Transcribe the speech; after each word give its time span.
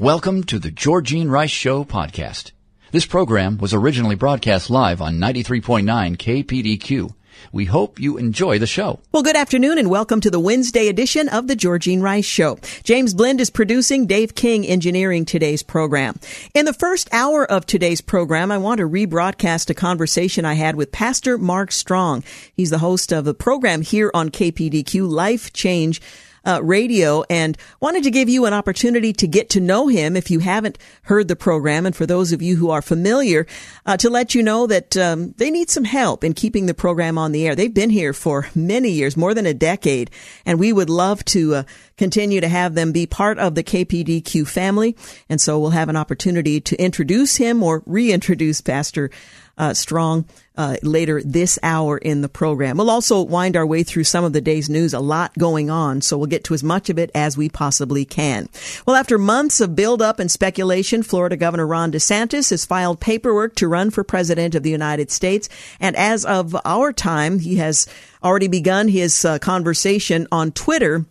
Welcome 0.00 0.44
to 0.44 0.58
the 0.58 0.70
Georgene 0.70 1.28
Rice 1.28 1.50
Show 1.50 1.84
podcast. 1.84 2.52
This 2.90 3.04
program 3.04 3.58
was 3.58 3.74
originally 3.74 4.14
broadcast 4.14 4.70
live 4.70 5.02
on 5.02 5.18
93.9 5.18 5.84
KPDQ. 6.16 7.14
We 7.52 7.66
hope 7.66 8.00
you 8.00 8.16
enjoy 8.16 8.58
the 8.58 8.66
show. 8.66 9.00
Well, 9.12 9.22
good 9.22 9.36
afternoon 9.36 9.76
and 9.76 9.90
welcome 9.90 10.22
to 10.22 10.30
the 10.30 10.40
Wednesday 10.40 10.88
edition 10.88 11.28
of 11.28 11.48
the 11.48 11.54
Georgene 11.54 12.00
Rice 12.00 12.24
Show. 12.24 12.58
James 12.82 13.12
Blend 13.12 13.42
is 13.42 13.50
producing, 13.50 14.06
Dave 14.06 14.34
King 14.34 14.66
engineering 14.66 15.26
today's 15.26 15.62
program. 15.62 16.18
In 16.54 16.64
the 16.64 16.72
first 16.72 17.10
hour 17.12 17.44
of 17.44 17.66
today's 17.66 18.00
program, 18.00 18.50
I 18.50 18.56
want 18.56 18.78
to 18.78 18.88
rebroadcast 18.88 19.68
a 19.68 19.74
conversation 19.74 20.46
I 20.46 20.54
had 20.54 20.76
with 20.76 20.92
Pastor 20.92 21.36
Mark 21.36 21.72
Strong. 21.72 22.24
He's 22.54 22.70
the 22.70 22.78
host 22.78 23.12
of 23.12 23.26
the 23.26 23.34
program 23.34 23.82
here 23.82 24.10
on 24.14 24.30
KPDQ, 24.30 25.06
Life 25.10 25.52
Change 25.52 26.00
uh, 26.44 26.60
radio 26.62 27.24
and 27.30 27.56
wanted 27.80 28.04
to 28.04 28.10
give 28.10 28.28
you 28.28 28.46
an 28.46 28.54
opportunity 28.54 29.12
to 29.12 29.26
get 29.26 29.50
to 29.50 29.60
know 29.60 29.88
him 29.88 30.16
if 30.16 30.30
you 30.30 30.40
haven't 30.40 30.78
heard 31.02 31.28
the 31.28 31.36
program. 31.36 31.86
And 31.86 31.94
for 31.94 32.06
those 32.06 32.32
of 32.32 32.42
you 32.42 32.56
who 32.56 32.70
are 32.70 32.82
familiar, 32.82 33.46
uh, 33.86 33.96
to 33.98 34.10
let 34.10 34.34
you 34.34 34.42
know 34.42 34.66
that 34.66 34.96
um, 34.96 35.32
they 35.36 35.50
need 35.50 35.70
some 35.70 35.84
help 35.84 36.24
in 36.24 36.34
keeping 36.34 36.66
the 36.66 36.74
program 36.74 37.18
on 37.18 37.32
the 37.32 37.46
air. 37.46 37.54
They've 37.54 37.72
been 37.72 37.90
here 37.90 38.12
for 38.12 38.48
many 38.54 38.90
years, 38.90 39.16
more 39.16 39.34
than 39.34 39.46
a 39.46 39.54
decade, 39.54 40.10
and 40.46 40.58
we 40.58 40.72
would 40.72 40.90
love 40.90 41.24
to 41.26 41.54
uh, 41.56 41.62
continue 41.96 42.40
to 42.40 42.48
have 42.48 42.74
them 42.74 42.92
be 42.92 43.06
part 43.06 43.38
of 43.38 43.54
the 43.54 43.62
KPDQ 43.62 44.48
family. 44.48 44.96
And 45.28 45.40
so 45.40 45.58
we'll 45.58 45.70
have 45.70 45.88
an 45.88 45.96
opportunity 45.96 46.60
to 46.60 46.76
introduce 46.76 47.36
him 47.36 47.62
or 47.62 47.82
reintroduce 47.86 48.60
Pastor 48.60 49.10
uh, 49.58 49.74
Strong 49.74 50.24
uh, 50.60 50.76
later 50.82 51.22
this 51.24 51.58
hour 51.62 51.96
in 51.96 52.20
the 52.20 52.28
program. 52.28 52.76
We'll 52.76 52.90
also 52.90 53.22
wind 53.22 53.56
our 53.56 53.64
way 53.64 53.82
through 53.82 54.04
some 54.04 54.24
of 54.24 54.34
the 54.34 54.42
day's 54.42 54.68
news, 54.68 54.92
a 54.92 55.00
lot 55.00 55.32
going 55.38 55.70
on, 55.70 56.02
so 56.02 56.18
we'll 56.18 56.26
get 56.26 56.44
to 56.44 56.54
as 56.54 56.62
much 56.62 56.90
of 56.90 56.98
it 56.98 57.10
as 57.14 57.34
we 57.34 57.48
possibly 57.48 58.04
can. 58.04 58.46
Well, 58.84 58.94
after 58.94 59.16
months 59.16 59.62
of 59.62 59.74
buildup 59.74 60.18
and 60.18 60.30
speculation, 60.30 61.02
Florida 61.02 61.38
Governor 61.38 61.66
Ron 61.66 61.92
DeSantis 61.92 62.50
has 62.50 62.66
filed 62.66 63.00
paperwork 63.00 63.54
to 63.54 63.68
run 63.68 63.88
for 63.88 64.04
president 64.04 64.54
of 64.54 64.62
the 64.62 64.68
United 64.68 65.10
States, 65.10 65.48
and 65.80 65.96
as 65.96 66.26
of 66.26 66.54
our 66.66 66.92
time, 66.92 67.38
he 67.38 67.56
has 67.56 67.86
already 68.22 68.48
begun 68.48 68.88
his 68.88 69.24
uh, 69.24 69.38
conversation 69.38 70.28
on 70.30 70.52
Twitter. 70.52 71.06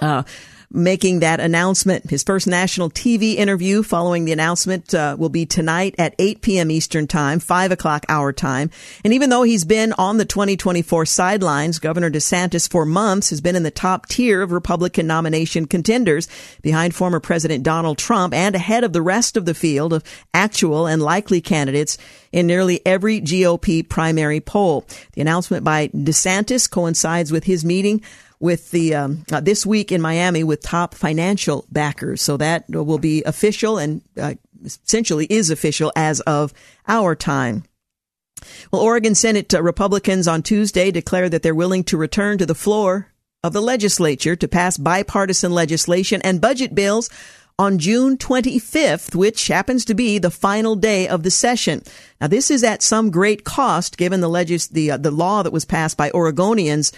Uh, 0.00 0.22
making 0.72 1.20
that 1.20 1.40
announcement. 1.40 2.08
His 2.08 2.22
first 2.22 2.46
national 2.46 2.90
TV 2.90 3.34
interview 3.34 3.82
following 3.82 4.24
the 4.24 4.32
announcement 4.32 4.94
uh, 4.94 5.16
will 5.18 5.28
be 5.28 5.44
tonight 5.44 5.96
at 5.98 6.14
8 6.18 6.42
p.m. 6.42 6.70
Eastern 6.70 7.08
Time, 7.08 7.40
5 7.40 7.72
o'clock 7.72 8.04
our 8.08 8.32
time. 8.32 8.70
And 9.04 9.12
even 9.12 9.30
though 9.30 9.42
he's 9.42 9.64
been 9.64 9.92
on 9.94 10.18
the 10.18 10.24
2024 10.24 11.06
sidelines, 11.06 11.80
Governor 11.80 12.10
DeSantis 12.10 12.70
for 12.70 12.86
months 12.86 13.30
has 13.30 13.40
been 13.40 13.56
in 13.56 13.64
the 13.64 13.70
top 13.72 14.06
tier 14.06 14.42
of 14.42 14.52
Republican 14.52 15.08
nomination 15.08 15.66
contenders 15.66 16.28
behind 16.62 16.94
former 16.94 17.18
President 17.18 17.64
Donald 17.64 17.98
Trump 17.98 18.32
and 18.32 18.54
ahead 18.54 18.84
of 18.84 18.92
the 18.92 19.02
rest 19.02 19.36
of 19.36 19.46
the 19.46 19.54
field 19.54 19.92
of 19.92 20.04
actual 20.32 20.86
and 20.86 21.02
likely 21.02 21.40
candidates 21.40 21.98
in 22.30 22.46
nearly 22.46 22.80
every 22.86 23.20
GOP 23.20 23.88
primary 23.88 24.40
poll. 24.40 24.86
The 25.14 25.20
announcement 25.20 25.64
by 25.64 25.88
DeSantis 25.88 26.70
coincides 26.70 27.32
with 27.32 27.44
his 27.44 27.64
meeting 27.64 28.02
with 28.40 28.70
the 28.70 28.94
um, 28.94 29.24
uh, 29.30 29.40
this 29.40 29.66
week 29.66 29.92
in 29.92 30.00
Miami 30.00 30.42
with 30.42 30.62
top 30.62 30.94
financial 30.94 31.66
backers. 31.70 32.22
So 32.22 32.36
that 32.38 32.64
will 32.68 32.98
be 32.98 33.22
official 33.24 33.78
and 33.78 34.02
uh, 34.18 34.34
essentially 34.64 35.26
is 35.26 35.50
official 35.50 35.92
as 35.94 36.20
of 36.20 36.52
our 36.88 37.14
time. 37.14 37.64
Well, 38.72 38.82
Oregon 38.82 39.14
Senate 39.14 39.52
uh, 39.52 39.62
Republicans 39.62 40.26
on 40.26 40.42
Tuesday 40.42 40.90
declared 40.90 41.30
that 41.32 41.42
they're 41.42 41.54
willing 41.54 41.84
to 41.84 41.98
return 41.98 42.38
to 42.38 42.46
the 42.46 42.54
floor 42.54 43.08
of 43.44 43.52
the 43.52 43.62
legislature 43.62 44.36
to 44.36 44.48
pass 44.48 44.76
bipartisan 44.76 45.52
legislation 45.52 46.20
and 46.22 46.40
budget 46.40 46.74
bills 46.74 47.10
on 47.58 47.78
June 47.78 48.16
25th, 48.16 49.14
which 49.14 49.48
happens 49.48 49.84
to 49.84 49.94
be 49.94 50.18
the 50.18 50.30
final 50.30 50.76
day 50.76 51.06
of 51.06 51.22
the 51.22 51.30
session. 51.30 51.82
Now, 52.18 52.26
this 52.26 52.50
is 52.50 52.64
at 52.64 52.82
some 52.82 53.10
great 53.10 53.44
cost 53.44 53.98
given 53.98 54.22
the 54.22 54.30
legis- 54.30 54.68
the 54.68 54.92
uh, 54.92 54.96
the 54.96 55.10
law 55.10 55.42
that 55.42 55.52
was 55.52 55.66
passed 55.66 55.98
by 55.98 56.10
Oregonians 56.10 56.90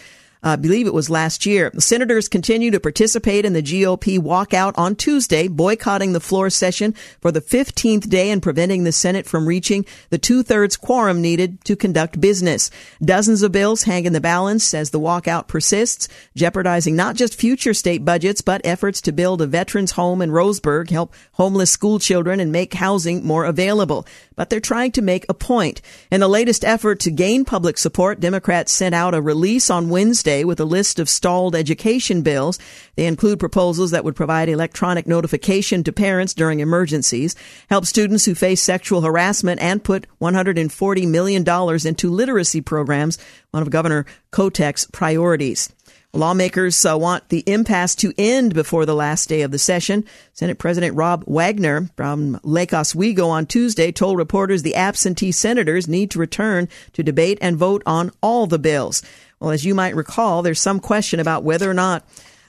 I 0.45 0.57
believe 0.57 0.89
it 0.89 0.95
was 0.95 1.09
last 1.09 1.47
year. 1.47 1.71
Senators 1.79 2.29
continue 2.29 2.73
to 2.73 2.81
participate 2.81 3.45
in 3.45 3.53
the 3.53 3.63
GOP 3.63 4.19
walkout 4.19 4.77
on 4.77 4.97
Tuesday, 4.97 5.47
boycotting 5.47 6.15
the 6.15 6.21
floor 6.21 6.51
session 6.51 6.95
for 7.21 7.31
the 7.31 7.41
15th 7.41 8.09
day 8.09 8.29
and 8.29 8.43
preventing 8.43 8.83
the 8.83 8.91
Senate 8.91 9.27
from 9.27 9.47
reaching 9.47 9.87
the 10.11 10.19
two 10.19 10.43
thirds 10.43 10.77
quorum 10.77 11.23
needed 11.23 11.65
to 11.65 11.77
conduct 11.77 12.21
business. 12.21 12.73
Dozens 13.01 13.43
of 13.43 13.53
bills 13.53 13.85
hang 13.85 14.05
in 14.05 14.15
the 14.15 14.21
balance 14.21 14.75
as 14.75 14.91
the 14.91 14.99
walkout 14.99 15.47
persists, 15.47 16.09
jeopardizing 16.35 16.97
not 16.97 17.15
just 17.15 17.39
future 17.39 17.73
state 17.73 18.05
budgets, 18.05 18.41
but 18.41 18.61
efforts 18.65 19.01
to 19.03 19.13
build 19.13 19.43
a 19.43 19.47
veterans 19.47 19.93
home 19.93 20.21
in 20.21 20.31
Roseburg, 20.31 20.91
help 20.91 21.15
homeless 21.35 21.71
school 21.71 22.01
children, 22.01 22.41
and 22.41 22.51
make 22.51 22.75
housing 22.75 23.25
more 23.25 23.45
available. 23.45 24.05
But 24.37 24.50
they're 24.50 24.60
trying 24.60 24.93
to 24.93 25.03
make 25.03 25.26
a 25.28 25.34
point. 25.34 25.81
In 26.10 26.20
the 26.20 26.28
latest 26.28 26.65
effort 26.65 27.00
to 27.00 27.10
gain 27.10 27.44
public 27.44 27.78
support, 27.78 28.20
Democrats 28.20 28.72
sent 28.72 28.94
out 28.94 29.15
a 29.15 29.20
release 29.20 29.70
on 29.70 29.88
Wednesday 29.88 30.44
with 30.44 30.60
a 30.60 30.65
list 30.65 30.98
of 30.98 31.09
stalled 31.09 31.54
education 31.54 32.22
bills. 32.22 32.59
They 32.97 33.06
include 33.06 33.41
proposals 33.41 33.91
that 33.91 34.04
would 34.04 34.16
provide 34.16 34.48
electronic 34.48 35.06
notification 35.06 35.84
to 35.84 35.93
parents 35.93 36.34
during 36.34 36.60
emergencies, 36.60 37.34
help 37.69 37.87
students 37.87 38.25
who 38.25 38.34
face 38.34 38.62
sexual 38.62 39.03
harassment, 39.03 39.60
and 39.60 39.84
put 39.84 40.06
$140 40.20 41.09
million 41.09 41.44
into 41.87 42.10
literacy 42.10 42.60
programs, 42.60 43.19
one 43.50 43.62
of 43.62 43.70
Governor 43.70 44.06
Kotek's 44.32 44.87
priorities. 44.93 45.72
Lawmakers 46.15 46.84
uh, 46.84 46.99
want 46.99 47.31
the 47.31 47.43
impasse 47.47 47.95
to 47.95 48.12
end 48.19 48.53
before 48.53 48.84
the 48.84 48.95
last 48.95 49.31
day 49.31 49.41
of 49.41 49.50
the 49.50 49.59
session. 49.59 50.05
Senate 50.34 50.59
President 50.59 50.95
Rob 50.95 51.25
Wagner 51.27 51.89
from 51.97 52.39
Lake 52.43 52.75
Oswego 52.75 53.28
on 53.28 53.47
Tuesday 53.47 53.91
told 53.91 54.19
reporters 54.19 54.62
the 54.62 54.75
absentee 54.75 55.33
senators 55.33 55.89
need 55.89 56.11
to 56.11 56.19
return 56.19 56.69
to 56.93 57.03
debate 57.03 57.39
and 57.41 57.56
vote 57.56 57.83
on 57.87 58.11
all 58.23 58.47
the 58.47 58.59
bills. 58.59 59.03
Well, 59.41 59.53
as 59.53 59.65
you 59.65 59.75
might 59.75 59.97
recall, 59.97 60.43
there's 60.43 60.61
some 60.61 60.81
question 60.81 61.19
about 61.19 61.45
whether 61.45 61.71
or 61.71 61.75
not 61.75 62.05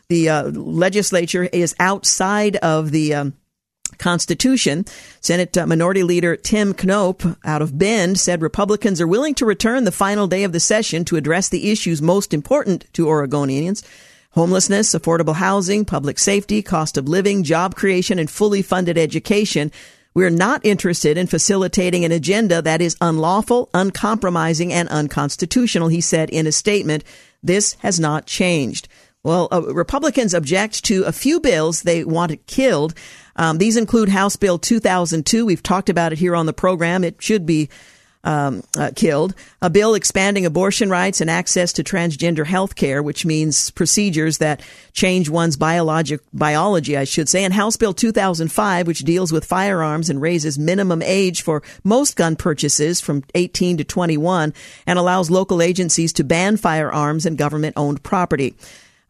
the 0.10 0.28
uh, 0.28 0.44
legislature 0.52 1.46
is 1.46 1.74
outside 1.80 2.58
of 2.58 2.92
the 2.92 3.14
um, 3.14 3.34
Constitution. 3.98 4.86
Senate 5.22 5.58
uh, 5.58 5.66
Minority 5.66 6.04
Leader 6.04 6.36
Tim 6.36 6.74
Knopp 6.74 7.24
out 7.44 7.62
of 7.62 7.78
Bend 7.78 8.20
said 8.20 8.42
Republicans 8.42 9.00
are 9.00 9.08
willing 9.08 9.36
to 9.36 9.46
return 9.46 9.84
the 9.84 9.92
final 9.92 10.28
day 10.28 10.44
of 10.44 10.52
the 10.52 10.60
session 10.60 11.06
to 11.06 11.16
address 11.16 11.50
the 11.50 11.72
issues 11.72 12.02
most 12.02 12.34
important 12.34 12.86
to 12.94 13.06
Oregonians. 13.06 13.84
Homelessness, 14.32 14.94
affordable 14.94 15.36
housing, 15.36 15.86
public 15.86 16.18
safety, 16.18 16.62
cost 16.62 16.98
of 16.98 17.08
living, 17.08 17.44
job 17.44 17.76
creation, 17.76 18.18
and 18.18 18.30
fully 18.30 18.62
funded 18.62 18.98
education. 18.98 19.72
We're 20.16 20.30
not 20.30 20.66
interested 20.66 21.18
in 21.18 21.28
facilitating 21.28 22.06
an 22.06 22.12
agenda 22.12 22.62
that 22.62 22.82
is 22.82 22.98
unlawful, 23.02 23.70
uncompromising, 23.74 24.72
and 24.72 24.90
unconstitutional, 24.90 25.88
he 25.88 26.02
said 26.02 26.30
in 26.30 26.46
a 26.46 26.52
statement. 26.52 27.04
This 27.42 27.74
has 27.80 28.00
not 28.00 28.26
changed. 28.26 28.88
Well, 29.24 29.48
uh, 29.54 29.62
Republicans 29.74 30.34
object 30.34 30.84
to 30.86 31.04
a 31.04 31.14
few 31.14 31.40
bills 31.40 31.84
they 31.84 32.04
want 32.04 32.46
killed. 32.46 32.94
Um, 33.38 33.58
these 33.58 33.78
include 33.78 34.10
House 34.10 34.36
Bill 34.36 34.60
2002. 34.60 35.46
We've 35.46 35.64
talked 35.64 35.90
about 35.90 36.12
it 36.12 36.20
here 36.20 36.36
on 36.36 36.46
the 36.46 36.54
program. 36.54 37.06
It 37.06 37.22
should 37.22 37.46
be 37.46 37.70
um, 38.26 38.64
uh, 38.78 38.92
killed. 38.96 39.34
A 39.62 39.70
bill 39.70 39.96
expanding 39.96 40.46
abortion 40.46 40.90
rights 40.90 41.22
and 41.22 41.30
access 41.30 41.74
to 41.74 41.84
transgender 41.84 42.46
health 42.46 42.76
care, 42.76 43.02
which 43.02 43.26
means 43.26 43.72
procedures 43.72 44.38
that 44.40 44.62
change 44.92 45.30
one's 45.30 45.58
biologic 45.58 46.22
biology, 46.34 46.98
I 46.98 47.04
should 47.06 47.30
say. 47.30 47.44
And 47.44 47.54
House 47.54 47.78
Bill 47.78 47.94
2005, 47.94 48.88
which 48.88 49.00
deals 49.00 49.32
with 49.32 49.46
firearms 49.46 50.10
and 50.10 50.22
raises 50.22 50.60
minimum 50.60 51.02
age 51.02 51.42
for 51.42 51.64
most 51.84 52.16
gun 52.16 52.36
purchases 52.36 53.02
from 53.02 53.24
18 53.36 53.78
to 53.78 53.84
21 53.84 54.54
and 54.86 55.00
allows 55.00 55.32
local 55.32 55.62
agencies 55.62 56.14
to 56.14 56.24
ban 56.24 56.58
firearms 56.58 57.26
and 57.26 57.38
government 57.38 57.74
owned 57.78 58.04
property. 58.04 58.56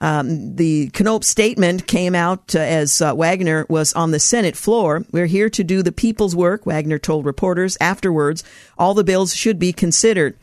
Um, 0.04 0.58
the 0.58 0.92
Knopp 1.00 1.24
statement 1.24 1.88
came 1.88 2.14
out 2.14 2.54
uh, 2.54 2.60
as 2.60 3.02
uh, 3.02 3.16
Wagner 3.16 3.66
was 3.70 3.94
on 3.94 4.12
the 4.12 4.20
Senate 4.20 4.58
floor. 4.58 5.06
We're 5.14 5.28
here 5.28 5.50
to 5.52 5.64
do 5.64 5.82
the 5.82 5.94
people's 5.94 6.36
work, 6.36 6.66
Wagner 6.66 7.00
told 7.00 7.26
reporters 7.26 7.78
afterwards. 7.80 8.44
All 8.78 8.94
the 8.94 9.06
bills 9.06 9.34
should 9.34 9.60
be 9.60 9.72
considered. 9.72 10.38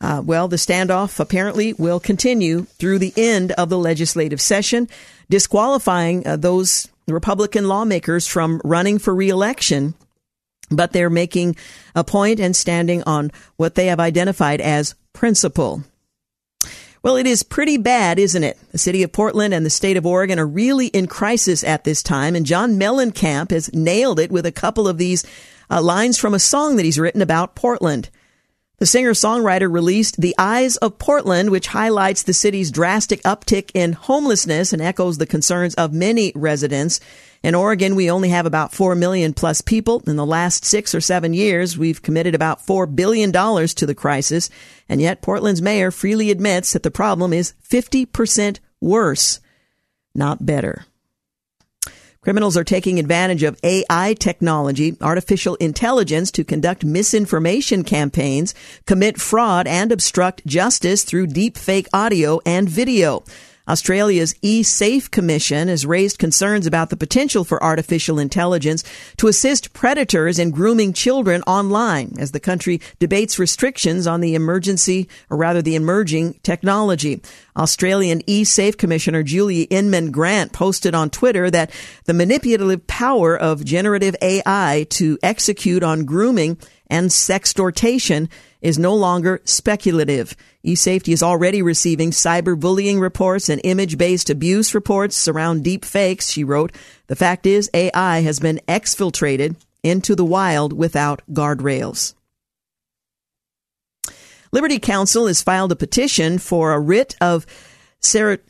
Uh, 0.00 0.20
well, 0.24 0.48
the 0.48 0.56
standoff 0.56 1.20
apparently 1.20 1.74
will 1.74 2.00
continue 2.00 2.64
through 2.64 2.98
the 2.98 3.12
end 3.16 3.52
of 3.52 3.68
the 3.68 3.78
legislative 3.78 4.40
session, 4.40 4.88
disqualifying 5.30 6.26
uh, 6.26 6.36
those 6.36 6.88
Republican 7.06 7.68
lawmakers 7.68 8.26
from 8.26 8.60
running 8.64 8.98
for 8.98 9.14
reelection, 9.14 9.94
but 10.72 10.90
they're 10.92 11.08
making 11.08 11.54
a 11.94 12.02
point 12.02 12.40
and 12.40 12.56
standing 12.56 13.04
on 13.04 13.30
what 13.58 13.76
they 13.76 13.86
have 13.86 14.00
identified 14.00 14.60
as 14.60 14.96
principle. 15.12 15.84
Well, 17.04 17.16
it 17.16 17.26
is 17.26 17.42
pretty 17.42 17.76
bad, 17.76 18.18
isn't 18.18 18.42
it? 18.42 18.56
The 18.72 18.78
city 18.78 19.02
of 19.02 19.12
Portland 19.12 19.52
and 19.52 19.66
the 19.66 19.68
state 19.68 19.98
of 19.98 20.06
Oregon 20.06 20.38
are 20.38 20.46
really 20.46 20.86
in 20.86 21.06
crisis 21.06 21.62
at 21.62 21.84
this 21.84 22.02
time, 22.02 22.34
and 22.34 22.46
John 22.46 22.78
Mellencamp 22.78 23.50
has 23.50 23.70
nailed 23.74 24.18
it 24.18 24.32
with 24.32 24.46
a 24.46 24.50
couple 24.50 24.88
of 24.88 24.96
these 24.96 25.22
uh, 25.70 25.82
lines 25.82 26.16
from 26.16 26.32
a 26.32 26.38
song 26.38 26.76
that 26.76 26.86
he's 26.86 26.98
written 26.98 27.20
about 27.20 27.56
Portland. 27.56 28.08
The 28.78 28.86
singer 28.86 29.12
songwriter 29.12 29.70
released 29.70 30.18
The 30.18 30.34
Eyes 30.38 30.78
of 30.78 30.98
Portland, 30.98 31.50
which 31.50 31.66
highlights 31.66 32.22
the 32.22 32.32
city's 32.32 32.70
drastic 32.70 33.22
uptick 33.22 33.70
in 33.74 33.92
homelessness 33.92 34.72
and 34.72 34.80
echoes 34.80 35.18
the 35.18 35.26
concerns 35.26 35.74
of 35.74 35.92
many 35.92 36.32
residents. 36.34 37.00
In 37.44 37.54
Oregon, 37.54 37.94
we 37.94 38.10
only 38.10 38.30
have 38.30 38.46
about 38.46 38.72
4 38.72 38.94
million 38.94 39.34
plus 39.34 39.60
people. 39.60 40.02
In 40.06 40.16
the 40.16 40.24
last 40.24 40.64
six 40.64 40.94
or 40.94 41.02
seven 41.02 41.34
years, 41.34 41.76
we've 41.76 42.00
committed 42.00 42.34
about 42.34 42.66
$4 42.66 42.96
billion 42.96 43.30
to 43.32 43.86
the 43.86 43.94
crisis. 43.94 44.48
And 44.88 44.98
yet 44.98 45.20
Portland's 45.20 45.60
mayor 45.60 45.90
freely 45.90 46.30
admits 46.30 46.72
that 46.72 46.82
the 46.82 46.90
problem 46.90 47.34
is 47.34 47.52
50% 47.68 48.60
worse, 48.80 49.40
not 50.14 50.46
better. 50.46 50.86
Criminals 52.22 52.56
are 52.56 52.64
taking 52.64 52.98
advantage 52.98 53.42
of 53.42 53.60
AI 53.62 54.14
technology, 54.18 54.96
artificial 55.02 55.56
intelligence 55.56 56.30
to 56.30 56.44
conduct 56.44 56.82
misinformation 56.82 57.84
campaigns, 57.84 58.54
commit 58.86 59.20
fraud, 59.20 59.66
and 59.66 59.92
obstruct 59.92 60.46
justice 60.46 61.04
through 61.04 61.26
deepfake 61.26 61.88
audio 61.92 62.40
and 62.46 62.70
video. 62.70 63.22
Australia's 63.66 64.34
eSafe 64.42 65.10
Commission 65.10 65.68
has 65.68 65.86
raised 65.86 66.18
concerns 66.18 66.66
about 66.66 66.90
the 66.90 66.96
potential 66.96 67.44
for 67.44 67.62
artificial 67.62 68.18
intelligence 68.18 68.84
to 69.16 69.26
assist 69.26 69.72
predators 69.72 70.38
in 70.38 70.50
grooming 70.50 70.92
children 70.92 71.42
online 71.42 72.12
as 72.18 72.32
the 72.32 72.40
country 72.40 72.80
debates 72.98 73.38
restrictions 73.38 74.06
on 74.06 74.20
the 74.20 74.34
emergency, 74.34 75.08
or 75.30 75.38
rather 75.38 75.62
the 75.62 75.76
emerging 75.76 76.38
technology. 76.42 77.22
Australian 77.56 78.22
eSafe 78.24 78.76
Commissioner 78.76 79.22
Julie 79.22 79.62
Inman 79.62 80.10
Grant 80.10 80.52
posted 80.52 80.94
on 80.94 81.08
Twitter 81.08 81.50
that 81.50 81.70
the 82.04 82.12
manipulative 82.12 82.86
power 82.86 83.34
of 83.34 83.64
generative 83.64 84.14
AI 84.20 84.86
to 84.90 85.18
execute 85.22 85.82
on 85.82 86.04
grooming 86.04 86.58
and 86.88 87.08
sextortation 87.08 88.28
is 88.64 88.78
no 88.78 88.94
longer 88.94 89.42
speculative. 89.44 90.34
eSafety 90.64 91.12
is 91.12 91.22
already 91.22 91.60
receiving 91.60 92.10
cyberbullying 92.10 92.98
reports 92.98 93.50
and 93.50 93.60
image-based 93.62 94.30
abuse 94.30 94.74
reports 94.74 95.28
around 95.28 95.62
deep 95.62 95.84
fakes, 95.84 96.30
she 96.30 96.42
wrote. 96.42 96.72
The 97.06 97.14
fact 97.14 97.44
is 97.44 97.70
AI 97.74 98.22
has 98.22 98.40
been 98.40 98.62
exfiltrated 98.66 99.56
into 99.82 100.16
the 100.16 100.24
wild 100.24 100.72
without 100.72 101.20
guardrails. 101.30 102.14
Liberty 104.50 104.78
Counsel 104.78 105.26
has 105.26 105.42
filed 105.42 105.72
a 105.72 105.76
petition 105.76 106.38
for 106.38 106.72
a 106.72 106.80
writ 106.80 107.16
of 107.20 107.44
ser- 108.00 108.40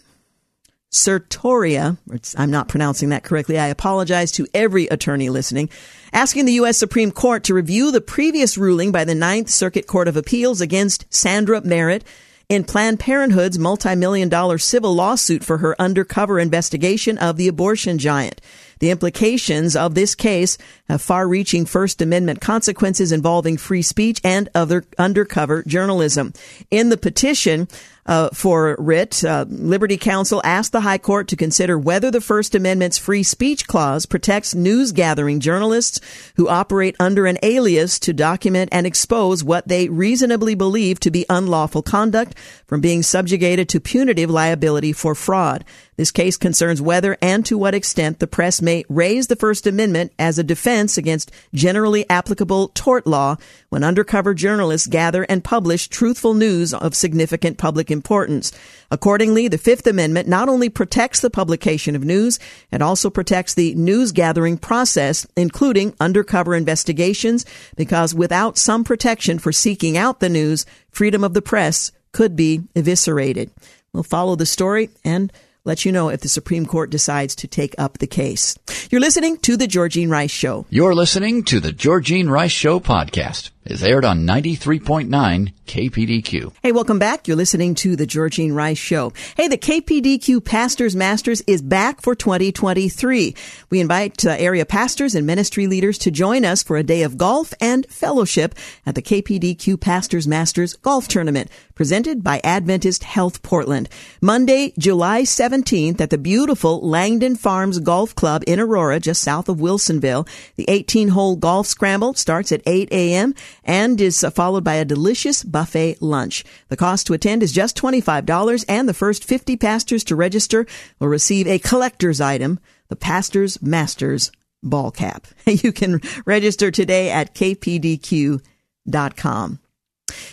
certoria. 0.94 1.98
I'm 2.38 2.50
not 2.50 2.68
pronouncing 2.68 3.08
that 3.08 3.24
correctly. 3.24 3.58
I 3.58 3.66
apologize 3.66 4.30
to 4.32 4.46
every 4.54 4.86
attorney 4.86 5.28
listening 5.28 5.68
asking 6.12 6.44
the 6.44 6.52
U.S. 6.52 6.78
Supreme 6.78 7.10
Court 7.10 7.42
to 7.44 7.54
review 7.54 7.90
the 7.90 8.00
previous 8.00 8.56
ruling 8.56 8.92
by 8.92 9.04
the 9.04 9.16
Ninth 9.16 9.50
Circuit 9.50 9.88
Court 9.88 10.06
of 10.06 10.16
Appeals 10.16 10.60
against 10.60 11.04
Sandra 11.12 11.60
Merritt 11.62 12.04
in 12.48 12.62
Planned 12.62 13.00
Parenthood's 13.00 13.58
multi-million 13.58 14.28
dollar 14.28 14.58
civil 14.58 14.94
lawsuit 14.94 15.42
for 15.42 15.58
her 15.58 15.74
undercover 15.80 16.38
investigation 16.38 17.18
of 17.18 17.36
the 17.36 17.48
abortion 17.48 17.98
giant. 17.98 18.40
The 18.78 18.90
implications 18.90 19.74
of 19.74 19.94
this 19.94 20.14
case 20.14 20.58
have 20.88 21.00
far-reaching 21.00 21.66
First 21.66 22.02
Amendment 22.02 22.40
consequences 22.40 23.12
involving 23.12 23.56
free 23.56 23.82
speech 23.82 24.20
and 24.22 24.48
other 24.54 24.84
undercover 24.98 25.64
journalism. 25.66 26.32
In 26.70 26.90
the 26.90 26.96
petition, 26.96 27.66
uh, 28.06 28.28
for 28.30 28.76
writ, 28.78 29.24
uh, 29.24 29.46
Liberty 29.48 29.96
Counsel 29.96 30.42
asked 30.44 30.72
the 30.72 30.82
High 30.82 30.98
Court 30.98 31.28
to 31.28 31.36
consider 31.36 31.78
whether 31.78 32.10
the 32.10 32.20
First 32.20 32.54
Amendment's 32.54 32.98
free 32.98 33.22
speech 33.22 33.66
clause 33.66 34.06
protects 34.06 34.54
news 34.54 34.92
gathering 34.92 35.40
journalists 35.40 36.00
who 36.36 36.48
operate 36.48 36.96
under 37.00 37.26
an 37.26 37.38
alias 37.42 37.98
to 38.00 38.12
document 38.12 38.68
and 38.72 38.86
expose 38.86 39.42
what 39.42 39.68
they 39.68 39.88
reasonably 39.88 40.54
believe 40.54 41.00
to 41.00 41.10
be 41.10 41.26
unlawful 41.30 41.82
conduct 41.82 42.36
from 42.66 42.80
being 42.80 43.02
subjugated 43.02 43.68
to 43.70 43.80
punitive 43.80 44.30
liability 44.30 44.92
for 44.92 45.14
fraud. 45.14 45.64
This 45.96 46.10
case 46.10 46.36
concerns 46.36 46.82
whether 46.82 47.16
and 47.22 47.46
to 47.46 47.56
what 47.56 47.74
extent 47.74 48.18
the 48.18 48.26
press 48.26 48.60
may 48.60 48.84
raise 48.88 49.28
the 49.28 49.36
First 49.36 49.66
Amendment 49.66 50.12
as 50.18 50.38
a 50.38 50.44
defense 50.44 50.98
against 50.98 51.30
generally 51.54 52.08
applicable 52.10 52.68
tort 52.74 53.06
law 53.06 53.36
when 53.68 53.84
undercover 53.84 54.34
journalists 54.34 54.88
gather 54.88 55.22
and 55.24 55.44
publish 55.44 55.86
truthful 55.86 56.34
news 56.34 56.74
of 56.74 56.96
significant 56.96 57.58
public 57.58 57.92
importance. 57.92 58.50
Accordingly, 58.90 59.46
the 59.46 59.58
Fifth 59.58 59.86
Amendment 59.86 60.26
not 60.26 60.48
only 60.48 60.68
protects 60.68 61.20
the 61.20 61.30
publication 61.30 61.94
of 61.94 62.04
news, 62.04 62.40
it 62.72 62.82
also 62.82 63.08
protects 63.08 63.54
the 63.54 63.74
news 63.76 64.10
gathering 64.10 64.58
process, 64.58 65.26
including 65.36 65.94
undercover 66.00 66.56
investigations, 66.56 67.46
because 67.76 68.14
without 68.14 68.58
some 68.58 68.82
protection 68.82 69.38
for 69.38 69.52
seeking 69.52 69.96
out 69.96 70.18
the 70.18 70.28
news, 70.28 70.66
freedom 70.90 71.22
of 71.22 71.34
the 71.34 71.42
press 71.42 71.92
could 72.10 72.34
be 72.34 72.62
eviscerated. 72.74 73.50
We'll 73.92 74.02
follow 74.02 74.34
the 74.34 74.46
story 74.46 74.90
and 75.04 75.32
let 75.64 75.84
you 75.84 75.92
know 75.92 76.10
if 76.10 76.20
the 76.20 76.28
Supreme 76.28 76.66
Court 76.66 76.90
decides 76.90 77.34
to 77.36 77.48
take 77.48 77.74
up 77.78 77.98
the 77.98 78.06
case. 78.06 78.58
You're 78.90 79.00
listening 79.00 79.38
to 79.38 79.56
The 79.56 79.66
Georgene 79.66 80.10
Rice 80.10 80.30
Show. 80.30 80.66
You're 80.68 80.94
listening 80.94 81.42
to 81.44 81.58
The 81.60 81.72
Georgene 81.72 82.28
Rice 82.28 82.52
Show 82.52 82.80
podcast. 82.80 83.50
It's 83.66 83.82
aired 83.82 84.04
on 84.04 84.26
93.9 84.26 85.54
KPDQ. 85.66 86.52
Hey, 86.62 86.72
welcome 86.72 86.98
back. 86.98 87.26
You're 87.26 87.38
listening 87.38 87.74
to 87.76 87.96
the 87.96 88.06
Georgene 88.06 88.54
Rice 88.54 88.76
Show. 88.76 89.14
Hey, 89.38 89.48
the 89.48 89.56
KPDQ 89.56 90.44
Pastors 90.44 90.94
Masters 90.94 91.40
is 91.46 91.62
back 91.62 92.02
for 92.02 92.14
2023. 92.14 93.34
We 93.70 93.80
invite 93.80 94.26
uh, 94.26 94.36
area 94.38 94.66
pastors 94.66 95.14
and 95.14 95.26
ministry 95.26 95.66
leaders 95.66 95.96
to 95.98 96.10
join 96.10 96.44
us 96.44 96.62
for 96.62 96.76
a 96.76 96.82
day 96.82 97.02
of 97.02 97.16
golf 97.16 97.54
and 97.58 97.86
fellowship 97.86 98.54
at 98.84 98.96
the 98.96 99.02
KPDQ 99.02 99.80
Pastors 99.80 100.28
Masters 100.28 100.74
Golf 100.74 101.08
Tournament, 101.08 101.50
presented 101.74 102.22
by 102.22 102.42
Adventist 102.44 103.02
Health 103.02 103.42
Portland. 103.42 103.88
Monday, 104.20 104.74
July 104.78 105.22
17th 105.22 106.02
at 106.02 106.10
the 106.10 106.18
beautiful 106.18 106.86
Langdon 106.86 107.34
Farms 107.34 107.78
Golf 107.78 108.14
Club 108.14 108.44
in 108.46 108.60
Aurora, 108.60 109.00
just 109.00 109.22
south 109.22 109.48
of 109.48 109.56
Wilsonville. 109.56 110.28
The 110.56 110.68
18 110.68 111.08
hole 111.08 111.36
golf 111.36 111.66
scramble 111.66 112.12
starts 112.12 112.52
at 112.52 112.60
8 112.66 112.92
a.m. 112.92 113.34
and 113.62 114.00
is 114.00 114.24
followed 114.34 114.64
by 114.64 114.74
a 114.74 114.84
delicious 114.84 115.42
buffet 115.44 116.00
lunch. 116.00 116.44
The 116.68 116.76
cost 116.76 117.06
to 117.06 117.12
attend 117.12 117.42
is 117.42 117.52
just 117.52 117.76
$25 117.76 118.64
and 118.68 118.88
the 118.88 118.94
first 118.94 119.24
50 119.24 119.56
pastors 119.56 120.04
to 120.04 120.16
register 120.16 120.66
will 120.98 121.08
receive 121.08 121.46
a 121.46 121.58
collector's 121.58 122.20
item, 122.20 122.58
the 122.88 122.96
Pastor's 122.96 123.60
Masters 123.62 124.32
ball 124.62 124.90
cap. 124.90 125.26
You 125.46 125.72
can 125.72 126.00
register 126.24 126.70
today 126.70 127.10
at 127.10 127.34
kpdq.com. 127.34 128.40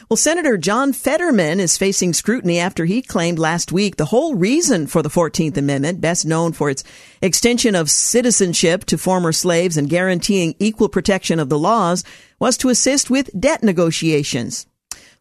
Well, 0.09 0.17
Senator 0.17 0.57
John 0.57 0.93
Fetterman 0.93 1.59
is 1.59 1.77
facing 1.77 2.13
scrutiny 2.13 2.59
after 2.59 2.85
he 2.85 3.01
claimed 3.01 3.39
last 3.39 3.71
week 3.71 3.97
the 3.97 4.05
whole 4.05 4.35
reason 4.35 4.87
for 4.87 5.01
the 5.01 5.09
14th 5.09 5.57
Amendment, 5.57 6.01
best 6.01 6.25
known 6.25 6.53
for 6.53 6.69
its 6.69 6.83
extension 7.21 7.75
of 7.75 7.89
citizenship 7.91 8.85
to 8.85 8.97
former 8.97 9.31
slaves 9.31 9.77
and 9.77 9.89
guaranteeing 9.89 10.55
equal 10.59 10.89
protection 10.89 11.39
of 11.39 11.49
the 11.49 11.59
laws, 11.59 12.03
was 12.39 12.57
to 12.57 12.69
assist 12.69 13.09
with 13.09 13.29
debt 13.39 13.63
negotiations. 13.63 14.65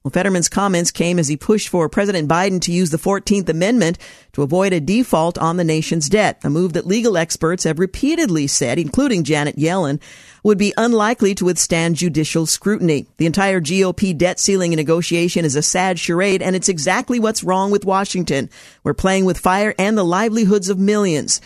Well, 0.02 0.11
Fetterman's 0.12 0.49
comments 0.49 0.90
came 0.90 1.19
as 1.19 1.28
he 1.28 1.37
pushed 1.37 1.69
for 1.69 1.87
President 1.90 2.26
Biden 2.26 2.59
to 2.62 2.73
use 2.73 2.88
the 2.88 2.97
14th 2.97 3.50
Amendment 3.50 3.99
to 4.33 4.40
avoid 4.40 4.73
a 4.73 4.80
default 4.80 5.37
on 5.37 5.59
the 5.59 5.64
nation's 5.64 6.09
debt, 6.09 6.40
a 6.42 6.49
move 6.49 6.73
that 6.73 6.87
legal 6.87 7.19
experts 7.19 7.64
have 7.64 7.78
repeatedly 7.78 8.47
said, 8.47 8.78
including 8.78 9.25
Janet 9.25 9.59
Yellen, 9.59 10.00
would 10.42 10.57
be 10.57 10.73
unlikely 10.78 11.35
to 11.35 11.45
withstand 11.45 11.97
judicial 11.97 12.47
scrutiny. 12.47 13.09
The 13.19 13.26
entire 13.26 13.61
GOP 13.61 14.16
debt 14.16 14.40
ceiling 14.40 14.71
negotiation 14.71 15.45
is 15.45 15.54
a 15.54 15.61
sad 15.61 15.99
charade, 15.99 16.40
and 16.40 16.57
it's 16.57 16.71
exactly 16.71 17.21
what's 17.21 17.45
wrong 17.45 17.71
with 17.71 17.85
Washington. 17.85 18.49
We're 18.83 18.95
playing 18.95 19.26
with 19.26 19.37
fire 19.37 19.75
and 19.78 19.99
the 19.99 20.04
livelihoods 20.04 20.71
of 20.71 20.78
millions. 20.78 21.42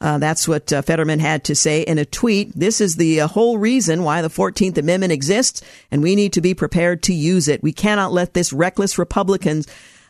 Uh, 0.00 0.18
that's 0.18 0.46
what 0.46 0.72
uh, 0.72 0.82
Fetterman 0.82 1.18
had 1.18 1.44
to 1.44 1.54
say 1.54 1.82
in 1.82 1.98
a 1.98 2.04
tweet. 2.04 2.52
This 2.54 2.80
is 2.80 2.96
the 2.96 3.22
uh, 3.22 3.28
whole 3.28 3.58
reason 3.58 4.02
why 4.02 4.22
the 4.22 4.28
14th 4.28 4.76
Amendment 4.76 5.12
exists, 5.12 5.62
and 5.90 6.02
we 6.02 6.14
need 6.14 6.32
to 6.34 6.40
be 6.40 6.54
prepared 6.54 7.02
to 7.04 7.14
use 7.14 7.48
it. 7.48 7.62
We 7.62 7.72
cannot 7.72 8.12
let 8.12 8.34
this 8.34 8.52
reckless 8.52 8.98
Republicans 8.98 9.66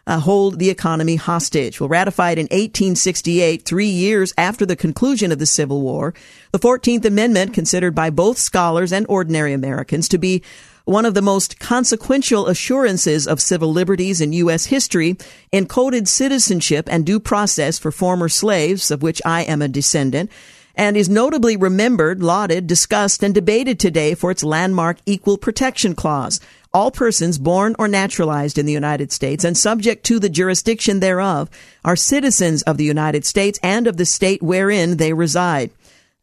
uh, 0.07 0.21
hold 0.21 0.59
the 0.59 0.71
economy 0.71 1.17
hostage. 1.17 1.81
Well, 1.81 1.89
ratified 1.89 2.39
in 2.39 2.45
1868, 2.45 3.65
three 3.65 3.87
years 3.87 4.35
after 4.37 4.67
the 4.67 4.77
conclusion 4.77 5.33
of 5.33 5.39
the 5.39 5.47
Civil 5.47 5.81
War, 5.81 6.15
the 6.53 6.59
14th 6.59 7.05
Amendment, 7.05 7.55
considered 7.55 7.95
by 7.95 8.11
both 8.11 8.39
scholars 8.39 8.93
and 8.93 9.07
ordinary 9.09 9.53
Americans 9.53 10.09
to 10.09 10.19
be 10.19 10.43
one 10.85 11.07
of 11.07 11.15
the 11.15 11.23
most 11.23 11.59
consequential 11.59 12.47
assurances 12.47 13.27
of 13.27 13.41
civil 13.41 13.73
liberties 13.73 14.21
in 14.21 14.35
U.S. 14.35 14.67
history, 14.67 15.15
encoded 15.53 16.07
citizenship 16.09 16.89
and 16.91 17.07
due 17.07 17.21
process 17.21 17.79
for 17.79 17.91
former 17.91 18.29
slaves, 18.29 18.91
of 18.91 19.03
which 19.03 19.23
I 19.25 19.43
am 19.43 19.63
a 19.63 19.69
descendant, 19.69 20.31
and 20.75 20.97
is 20.97 21.09
notably 21.09 21.57
remembered, 21.57 22.23
lauded, 22.23 22.67
discussed, 22.67 23.23
and 23.23 23.35
debated 23.35 23.81
today 23.81 24.15
for 24.15 24.31
its 24.31 24.45
landmark 24.45 24.99
Equal 25.07 25.39
Protection 25.39 25.95
Clause. 25.95 26.41
All 26.75 26.91
persons 26.91 27.39
born 27.39 27.77
or 27.79 27.87
naturalized 27.87 28.59
in 28.59 28.67
the 28.67 28.73
United 28.73 29.13
States 29.13 29.45
and 29.45 29.57
subject 29.57 30.05
to 30.07 30.19
the 30.19 30.29
jurisdiction 30.29 31.01
thereof 31.01 31.49
are 31.85 31.97
citizens 31.97 32.63
of 32.63 32.77
the 32.77 32.85
United 32.85 33.25
States 33.25 33.59
and 33.63 33.87
of 33.87 33.97
the 33.97 34.05
state 34.05 34.43
wherein 34.43 34.97
they 34.97 35.13
reside. 35.13 35.71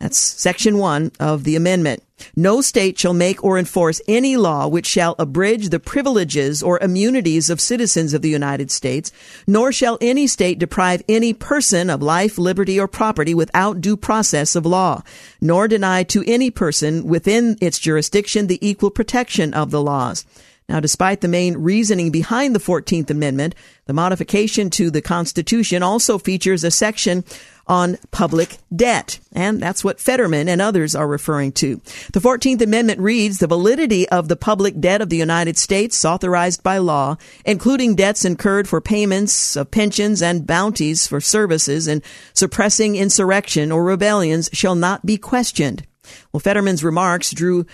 That's 0.02 0.18
section 0.18 0.80
one 0.80 1.12
of 1.20 1.44
the 1.44 1.56
amendment. 1.56 2.02
No 2.36 2.62
state 2.62 2.98
shall 2.98 3.14
make 3.14 3.44
or 3.44 3.60
enforce 3.60 4.02
any 4.08 4.36
law 4.36 4.68
which 4.68 4.88
shall 4.88 5.14
abridge 5.20 5.70
the 5.70 5.80
privileges 5.80 6.64
or 6.64 6.80
immunities 6.80 7.52
of 7.52 7.62
citizens 7.62 8.16
of 8.16 8.24
the 8.24 8.30
United 8.30 8.72
States, 8.72 9.12
nor 9.46 9.72
shall 9.72 10.00
any 10.02 10.26
state 10.26 10.58
deprive 10.58 11.04
any 11.08 11.34
person 11.34 11.92
of 11.92 12.02
life, 12.02 12.40
liberty, 12.40 12.80
or 12.80 12.88
property 12.88 13.36
without 13.36 13.80
due 13.80 13.96
process 13.96 14.56
of 14.56 14.66
law, 14.66 15.04
nor 15.40 15.68
deny 15.68 16.02
to 16.02 16.24
any 16.26 16.50
person 16.50 17.04
within 17.04 17.56
its 17.62 17.78
jurisdiction 17.78 18.48
the 18.48 18.68
equal 18.68 18.90
protection 18.90 19.54
of 19.54 19.70
the 19.70 19.82
laws. 19.82 20.26
Now, 20.72 20.80
despite 20.80 21.20
the 21.20 21.28
main 21.28 21.58
reasoning 21.58 22.12
behind 22.12 22.56
the 22.56 22.60
14th 22.60 23.10
Amendment, 23.10 23.56
the 23.88 23.94
modification 23.94 24.70
to 24.72 24.90
the 24.90 25.02
Constitution 25.02 25.84
also 25.84 26.18
features 26.18 26.64
a 26.64 26.72
section 26.72 27.26
on 27.72 27.98
public 28.12 28.58
debt. 28.76 29.18
And 29.32 29.62
that's 29.62 29.82
what 29.82 30.02
Fetterman 30.02 30.50
and 30.50 30.62
others 30.62 30.94
are 30.94 31.08
referring 31.08 31.54
to. 31.54 31.78
The 32.12 32.20
14th 32.20 32.62
Amendment 32.62 33.00
reads 33.00 33.40
the 33.40 33.48
validity 33.48 34.08
of 34.10 34.28
the 34.28 34.36
public 34.36 34.82
debt 34.82 35.00
of 35.00 35.10
the 35.10 35.16
United 35.16 35.58
States 35.58 36.04
authorized 36.04 36.64
by 36.64 36.80
law, 36.80 37.16
including 37.46 37.96
debts 37.96 38.26
incurred 38.26 38.68
for 38.68 38.82
payments 38.82 39.56
of 39.56 39.72
pensions 39.72 40.22
and 40.22 40.46
bounties 40.46 41.08
for 41.08 41.22
services 41.22 41.88
and 41.88 42.04
suppressing 42.34 42.98
insurrection 42.98 43.72
or 43.72 43.86
rebellions 43.86 44.50
shall 44.52 44.76
not 44.76 45.06
be 45.06 45.18
questioned. 45.18 45.88
Well, 46.34 46.42
Fetterman's 46.42 46.84
remarks 46.84 47.32
drew 47.32 47.66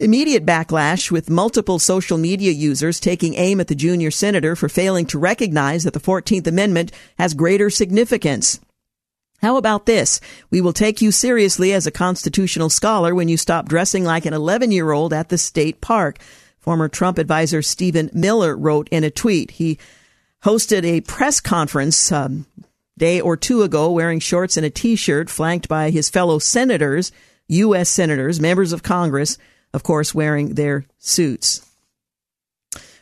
Immediate 0.00 0.44
backlash 0.46 1.12
with 1.12 1.30
multiple 1.30 1.78
social 1.78 2.18
media 2.18 2.50
users 2.50 2.98
taking 2.98 3.34
aim 3.34 3.60
at 3.60 3.68
the 3.68 3.74
junior 3.74 4.10
senator 4.10 4.56
for 4.56 4.68
failing 4.68 5.06
to 5.06 5.18
recognize 5.18 5.84
that 5.84 5.92
the 5.92 6.00
14th 6.00 6.48
Amendment 6.48 6.90
has 7.18 7.34
greater 7.34 7.70
significance. 7.70 8.58
How 9.42 9.56
about 9.56 9.86
this? 9.86 10.20
We 10.50 10.60
will 10.60 10.72
take 10.72 11.02
you 11.02 11.10
seriously 11.10 11.72
as 11.72 11.84
a 11.84 11.90
constitutional 11.90 12.70
scholar 12.70 13.12
when 13.12 13.28
you 13.28 13.36
stop 13.36 13.68
dressing 13.68 14.04
like 14.04 14.24
an 14.24 14.32
11 14.32 14.70
year 14.70 14.92
old 14.92 15.12
at 15.12 15.30
the 15.30 15.38
state 15.38 15.80
park. 15.80 16.18
Former 16.60 16.88
Trump 16.88 17.18
advisor 17.18 17.60
Stephen 17.60 18.08
Miller 18.12 18.56
wrote 18.56 18.88
in 18.90 19.02
a 19.02 19.10
tweet. 19.10 19.50
He 19.50 19.78
hosted 20.44 20.84
a 20.84 21.00
press 21.00 21.40
conference 21.40 22.12
um, 22.12 22.46
day 22.96 23.20
or 23.20 23.36
two 23.36 23.62
ago 23.62 23.90
wearing 23.90 24.20
shorts 24.20 24.56
and 24.56 24.64
a 24.64 24.70
t-shirt 24.70 25.28
flanked 25.28 25.68
by 25.68 25.90
his 25.90 26.08
fellow 26.08 26.38
senators, 26.38 27.10
U.S. 27.48 27.88
senators, 27.88 28.40
members 28.40 28.72
of 28.72 28.84
Congress, 28.84 29.38
of 29.74 29.82
course, 29.82 30.14
wearing 30.14 30.54
their 30.54 30.86
suits. 30.98 31.68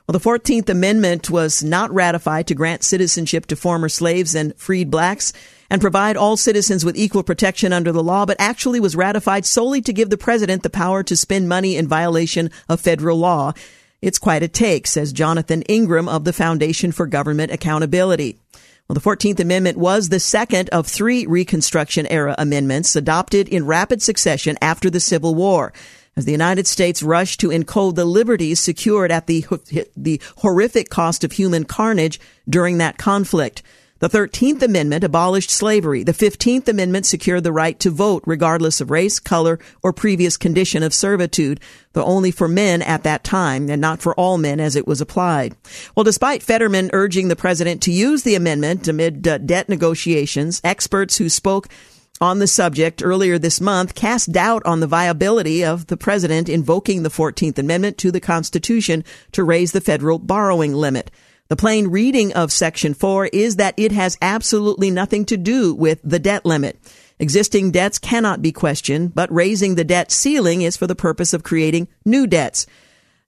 Well, 0.06 0.18
the 0.18 0.20
14th 0.20 0.70
Amendment 0.70 1.28
was 1.28 1.62
not 1.62 1.92
ratified 1.92 2.47
to 2.47 2.54
grant 2.54 2.82
citizenship 2.82 3.44
to 3.47 3.56
former 3.56 3.90
slaves 3.90 4.35
and 4.35 4.56
freed 4.56 4.90
blacks 4.90 5.35
and 5.71 5.81
provide 5.81 6.17
all 6.17 6.37
citizens 6.37 6.85
with 6.85 6.97
equal 6.97 7.23
protection 7.23 7.73
under 7.73 7.93
the 7.93 8.03
law, 8.03 8.27
but 8.27 8.37
actually 8.41 8.81
was 8.81 8.97
ratified 8.97 9.47
solely 9.47 9.81
to 9.81 9.93
give 9.93 10.11
the 10.11 10.19
president 10.19 10.62
the 10.62 10.71
power 10.71 11.03
to 11.05 11.17
spend 11.17 11.49
money 11.49 11.77
in 11.77 11.87
violation 11.87 12.50
of 12.69 12.81
federal 12.81 13.17
law. 13.17 13.53
It's 14.03 14.19
quite 14.19 14.43
a 14.43 14.49
take, 14.49 14.87
says 14.87 15.12
Jonathan 15.12 15.62
Ingram 15.62 16.09
of 16.09 16.25
the 16.25 16.33
Foundation 16.33 16.91
for 16.91 17.07
Government 17.07 17.53
Accountability. 17.53 18.37
Well, 18.89 18.95
the 18.95 19.00
14th 19.00 19.39
Amendment 19.39 19.79
was 19.79 20.09
the 20.09 20.19
second 20.19 20.69
of 20.71 20.87
three 20.87 21.25
Reconstruction 21.25 22.07
era 22.07 22.35
amendments 22.37 22.97
adopted 22.97 23.49
in 23.49 23.67
rapid 23.67 24.03
succession 24.03 24.59
after 24.61 24.91
the 24.91 24.99
Civil 24.99 25.35
War 25.37 25.73
as 26.17 26.25
the 26.25 26.33
United 26.33 26.67
States 26.67 27.03
rushed 27.03 27.41
to 27.41 27.49
encode 27.49 27.95
the 27.95 28.05
liberties 28.05 28.59
secured 28.61 29.12
at 29.12 29.27
the, 29.27 29.47
the 29.97 30.21
horrific 30.39 30.91
cost 30.91 31.25
of 31.25 31.33
human 31.33 31.65
carnage 31.65 32.19
during 32.49 32.79
that 32.79 32.99
conflict. 32.99 33.62
The 34.00 34.09
13th 34.09 34.62
Amendment 34.62 35.04
abolished 35.04 35.50
slavery. 35.50 36.02
The 36.04 36.14
15th 36.14 36.69
Amendment 36.69 37.04
secured 37.04 37.45
the 37.45 37.52
right 37.52 37.78
to 37.80 37.90
vote 37.90 38.23
regardless 38.25 38.80
of 38.80 38.90
race, 38.90 39.21
color, 39.21 39.59
or 39.83 39.92
previous 39.92 40.38
condition 40.38 40.83
of 40.83 40.95
servitude, 40.95 41.61
though 41.92 42.04
only 42.04 42.30
for 42.30 42.49
men 42.49 42.80
at 42.80 43.02
that 43.02 43.25
time 43.25 43.69
and 43.69 43.78
not 43.78 44.00
for 44.00 44.14
all 44.14 44.38
men 44.38 44.59
as 44.59 44.75
it 44.75 44.87
was 44.87 45.02
applied. 45.02 45.54
Well, 45.95 46.04
despite 46.04 46.42
Fetterman 46.42 46.88
urging 46.95 47.28
the 47.28 47.37
president 47.37 47.83
to 47.83 47.92
use 47.92 48.23
the 48.23 48.37
amendment 48.37 48.88
amid 48.88 49.28
uh, 49.28 49.37
debt 49.37 49.69
negotiations, 49.69 50.62
experts 50.64 51.19
who 51.19 51.28
spoke 51.28 51.69
on 52.23 52.38
the 52.38 52.47
subject 52.47 53.02
earlier 53.04 53.38
this 53.38 53.61
month 53.61 53.95
cast 53.95 54.33
doubt 54.33 54.62
on 54.64 54.80
the 54.80 54.87
viability 54.87 55.62
of 55.62 55.88
the 55.88 55.97
president 55.99 56.49
invoking 56.49 57.02
the 57.02 57.11
14th 57.11 57.59
Amendment 57.59 57.99
to 57.99 58.11
the 58.11 58.19
Constitution 58.19 59.04
to 59.33 59.45
raise 59.45 59.73
the 59.73 59.80
federal 59.83 60.19
borrowing 60.19 60.73
limit. 60.73 61.11
The 61.50 61.57
plain 61.57 61.88
reading 61.88 62.33
of 62.33 62.52
Section 62.52 62.95
4 62.95 63.26
is 63.26 63.57
that 63.57 63.75
it 63.76 63.90
has 63.90 64.16
absolutely 64.23 64.88
nothing 64.88 65.25
to 65.25 65.37
do 65.37 65.75
with 65.75 65.99
the 66.04 66.21
debt 66.21 66.47
limit. 66.47 66.78
Existing 67.19 67.73
debts 67.73 67.99
cannot 67.99 68.40
be 68.40 68.52
questioned, 68.52 69.16
but 69.16 69.35
raising 69.35 69.75
the 69.75 69.83
debt 69.83 70.12
ceiling 70.12 70.62
is 70.62 70.76
for 70.76 70.87
the 70.87 70.95
purpose 70.95 71.33
of 71.33 71.42
creating 71.42 71.88
new 72.04 72.28
debts. 72.28 72.66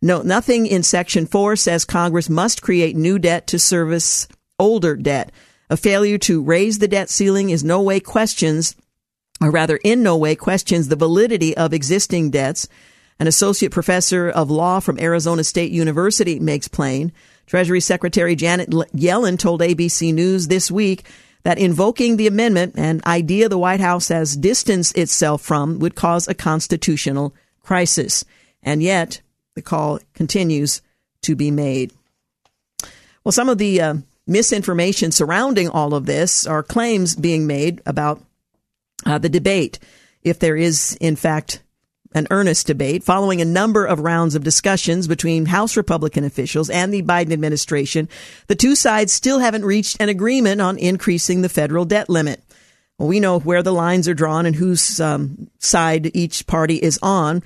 No, 0.00 0.22
nothing 0.22 0.68
in 0.68 0.84
Section 0.84 1.26
4 1.26 1.56
says 1.56 1.84
Congress 1.84 2.30
must 2.30 2.62
create 2.62 2.94
new 2.94 3.18
debt 3.18 3.48
to 3.48 3.58
service 3.58 4.28
older 4.56 4.94
debt. 4.94 5.32
A 5.68 5.76
failure 5.76 6.18
to 6.18 6.44
raise 6.44 6.78
the 6.78 6.86
debt 6.86 7.10
ceiling 7.10 7.50
is 7.50 7.64
no 7.64 7.82
way 7.82 7.98
questions 7.98 8.76
or 9.40 9.50
rather 9.50 9.80
in 9.82 10.04
no 10.04 10.16
way 10.16 10.36
questions 10.36 10.86
the 10.86 10.94
validity 10.94 11.56
of 11.56 11.74
existing 11.74 12.30
debts. 12.30 12.68
An 13.18 13.26
associate 13.26 13.72
professor 13.72 14.30
of 14.30 14.48
law 14.48 14.78
from 14.78 15.00
Arizona 15.00 15.42
State 15.42 15.72
University 15.72 16.38
makes 16.38 16.68
plain. 16.68 17.10
Treasury 17.46 17.80
Secretary 17.80 18.34
Janet 18.34 18.70
Yellen 18.70 19.38
told 19.38 19.60
ABC 19.60 20.12
News 20.14 20.48
this 20.48 20.70
week 20.70 21.04
that 21.42 21.58
invoking 21.58 22.16
the 22.16 22.26
amendment, 22.26 22.74
an 22.76 23.00
idea 23.04 23.48
the 23.48 23.58
White 23.58 23.80
House 23.80 24.08
has 24.08 24.36
distanced 24.36 24.96
itself 24.96 25.42
from, 25.42 25.78
would 25.80 25.94
cause 25.94 26.28
a 26.28 26.34
constitutional 26.34 27.34
crisis. 27.62 28.24
And 28.62 28.82
yet, 28.82 29.20
the 29.54 29.62
call 29.62 29.98
continues 30.14 30.82
to 31.22 31.34
be 31.34 31.50
made. 31.50 31.92
Well, 33.24 33.32
some 33.32 33.48
of 33.48 33.58
the 33.58 33.80
uh, 33.80 33.94
misinformation 34.26 35.12
surrounding 35.12 35.68
all 35.68 35.94
of 35.94 36.06
this 36.06 36.46
are 36.46 36.62
claims 36.62 37.14
being 37.14 37.46
made 37.46 37.82
about 37.86 38.22
uh, 39.04 39.18
the 39.18 39.28
debate, 39.28 39.78
if 40.22 40.38
there 40.38 40.56
is, 40.56 40.96
in 41.00 41.16
fact, 41.16 41.62
an 42.14 42.26
earnest 42.30 42.66
debate 42.66 43.02
following 43.02 43.40
a 43.40 43.44
number 43.44 43.84
of 43.84 44.00
rounds 44.00 44.34
of 44.34 44.44
discussions 44.44 45.06
between 45.06 45.46
House 45.46 45.76
Republican 45.76 46.24
officials 46.24 46.70
and 46.70 46.92
the 46.92 47.02
Biden 47.02 47.32
administration. 47.32 48.08
The 48.46 48.54
two 48.54 48.74
sides 48.74 49.12
still 49.12 49.38
haven't 49.38 49.64
reached 49.64 50.00
an 50.00 50.08
agreement 50.08 50.60
on 50.60 50.78
increasing 50.78 51.42
the 51.42 51.48
federal 51.48 51.84
debt 51.84 52.08
limit. 52.08 52.42
Well, 52.98 53.08
we 53.08 53.20
know 53.20 53.38
where 53.38 53.62
the 53.62 53.72
lines 53.72 54.08
are 54.08 54.14
drawn 54.14 54.46
and 54.46 54.54
whose 54.54 55.00
um, 55.00 55.48
side 55.58 56.14
each 56.14 56.46
party 56.46 56.76
is 56.76 56.98
on. 57.02 57.42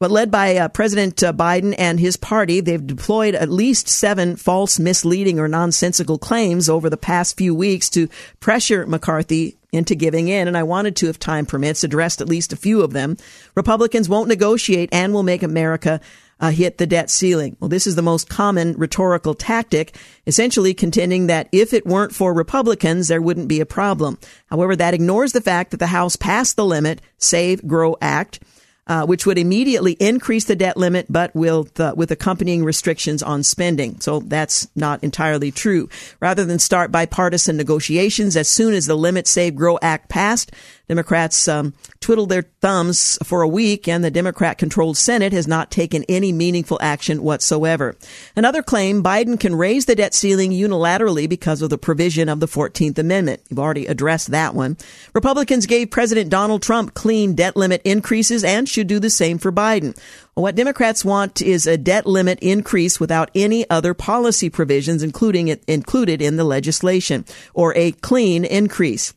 But 0.00 0.10
led 0.10 0.30
by 0.30 0.56
uh, 0.56 0.68
President 0.68 1.22
uh, 1.22 1.32
Biden 1.32 1.74
and 1.78 2.00
his 2.00 2.16
party, 2.16 2.60
they've 2.60 2.84
deployed 2.84 3.34
at 3.34 3.48
least 3.48 3.88
seven 3.88 4.36
false, 4.36 4.78
misleading, 4.78 5.38
or 5.38 5.48
nonsensical 5.48 6.18
claims 6.18 6.68
over 6.68 6.90
the 6.90 6.96
past 6.96 7.36
few 7.36 7.54
weeks 7.54 7.88
to 7.90 8.08
pressure 8.40 8.86
McCarthy 8.86 9.56
into 9.74 9.94
giving 9.94 10.28
in, 10.28 10.48
and 10.48 10.56
I 10.56 10.62
wanted 10.62 10.96
to, 10.96 11.08
if 11.08 11.18
time 11.18 11.46
permits, 11.46 11.84
address 11.84 12.20
at 12.20 12.28
least 12.28 12.52
a 12.52 12.56
few 12.56 12.82
of 12.82 12.92
them. 12.92 13.16
Republicans 13.54 14.08
won't 14.08 14.28
negotiate 14.28 14.88
and 14.92 15.12
will 15.12 15.22
make 15.22 15.42
America 15.42 16.00
uh, 16.40 16.50
hit 16.50 16.78
the 16.78 16.86
debt 16.86 17.10
ceiling. 17.10 17.56
Well, 17.60 17.68
this 17.68 17.86
is 17.86 17.94
the 17.94 18.02
most 18.02 18.28
common 18.28 18.74
rhetorical 18.74 19.34
tactic, 19.34 19.96
essentially 20.26 20.74
contending 20.74 21.26
that 21.28 21.48
if 21.52 21.72
it 21.72 21.86
weren't 21.86 22.14
for 22.14 22.34
Republicans, 22.34 23.08
there 23.08 23.22
wouldn't 23.22 23.48
be 23.48 23.60
a 23.60 23.66
problem. 23.66 24.18
However, 24.46 24.76
that 24.76 24.94
ignores 24.94 25.32
the 25.32 25.40
fact 25.40 25.70
that 25.70 25.78
the 25.78 25.86
House 25.86 26.16
passed 26.16 26.56
the 26.56 26.64
limit 26.64 27.00
Save 27.18 27.66
Grow 27.66 27.96
Act 28.00 28.40
uh, 28.86 29.06
which 29.06 29.26
would 29.26 29.38
immediately 29.38 29.92
increase 29.92 30.44
the 30.44 30.56
debt 30.56 30.76
limit, 30.76 31.06
but 31.08 31.34
with, 31.34 31.78
uh, 31.80 31.94
with 31.96 32.10
accompanying 32.10 32.64
restrictions 32.64 33.22
on 33.22 33.42
spending. 33.42 33.98
So 34.00 34.20
that's 34.20 34.68
not 34.76 35.02
entirely 35.02 35.50
true. 35.50 35.88
Rather 36.20 36.44
than 36.44 36.58
start 36.58 36.92
bipartisan 36.92 37.56
negotiations 37.56 38.36
as 38.36 38.48
soon 38.48 38.74
as 38.74 38.86
the 38.86 38.96
Limit 38.96 39.26
Save 39.26 39.54
Grow 39.56 39.78
Act 39.80 40.08
passed, 40.08 40.52
Democrats 40.88 41.48
um, 41.48 41.72
twiddled 42.00 42.28
their 42.28 42.42
thumbs 42.60 43.18
for 43.22 43.42
a 43.42 43.48
week, 43.48 43.88
and 43.88 44.04
the 44.04 44.10
Democrat 44.10 44.58
controlled 44.58 44.96
Senate 44.96 45.32
has 45.32 45.48
not 45.48 45.70
taken 45.70 46.04
any 46.08 46.32
meaningful 46.32 46.78
action 46.82 47.22
whatsoever. 47.22 47.96
Another 48.36 48.62
claim 48.62 49.02
Biden 49.02 49.40
can 49.40 49.54
raise 49.54 49.86
the 49.86 49.96
debt 49.96 50.14
ceiling 50.14 50.50
unilaterally 50.50 51.28
because 51.28 51.62
of 51.62 51.70
the 51.70 51.78
provision 51.78 52.28
of 52.28 52.40
the 52.40 52.46
14th 52.46 52.98
Amendment. 52.98 53.42
You've 53.48 53.58
already 53.58 53.86
addressed 53.86 54.30
that 54.30 54.54
one. 54.54 54.76
Republicans 55.14 55.66
gave 55.66 55.90
President 55.90 56.30
Donald 56.30 56.62
Trump 56.62 56.94
clean 56.94 57.34
debt 57.34 57.56
limit 57.56 57.80
increases 57.84 58.44
and 58.44 58.68
should 58.68 58.86
do 58.86 58.98
the 58.98 59.10
same 59.10 59.38
for 59.38 59.52
Biden. 59.52 59.96
What 60.34 60.56
Democrats 60.56 61.04
want 61.04 61.40
is 61.40 61.66
a 61.66 61.78
debt 61.78 62.06
limit 62.06 62.40
increase 62.40 62.98
without 62.98 63.30
any 63.34 63.68
other 63.70 63.94
policy 63.94 64.50
provisions, 64.50 65.02
including 65.02 65.48
it 65.48 65.62
included 65.66 66.20
in 66.20 66.36
the 66.36 66.44
legislation, 66.44 67.24
or 67.54 67.72
a 67.76 67.92
clean 67.92 68.44
increase. 68.44 69.14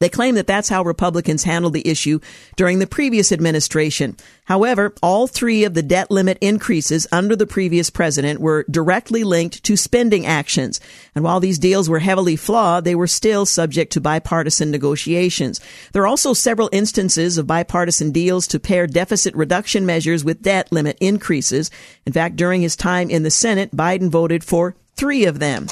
They 0.00 0.08
claim 0.08 0.34
that 0.36 0.46
that's 0.46 0.70
how 0.70 0.82
Republicans 0.82 1.44
handled 1.44 1.74
the 1.74 1.86
issue 1.86 2.20
during 2.56 2.78
the 2.78 2.86
previous 2.86 3.32
administration. 3.32 4.16
However, 4.46 4.94
all 5.02 5.26
three 5.26 5.64
of 5.64 5.74
the 5.74 5.82
debt 5.82 6.10
limit 6.10 6.38
increases 6.40 7.06
under 7.12 7.36
the 7.36 7.46
previous 7.46 7.90
president 7.90 8.40
were 8.40 8.64
directly 8.70 9.24
linked 9.24 9.62
to 9.64 9.76
spending 9.76 10.24
actions. 10.24 10.80
And 11.14 11.22
while 11.22 11.38
these 11.38 11.58
deals 11.58 11.90
were 11.90 11.98
heavily 11.98 12.36
flawed, 12.36 12.84
they 12.84 12.94
were 12.94 13.06
still 13.06 13.44
subject 13.44 13.92
to 13.92 14.00
bipartisan 14.00 14.70
negotiations. 14.70 15.60
There 15.92 16.02
are 16.02 16.06
also 16.06 16.32
several 16.32 16.70
instances 16.72 17.36
of 17.36 17.46
bipartisan 17.46 18.10
deals 18.10 18.46
to 18.48 18.58
pair 18.58 18.86
deficit 18.86 19.34
reduction 19.36 19.84
measures 19.84 20.24
with 20.24 20.40
debt 20.40 20.72
limit 20.72 20.96
increases. 21.02 21.70
In 22.06 22.14
fact, 22.14 22.36
during 22.36 22.62
his 22.62 22.74
time 22.74 23.10
in 23.10 23.22
the 23.22 23.30
Senate, 23.30 23.76
Biden 23.76 24.08
voted 24.08 24.44
for 24.44 24.76
three 24.96 25.26
of 25.26 25.40
them. 25.40 25.66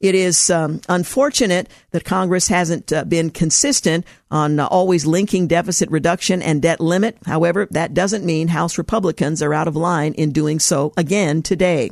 It 0.00 0.14
is 0.14 0.48
um, 0.48 0.80
unfortunate 0.88 1.68
that 1.90 2.04
Congress 2.04 2.46
hasn't 2.48 2.92
uh, 2.92 3.04
been 3.04 3.30
consistent 3.30 4.06
on 4.30 4.60
uh, 4.60 4.66
always 4.66 5.06
linking 5.06 5.48
deficit 5.48 5.90
reduction 5.90 6.40
and 6.40 6.62
debt 6.62 6.78
limit. 6.80 7.18
However, 7.26 7.66
that 7.72 7.94
doesn't 7.94 8.24
mean 8.24 8.48
House 8.48 8.78
Republicans 8.78 9.42
are 9.42 9.52
out 9.52 9.66
of 9.66 9.74
line 9.74 10.14
in 10.14 10.30
doing 10.30 10.60
so 10.60 10.92
again 10.96 11.42
today. 11.42 11.90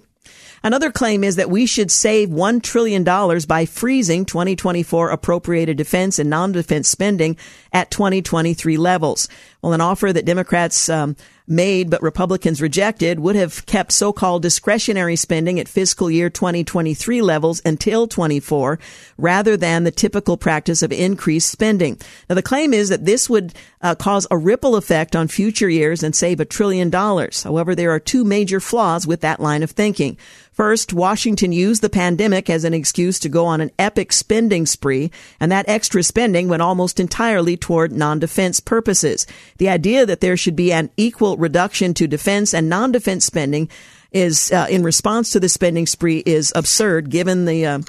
Another 0.63 0.91
claim 0.91 1.23
is 1.23 1.37
that 1.37 1.51
we 1.51 1.67
should 1.67 1.91
save 1.91 2.29
$1 2.29 2.63
trillion 2.63 3.05
by 3.05 3.67
freezing 3.67 4.25
2024 4.25 5.11
appropriated 5.11 5.77
defense 5.77 6.19
and 6.19 6.31
non-defense 6.31 6.89
spending 6.89 7.37
at 7.73 7.91
2023 7.91 8.77
levels. 8.77 9.29
Well, 9.63 9.75
an 9.75 9.81
offer 9.81 10.13
that 10.13 10.25
Democrats 10.25 10.89
um, 10.89 11.17
made 11.47 11.91
but 11.91 12.03
Republicans 12.03 12.61
rejected 12.61 13.21
would 13.21 13.37
have 13.37 13.65
kept 13.67 13.93
so-called 13.93 14.43
discretionary 14.43 15.17
spending 15.17 15.61
at 15.61 15.69
fiscal 15.69 16.11
year 16.11 16.29
2023 16.29 17.23
levels 17.23 17.63
until 17.65 18.07
24 18.07 18.79
rather 19.17 19.57
than 19.57 19.85
the 19.85 19.91
typical 19.91 20.37
practice 20.37 20.83
of 20.83 20.93
increased 20.93 21.51
spending. 21.51 21.99
Now 22.29 22.35
the 22.35 22.43
claim 22.43 22.75
is 22.75 22.89
that 22.89 23.05
this 23.05 23.31
would 23.31 23.55
uh, 23.81 23.95
cause 23.95 24.27
a 24.31 24.39
ripple 24.39 24.77
effect 24.77 25.15
on 25.15 25.29
future 25.29 25.69
years 25.69 26.03
and 26.03 26.15
save 26.15 26.41
a 26.41 26.45
trillion 26.45 26.91
dollars. 26.91 27.43
However, 27.43 27.75
there 27.75 27.93
are 27.93 28.01
two 28.01 28.25
major 28.25 28.61
flaws 28.61 29.07
with 29.07 29.21
that 29.21 29.41
line 29.41 29.63
of 29.63 29.71
thinking. 29.71 30.17
First, 30.57 30.95
Washington 30.95 31.53
used 31.53 31.83
the 31.83 31.91
pandemic 31.91 32.49
as 32.49 32.65
an 32.65 32.73
excuse 32.73 33.19
to 33.19 33.29
go 33.29 33.45
on 33.45 33.61
an 33.61 33.71
epic 33.79 34.11
spending 34.11 34.65
spree, 34.65 35.11
and 35.39 35.53
that 35.53 35.69
extra 35.69 36.03
spending 36.03 36.49
went 36.49 36.63
almost 36.63 36.99
entirely 36.99 37.59
toward 37.59 37.93
non-defense 37.93 38.61
purposes. 38.61 39.27
The 39.59 39.69
idea 39.69 40.07
that 40.07 40.23
there 40.23 40.35
should 40.35 40.57
be 40.57 40.73
an 40.73 40.89
equal 40.97 41.37
reduction 41.37 41.93
to 41.95 42.07
defense 42.07 42.55
and 42.55 42.71
non-defense 42.71 43.27
spending 43.27 43.69
is, 44.13 44.51
uh, 44.51 44.67
in 44.71 44.83
response 44.83 45.29
to 45.33 45.41
the 45.41 45.51
spending 45.51 45.87
spree, 45.87 46.23
is 46.25 46.55
absurd 46.57 47.11
given 47.11 47.45
the 47.45 47.67
uh, 47.67 47.81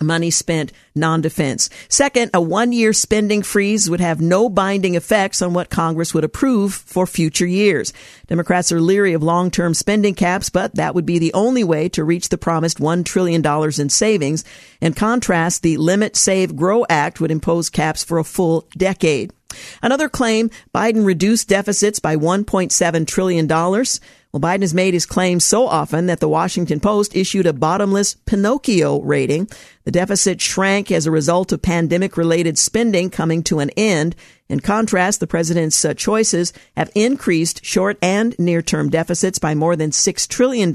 money 0.00 0.30
spent 0.30 0.72
non-defense. 0.94 1.70
Second, 1.88 2.30
a 2.34 2.40
one-year 2.40 2.92
spending 2.92 3.42
freeze 3.42 3.88
would 3.88 4.00
have 4.00 4.20
no 4.20 4.48
binding 4.48 4.94
effects 4.94 5.42
on 5.42 5.54
what 5.54 5.70
Congress 5.70 6.14
would 6.14 6.24
approve 6.24 6.74
for 6.74 7.06
future 7.06 7.46
years. 7.46 7.92
Democrats 8.26 8.72
are 8.72 8.80
leery 8.80 9.12
of 9.12 9.22
long-term 9.22 9.74
spending 9.74 10.14
caps, 10.14 10.50
but 10.50 10.74
that 10.74 10.94
would 10.94 11.06
be 11.06 11.18
the 11.18 11.34
only 11.34 11.64
way 11.64 11.88
to 11.88 12.04
reach 12.04 12.28
the 12.28 12.38
promised 12.38 12.78
$1 12.78 13.04
trillion 13.04 13.44
in 13.80 13.88
savings. 13.88 14.44
In 14.80 14.92
contrast, 14.94 15.62
the 15.62 15.76
Limit 15.76 16.16
Save 16.16 16.56
Grow 16.56 16.84
Act 16.88 17.20
would 17.20 17.30
impose 17.30 17.70
caps 17.70 18.04
for 18.04 18.18
a 18.18 18.24
full 18.24 18.68
decade. 18.76 19.32
Another 19.82 20.08
claim, 20.08 20.50
Biden 20.74 21.04
reduced 21.04 21.48
deficits 21.48 21.98
by 21.98 22.16
$1.7 22.16 23.06
trillion. 23.06 23.46
Well, 24.32 24.40
Biden 24.40 24.62
has 24.62 24.72
made 24.72 24.94
his 24.94 25.04
claims 25.04 25.44
so 25.44 25.66
often 25.66 26.06
that 26.06 26.20
the 26.20 26.28
Washington 26.28 26.80
Post 26.80 27.14
issued 27.14 27.44
a 27.44 27.52
bottomless 27.52 28.14
Pinocchio 28.14 29.00
rating. 29.02 29.46
The 29.84 29.90
deficit 29.90 30.40
shrank 30.40 30.90
as 30.90 31.06
a 31.06 31.10
result 31.10 31.52
of 31.52 31.60
pandemic 31.60 32.16
related 32.16 32.56
spending 32.56 33.10
coming 33.10 33.42
to 33.44 33.58
an 33.58 33.68
end. 33.76 34.16
In 34.48 34.60
contrast, 34.60 35.20
the 35.20 35.26
president's 35.26 35.84
uh, 35.84 35.92
choices 35.92 36.54
have 36.78 36.90
increased 36.94 37.62
short 37.62 37.98
and 38.00 38.34
near 38.38 38.62
term 38.62 38.88
deficits 38.88 39.38
by 39.38 39.54
more 39.54 39.76
than 39.76 39.90
$6 39.90 40.28
trillion, 40.28 40.72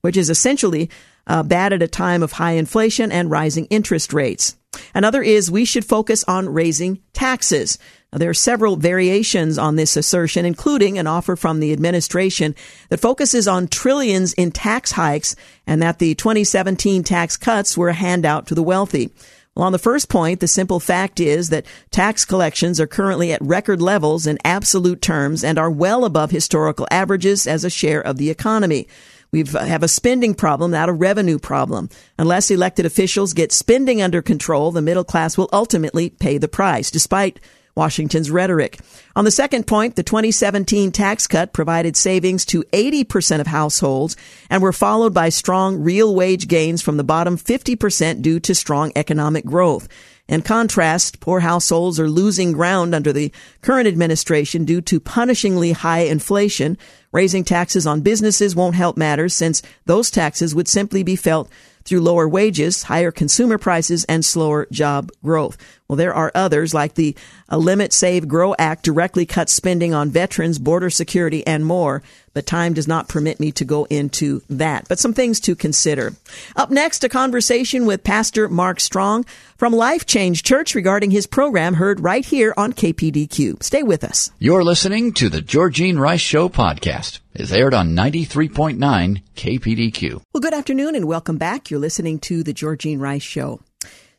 which 0.00 0.16
is 0.16 0.28
essentially 0.28 0.90
uh, 1.28 1.44
bad 1.44 1.72
at 1.72 1.82
a 1.82 1.88
time 1.88 2.22
of 2.22 2.32
high 2.32 2.52
inflation 2.52 3.12
and 3.12 3.30
rising 3.30 3.66
interest 3.66 4.12
rates. 4.12 4.56
Another 4.94 5.22
is 5.22 5.50
we 5.50 5.64
should 5.64 5.84
focus 5.84 6.24
on 6.24 6.48
raising 6.48 7.00
taxes. 7.12 7.78
Now, 8.12 8.18
there 8.18 8.30
are 8.30 8.34
several 8.34 8.76
variations 8.76 9.56
on 9.58 9.76
this 9.76 9.96
assertion, 9.96 10.44
including 10.44 10.98
an 10.98 11.06
offer 11.06 11.34
from 11.34 11.60
the 11.60 11.72
administration 11.72 12.54
that 12.90 13.00
focuses 13.00 13.48
on 13.48 13.68
trillions 13.68 14.34
in 14.34 14.50
tax 14.50 14.92
hikes 14.92 15.34
and 15.66 15.80
that 15.80 15.98
the 15.98 16.14
2017 16.14 17.04
tax 17.04 17.36
cuts 17.36 17.76
were 17.76 17.88
a 17.88 17.94
handout 17.94 18.46
to 18.48 18.54
the 18.54 18.62
wealthy. 18.62 19.10
Well, 19.54 19.66
on 19.66 19.72
the 19.72 19.78
first 19.78 20.08
point, 20.08 20.40
the 20.40 20.48
simple 20.48 20.80
fact 20.80 21.20
is 21.20 21.50
that 21.50 21.66
tax 21.90 22.24
collections 22.24 22.80
are 22.80 22.86
currently 22.86 23.32
at 23.32 23.42
record 23.42 23.82
levels 23.82 24.26
in 24.26 24.38
absolute 24.44 25.02
terms 25.02 25.44
and 25.44 25.58
are 25.58 25.70
well 25.70 26.06
above 26.06 26.30
historical 26.30 26.86
averages 26.90 27.46
as 27.46 27.62
a 27.62 27.70
share 27.70 28.00
of 28.00 28.16
the 28.16 28.30
economy. 28.30 28.88
We 29.32 29.44
uh, 29.44 29.64
have 29.64 29.82
a 29.82 29.88
spending 29.88 30.34
problem, 30.34 30.72
not 30.72 30.90
a 30.90 30.92
revenue 30.92 31.38
problem. 31.38 31.88
Unless 32.18 32.50
elected 32.50 32.84
officials 32.84 33.32
get 33.32 33.50
spending 33.50 34.02
under 34.02 34.20
control, 34.20 34.72
the 34.72 34.82
middle 34.82 35.04
class 35.04 35.38
will 35.38 35.48
ultimately 35.54 36.10
pay 36.10 36.36
the 36.36 36.48
price, 36.48 36.90
despite 36.90 37.40
Washington's 37.74 38.30
rhetoric. 38.30 38.78
On 39.16 39.24
the 39.24 39.30
second 39.30 39.66
point, 39.66 39.96
the 39.96 40.02
2017 40.02 40.92
tax 40.92 41.26
cut 41.26 41.54
provided 41.54 41.96
savings 41.96 42.44
to 42.44 42.62
80% 42.74 43.40
of 43.40 43.46
households 43.46 44.18
and 44.50 44.62
were 44.62 44.70
followed 44.70 45.14
by 45.14 45.30
strong 45.30 45.80
real 45.80 46.14
wage 46.14 46.46
gains 46.46 46.82
from 46.82 46.98
the 46.98 47.04
bottom 47.04 47.38
50% 47.38 48.20
due 48.20 48.38
to 48.40 48.54
strong 48.54 48.92
economic 48.94 49.46
growth. 49.46 49.88
In 50.28 50.42
contrast, 50.42 51.20
poor 51.20 51.40
households 51.40 51.98
are 51.98 52.08
losing 52.08 52.52
ground 52.52 52.94
under 52.94 53.12
the 53.12 53.32
current 53.60 53.88
administration 53.88 54.64
due 54.64 54.80
to 54.82 55.00
punishingly 55.00 55.72
high 55.72 56.00
inflation. 56.00 56.78
Raising 57.12 57.44
taxes 57.44 57.86
on 57.86 58.00
businesses 58.00 58.54
won't 58.56 58.76
help 58.76 58.96
matters 58.96 59.34
since 59.34 59.62
those 59.84 60.10
taxes 60.10 60.54
would 60.54 60.68
simply 60.68 61.02
be 61.02 61.16
felt 61.16 61.50
through 61.84 62.00
lower 62.00 62.28
wages, 62.28 62.84
higher 62.84 63.10
consumer 63.10 63.58
prices, 63.58 64.04
and 64.04 64.24
slower 64.24 64.66
job 64.70 65.10
growth. 65.22 65.56
Well, 65.88 65.96
there 65.96 66.14
are 66.14 66.32
others 66.34 66.72
like 66.72 66.94
the 66.94 67.16
uh, 67.50 67.56
Limit 67.56 67.92
Save 67.92 68.28
Grow 68.28 68.54
Act 68.58 68.84
directly 68.84 69.26
cuts 69.26 69.52
spending 69.52 69.92
on 69.92 70.10
veterans, 70.10 70.58
border 70.58 70.90
security, 70.90 71.46
and 71.46 71.66
more. 71.66 72.02
But 72.34 72.46
time 72.46 72.72
does 72.72 72.88
not 72.88 73.08
permit 73.08 73.40
me 73.40 73.52
to 73.52 73.64
go 73.64 73.84
into 73.84 74.42
that. 74.48 74.88
But 74.88 74.98
some 74.98 75.12
things 75.12 75.38
to 75.40 75.54
consider. 75.54 76.14
Up 76.56 76.70
next, 76.70 77.04
a 77.04 77.08
conversation 77.08 77.84
with 77.84 78.04
Pastor 78.04 78.48
Mark 78.48 78.80
Strong 78.80 79.26
from 79.56 79.72
Life 79.72 80.06
Change 80.06 80.42
Church 80.42 80.74
regarding 80.74 81.10
his 81.10 81.26
program 81.26 81.74
heard 81.74 82.00
right 82.00 82.24
here 82.24 82.54
on 82.56 82.72
KPDQ. 82.72 83.62
Stay 83.62 83.82
with 83.82 84.02
us. 84.02 84.30
You're 84.38 84.64
listening 84.64 85.12
to 85.14 85.28
the 85.28 85.42
Georgene 85.42 85.98
Rice 85.98 86.20
Show 86.20 86.48
podcast. 86.48 87.20
It's 87.34 87.52
aired 87.52 87.74
on 87.74 87.94
93.9 87.94 89.22
KPDQ. 89.36 90.22
Well, 90.32 90.40
good 90.40 90.54
afternoon 90.54 90.94
and 90.94 91.06
welcome 91.06 91.38
back. 91.38 91.70
You're 91.70 91.80
listening 91.80 92.18
to 92.20 92.42
the 92.42 92.52
Georgene 92.54 93.00
Rice 93.00 93.22
Show. 93.22 93.60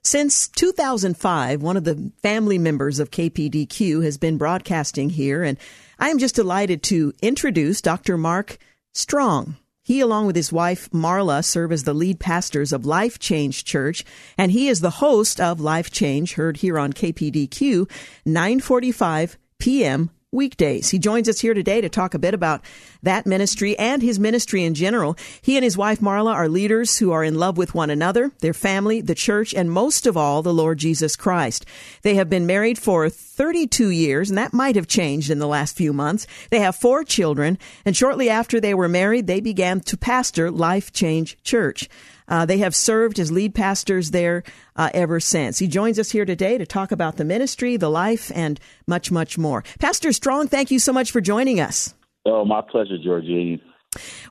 Since 0.05 0.49
2005, 0.49 1.61
one 1.61 1.77
of 1.77 1.85
the 1.85 2.11
family 2.21 2.57
members 2.57 2.99
of 2.99 3.09
KPDQ 3.09 4.03
has 4.03 4.17
been 4.17 4.37
broadcasting 4.37 5.09
here, 5.09 5.43
and 5.43 5.57
I 6.03 6.09
am 6.09 6.17
just 6.17 6.35
delighted 6.35 6.83
to 6.83 7.13
introduce 7.21 7.79
Dr. 7.79 8.17
Mark 8.17 8.57
Strong. 8.93 9.55
He, 9.85 10.01
along 10.01 10.25
with 10.27 10.35
his 10.35 10.51
wife 10.51 10.89
Marla, 10.91 11.45
serve 11.45 11.71
as 11.71 11.85
the 11.85 11.93
lead 11.93 12.19
pastors 12.19 12.73
of 12.73 12.85
Life 12.85 13.19
Change 13.19 13.63
Church, 13.63 14.03
and 14.37 14.51
he 14.51 14.67
is 14.67 14.81
the 14.81 14.99
host 14.99 15.39
of 15.39 15.61
Life 15.61 15.91
Change, 15.91 16.33
heard 16.33 16.57
here 16.57 16.77
on 16.77 16.91
KPDQ, 16.91 17.89
9:45 18.27 19.37
p.m 19.59 20.09
weekdays. 20.33 20.89
He 20.89 20.99
joins 20.99 21.29
us 21.29 21.39
here 21.39 21.53
today 21.53 21.79
to 21.79 21.89
talk 21.89 22.13
a 22.13 22.19
bit 22.19 22.33
about 22.33 22.61
that 23.03 23.25
ministry 23.25 23.77
and 23.77 24.01
his 24.01 24.19
ministry 24.19 24.63
in 24.63 24.73
general. 24.73 25.15
He 25.41 25.55
and 25.55 25.63
his 25.63 25.77
wife 25.77 25.99
Marla 25.99 26.33
are 26.33 26.49
leaders 26.49 26.97
who 26.97 27.11
are 27.11 27.23
in 27.23 27.35
love 27.35 27.57
with 27.57 27.75
one 27.75 27.89
another, 27.89 28.31
their 28.39 28.53
family, 28.53 29.01
the 29.01 29.15
church, 29.15 29.53
and 29.53 29.71
most 29.71 30.07
of 30.07 30.17
all, 30.17 30.41
the 30.41 30.53
Lord 30.53 30.79
Jesus 30.79 31.15
Christ. 31.15 31.65
They 32.01 32.15
have 32.15 32.29
been 32.29 32.45
married 32.45 32.79
for 32.79 33.09
32 33.09 33.89
years, 33.89 34.29
and 34.29 34.37
that 34.37 34.53
might 34.53 34.75
have 34.75 34.87
changed 34.87 35.29
in 35.29 35.39
the 35.39 35.47
last 35.47 35.75
few 35.75 35.93
months. 35.93 36.27
They 36.49 36.59
have 36.59 36.75
four 36.75 37.03
children, 37.03 37.57
and 37.85 37.95
shortly 37.95 38.29
after 38.29 38.59
they 38.59 38.73
were 38.73 38.89
married, 38.89 39.27
they 39.27 39.41
began 39.41 39.81
to 39.81 39.97
pastor 39.97 40.49
Life 40.49 40.91
Change 40.91 41.37
Church. 41.43 41.89
Uh, 42.33 42.47
they 42.47 42.57
have 42.57 42.75
served 42.75 43.19
as 43.19 43.31
lead 43.31 43.53
pastors 43.53 44.09
there 44.09 44.41
uh, 44.75 44.89
ever 44.91 45.19
since. 45.19 45.59
He 45.59 45.67
joins 45.67 45.99
us 45.99 46.09
here 46.09 46.25
today 46.25 46.57
to 46.57 46.65
talk 46.65 46.91
about 46.91 47.17
the 47.17 47.23
ministry, 47.23 47.77
the 47.77 47.91
life, 47.91 48.31
and 48.33 48.59
much, 48.87 49.11
much 49.11 49.37
more. 49.37 49.63
Pastor 49.77 50.11
Strong, 50.11 50.47
thank 50.47 50.71
you 50.71 50.79
so 50.79 50.91
much 50.91 51.11
for 51.11 51.21
joining 51.21 51.59
us. 51.59 51.93
Oh, 52.25 52.43
my 52.43 52.61
pleasure, 52.61 52.97
Georgie. 52.97 53.61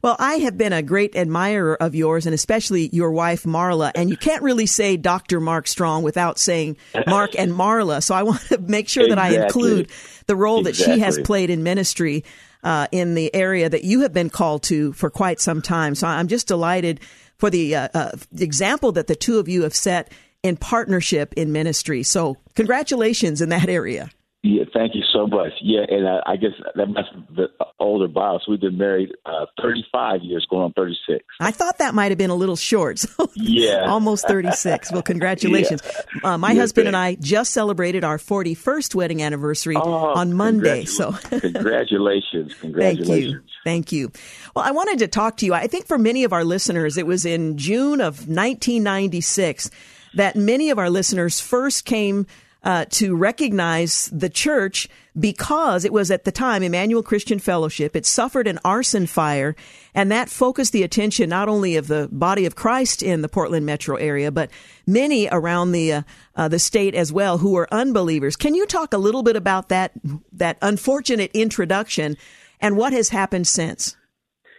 Well, 0.02 0.16
I 0.18 0.38
have 0.38 0.58
been 0.58 0.72
a 0.72 0.82
great 0.82 1.14
admirer 1.14 1.80
of 1.80 1.94
yours 1.94 2.26
and 2.26 2.34
especially 2.34 2.88
your 2.92 3.12
wife, 3.12 3.44
Marla. 3.44 3.92
And 3.94 4.10
you 4.10 4.16
can't 4.16 4.42
really 4.42 4.66
say 4.66 4.96
Dr. 4.96 5.38
Mark 5.38 5.68
Strong 5.68 6.02
without 6.02 6.40
saying 6.40 6.78
Mark 7.06 7.38
and 7.38 7.52
Marla. 7.52 8.02
So 8.02 8.16
I 8.16 8.24
want 8.24 8.40
to 8.48 8.58
make 8.58 8.88
sure 8.88 9.04
exactly. 9.04 9.36
that 9.36 9.42
I 9.42 9.44
include 9.44 9.90
the 10.26 10.34
role 10.34 10.66
exactly. 10.66 10.86
that 10.86 10.94
she 10.96 11.00
has 11.02 11.20
played 11.20 11.50
in 11.50 11.62
ministry 11.62 12.24
uh, 12.64 12.86
in 12.90 13.14
the 13.14 13.32
area 13.34 13.68
that 13.68 13.84
you 13.84 14.00
have 14.00 14.12
been 14.12 14.30
called 14.30 14.64
to 14.64 14.92
for 14.92 15.08
quite 15.08 15.38
some 15.38 15.62
time. 15.62 15.94
So 15.94 16.06
I'm 16.08 16.26
just 16.26 16.48
delighted 16.48 17.00
for 17.42 17.50
the, 17.50 17.74
uh, 17.74 17.88
uh, 17.92 18.12
example 18.38 18.92
that 18.92 19.08
the 19.08 19.16
two 19.16 19.40
of 19.40 19.48
you 19.48 19.64
have 19.64 19.74
set 19.74 20.12
in 20.44 20.56
partnership 20.56 21.34
in 21.36 21.50
ministry. 21.50 22.04
So, 22.04 22.36
congratulations 22.54 23.40
in 23.40 23.48
that 23.48 23.68
area. 23.68 24.10
Yeah, 24.44 24.64
thank 24.74 24.96
you 24.96 25.02
so 25.12 25.28
much. 25.28 25.52
Yeah, 25.60 25.82
and 25.88 26.08
I, 26.08 26.32
I 26.32 26.36
guess 26.36 26.50
that 26.74 26.86
must 26.86 27.14
be 27.14 27.36
the 27.36 27.64
older 27.78 28.08
boss. 28.08 28.42
We've 28.48 28.60
been 28.60 28.76
married 28.76 29.10
uh, 29.24 29.46
35 29.62 30.22
years, 30.22 30.44
going 30.50 30.64
on 30.64 30.72
36. 30.72 31.24
I 31.38 31.52
thought 31.52 31.78
that 31.78 31.94
might 31.94 32.10
have 32.10 32.18
been 32.18 32.30
a 32.30 32.34
little 32.34 32.56
short. 32.56 33.04
So 33.12 33.30
yeah, 33.34 33.86
almost 33.86 34.26
36. 34.26 34.90
Well, 34.92 35.02
congratulations. 35.02 35.82
Yeah. 35.84 36.34
Uh, 36.34 36.38
my 36.38 36.52
yeah, 36.52 36.60
husband 36.60 36.88
and 36.88 36.96
I 36.96 37.16
just 37.16 37.52
celebrated 37.52 38.04
our 38.04 38.16
41st 38.16 38.94
wedding 38.94 39.22
anniversary 39.22 39.76
oh, 39.76 39.82
on 39.82 40.32
Monday. 40.34 40.84
So 40.84 41.12
congratulations, 41.12 42.54
congratulations. 42.60 43.06
Thank 43.06 43.32
you. 43.32 43.40
Thank 43.64 43.92
you. 43.92 44.12
Well, 44.54 44.64
I 44.64 44.70
wanted 44.70 44.98
to 45.00 45.08
talk 45.08 45.36
to 45.38 45.46
you. 45.46 45.52
I 45.52 45.66
think 45.66 45.86
for 45.86 45.98
many 45.98 46.24
of 46.24 46.32
our 46.32 46.44
listeners, 46.44 46.96
it 46.96 47.06
was 47.06 47.24
in 47.24 47.58
June 47.58 48.00
of 48.00 48.28
1996 48.28 49.70
that 50.14 50.36
many 50.36 50.70
of 50.70 50.78
our 50.78 50.90
listeners 50.90 51.40
first 51.40 51.84
came 51.84 52.26
uh, 52.64 52.84
to 52.90 53.16
recognize 53.16 54.08
the 54.12 54.28
church 54.28 54.88
because 55.18 55.84
it 55.84 55.92
was 55.92 56.10
at 56.10 56.24
the 56.24 56.32
time 56.32 56.62
Emmanuel 56.62 57.02
Christian 57.02 57.38
Fellowship. 57.38 57.94
It 57.94 58.06
suffered 58.06 58.46
an 58.46 58.58
arson 58.64 59.06
fire, 59.06 59.54
and 59.94 60.10
that 60.10 60.28
focused 60.28 60.72
the 60.72 60.82
attention 60.82 61.28
not 61.28 61.48
only 61.48 61.76
of 61.76 61.88
the 61.88 62.08
body 62.10 62.46
of 62.46 62.54
Christ 62.54 63.02
in 63.02 63.20
the 63.20 63.28
Portland 63.28 63.66
metro 63.66 63.96
area, 63.96 64.30
but 64.30 64.50
many 64.86 65.28
around 65.30 65.72
the 65.72 65.92
uh, 65.92 66.02
uh, 66.34 66.48
the 66.48 66.58
state 66.58 66.94
as 66.94 67.12
well 67.12 67.38
who 67.38 67.52
were 67.52 67.68
unbelievers. 67.72 68.36
Can 68.36 68.54
you 68.54 68.64
talk 68.66 68.94
a 68.94 68.98
little 68.98 69.22
bit 69.22 69.36
about 69.36 69.68
that 69.68 69.92
that 70.32 70.56
unfortunate 70.62 71.30
introduction 71.34 72.16
and 72.60 72.76
what 72.76 72.92
has 72.92 73.10
happened 73.10 73.46
since? 73.46 73.96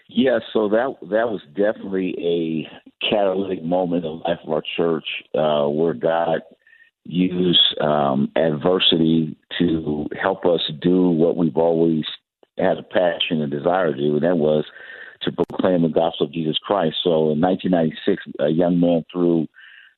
Yeah, 0.09 0.39
so 0.51 0.69
that 0.69 0.95
that 1.09 1.29
was 1.29 1.41
definitely 1.55 2.15
a 2.19 3.09
catalytic 3.09 3.63
moment 3.63 4.05
in 4.05 4.11
the 4.11 4.17
life 4.17 4.39
of 4.43 4.51
our 4.51 4.63
church, 4.77 5.05
uh, 5.33 5.67
where 5.67 5.93
God 5.93 6.41
use 7.05 7.75
um, 7.81 8.31
adversity 8.35 9.35
to 9.59 10.07
help 10.21 10.45
us 10.45 10.61
do 10.81 11.09
what 11.09 11.35
we've 11.35 11.57
always 11.57 12.05
had 12.57 12.77
a 12.77 12.83
passion 12.83 13.41
and 13.41 13.51
desire 13.51 13.91
to 13.91 13.97
do, 13.97 14.15
and 14.15 14.23
that 14.23 14.37
was 14.37 14.65
to 15.23 15.31
proclaim 15.31 15.81
the 15.81 15.89
gospel 15.89 16.27
of 16.27 16.33
Jesus 16.33 16.57
Christ. 16.57 16.97
So 17.03 17.31
in 17.31 17.41
1996, 17.41 18.23
a 18.39 18.49
young 18.49 18.79
man 18.79 19.05
threw 19.11 19.47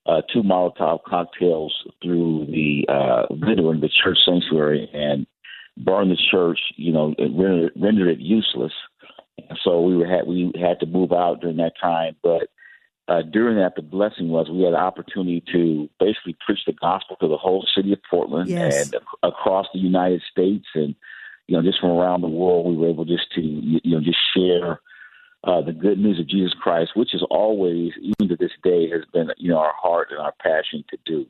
uh, 0.06 0.22
two 0.32 0.44
Molotov 0.44 1.04
cocktails 1.04 1.74
through 2.02 2.46
the 2.48 2.86
uh, 2.88 3.26
window 3.30 3.72
in 3.72 3.82
the 3.82 3.90
church 3.90 4.18
sanctuary 4.26 4.90
and 4.94 5.26
burned 5.78 6.12
the 6.12 6.18
church. 6.32 6.60
You 6.76 6.94
know, 6.94 7.16
rendered, 7.18 7.72
rendered 7.76 8.08
it 8.10 8.20
useless. 8.20 8.74
So 9.64 9.82
we 9.82 9.98
were 9.98 10.08
had 10.08 10.28
we 10.28 10.52
had 10.56 10.80
to 10.80 10.86
move 10.86 11.12
out 11.12 11.42
during 11.42 11.58
that 11.58 11.74
time, 11.82 12.16
but 12.24 12.50
uh, 13.08 13.22
during 13.22 13.58
that, 13.58 13.76
the 13.76 13.82
blessing 13.82 14.30
was 14.30 14.50
we 14.50 14.64
had 14.64 14.74
the 14.74 14.78
opportunity 14.78 15.44
to 15.52 15.88
basically 16.00 16.36
preach 16.46 16.60
the 16.66 16.74
gospel 16.74 17.16
to 17.18 17.28
the 17.28 17.38
whole 17.38 17.66
city 17.76 17.94
of 17.94 18.00
Portland 18.10 18.50
yes. 18.50 18.86
and 18.86 18.96
ac- 18.96 19.06
across 19.22 19.68
the 19.74 19.80
United 19.80 20.22
States, 20.32 20.66
and 20.74 20.96
you 21.48 21.56
know, 21.56 21.62
just 21.62 21.80
from 21.80 21.92
around 21.92 22.22
the 22.22 22.28
world, 22.28 22.66
we 22.66 22.76
were 22.76 22.90
able 22.90 23.06
just 23.06 23.32
to 23.36 23.42
you 23.42 23.80
know 23.84 24.00
just 24.00 24.18
share 24.36 24.80
uh, 25.44 25.62
the 25.62 25.72
good 25.72 26.00
news 26.00 26.20
of 26.20 26.28
Jesus 26.28 26.54
Christ, 26.60 26.92
which 26.96 27.14
is 27.14 27.24
always, 27.30 27.92
even 28.02 28.30
to 28.30 28.36
this 28.36 28.52
day, 28.64 28.90
has 28.90 29.04
been 29.14 29.30
you 29.38 29.50
know 29.50 29.60
our 29.60 29.74
heart 29.80 30.08
and 30.10 30.20
our 30.20 30.34
passion 30.42 30.84
to 30.90 30.98
do. 31.06 31.28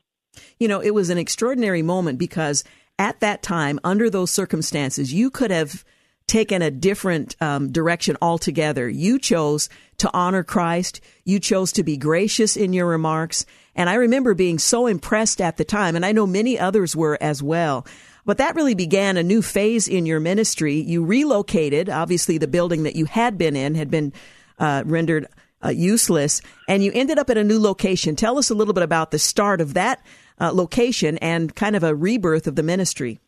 You 0.60 0.70
know, 0.70 0.80
it 0.80 0.92
was 0.92 1.10
an 1.10 1.18
extraordinary 1.18 1.82
moment 1.82 2.18
because 2.18 2.64
at 2.98 3.20
that 3.20 3.44
time, 3.44 3.82
under 3.84 4.10
those 4.10 4.32
circumstances, 4.32 5.14
you 5.14 5.30
could 5.30 5.52
have 5.52 5.84
taken 6.28 6.62
a 6.62 6.72
different 6.72 7.36
um, 7.42 7.72
direction 7.72 8.18
altogether. 8.22 8.90
You 8.90 9.20
chose 9.20 9.70
to 9.98 10.10
honor 10.14 10.44
Christ. 10.44 11.02
You 11.24 11.40
chose 11.40 11.72
to 11.74 11.84
be 11.84 11.98
gracious 11.98 12.58
in 12.58 12.74
your 12.74 12.88
remarks. 12.88 13.46
And 13.76 13.90
I 13.90 13.96
remember 13.96 14.34
being 14.34 14.60
so 14.60 14.88
impressed 14.88 15.42
at 15.42 15.58
the 15.58 15.66
time, 15.66 15.96
and 15.96 16.06
I 16.06 16.12
know 16.12 16.26
many 16.26 16.58
others 16.58 16.96
were 16.96 17.18
as 17.22 17.44
well. 17.44 17.86
But 18.26 18.40
that 18.40 18.56
really 18.56 18.74
began 18.74 19.18
a 19.18 19.24
new 19.24 19.42
phase 19.42 19.88
in 19.88 20.06
your 20.06 20.20
ministry. 20.20 20.76
You 20.76 21.06
relocated. 21.06 21.90
Obviously, 21.90 22.38
the 22.38 22.48
building 22.48 22.84
that 22.84 22.96
you 22.96 23.06
had 23.06 23.38
been 23.38 23.56
in 23.56 23.76
had 23.76 23.92
been 23.92 24.14
uh, 24.58 24.84
rendered 24.86 25.28
uh, 25.64 25.70
useless, 25.70 26.42
and 26.68 26.84
you 26.84 26.92
ended 26.94 27.20
up 27.20 27.30
at 27.30 27.38
a 27.38 27.44
new 27.44 27.60
location. 27.60 28.16
Tell 28.16 28.38
us 28.38 28.50
a 28.50 28.56
little 28.56 28.74
bit 28.74 28.84
about 28.84 29.12
the 29.12 29.20
start 29.20 29.62
of 29.62 29.76
that 29.76 30.04
uh, 30.40 30.52
location 30.54 31.18
and 31.20 31.54
kind 31.56 31.76
of 31.76 31.84
a 31.84 31.96
rebirth 31.96 32.48
of 32.48 32.56
the 32.56 32.64
ministry. 32.64 33.20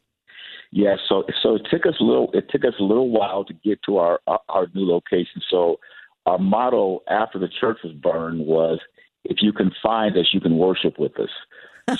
Yeah, 0.72 0.96
so 1.08 1.24
so 1.42 1.56
it 1.56 1.68
took 1.72 1.86
us 1.86 1.96
a 2.00 2.04
little 2.04 2.30
it 2.34 2.50
took 2.50 2.66
us 2.66 2.74
a 2.80 2.84
little 2.84 3.10
while 3.10 3.46
to 3.46 3.54
get 3.54 3.82
to 3.84 3.98
our 3.98 4.20
our 4.28 4.68
new 4.74 4.86
location. 4.86 5.42
So 5.50 5.80
our 6.26 6.38
motto 6.38 7.04
after 7.10 7.40
the 7.40 7.48
church 7.48 7.78
was 7.84 7.94
burned 7.94 8.46
was 8.46 8.80
if 9.24 9.38
you 9.42 9.54
can 9.54 9.72
find 9.82 10.18
us, 10.18 10.30
you 10.34 10.42
can 10.42 10.58
worship 10.58 11.00
with 11.00 11.18
us. 11.20 11.30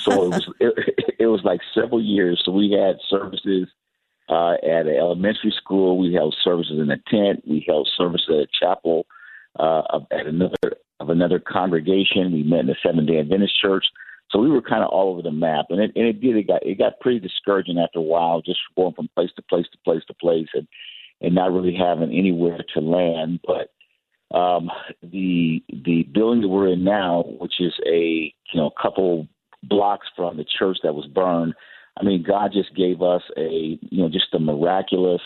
So 0.00 0.24
it 0.24 0.28
was 0.28 0.48
it, 0.60 1.14
it 1.18 1.26
was 1.26 1.40
like 1.44 1.60
several 1.74 2.02
years. 2.02 2.42
So 2.44 2.52
we 2.52 2.70
had 2.72 2.96
services 3.08 3.68
uh, 4.28 4.54
at 4.62 4.86
an 4.86 4.96
elementary 4.96 5.54
school. 5.56 5.98
We 5.98 6.12
held 6.12 6.36
services 6.44 6.78
in 6.78 6.90
a 6.90 6.98
tent. 7.08 7.44
We 7.48 7.64
held 7.66 7.88
services 7.96 8.28
at 8.28 8.36
a 8.36 8.48
chapel 8.60 9.06
uh, 9.58 10.00
at 10.10 10.26
another 10.26 10.76
of 11.00 11.10
another 11.10 11.38
congregation. 11.38 12.32
We 12.32 12.42
met 12.42 12.60
in 12.60 12.66
the 12.66 12.76
Seventh 12.84 13.08
Day 13.08 13.20
Adventist 13.20 13.58
Church. 13.60 13.86
So 14.30 14.38
we 14.38 14.50
were 14.50 14.60
kind 14.60 14.82
of 14.82 14.90
all 14.90 15.12
over 15.12 15.22
the 15.22 15.30
map, 15.32 15.66
and 15.70 15.80
it 15.80 15.92
and 15.96 16.06
it 16.06 16.20
did 16.20 16.36
it 16.36 16.46
got 16.46 16.64
it 16.64 16.78
got 16.78 17.00
pretty 17.00 17.18
discouraging 17.18 17.78
after 17.78 17.98
a 17.98 18.02
while, 18.02 18.42
just 18.42 18.60
going 18.76 18.94
from 18.94 19.08
place 19.14 19.30
to 19.36 19.42
place 19.42 19.66
to 19.72 19.78
place 19.84 20.02
to 20.06 20.14
place, 20.14 20.48
and 20.54 20.68
and 21.20 21.34
not 21.34 21.52
really 21.52 21.74
having 21.74 22.12
anywhere 22.12 22.58
to 22.74 22.80
land. 22.80 23.40
But 23.46 24.36
um, 24.36 24.70
the 25.02 25.62
the 25.68 26.02
building 26.12 26.42
that 26.42 26.48
we're 26.48 26.72
in 26.72 26.84
now, 26.84 27.24
which 27.40 27.54
is 27.58 27.72
a 27.86 28.32
you 28.52 28.60
know 28.60 28.66
a 28.76 28.82
couple 28.82 29.28
blocks 29.62 30.06
from 30.14 30.36
the 30.36 30.44
church 30.58 30.78
that 30.82 30.94
was 30.94 31.06
burned, 31.06 31.54
I 31.98 32.04
mean, 32.04 32.22
God 32.22 32.52
just 32.52 32.76
gave 32.76 33.00
us 33.00 33.22
a 33.38 33.78
you 33.80 34.02
know 34.02 34.08
just 34.08 34.34
a 34.34 34.38
miraculous. 34.38 35.22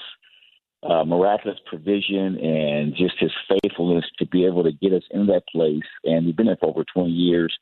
Uh, 0.85 1.05
miraculous 1.05 1.61
provision 1.65 2.37
and 2.39 2.97
just 2.97 3.15
his 3.21 3.31
faithfulness 3.49 4.05
to 4.19 4.27
be 4.27 4.45
able 4.45 4.65
to 4.65 4.73
get 4.73 4.93
us 4.93 5.05
in 5.13 5.29
that 5.29 5.45
place. 5.47 5.87
And 6.03 6.27
we've 6.27 6.35
been 6.35 6.47
there 6.47 6.57
for 6.59 6.71
over 6.71 6.85
20 6.93 7.09
years 7.09 7.57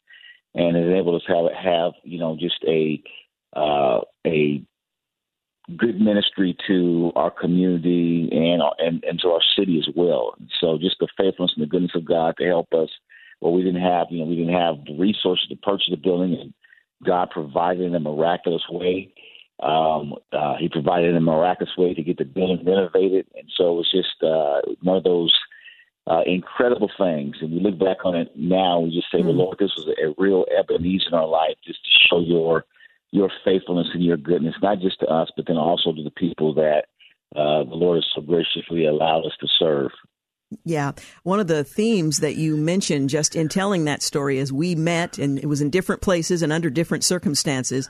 and 0.55 0.77
it 0.77 0.87
enabled 0.87 1.21
us 1.21 1.27
to 1.27 1.35
have 1.35 1.65
have 1.65 1.93
you 2.05 2.19
know 2.19 2.37
just 2.39 2.63
a 2.67 3.03
uh, 3.57 4.01
a 4.27 4.63
good 5.77 6.01
ministry 6.01 6.57
to 6.67 7.13
our 7.15 7.31
community 7.31 8.29
and, 8.33 8.63
and 8.79 9.05
and 9.05 9.21
to 9.21 9.29
our 9.29 9.43
city 9.57 9.79
as 9.79 9.89
well. 9.95 10.35
So 10.61 10.79
just 10.79 10.97
the 11.01 11.09
faithfulness 11.17 11.53
and 11.57 11.63
the 11.63 11.69
goodness 11.69 11.93
of 11.95 12.05
God 12.05 12.35
to 12.39 12.47
help 12.47 12.73
us. 12.73 12.89
Well, 13.41 13.53
we 13.53 13.63
didn't 13.63 13.83
have 13.83 14.09
you 14.11 14.21
know 14.21 14.27
we 14.27 14.37
didn't 14.37 14.55
have 14.55 14.85
the 14.85 14.99
resources 14.99 15.49
to 15.49 15.57
purchase 15.57 15.89
the 15.91 15.97
building, 15.97 16.37
and 16.41 16.55
God 17.05 17.31
provided 17.31 17.83
in 17.83 17.95
a 17.95 18.01
miraculous 18.01 18.63
way. 18.71 19.15
Um, 19.63 20.15
uh, 20.33 20.57
he 20.59 20.69
provided 20.71 21.11
in 21.11 21.17
a 21.17 21.21
miraculous 21.21 21.77
way 21.77 21.93
to 21.93 22.03
get 22.03 22.17
the 22.17 22.25
building 22.25 22.65
renovated, 22.65 23.27
and 23.35 23.49
so 23.57 23.73
it 23.73 23.77
was 23.77 23.91
just 23.91 24.23
uh, 24.23 24.63
one 24.83 24.97
of 24.97 25.05
those 25.05 25.33
uh, 26.07 26.23
incredible 26.27 26.91
things. 26.99 27.37
And 27.41 27.53
we 27.53 27.61
look 27.61 27.79
back 27.79 28.05
on 28.05 28.17
it 28.17 28.33
now, 28.35 28.81
we 28.81 28.91
just 28.91 29.11
say, 29.13 29.19
mm. 29.19 29.27
"Well, 29.27 29.35
Lord, 29.35 29.59
this 29.59 29.73
was 29.77 29.87
a, 29.87 30.09
a 30.09 30.15
real 30.19 30.45
Ebenezer 30.57 31.09
in 31.09 31.15
our 31.15 31.27
life, 31.27 31.57
just 31.65 31.81
to 31.85 31.91
show 32.09 32.21
your 32.21 32.65
your 33.13 33.31
faithfulness 33.45 33.89
and 33.93 34.05
your 34.05 34.17
goodness, 34.17 34.55
not 34.63 34.79
just 34.81 35.01
to 35.01 35.07
us, 35.07 35.31
but 35.37 35.47
then 35.47 35.57
also 35.57 35.93
to 35.93 36.03
the 36.03 36.13
people 36.13 36.55
that 36.55 36.85
uh, 37.35 37.65
the 37.65 37.75
Lord 37.75 37.97
has 37.97 38.07
so 38.15 38.21
graciously 38.21 38.87
allowed 38.87 39.27
us 39.27 39.37
to 39.41 39.47
serve." 39.59 39.91
Yeah. 40.65 40.93
One 41.23 41.39
of 41.39 41.47
the 41.47 41.63
themes 41.63 42.19
that 42.19 42.35
you 42.35 42.57
mentioned 42.57 43.09
just 43.09 43.37
in 43.37 43.49
telling 43.49 43.85
that 43.85 44.03
story 44.03 44.39
is 44.39 44.53
we 44.53 44.75
met 44.75 45.17
and 45.17 45.39
it 45.39 45.47
was 45.47 45.61
in 45.61 45.71
different 45.71 46.03
places 46.03 46.43
and 46.43 46.53
under 46.53 46.71
different 46.71 47.05
circumstances, 47.05 47.89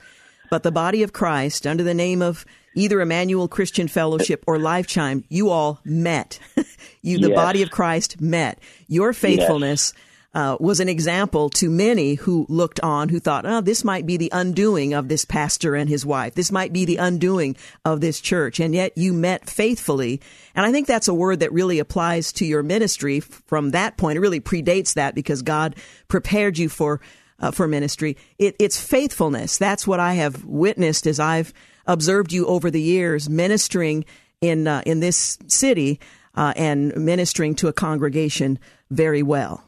but 0.51 0.63
the 0.63 0.73
body 0.73 1.03
of 1.03 1.13
Christ 1.13 1.67
under 1.67 1.83
the 1.83 1.95
name 1.95 2.21
of 2.21 2.45
either 2.75 3.01
Emmanuel 3.01 3.49
Christian 3.49 3.89
Fellowship 3.89 4.45
or 4.47 4.59
Life 4.59 4.87
Change, 4.87 5.25
you 5.29 5.51
all 5.51 5.81
met. 5.85 6.39
you, 7.03 7.19
the 7.19 7.29
yes. 7.29 7.37
body 7.37 7.63
of 7.63 7.71
Christ, 7.71 8.21
met. 8.21 8.59
Your 8.89 9.13
faithfulness. 9.13 9.93
Yes. 9.95 10.05
Uh, 10.33 10.57
was 10.61 10.79
an 10.79 10.89
example 10.89 11.51
to 11.51 11.69
many 11.69 12.15
who 12.15 12.47
looked 12.49 12.79
on, 12.85 13.09
who 13.09 13.19
thought, 13.19 13.45
oh, 13.45 13.61
this 13.61 13.83
might 13.83 14.07
be 14.07 14.17
the 14.17 14.31
undoing 14.33 14.95
of 14.95 15.09
this 15.09 15.25
pastor 15.25 15.75
and 15.75 15.89
his 15.89 16.07
wife. 16.07 16.37
This 16.37 16.53
might 16.53 16.73
be 16.73 16.85
the 16.85 16.99
undoing 16.99 17.57
of 17.85 18.01
this 18.01 18.21
church. 18.21 18.61
And 18.61 18.73
yet 18.73 18.97
you 18.97 19.13
met 19.13 19.51
faithfully. 19.51 20.21
And 20.55 20.65
I 20.65 20.71
think 20.71 20.87
that's 20.87 21.09
a 21.09 21.15
word 21.15 21.41
that 21.41 21.53
really 21.53 21.81
applies 21.81 22.33
to 22.35 22.47
your 22.47 22.63
ministry 22.63 23.19
from 23.19 23.73
that 23.73 23.97
point. 23.97 24.19
It 24.19 24.21
really 24.21 24.39
predates 24.39 24.95
that 24.95 25.17
because 25.17 25.43
God 25.43 25.75
prepared 26.07 26.59
you 26.59 26.69
for, 26.69 27.01
uh, 27.41 27.51
for 27.51 27.67
ministry. 27.67 28.17
It, 28.39 28.57
it's 28.59 28.81
faithfulness. 28.81 29.59
That's 29.59 29.87
what 29.87 30.01
I 30.01 30.15
have 30.15 30.45
witnessed 30.45 31.07
as 31.07 31.19
I've 31.19 31.53
observed 31.87 32.33
you 32.33 32.47
over 32.47 32.71
the 32.71 32.81
years 32.81 33.29
ministering 33.29 34.05
in 34.41 34.67
uh, 34.67 34.83
in 34.87 35.01
this 35.01 35.39
city 35.49 36.01
uh, 36.35 36.53
and 36.57 36.95
ministering 36.97 37.55
to 37.57 37.69
a 37.69 37.73
congregation 37.73 38.59
very 38.91 39.23
well. 39.23 39.65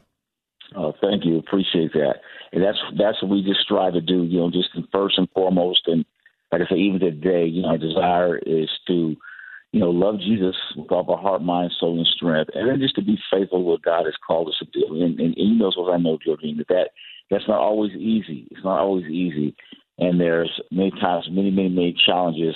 Oh, 0.76 0.94
thank 1.00 1.24
you. 1.24 1.38
Appreciate 1.38 1.92
that. 1.92 2.16
And 2.52 2.62
that's 2.62 2.78
that's 2.98 3.22
what 3.22 3.30
we 3.30 3.42
just 3.42 3.60
strive 3.60 3.94
to 3.94 4.00
do. 4.00 4.24
You 4.24 4.40
know, 4.40 4.50
just 4.50 4.70
first 4.92 5.18
and 5.18 5.28
foremost, 5.34 5.82
and 5.86 6.04
like 6.50 6.62
I 6.62 6.68
say, 6.68 6.80
even 6.80 7.00
today, 7.00 7.46
you 7.46 7.62
know, 7.62 7.68
our 7.68 7.78
desire 7.78 8.38
is 8.38 8.68
to, 8.86 9.16
you 9.72 9.80
know, 9.80 9.90
love 9.90 10.18
Jesus 10.18 10.54
with 10.76 10.92
all 10.92 11.10
our 11.10 11.18
heart, 11.18 11.42
mind, 11.42 11.72
soul, 11.80 11.96
and 11.96 12.06
strength, 12.06 12.50
and 12.54 12.68
then 12.68 12.78
just 12.78 12.94
to 12.96 13.02
be 13.02 13.18
faithful 13.30 13.58
to 13.58 13.64
what 13.64 13.82
God 13.82 14.04
has 14.04 14.14
called 14.26 14.48
us 14.48 14.56
to 14.58 14.66
do. 14.66 15.02
And, 15.02 15.18
and, 15.18 15.20
and 15.20 15.34
He 15.36 15.56
knows 15.58 15.76
what 15.76 15.92
I 15.92 15.98
know, 15.98 16.18
Georgene, 16.18 16.58
that 16.58 16.68
that 16.68 16.90
that's 17.32 17.48
not 17.48 17.60
always 17.60 17.92
easy. 17.92 18.46
It's 18.50 18.62
not 18.62 18.78
always 18.78 19.06
easy, 19.06 19.56
and 19.98 20.20
there's 20.20 20.50
many 20.70 20.90
times 20.90 21.26
many 21.30 21.50
many 21.50 21.70
many 21.70 21.96
challenges, 22.06 22.54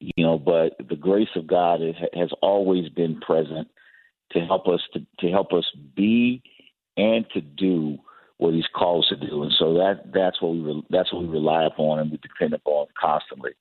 you 0.00 0.22
know. 0.22 0.38
But 0.38 0.76
the 0.86 0.96
grace 0.96 1.30
of 1.34 1.46
God 1.46 1.80
has 1.80 2.30
always 2.42 2.90
been 2.90 3.18
present 3.20 3.68
to 4.32 4.40
help 4.40 4.68
us 4.68 4.80
to, 4.92 5.00
to 5.20 5.30
help 5.30 5.54
us 5.54 5.64
be 5.96 6.42
and 6.98 7.24
to 7.32 7.40
do 7.40 7.96
what 8.36 8.52
He's 8.52 8.66
called 8.76 9.04
us 9.04 9.18
to 9.18 9.26
do, 9.26 9.44
and 9.44 9.52
so 9.58 9.72
that 9.74 10.12
that's 10.12 10.42
what 10.42 10.52
we 10.52 10.84
that's 10.90 11.10
what 11.10 11.22
we 11.22 11.28
rely 11.28 11.64
upon 11.64 11.98
and 11.98 12.10
we 12.10 12.18
depend 12.18 12.52
upon 12.52 12.88
constantly. 13.00 13.52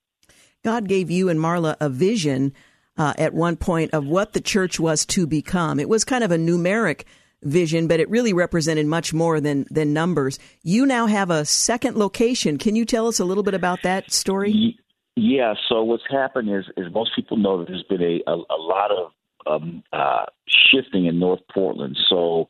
God 0.66 0.88
gave 0.88 1.10
you 1.10 1.30
and 1.30 1.40
Marla 1.40 1.78
a 1.80 1.88
vision 1.88 2.54
uh, 2.98 3.14
at 3.18 3.34
one 3.34 3.56
point 3.56 3.94
of 3.94 4.06
what 4.06 4.34
the 4.34 4.42
church 4.42 4.82
was 4.82 5.06
to 5.08 5.26
become. 5.26 5.80
It 5.80 5.88
was 5.88 6.04
kind 6.04 6.26
of 6.26 6.32
a 6.32 6.38
numeric 6.38 7.06
vision, 7.44 7.88
but 7.88 8.00
it 8.00 8.10
really 8.10 8.34
represented 8.34 8.86
much 8.86 9.14
more 9.14 9.40
than 9.40 9.66
than 9.70 9.94
numbers. 9.94 10.40
You 10.64 10.86
now 10.86 11.08
have 11.08 11.30
a 11.30 11.46
second 11.46 11.98
location. 11.98 12.58
Can 12.58 12.76
you 12.76 12.86
tell 12.86 13.08
us 13.08 13.20
a 13.20 13.26
little 13.26 13.44
bit 13.44 13.54
about 13.54 13.84
that 13.84 14.12
story? 14.12 14.78
Yeah. 15.16 15.56
So 15.68 15.84
what's 15.84 16.04
happened 16.10 16.50
is, 16.50 16.66
is 16.78 16.92
most 16.94 17.12
people 17.16 17.38
know 17.38 17.60
that 17.60 17.68
there's 17.68 17.84
been 17.84 18.02
a 18.02 18.22
a, 18.30 18.36
a 18.36 18.60
lot 18.60 18.92
of 18.92 19.12
um, 19.48 19.84
uh, 19.92 20.26
shifting 20.48 21.06
in 21.06 21.20
North 21.20 21.42
Portland. 21.54 21.98
So 22.10 22.48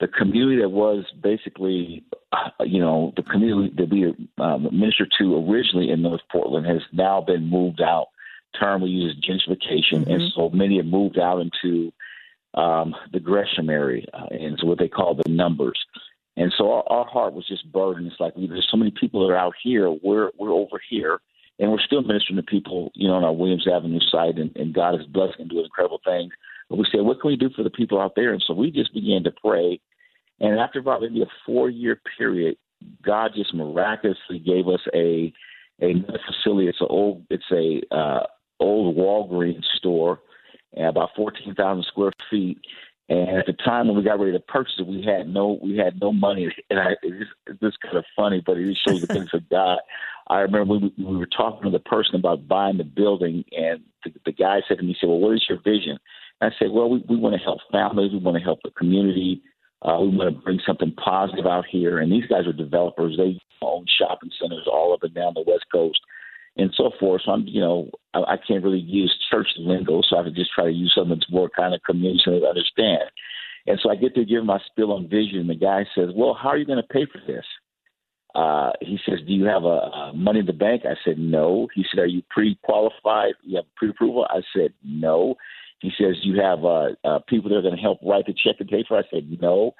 the 0.00 0.08
community 0.08 0.60
that 0.60 0.70
was 0.70 1.04
basically, 1.22 2.04
uh, 2.32 2.64
you 2.64 2.80
know, 2.80 3.12
the 3.16 3.22
community 3.22 3.72
that 3.76 3.88
we 3.88 4.28
um, 4.38 4.64
ministered 4.72 5.12
to 5.18 5.36
originally 5.48 5.90
in 5.90 6.02
North 6.02 6.22
Portland 6.30 6.66
has 6.66 6.82
now 6.92 7.20
been 7.20 7.48
moved 7.48 7.80
out. 7.80 8.08
Term 8.58 8.82
we 8.82 8.90
use 8.90 9.16
gentrification, 9.16 10.00
mm-hmm. 10.00 10.10
and 10.10 10.22
so 10.34 10.50
many 10.50 10.76
have 10.76 10.86
moved 10.86 11.18
out 11.18 11.40
into 11.40 11.92
um, 12.54 12.94
the 13.12 13.20
Gresham 13.20 13.70
area, 13.70 14.06
uh, 14.12 14.26
and 14.30 14.58
what 14.62 14.78
they 14.78 14.88
call 14.88 15.14
the 15.14 15.30
numbers. 15.30 15.78
And 16.36 16.52
so 16.56 16.72
our, 16.72 16.84
our 16.88 17.06
heart 17.06 17.34
was 17.34 17.46
just 17.46 17.70
burdened. 17.70 18.06
It's 18.06 18.20
like 18.20 18.34
there's 18.36 18.68
so 18.70 18.76
many 18.76 18.92
people 18.98 19.26
that 19.26 19.32
are 19.32 19.38
out 19.38 19.54
here. 19.62 19.90
We're 19.90 20.30
we're 20.38 20.52
over 20.52 20.80
here, 20.88 21.20
and 21.58 21.70
we're 21.70 21.80
still 21.80 22.02
ministering 22.02 22.36
to 22.36 22.42
people, 22.42 22.90
you 22.94 23.08
know, 23.08 23.14
on 23.14 23.24
our 23.24 23.32
Williams 23.32 23.66
Avenue 23.72 24.00
site, 24.10 24.38
and, 24.38 24.54
and 24.56 24.74
God 24.74 24.94
is 24.94 25.06
blessing 25.06 25.40
and 25.40 25.50
doing 25.50 25.64
incredible 25.64 26.00
things. 26.04 26.32
But 26.68 26.78
we 26.78 26.86
said, 26.90 27.02
what 27.02 27.20
can 27.20 27.28
we 27.30 27.36
do 27.36 27.50
for 27.54 27.62
the 27.62 27.70
people 27.70 28.00
out 28.00 28.14
there? 28.16 28.32
And 28.32 28.42
so 28.46 28.54
we 28.54 28.70
just 28.70 28.94
began 28.94 29.24
to 29.24 29.30
pray. 29.30 29.78
And 30.40 30.58
after 30.58 30.78
about 30.78 31.02
maybe 31.02 31.22
a 31.22 31.26
four 31.44 31.68
year 31.68 32.00
period, 32.16 32.56
God 33.04 33.32
just 33.34 33.54
miraculously 33.54 34.38
gave 34.38 34.68
us 34.68 34.80
a 34.94 35.32
another 35.80 36.18
facility. 36.26 36.68
It's 36.68 36.80
an 36.80 36.86
old 36.90 37.26
it's 37.30 37.50
a 37.52 37.82
uh, 37.94 38.26
old 38.58 38.96
Walgreens 38.96 39.64
store 39.76 40.20
about 40.76 41.10
14,000 41.16 41.84
square 41.84 42.12
feet. 42.30 42.58
And 43.08 43.36
at 43.36 43.46
the 43.46 43.52
time 43.52 43.88
when 43.88 43.96
we 43.96 44.02
got 44.02 44.20
ready 44.20 44.32
to 44.32 44.40
purchase 44.40 44.74
it, 44.78 44.86
we 44.86 45.02
had 45.02 45.28
no 45.28 45.58
we 45.62 45.76
had 45.76 46.00
no 46.00 46.12
money, 46.12 46.54
and 46.70 46.78
I, 46.78 46.92
it's, 47.02 47.30
it's 47.46 47.76
kind 47.78 47.96
of 47.98 48.04
funny, 48.16 48.42
but 48.44 48.56
it 48.56 48.78
shows 48.86 49.00
the 49.00 49.06
goodness 49.06 49.34
of 49.34 49.48
God. 49.50 49.80
I 50.28 50.38
remember 50.38 50.78
we, 50.78 50.92
we 50.96 51.16
were 51.16 51.26
talking 51.26 51.64
to 51.64 51.70
the 51.70 51.80
person 51.80 52.14
about 52.14 52.46
buying 52.48 52.78
the 52.78 52.84
building, 52.84 53.44
and 53.52 53.82
the, 54.04 54.12
the 54.24 54.32
guy 54.32 54.60
said 54.66 54.78
to 54.78 54.82
me, 54.82 54.92
"He 54.92 54.96
said, 55.00 55.08
well, 55.08 55.18
what 55.18 55.34
is 55.34 55.44
your 55.48 55.60
vision?" 55.60 55.98
And 56.40 56.52
I 56.52 56.58
said, 56.58 56.70
"Well, 56.70 56.88
we, 56.88 57.04
we 57.08 57.16
want 57.16 57.34
to 57.34 57.42
help 57.42 57.58
families, 57.70 58.12
we 58.12 58.18
want 58.18 58.38
to 58.38 58.42
help 58.42 58.60
the 58.62 58.70
community, 58.70 59.42
uh, 59.82 59.98
we 60.00 60.16
want 60.16 60.34
to 60.34 60.40
bring 60.40 60.60
something 60.64 60.92
positive 60.92 61.44
out 61.44 61.66
here." 61.68 61.98
And 61.98 62.10
these 62.10 62.26
guys 62.26 62.46
are 62.46 62.52
developers; 62.52 63.16
they 63.18 63.38
own 63.60 63.84
shopping 63.98 64.30
centers 64.40 64.68
all 64.72 64.94
up 64.94 65.02
and 65.02 65.12
down 65.12 65.34
the 65.34 65.44
West 65.46 65.66
Coast 65.72 66.00
and 66.56 66.72
so 66.76 66.90
forth. 67.00 67.22
So 67.24 67.32
I'm, 67.32 67.46
you 67.46 67.60
know, 67.60 67.90
I, 68.14 68.20
I 68.20 68.36
can't 68.36 68.64
really 68.64 68.80
use 68.80 69.14
church 69.30 69.48
lingo, 69.58 70.02
so 70.02 70.16
I 70.16 70.28
just 70.30 70.52
try 70.52 70.64
to 70.64 70.72
use 70.72 70.92
something 70.94 71.18
that's 71.18 71.30
more 71.30 71.48
kind 71.48 71.74
of 71.74 71.82
community 71.82 72.22
to 72.24 72.46
understand. 72.46 73.10
And 73.66 73.78
so 73.82 73.90
I 73.90 73.96
get 73.96 74.14
to 74.16 74.24
give 74.24 74.44
my 74.44 74.58
spill 74.66 74.92
on 74.92 75.08
vision, 75.08 75.38
and 75.38 75.50
the 75.50 75.54
guy 75.54 75.86
says, 75.94 76.10
"Well, 76.14 76.34
how 76.34 76.48
are 76.50 76.56
you 76.56 76.64
going 76.64 76.82
to 76.82 76.94
pay 76.94 77.06
for 77.06 77.20
this?" 77.26 77.44
Uh, 78.34 78.72
he 78.80 78.98
says, 79.06 79.20
"Do 79.26 79.32
you 79.32 79.44
have 79.44 79.64
a, 79.64 79.66
a 79.68 80.12
money 80.14 80.40
in 80.40 80.46
the 80.46 80.52
bank?" 80.52 80.82
I 80.84 80.96
said, 81.04 81.18
"No." 81.18 81.68
He 81.74 81.84
said, 81.88 82.00
"Are 82.00 82.06
you 82.06 82.22
pre-qualified? 82.30 83.34
You 83.42 83.56
have 83.56 83.74
pre-approval?" 83.76 84.26
I 84.28 84.42
said, 84.54 84.72
"No." 84.82 85.36
He 85.80 85.92
says, 85.96 86.16
"You 86.22 86.40
have 86.40 86.64
uh, 86.64 86.90
uh, 87.04 87.18
people 87.28 87.50
that 87.50 87.56
are 87.56 87.62
going 87.62 87.76
to 87.76 87.80
help 87.80 88.00
write 88.02 88.26
the 88.26 88.34
check 88.34 88.56
and 88.58 88.68
pay 88.68 88.84
for?" 88.86 88.98
it?" 88.98 89.06
I 89.06 89.16
said, 89.16 89.40
"No." 89.40 89.74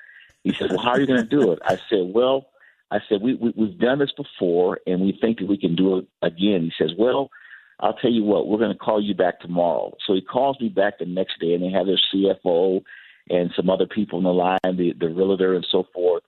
He 0.45 0.53
says, 0.53 0.71
"Well, 0.71 0.79
how 0.79 0.91
are 0.91 1.01
you 1.01 1.07
going 1.07 1.23
to 1.23 1.29
do 1.29 1.53
it?" 1.53 1.59
I 1.65 1.77
said, 1.91 2.13
"Well." 2.15 2.47
I 2.93 2.99
said, 3.09 3.23
we, 3.23 3.35
we, 3.35 3.55
we've 3.57 3.79
done 3.79 3.99
this 4.01 4.13
before 4.15 4.79
and 4.87 5.01
we 5.01 5.17
think 5.19 5.39
that 5.39 5.49
we 5.49 5.57
can 5.57 5.75
do 5.75 5.99
it 5.99 6.07
again. 6.21 6.71
He 6.71 6.73
says, 6.79 6.91
well, 6.99 7.31
I'll 7.81 7.95
tell 7.95 8.11
you 8.11 8.23
what, 8.23 8.47
we're 8.47 8.59
going 8.59 8.73
to 8.73 8.79
call 8.79 9.03
you 9.03 9.15
back 9.15 9.41
tomorrow. 9.41 9.95
So 10.07 10.13
he 10.13 10.21
calls 10.21 10.61
me 10.61 10.69
back 10.69 10.99
the 10.99 11.07
next 11.07 11.41
day 11.41 11.55
and 11.55 11.63
they 11.63 11.71
have 11.71 11.87
their 11.87 11.99
CFO 12.15 12.83
and 13.31 13.51
some 13.57 13.71
other 13.71 13.87
people 13.87 14.19
in 14.19 14.25
the 14.25 14.31
line, 14.31 14.59
the, 14.65 14.93
the 15.01 15.09
realtor 15.09 15.55
and 15.55 15.67
so 15.73 15.85
forth. 15.95 16.23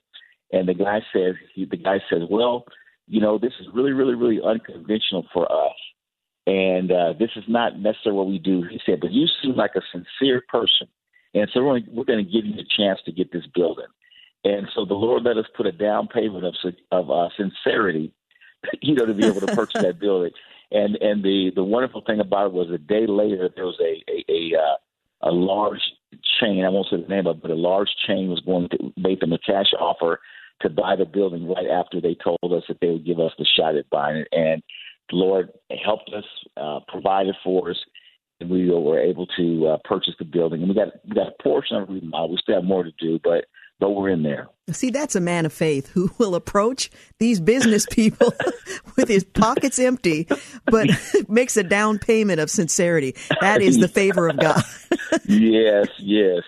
And 0.51 0.67
the 0.67 0.73
guy 0.73 1.01
says, 1.13 1.35
he, 1.53 1.65
the 1.65 1.77
guy 1.77 1.99
says, 2.09 2.23
well, 2.29 2.65
you 3.07 3.21
know, 3.21 3.37
this 3.37 3.53
is 3.59 3.67
really, 3.71 3.91
really, 3.91 4.15
really 4.15 4.41
unconventional 4.43 5.27
for 5.31 5.51
us. 5.51 5.75
And 6.47 6.91
uh, 6.91 7.13
this 7.19 7.31
is 7.35 7.43
not 7.47 7.79
necessarily 7.79 8.17
what 8.17 8.27
we 8.27 8.39
do. 8.39 8.63
He 8.69 8.79
said, 8.85 8.99
but 9.01 9.11
you 9.11 9.27
seem 9.41 9.55
like 9.55 9.71
a 9.75 9.81
sincere 9.91 10.41
person. 10.49 10.87
And 11.35 11.47
so 11.53 11.63
we're, 11.63 11.81
we're 11.91 12.05
going 12.05 12.25
to 12.25 12.31
give 12.31 12.45
you 12.45 12.55
a 12.55 12.81
chance 12.81 12.99
to 13.05 13.11
get 13.11 13.31
this 13.31 13.45
building. 13.53 13.85
And 14.45 14.67
so 14.75 14.85
the 14.85 14.93
Lord 14.93 15.23
let 15.23 15.37
us 15.37 15.45
put 15.57 15.65
a 15.65 15.71
down 15.71 16.07
payment 16.07 16.45
of 16.45 16.55
of 16.91 17.09
uh, 17.09 17.29
sincerity, 17.35 18.13
you 18.81 18.93
know, 18.93 19.05
to 19.05 19.13
be 19.13 19.25
able 19.25 19.41
to 19.41 19.55
purchase 19.55 19.81
that 19.81 19.99
building. 19.99 20.31
And 20.71 20.95
and 20.97 21.23
the 21.23 21.51
the 21.53 21.63
wonderful 21.63 22.03
thing 22.05 22.19
about 22.19 22.47
it 22.47 22.53
was 22.53 22.69
a 22.69 22.77
day 22.77 23.07
later 23.07 23.49
there 23.53 23.65
was 23.65 23.79
a 23.81 24.03
a 24.09 24.23
a, 24.29 24.61
uh, 24.61 25.29
a 25.29 25.31
large 25.31 25.81
chain. 26.39 26.63
I 26.63 26.69
won't 26.69 26.87
say 26.91 27.01
the 27.01 27.07
name 27.07 27.25
of 27.25 27.37
it, 27.37 27.41
but 27.41 27.51
a 27.51 27.55
large 27.55 27.89
chain 28.07 28.29
was 28.29 28.39
going 28.41 28.69
to 28.69 28.93
make 28.95 29.19
them 29.19 29.33
a 29.33 29.39
cash 29.39 29.73
offer 29.79 30.19
to 30.61 30.69
buy 30.69 30.95
the 30.95 31.05
building 31.05 31.47
right 31.47 31.67
after 31.67 31.99
they 31.99 32.15
told 32.15 32.53
us 32.53 32.63
that 32.67 32.77
they 32.81 32.87
would 32.87 33.05
give 33.05 33.19
us 33.19 33.31
the 33.37 33.45
shot 33.57 33.75
at 33.75 33.89
buying 33.89 34.17
it. 34.17 34.27
And 34.31 34.61
the 35.09 35.17
Lord 35.17 35.49
helped 35.83 36.11
us, 36.13 36.23
uh, 36.55 36.79
provided 36.87 37.35
for 37.43 37.71
us, 37.71 37.77
and 38.39 38.49
we 38.49 38.69
were 38.69 38.99
able 38.99 39.27
to 39.37 39.67
uh, 39.67 39.77
purchase 39.85 40.13
the 40.19 40.25
building. 40.25 40.61
And 40.61 40.69
we 40.69 40.75
got 40.75 40.89
we 41.07 41.15
got 41.15 41.29
a 41.29 41.43
portion 41.43 41.77
of 41.77 41.89
it 41.89 41.93
remodel. 41.93 42.29
We 42.29 42.37
still 42.41 42.55
have 42.55 42.63
more 42.63 42.83
to 42.83 42.91
do, 42.99 43.19
but 43.23 43.45
but 43.79 43.91
we're 43.91 44.09
in 44.09 44.23
there. 44.23 44.47
See, 44.71 44.89
that's 44.89 45.15
a 45.15 45.21
man 45.21 45.45
of 45.45 45.53
faith 45.53 45.89
who 45.89 46.11
will 46.17 46.33
approach 46.33 46.89
these 47.19 47.39
business 47.39 47.85
people 47.85 48.33
with 48.95 49.07
his 49.07 49.23
pockets 49.23 49.77
empty, 49.77 50.27
but 50.65 50.89
makes 51.27 51.55
a 51.55 51.63
down 51.63 51.99
payment 51.99 52.39
of 52.39 52.49
sincerity. 52.49 53.15
That 53.41 53.61
is 53.61 53.77
the 53.77 53.87
favor 53.87 54.27
of 54.27 54.39
God. 54.39 54.63
yes, 55.25 55.87
yes 55.99 56.43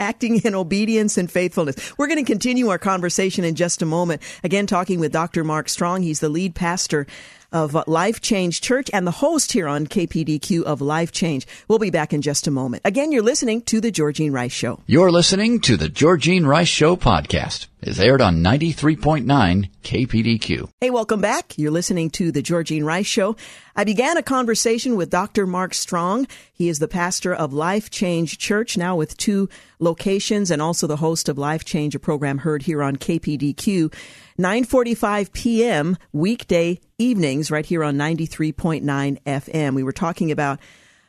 acting 0.00 0.40
in 0.42 0.54
obedience 0.54 1.16
and 1.16 1.30
faithfulness. 1.30 1.96
We're 1.96 2.08
going 2.08 2.24
to 2.24 2.30
continue 2.30 2.68
our 2.68 2.78
conversation 2.78 3.44
in 3.44 3.54
just 3.54 3.80
a 3.80 3.86
moment. 3.86 4.22
Again, 4.42 4.66
talking 4.66 5.00
with 5.00 5.12
Dr. 5.12 5.44
Mark 5.44 5.68
Strong. 5.68 6.02
He's 6.02 6.20
the 6.20 6.28
lead 6.28 6.54
pastor 6.54 7.06
of 7.52 7.74
Life 7.86 8.20
Change 8.20 8.60
Church 8.60 8.90
and 8.92 9.06
the 9.06 9.10
host 9.10 9.52
here 9.52 9.66
on 9.68 9.86
KPDQ 9.86 10.62
of 10.64 10.80
Life 10.80 11.12
Change. 11.12 11.46
We'll 11.66 11.78
be 11.78 11.90
back 11.90 12.12
in 12.12 12.22
just 12.22 12.46
a 12.46 12.50
moment. 12.50 12.82
Again, 12.84 13.12
you're 13.12 13.22
listening 13.22 13.62
to 13.62 13.80
The 13.80 13.90
Georgene 13.90 14.32
Rice 14.32 14.52
Show. 14.52 14.80
You're 14.86 15.10
listening 15.10 15.60
to 15.60 15.76
The 15.76 15.88
Georgene 15.88 16.46
Rice 16.46 16.68
Show 16.68 16.96
podcast. 16.96 17.66
is 17.80 18.00
aired 18.00 18.20
on 18.20 18.42
93.9 18.42 19.70
KPDQ. 19.84 20.68
Hey, 20.80 20.90
welcome 20.90 21.20
back. 21.20 21.56
You're 21.56 21.70
listening 21.70 22.10
to 22.10 22.30
The 22.32 22.42
Georgene 22.42 22.84
Rice 22.84 23.06
Show. 23.06 23.36
I 23.76 23.84
began 23.84 24.16
a 24.16 24.22
conversation 24.22 24.96
with 24.96 25.10
Dr. 25.10 25.46
Mark 25.46 25.72
Strong. 25.74 26.26
He 26.52 26.68
is 26.68 26.80
the 26.80 26.88
pastor 26.88 27.32
of 27.32 27.52
Life 27.52 27.88
Change 27.88 28.36
Church, 28.38 28.76
now 28.76 28.96
with 28.96 29.16
two 29.16 29.48
locations, 29.78 30.50
and 30.50 30.60
also 30.60 30.86
the 30.88 30.96
host 30.96 31.28
of 31.28 31.38
Life 31.38 31.64
Change, 31.64 31.94
a 31.94 32.00
program 32.00 32.38
heard 32.38 32.62
here 32.62 32.82
on 32.82 32.96
KPDQ. 32.96 33.94
9:45 34.38 35.32
p.m. 35.32 35.96
weekday 36.12 36.78
evenings 36.96 37.50
right 37.50 37.66
here 37.66 37.82
on 37.82 37.96
93.9 37.96 38.82
FM. 39.24 39.74
We 39.74 39.82
were 39.82 39.92
talking 39.92 40.30
about 40.30 40.60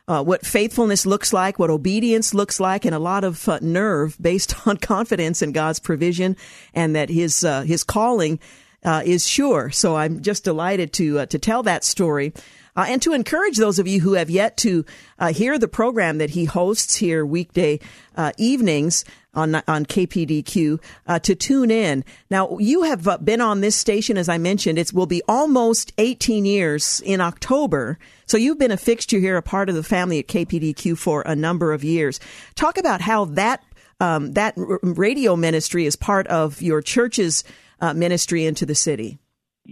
uh, 0.08 0.24
what 0.24 0.44
faithfulness 0.44 1.06
looks 1.06 1.32
like, 1.32 1.56
what 1.56 1.70
obedience 1.70 2.34
looks 2.34 2.58
like, 2.58 2.84
and 2.84 2.92
a 2.92 2.98
lot 2.98 3.22
of 3.22 3.48
uh, 3.48 3.60
nerve 3.62 4.16
based 4.20 4.54
on 4.66 4.76
confidence 4.78 5.42
in 5.42 5.52
God's 5.52 5.78
provision 5.78 6.36
and 6.74 6.96
that 6.96 7.08
His 7.08 7.44
uh, 7.44 7.62
His 7.62 7.84
calling 7.84 8.40
uh, 8.84 9.02
is 9.04 9.28
sure. 9.28 9.70
So 9.70 9.94
I'm 9.94 10.22
just 10.22 10.42
delighted 10.42 10.92
to 10.94 11.20
uh, 11.20 11.26
to 11.26 11.38
tell 11.38 11.62
that 11.62 11.84
story. 11.84 12.32
Uh, 12.80 12.86
and 12.88 13.02
to 13.02 13.12
encourage 13.12 13.58
those 13.58 13.78
of 13.78 13.86
you 13.86 14.00
who 14.00 14.14
have 14.14 14.30
yet 14.30 14.56
to 14.56 14.86
uh, 15.18 15.34
hear 15.34 15.58
the 15.58 15.68
program 15.68 16.16
that 16.16 16.30
he 16.30 16.46
hosts 16.46 16.94
here 16.94 17.26
weekday 17.26 17.78
uh, 18.16 18.32
evenings 18.38 19.04
on 19.34 19.54
on 19.54 19.84
KPDQ 19.84 20.82
uh, 21.06 21.18
to 21.18 21.34
tune 21.34 21.70
in. 21.70 22.02
Now 22.30 22.56
you 22.56 22.84
have 22.84 23.06
uh, 23.06 23.18
been 23.18 23.42
on 23.42 23.60
this 23.60 23.76
station, 23.76 24.16
as 24.16 24.30
I 24.30 24.38
mentioned. 24.38 24.78
It 24.78 24.94
will 24.94 25.04
be 25.04 25.20
almost 25.28 25.92
18 25.98 26.46
years 26.46 27.02
in 27.04 27.20
October. 27.20 27.98
So 28.24 28.38
you've 28.38 28.58
been 28.58 28.70
a 28.70 28.78
fixture 28.78 29.18
here, 29.18 29.36
a 29.36 29.42
part 29.42 29.68
of 29.68 29.74
the 29.74 29.82
family 29.82 30.18
at 30.18 30.28
KPDQ 30.28 30.96
for 30.96 31.20
a 31.26 31.36
number 31.36 31.74
of 31.74 31.84
years. 31.84 32.18
Talk 32.54 32.78
about 32.78 33.02
how 33.02 33.26
that 33.26 33.62
um, 34.00 34.32
that 34.32 34.54
radio 34.56 35.36
ministry 35.36 35.84
is 35.84 35.96
part 35.96 36.26
of 36.28 36.62
your 36.62 36.80
church's 36.80 37.44
uh, 37.82 37.92
ministry 37.92 38.46
into 38.46 38.64
the 38.64 38.74
city. 38.74 39.18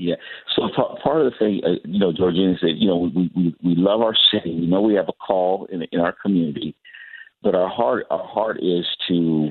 Yeah. 0.01 0.15
So 0.55 0.69
part 1.03 1.21
of 1.21 1.33
the 1.33 1.37
thing, 1.39 1.61
uh, 1.65 1.81
you 1.85 1.99
know, 1.99 2.13
Georgina 2.13 2.55
said, 2.61 2.77
you 2.77 2.87
know, 2.87 3.11
we, 3.15 3.31
we 3.35 3.57
we 3.65 3.75
love 3.75 4.01
our 4.01 4.15
city. 4.33 4.55
We 4.55 4.67
know 4.67 4.81
we 4.81 4.95
have 4.95 5.09
a 5.09 5.13
call 5.13 5.67
in 5.73 5.83
in 5.91 5.99
our 5.99 6.13
community, 6.13 6.77
but 7.43 7.57
our 7.57 7.69
heart 7.69 8.07
our 8.09 8.25
heart 8.25 8.59
is 8.63 8.87
to, 9.09 9.49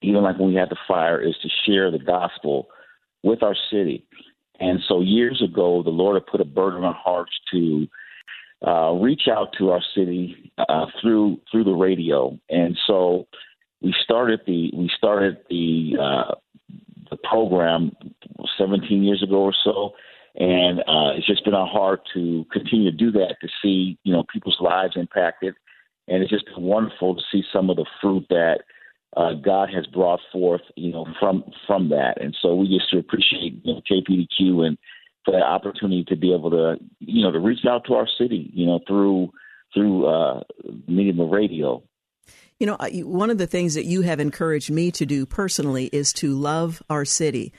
even 0.00 0.22
like 0.22 0.38
when 0.38 0.48
we 0.48 0.54
had 0.54 0.70
the 0.70 0.78
fire, 0.88 1.20
is 1.20 1.36
to 1.42 1.48
share 1.66 1.90
the 1.90 1.98
gospel 1.98 2.68
with 3.22 3.42
our 3.42 3.54
city. 3.70 4.06
And 4.58 4.80
so 4.88 5.02
years 5.02 5.42
ago, 5.42 5.82
the 5.82 5.90
Lord 5.90 6.14
had 6.14 6.26
put 6.26 6.40
a 6.40 6.46
burden 6.46 6.78
on 6.78 6.84
our 6.86 6.94
hearts 6.94 7.32
to 7.52 7.86
uh, 8.66 8.92
reach 8.92 9.28
out 9.30 9.48
to 9.58 9.70
our 9.70 9.82
city 9.94 10.50
uh, 10.56 10.86
through 11.02 11.40
through 11.52 11.64
the 11.64 11.72
radio. 11.72 12.38
And 12.48 12.74
so 12.86 13.26
we 13.82 13.94
started 14.02 14.40
the 14.46 14.70
we 14.74 14.90
started 14.96 15.38
the 15.50 15.92
uh, 16.00 16.34
the 17.10 17.16
program 17.28 17.92
17 18.58 19.02
years 19.02 19.22
ago 19.22 19.42
or 19.42 19.54
so, 19.64 19.92
and 20.36 20.80
uh, 20.80 21.16
it's 21.16 21.26
just 21.26 21.44
been 21.44 21.54
our 21.54 21.66
heart 21.66 22.02
to 22.14 22.46
continue 22.52 22.90
to 22.90 22.96
do 22.96 23.10
that 23.12 23.36
to 23.40 23.48
see 23.62 23.98
you 24.04 24.12
know 24.12 24.24
people's 24.32 24.58
lives 24.60 24.94
impacted, 24.96 25.54
and 26.08 26.22
it's 26.22 26.30
just 26.30 26.46
been 26.46 26.62
wonderful 26.64 27.14
to 27.14 27.22
see 27.32 27.42
some 27.52 27.70
of 27.70 27.76
the 27.76 27.86
fruit 28.00 28.24
that 28.30 28.60
uh, 29.16 29.34
God 29.34 29.70
has 29.74 29.86
brought 29.86 30.20
forth, 30.32 30.62
you 30.76 30.92
know, 30.92 31.06
from 31.18 31.44
from 31.66 31.88
that. 31.88 32.20
And 32.20 32.36
so 32.40 32.54
we 32.54 32.68
just 32.68 32.92
appreciate 32.92 33.60
you 33.64 33.74
know, 33.74 33.82
KPDQ 33.90 34.66
and 34.66 34.78
for 35.24 35.32
that 35.32 35.42
opportunity 35.42 36.04
to 36.04 36.16
be 36.16 36.32
able 36.32 36.50
to, 36.50 36.76
you 37.00 37.22
know, 37.22 37.32
to 37.32 37.40
reach 37.40 37.64
out 37.68 37.84
to 37.86 37.94
our 37.94 38.08
city, 38.18 38.50
you 38.52 38.66
know, 38.66 38.80
through 38.86 39.30
through 39.74 40.06
uh, 40.06 40.40
medium 40.86 41.20
of 41.20 41.30
radio. 41.30 41.82
You 42.60 42.66
know, 42.66 42.76
one 43.04 43.30
of 43.30 43.38
the 43.38 43.46
things 43.48 43.74
that 43.74 43.86
you 43.86 44.02
have 44.02 44.20
encouraged 44.20 44.70
me 44.70 44.92
to 44.92 45.06
do 45.06 45.26
personally 45.26 45.86
is 45.92 46.12
to 46.14 46.34
love 46.34 46.82
our 46.88 47.04
city. 47.04 47.52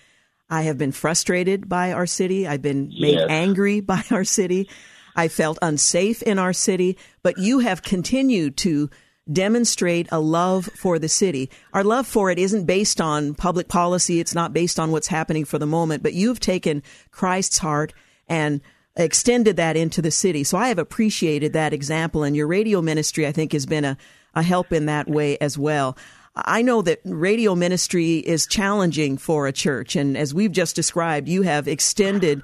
I 0.49 0.61
have 0.63 0.77
been 0.77 0.91
frustrated 0.91 1.67
by 1.67 1.91
our 1.91 2.05
city. 2.05 2.47
I've 2.47 2.61
been 2.61 2.89
made 2.89 3.15
yes. 3.15 3.27
angry 3.27 3.79
by 3.81 4.03
our 4.11 4.23
city. 4.23 4.69
I 5.15 5.27
felt 5.27 5.57
unsafe 5.61 6.21
in 6.21 6.39
our 6.39 6.53
city, 6.53 6.97
but 7.23 7.37
you 7.37 7.59
have 7.59 7.81
continued 7.81 8.57
to 8.57 8.89
demonstrate 9.31 10.07
a 10.11 10.19
love 10.19 10.65
for 10.75 10.99
the 10.99 11.09
city. 11.09 11.49
Our 11.73 11.83
love 11.83 12.07
for 12.07 12.31
it 12.31 12.39
isn't 12.39 12.65
based 12.65 13.01
on 13.01 13.33
public 13.33 13.67
policy. 13.67 14.19
It's 14.19 14.35
not 14.35 14.53
based 14.53 14.79
on 14.79 14.91
what's 14.91 15.07
happening 15.07 15.45
for 15.45 15.57
the 15.57 15.65
moment, 15.65 16.03
but 16.03 16.13
you've 16.13 16.39
taken 16.39 16.83
Christ's 17.11 17.57
heart 17.57 17.93
and 18.27 18.61
extended 18.95 19.57
that 19.57 19.77
into 19.77 20.01
the 20.01 20.11
city. 20.11 20.43
So 20.43 20.57
I 20.57 20.67
have 20.67 20.79
appreciated 20.79 21.53
that 21.53 21.73
example 21.73 22.23
and 22.23 22.35
your 22.35 22.47
radio 22.47 22.81
ministry, 22.81 23.25
I 23.25 23.31
think, 23.31 23.53
has 23.53 23.65
been 23.65 23.85
a, 23.85 23.97
a 24.33 24.43
help 24.43 24.71
in 24.71 24.85
that 24.85 25.07
way 25.07 25.37
as 25.39 25.57
well. 25.57 25.97
I 26.35 26.61
know 26.61 26.81
that 26.83 27.01
radio 27.03 27.55
ministry 27.55 28.17
is 28.17 28.47
challenging 28.47 29.17
for 29.17 29.47
a 29.47 29.51
church. 29.51 29.95
And 29.95 30.17
as 30.17 30.33
we've 30.33 30.51
just 30.51 30.75
described, 30.75 31.27
you 31.27 31.41
have 31.41 31.67
extended 31.67 32.41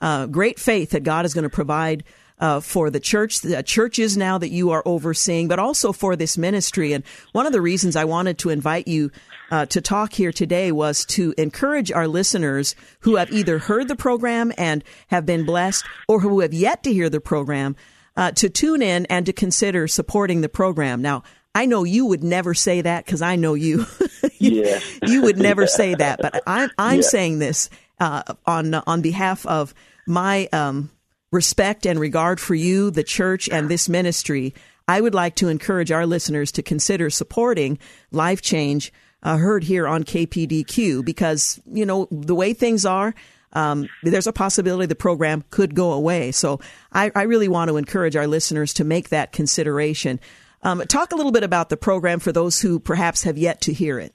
uh, 0.00 0.26
great 0.26 0.58
faith 0.58 0.90
that 0.90 1.04
God 1.04 1.24
is 1.24 1.34
going 1.34 1.44
to 1.44 1.50
provide 1.50 2.04
uh, 2.40 2.60
for 2.60 2.90
the 2.90 3.00
church, 3.00 3.40
the 3.40 3.62
churches 3.62 4.16
now 4.16 4.38
that 4.38 4.50
you 4.50 4.70
are 4.70 4.82
overseeing, 4.84 5.48
but 5.48 5.58
also 5.58 5.92
for 5.92 6.16
this 6.16 6.38
ministry. 6.38 6.92
And 6.92 7.04
one 7.32 7.46
of 7.46 7.52
the 7.52 7.60
reasons 7.60 7.96
I 7.96 8.04
wanted 8.04 8.38
to 8.38 8.50
invite 8.50 8.86
you 8.86 9.10
uh, 9.50 9.66
to 9.66 9.80
talk 9.80 10.12
here 10.12 10.32
today 10.32 10.70
was 10.70 11.04
to 11.06 11.34
encourage 11.38 11.90
our 11.90 12.06
listeners 12.06 12.76
who 13.00 13.16
have 13.16 13.32
either 13.32 13.58
heard 13.58 13.88
the 13.88 13.96
program 13.96 14.52
and 14.56 14.84
have 15.08 15.26
been 15.26 15.44
blessed 15.44 15.84
or 16.06 16.20
who 16.20 16.40
have 16.40 16.54
yet 16.54 16.82
to 16.84 16.92
hear 16.92 17.10
the 17.10 17.20
program 17.20 17.76
uh, 18.18 18.32
to 18.32 18.50
tune 18.50 18.82
in 18.82 19.06
and 19.06 19.24
to 19.26 19.32
consider 19.32 19.86
supporting 19.86 20.42
the 20.42 20.48
program. 20.48 21.00
Now, 21.00 21.22
I 21.54 21.64
know 21.66 21.84
you 21.84 22.04
would 22.04 22.24
never 22.24 22.52
say 22.52 22.82
that 22.82 23.06
because 23.06 23.22
I 23.22 23.36
know 23.36 23.54
you. 23.54 23.86
you, 24.38 24.64
yeah. 24.64 24.80
you 25.06 25.22
would 25.22 25.38
never 25.48 25.66
say 25.66 25.94
that, 25.94 26.18
but 26.20 26.42
I'm 26.46 26.70
I'm 26.76 26.96
yeah. 26.96 27.08
saying 27.08 27.38
this 27.38 27.70
uh, 28.00 28.22
on 28.44 28.74
on 28.74 29.00
behalf 29.00 29.46
of 29.46 29.72
my 30.06 30.48
um, 30.52 30.90
respect 31.30 31.86
and 31.86 32.00
regard 32.00 32.40
for 32.40 32.54
you, 32.54 32.90
the 32.90 33.04
church, 33.04 33.48
and 33.48 33.68
this 33.68 33.88
ministry, 33.88 34.52
I 34.88 35.00
would 35.00 35.14
like 35.14 35.36
to 35.36 35.48
encourage 35.48 35.92
our 35.92 36.06
listeners 36.06 36.50
to 36.52 36.62
consider 36.62 37.10
supporting 37.10 37.78
Life 38.10 38.42
Change 38.42 38.92
uh, 39.22 39.36
heard 39.36 39.64
here 39.64 39.86
on 39.86 40.04
KPDQ 40.04 41.04
because, 41.04 41.60
you 41.66 41.84
know, 41.84 42.08
the 42.10 42.34
way 42.34 42.52
things 42.52 42.86
are, 42.86 43.14
um, 43.58 43.88
there's 44.04 44.26
a 44.28 44.32
possibility 44.32 44.86
the 44.86 44.94
program 44.94 45.44
could 45.50 45.74
go 45.74 45.92
away. 45.92 46.30
So 46.30 46.60
I, 46.92 47.10
I, 47.16 47.22
really 47.22 47.48
want 47.48 47.68
to 47.70 47.76
encourage 47.76 48.14
our 48.14 48.28
listeners 48.28 48.72
to 48.74 48.84
make 48.84 49.08
that 49.08 49.32
consideration. 49.32 50.20
Um, 50.62 50.80
talk 50.82 51.12
a 51.12 51.16
little 51.16 51.32
bit 51.32 51.42
about 51.42 51.68
the 51.68 51.76
program 51.76 52.20
for 52.20 52.30
those 52.30 52.60
who 52.60 52.78
perhaps 52.78 53.24
have 53.24 53.36
yet 53.36 53.60
to 53.62 53.72
hear 53.72 53.98
it. 53.98 54.14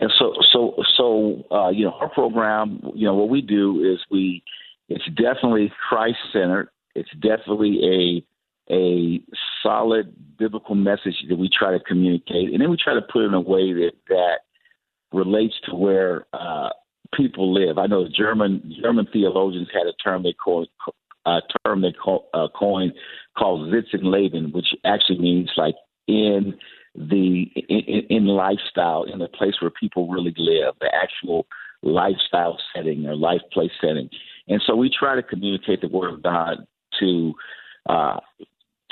And 0.00 0.12
so, 0.18 0.34
so, 0.52 0.74
so, 0.96 1.44
uh, 1.50 1.70
you 1.70 1.84
know, 1.84 1.92
our 1.92 2.08
program, 2.08 2.80
you 2.94 3.06
know, 3.06 3.14
what 3.14 3.28
we 3.28 3.40
do 3.40 3.92
is 3.92 3.98
we 4.10 4.42
it's 4.88 5.04
definitely 5.16 5.72
Christ 5.88 6.18
centered. 6.32 6.68
It's 6.94 7.10
definitely 7.20 8.22
a 8.70 8.72
a 8.72 9.20
solid 9.62 10.14
biblical 10.38 10.74
message 10.74 11.16
that 11.28 11.36
we 11.36 11.48
try 11.48 11.72
to 11.72 11.80
communicate, 11.80 12.52
and 12.52 12.60
then 12.60 12.70
we 12.70 12.76
try 12.76 12.94
to 12.94 13.02
put 13.02 13.22
it 13.22 13.26
in 13.26 13.34
a 13.34 13.40
way 13.40 13.72
that 13.72 13.92
that 14.08 14.38
relates 15.12 15.54
to 15.68 15.74
where 15.74 16.26
uh, 16.32 16.70
people 17.16 17.52
live. 17.52 17.78
I 17.78 17.86
know 17.86 18.06
German 18.08 18.74
German 18.82 19.06
theologians 19.12 19.68
had 19.72 19.86
a 19.86 19.92
term 20.02 20.22
they 20.22 20.32
call 20.32 20.66
a 21.26 21.40
term 21.64 21.82
they 21.82 21.92
call, 21.92 22.28
uh, 22.34 22.48
coined 22.54 22.92
called 23.36 23.72
Sitz 23.72 23.88
im 23.94 24.10
Leben, 24.10 24.52
which 24.52 24.68
actually 24.84 25.18
means 25.18 25.50
like 25.56 25.74
in 26.06 26.54
the 26.94 27.44
in, 27.68 28.06
in 28.10 28.26
lifestyle 28.26 29.04
in 29.04 29.18
the 29.18 29.28
place 29.28 29.54
where 29.60 29.70
people 29.70 30.08
really 30.08 30.34
live, 30.36 30.74
the 30.80 30.90
actual 30.94 31.46
lifestyle 31.82 32.58
setting 32.74 33.06
or 33.06 33.16
life 33.16 33.40
place 33.52 33.72
setting. 33.80 34.08
And 34.48 34.62
so 34.66 34.76
we 34.76 34.90
try 34.90 35.14
to 35.14 35.22
communicate 35.22 35.80
the 35.80 35.88
word 35.88 36.14
of 36.14 36.22
God 36.22 36.66
to 37.00 37.34
uh, 37.88 38.20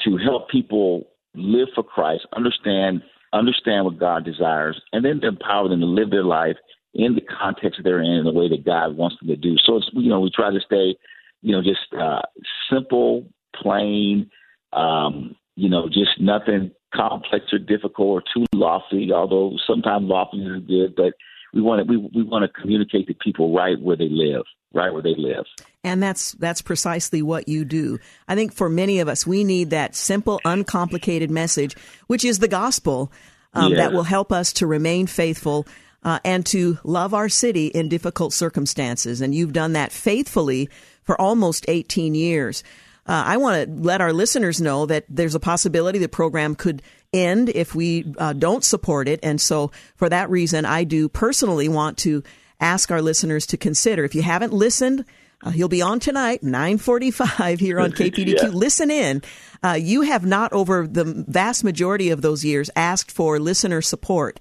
to 0.05 0.17
help 0.17 0.49
people 0.51 1.09
live 1.35 1.69
for 1.75 1.85
Christ, 1.85 2.27
understand 2.35 3.03
understand 3.33 3.85
what 3.85 3.99
God 3.99 4.25
desires, 4.25 4.81
and 4.93 5.05
then 5.05 5.21
empower 5.23 5.69
them 5.69 5.81
to 5.81 5.87
live 5.87 6.11
their 6.11 6.25
life 6.25 6.57
in 6.95 7.15
the 7.15 7.23
context 7.23 7.81
they're 7.83 8.03
in, 8.03 8.13
in 8.13 8.25
the 8.25 8.33
way 8.33 8.49
that 8.49 8.65
God 8.65 8.97
wants 8.97 9.17
them 9.19 9.29
to 9.29 9.37
do. 9.37 9.57
So 9.65 9.77
it's 9.77 9.91
you 9.93 10.09
know 10.09 10.21
we 10.21 10.31
try 10.31 10.51
to 10.51 10.61
stay 10.65 10.97
you 11.41 11.53
know 11.53 11.63
just 11.63 11.81
uh, 11.99 12.23
simple, 12.71 13.27
plain, 13.55 14.31
um, 14.73 15.37
you 15.57 15.69
know 15.69 15.89
just 15.89 16.21
nothing 16.21 16.73
complex 16.95 17.47
or 17.53 17.59
difficult 17.59 18.09
or 18.09 18.23
too 18.35 18.47
lofty. 18.55 19.11
Although 19.13 19.57
sometimes 19.67 20.09
lofty 20.09 20.39
is 20.39 20.63
good, 20.67 20.95
but 20.97 21.15
we 21.55 21.61
want 21.61 21.87
to 21.87 21.91
we, 21.91 21.97
we 22.15 22.23
want 22.23 22.45
to 22.45 22.61
communicate 22.61 23.07
to 23.09 23.15
people 23.15 23.55
right 23.55 23.81
where 23.81 23.97
they 23.97 24.09
live 24.09 24.45
right 24.75 24.93
where 24.93 25.03
they 25.03 25.15
live. 25.17 25.45
And 25.85 26.03
that's 26.03 26.33
that's 26.33 26.63
precisely 26.63 27.23
what 27.23 27.49
you 27.49 27.65
do. 27.65 27.99
I 28.29 28.35
think 28.35 28.53
for 28.53 28.69
many 28.69 29.01
of 29.01 29.09
us, 29.09 29.27
we 29.27 29.45
need 29.45 29.71
that 29.71 29.95
simple, 29.95 30.41
uncomplicated 30.45 31.31
message, 31.31 31.77
which 32.07 32.25
is 32.25 32.39
the 32.39 32.49
gospel, 32.49 33.13
um, 33.55 33.75
that 33.75 33.93
will 33.93 34.05
help 34.05 34.33
us 34.33 34.53
to 34.55 34.67
remain 34.67 35.07
faithful 35.07 35.67
uh, 36.05 36.19
and 36.25 36.45
to 36.47 36.79
love 36.85 37.15
our 37.15 37.29
city 37.29 37.67
in 37.69 37.89
difficult 37.89 38.33
circumstances. 38.33 39.21
And 39.21 39.35
you've 39.35 39.53
done 39.53 39.75
that 39.75 39.93
faithfully 39.93 40.69
for 41.03 41.21
almost 41.21 41.65
18 41.69 42.15
years. 42.15 42.63
Uh, 43.07 43.23
I 43.27 43.37
want 43.37 43.67
to 43.67 43.89
let 43.89 44.01
our 44.01 44.13
listeners 44.13 44.61
know 44.61 44.87
that 44.87 45.05
there's 45.09 45.35
a 45.35 45.41
possibility 45.41 45.99
the 45.99 46.09
program 46.09 46.55
could 46.55 46.83
end 47.13 47.49
if 47.49 47.75
we 47.75 48.13
uh, 48.19 48.33
don't 48.33 48.65
support 48.65 49.09
it. 49.09 49.21
And 49.23 49.41
so, 49.41 49.73
for 49.97 50.09
that 50.09 50.31
reason, 50.31 50.65
I 50.65 50.85
do 50.85 51.09
personally 51.09 51.69
want 51.69 51.99
to 51.99 52.23
ask 52.61 52.91
our 52.93 53.03
listeners 53.03 53.47
to 53.47 53.57
consider. 53.57 54.05
If 54.05 54.15
you 54.15 54.23
haven't 54.23 54.53
listened, 54.53 55.05
uh, 55.43 55.51
he'll 55.51 55.69
be 55.69 55.83
on 55.83 55.99
tonight, 55.99 56.45
945 56.45 57.59
here 57.59 57.81
on 57.81 57.91
KPDQ. 57.91 58.43
yeah. 58.43 58.49
Listen 58.49 58.91
in. 58.91 59.23
Uh, 59.65 59.73
you 59.73 60.03
have 60.03 60.25
not, 60.25 60.53
over 60.53 60.87
the 60.87 61.05
vast 61.05 61.65
majority 61.65 62.11
of 62.11 62.23
those 62.23 62.45
years, 62.45 62.71
asked 62.77 63.11
for 63.11 63.41
listener 63.41 63.83
support. 63.83 64.39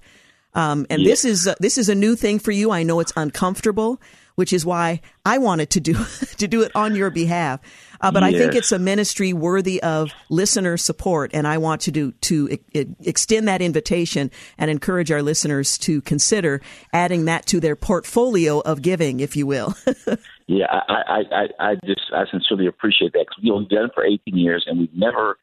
Um, 0.54 0.86
and 0.90 1.04
this 1.04 1.24
is 1.24 1.46
uh, 1.46 1.54
this 1.60 1.78
is 1.78 1.88
a 1.88 1.94
new 1.94 2.14
thing 2.16 2.38
for 2.38 2.50
you. 2.50 2.70
I 2.70 2.82
know 2.82 3.00
it's 3.00 3.12
uncomfortable, 3.16 4.00
which 4.34 4.52
is 4.52 4.66
why 4.66 5.00
I 5.24 5.38
wanted 5.38 5.70
to 5.70 5.80
do 5.80 5.94
to 6.38 6.48
do 6.48 6.62
it 6.62 6.72
on 6.74 6.94
your 6.94 7.10
behalf. 7.10 7.60
Uh, 8.00 8.10
but 8.10 8.22
yes. 8.22 8.34
I 8.34 8.38
think 8.38 8.54
it's 8.56 8.72
a 8.72 8.78
ministry 8.78 9.32
worthy 9.32 9.82
of 9.82 10.12
listener 10.28 10.76
support, 10.76 11.30
and 11.32 11.46
I 11.46 11.58
want 11.58 11.82
to 11.82 11.92
do 11.92 12.12
to 12.12 12.58
extend 12.74 13.48
that 13.48 13.62
invitation 13.62 14.30
and 14.58 14.70
encourage 14.70 15.12
our 15.12 15.22
listeners 15.22 15.78
to 15.78 16.02
consider 16.02 16.60
adding 16.92 17.26
that 17.26 17.46
to 17.46 17.60
their 17.60 17.76
portfolio 17.76 18.58
of 18.60 18.82
giving, 18.82 19.20
if 19.20 19.36
you 19.36 19.46
will. 19.46 19.74
yeah, 20.48 20.66
I, 20.88 21.22
I, 21.30 21.46
I 21.60 21.74
just 21.86 22.02
I 22.12 22.24
sincerely 22.30 22.66
appreciate 22.66 23.12
that 23.12 23.26
because 23.28 23.38
you 23.40 23.52
know 23.52 23.58
we've 23.58 23.68
done 23.68 23.84
it 23.86 23.92
for 23.94 24.04
18 24.04 24.36
years, 24.36 24.64
and 24.66 24.80
we've 24.80 24.94
never, 24.94 25.38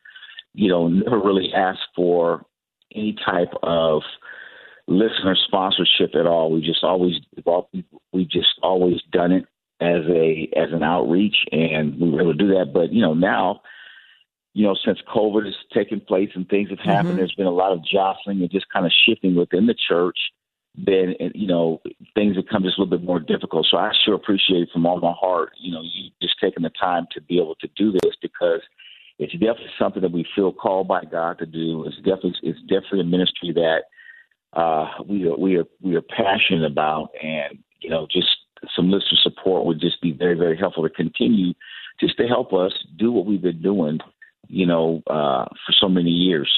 you 0.53 0.69
know, 0.69 0.87
never 0.87 1.17
really 1.17 1.51
asked 1.55 1.87
for 1.95 2.45
any 2.93 3.15
type 3.25 3.53
of 3.63 4.01
listener 4.89 5.35
sponsorship 5.35 6.15
at 6.15 6.25
all. 6.25 6.51
We 6.51 6.61
just 6.61 6.83
always 6.83 7.15
we 8.11 8.25
just 8.25 8.59
always 8.61 9.01
done 9.11 9.31
it 9.31 9.45
as 9.79 10.03
a 10.09 10.49
as 10.55 10.73
an 10.73 10.83
outreach, 10.83 11.37
and 11.51 11.99
we 11.99 12.09
were 12.09 12.21
able 12.21 12.33
to 12.33 12.37
do 12.37 12.47
that. 12.55 12.73
But 12.73 12.91
you 12.91 13.01
know 13.01 13.13
now, 13.13 13.61
you 14.53 14.65
know 14.65 14.75
since 14.83 14.99
COVID 15.13 15.45
has 15.45 15.55
taken 15.73 16.01
place 16.01 16.29
and 16.35 16.47
things 16.49 16.69
have 16.69 16.79
happened, 16.79 17.09
mm-hmm. 17.09 17.17
there's 17.17 17.35
been 17.35 17.45
a 17.45 17.51
lot 17.51 17.71
of 17.71 17.85
jostling 17.85 18.41
and 18.41 18.51
just 18.51 18.69
kind 18.73 18.85
of 18.85 18.91
shifting 19.05 19.35
within 19.35 19.67
the 19.67 19.75
church. 19.87 20.17
Then 20.75 21.15
you 21.35 21.47
know 21.47 21.81
things 22.15 22.35
have 22.35 22.47
come 22.51 22.63
just 22.63 22.77
a 22.77 22.81
little 22.81 22.97
bit 22.97 23.05
more 23.05 23.19
difficult. 23.19 23.67
So 23.69 23.77
I 23.77 23.91
sure 24.05 24.15
appreciate 24.15 24.69
from 24.73 24.85
all 24.85 24.99
my 24.99 25.13
heart, 25.19 25.51
you 25.59 25.71
know, 25.71 25.81
you 25.81 26.09
just 26.21 26.35
taking 26.41 26.63
the 26.63 26.71
time 26.71 27.05
to 27.11 27.21
be 27.21 27.39
able 27.39 27.55
to 27.55 27.69
do 27.75 27.91
this 27.91 28.15
because 28.21 28.61
it's 29.19 29.33
definitely 29.33 29.71
something 29.77 30.01
that 30.01 30.11
we 30.11 30.25
feel 30.35 30.53
called 30.53 30.87
by 30.87 31.03
God 31.03 31.37
to 31.39 31.45
do. 31.45 31.85
It's 31.85 31.97
definitely 31.97 32.35
it's 32.43 32.61
definitely 32.61 33.01
a 33.01 33.03
ministry 33.03 33.51
that 33.53 33.83
uh, 34.53 34.87
we 35.07 35.27
are 35.27 35.37
we 35.37 35.57
are 35.57 35.65
we 35.81 35.95
are 35.95 36.01
passionate 36.01 36.69
about, 36.69 37.09
and 37.21 37.59
you 37.81 37.89
know, 37.89 38.07
just 38.11 38.27
some 38.75 38.91
listener 38.91 39.17
support 39.21 39.65
would 39.65 39.79
just 39.79 40.01
be 40.01 40.11
very, 40.11 40.35
very 40.35 40.57
helpful 40.57 40.83
to 40.83 40.89
continue 40.89 41.53
just 41.99 42.17
to 42.17 42.27
help 42.27 42.53
us 42.53 42.73
do 42.97 43.11
what 43.11 43.25
we've 43.25 43.41
been 43.41 43.61
doing, 43.61 43.99
you 44.47 44.65
know, 44.65 45.01
uh, 45.07 45.45
for 45.45 45.73
so 45.79 45.89
many 45.89 46.09
years. 46.09 46.51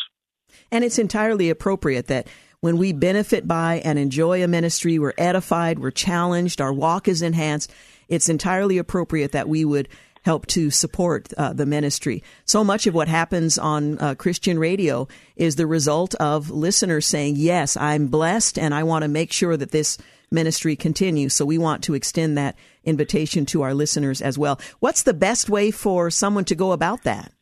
And 0.71 0.83
it's 0.83 0.99
entirely 0.99 1.49
appropriate 1.49 2.07
that 2.07 2.27
when 2.59 2.77
we 2.77 2.93
benefit 2.93 3.47
by 3.47 3.81
and 3.83 3.97
enjoy 3.97 4.43
a 4.43 4.47
ministry, 4.47 4.99
we're 4.99 5.13
edified, 5.17 5.79
we're 5.79 5.91
challenged, 5.91 6.61
our 6.61 6.73
walk 6.73 7.07
is 7.07 7.21
enhanced. 7.21 7.71
It's 8.07 8.29
entirely 8.29 8.77
appropriate 8.77 9.31
that 9.31 9.49
we 9.49 9.65
would 9.65 9.89
help 10.23 10.45
to 10.47 10.69
support 10.69 11.31
uh, 11.37 11.53
the 11.53 11.65
ministry. 11.65 12.23
So 12.45 12.63
much 12.63 12.87
of 12.87 12.93
what 12.93 13.07
happens 13.07 13.57
on 13.57 13.97
uh, 13.99 14.15
Christian 14.15 14.59
radio 14.59 15.07
is 15.35 15.55
the 15.55 15.67
result 15.67 16.15
of 16.15 16.49
listeners 16.49 17.07
saying, 17.07 17.35
Yes, 17.37 17.77
I'm 17.77 18.07
blessed 18.07 18.59
and 18.59 18.73
I 18.73 18.83
want 18.83 19.03
to 19.03 19.07
make 19.07 19.31
sure 19.31 19.57
that 19.57 19.71
this 19.71 19.97
ministry 20.31 20.75
continues. 20.75 21.33
So 21.33 21.45
we 21.45 21.57
want 21.57 21.83
to 21.83 21.93
extend 21.93 22.37
that 22.37 22.57
invitation 22.83 23.45
to 23.47 23.63
our 23.63 23.73
listeners 23.73 24.21
as 24.21 24.37
well. 24.37 24.61
What's 24.79 25.03
the 25.03 25.13
best 25.13 25.49
way 25.49 25.71
for 25.71 26.09
someone 26.09 26.45
to 26.45 26.55
go 26.55 26.71
about 26.71 27.03
that? 27.03 27.33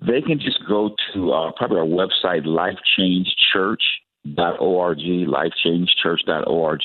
They 0.00 0.20
can 0.22 0.40
just 0.40 0.58
go 0.68 0.96
to 1.14 1.32
uh, 1.32 1.52
probably 1.56 1.78
our 1.78 1.86
website, 1.86 2.44
lifechangechurch.org, 2.44 4.98
lifechangechurch.org, 4.98 6.80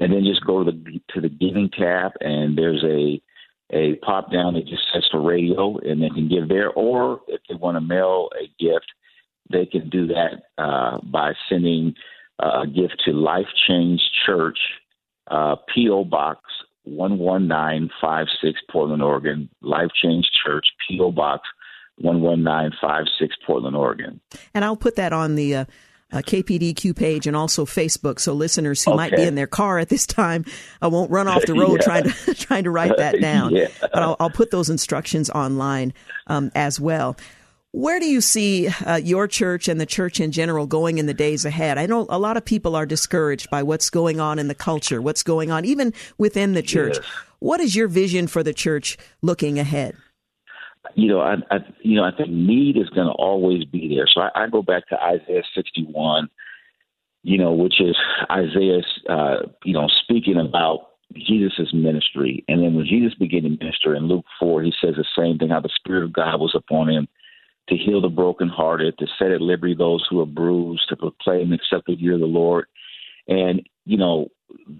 and 0.00 0.12
then 0.12 0.24
just 0.24 0.46
go 0.46 0.62
to 0.62 0.70
the 0.70 1.00
to 1.14 1.20
the 1.22 1.30
giving 1.30 1.70
tab, 1.70 2.12
and 2.20 2.58
there's 2.58 2.84
a 2.84 3.22
a 3.70 3.96
pop 3.96 4.32
down 4.32 4.54
that 4.54 4.66
just 4.66 4.82
says 4.92 5.06
for 5.10 5.20
radio, 5.20 5.78
and 5.78 6.02
they 6.02 6.08
can 6.08 6.28
give 6.28 6.48
there. 6.48 6.70
Or 6.70 7.20
if 7.28 7.40
they 7.48 7.54
want 7.54 7.76
to 7.76 7.80
mail 7.80 8.30
a 8.40 8.46
gift, 8.62 8.86
they 9.50 9.66
can 9.66 9.88
do 9.88 10.06
that 10.08 10.62
uh, 10.62 10.98
by 11.02 11.32
sending 11.48 11.94
uh, 12.42 12.62
a 12.62 12.66
gift 12.66 13.02
to 13.04 13.12
Life 13.12 13.46
Change 13.66 14.00
Church, 14.26 14.58
uh, 15.30 15.56
P.O. 15.74 16.04
Box 16.04 16.40
11956, 16.84 18.60
Portland, 18.70 19.02
Oregon. 19.02 19.48
Life 19.60 19.90
Change 20.02 20.26
Church, 20.44 20.66
P.O. 20.88 21.12
Box 21.12 21.48
11956, 21.98 23.36
Portland, 23.46 23.76
Oregon. 23.76 24.20
And 24.54 24.64
I'll 24.64 24.76
put 24.76 24.96
that 24.96 25.12
on 25.12 25.34
the. 25.34 25.54
Uh, 25.54 25.64
uh, 26.12 26.18
KPDQ 26.18 26.96
page 26.96 27.26
and 27.26 27.36
also 27.36 27.66
Facebook, 27.66 28.18
so 28.18 28.32
listeners 28.32 28.82
who 28.82 28.92
okay. 28.92 28.96
might 28.96 29.16
be 29.16 29.22
in 29.22 29.34
their 29.34 29.46
car 29.46 29.78
at 29.78 29.88
this 29.88 30.06
time 30.06 30.44
uh, 30.82 30.88
won't 30.88 31.10
run 31.10 31.28
off 31.28 31.44
the 31.44 31.54
road 31.60 31.80
yeah. 31.80 31.84
trying 31.84 32.04
to 32.04 32.34
trying 32.34 32.64
to 32.64 32.70
write 32.70 32.96
that 32.96 33.20
down. 33.20 33.54
yeah. 33.54 33.68
But 33.80 33.96
I'll, 33.96 34.16
I'll, 34.20 34.30
put 34.30 34.50
those 34.50 34.70
instructions 34.70 35.28
online 35.30 35.92
um, 36.26 36.50
as 36.54 36.80
well. 36.80 37.16
Where 37.72 38.00
do 38.00 38.06
you 38.06 38.22
see 38.22 38.68
uh, 38.68 38.96
your 38.96 39.28
church 39.28 39.68
and 39.68 39.78
the 39.78 39.86
church 39.86 40.20
in 40.20 40.32
general 40.32 40.66
going 40.66 40.96
in 40.96 41.04
the 41.04 41.14
days 41.14 41.44
ahead? 41.44 41.76
I 41.76 41.84
know 41.84 42.06
a 42.08 42.18
lot 42.18 42.38
of 42.38 42.44
people 42.44 42.74
are 42.74 42.86
discouraged 42.86 43.50
by 43.50 43.62
what's 43.62 43.90
going 43.90 44.20
on 44.20 44.38
in 44.38 44.48
the 44.48 44.54
culture, 44.54 45.02
what's 45.02 45.22
going 45.22 45.50
on 45.50 45.66
even 45.66 45.92
within 46.16 46.54
the 46.54 46.62
church. 46.62 46.96
Yes. 46.96 47.06
What 47.40 47.60
is 47.60 47.76
your 47.76 47.86
vision 47.86 48.26
for 48.26 48.42
the 48.42 48.54
church 48.54 48.96
looking 49.20 49.58
ahead? 49.58 49.96
You 50.94 51.08
know, 51.08 51.20
I, 51.20 51.34
I 51.50 51.58
you 51.82 51.96
know 51.96 52.04
I 52.04 52.10
think 52.16 52.30
need 52.30 52.76
is 52.76 52.88
going 52.90 53.06
to 53.06 53.12
always 53.12 53.64
be 53.64 53.94
there. 53.94 54.06
So 54.12 54.22
I, 54.22 54.44
I 54.44 54.48
go 54.48 54.62
back 54.62 54.88
to 54.88 55.02
Isaiah 55.02 55.42
61, 55.54 56.28
you 57.22 57.38
know, 57.38 57.52
which 57.52 57.80
is 57.80 57.96
Isaiah, 58.30 58.80
uh, 59.08 59.46
you 59.64 59.74
know, 59.74 59.88
speaking 60.02 60.36
about 60.36 60.88
Jesus' 61.14 61.72
ministry. 61.72 62.44
And 62.48 62.62
then 62.62 62.74
when 62.74 62.86
Jesus 62.86 63.14
began 63.14 63.42
to 63.42 63.50
minister 63.50 63.94
in 63.94 64.08
Luke 64.08 64.26
4, 64.38 64.62
he 64.62 64.72
says 64.80 64.94
the 64.96 65.04
same 65.16 65.38
thing 65.38 65.50
how 65.50 65.60
the 65.60 65.70
Spirit 65.74 66.04
of 66.04 66.12
God 66.12 66.38
was 66.38 66.54
upon 66.54 66.88
him 66.88 67.08
to 67.68 67.76
heal 67.76 68.00
the 68.00 68.08
brokenhearted, 68.08 68.96
to 68.98 69.06
set 69.18 69.30
at 69.30 69.40
liberty 69.40 69.74
those 69.74 70.06
who 70.08 70.20
are 70.20 70.26
bruised, 70.26 70.88
to 70.88 70.96
proclaim 70.96 71.50
the 71.50 71.56
accepted 71.56 72.00
year 72.00 72.14
of 72.14 72.20
the 72.20 72.26
Lord. 72.26 72.66
And 73.26 73.68
you 73.84 73.96
know 73.96 74.28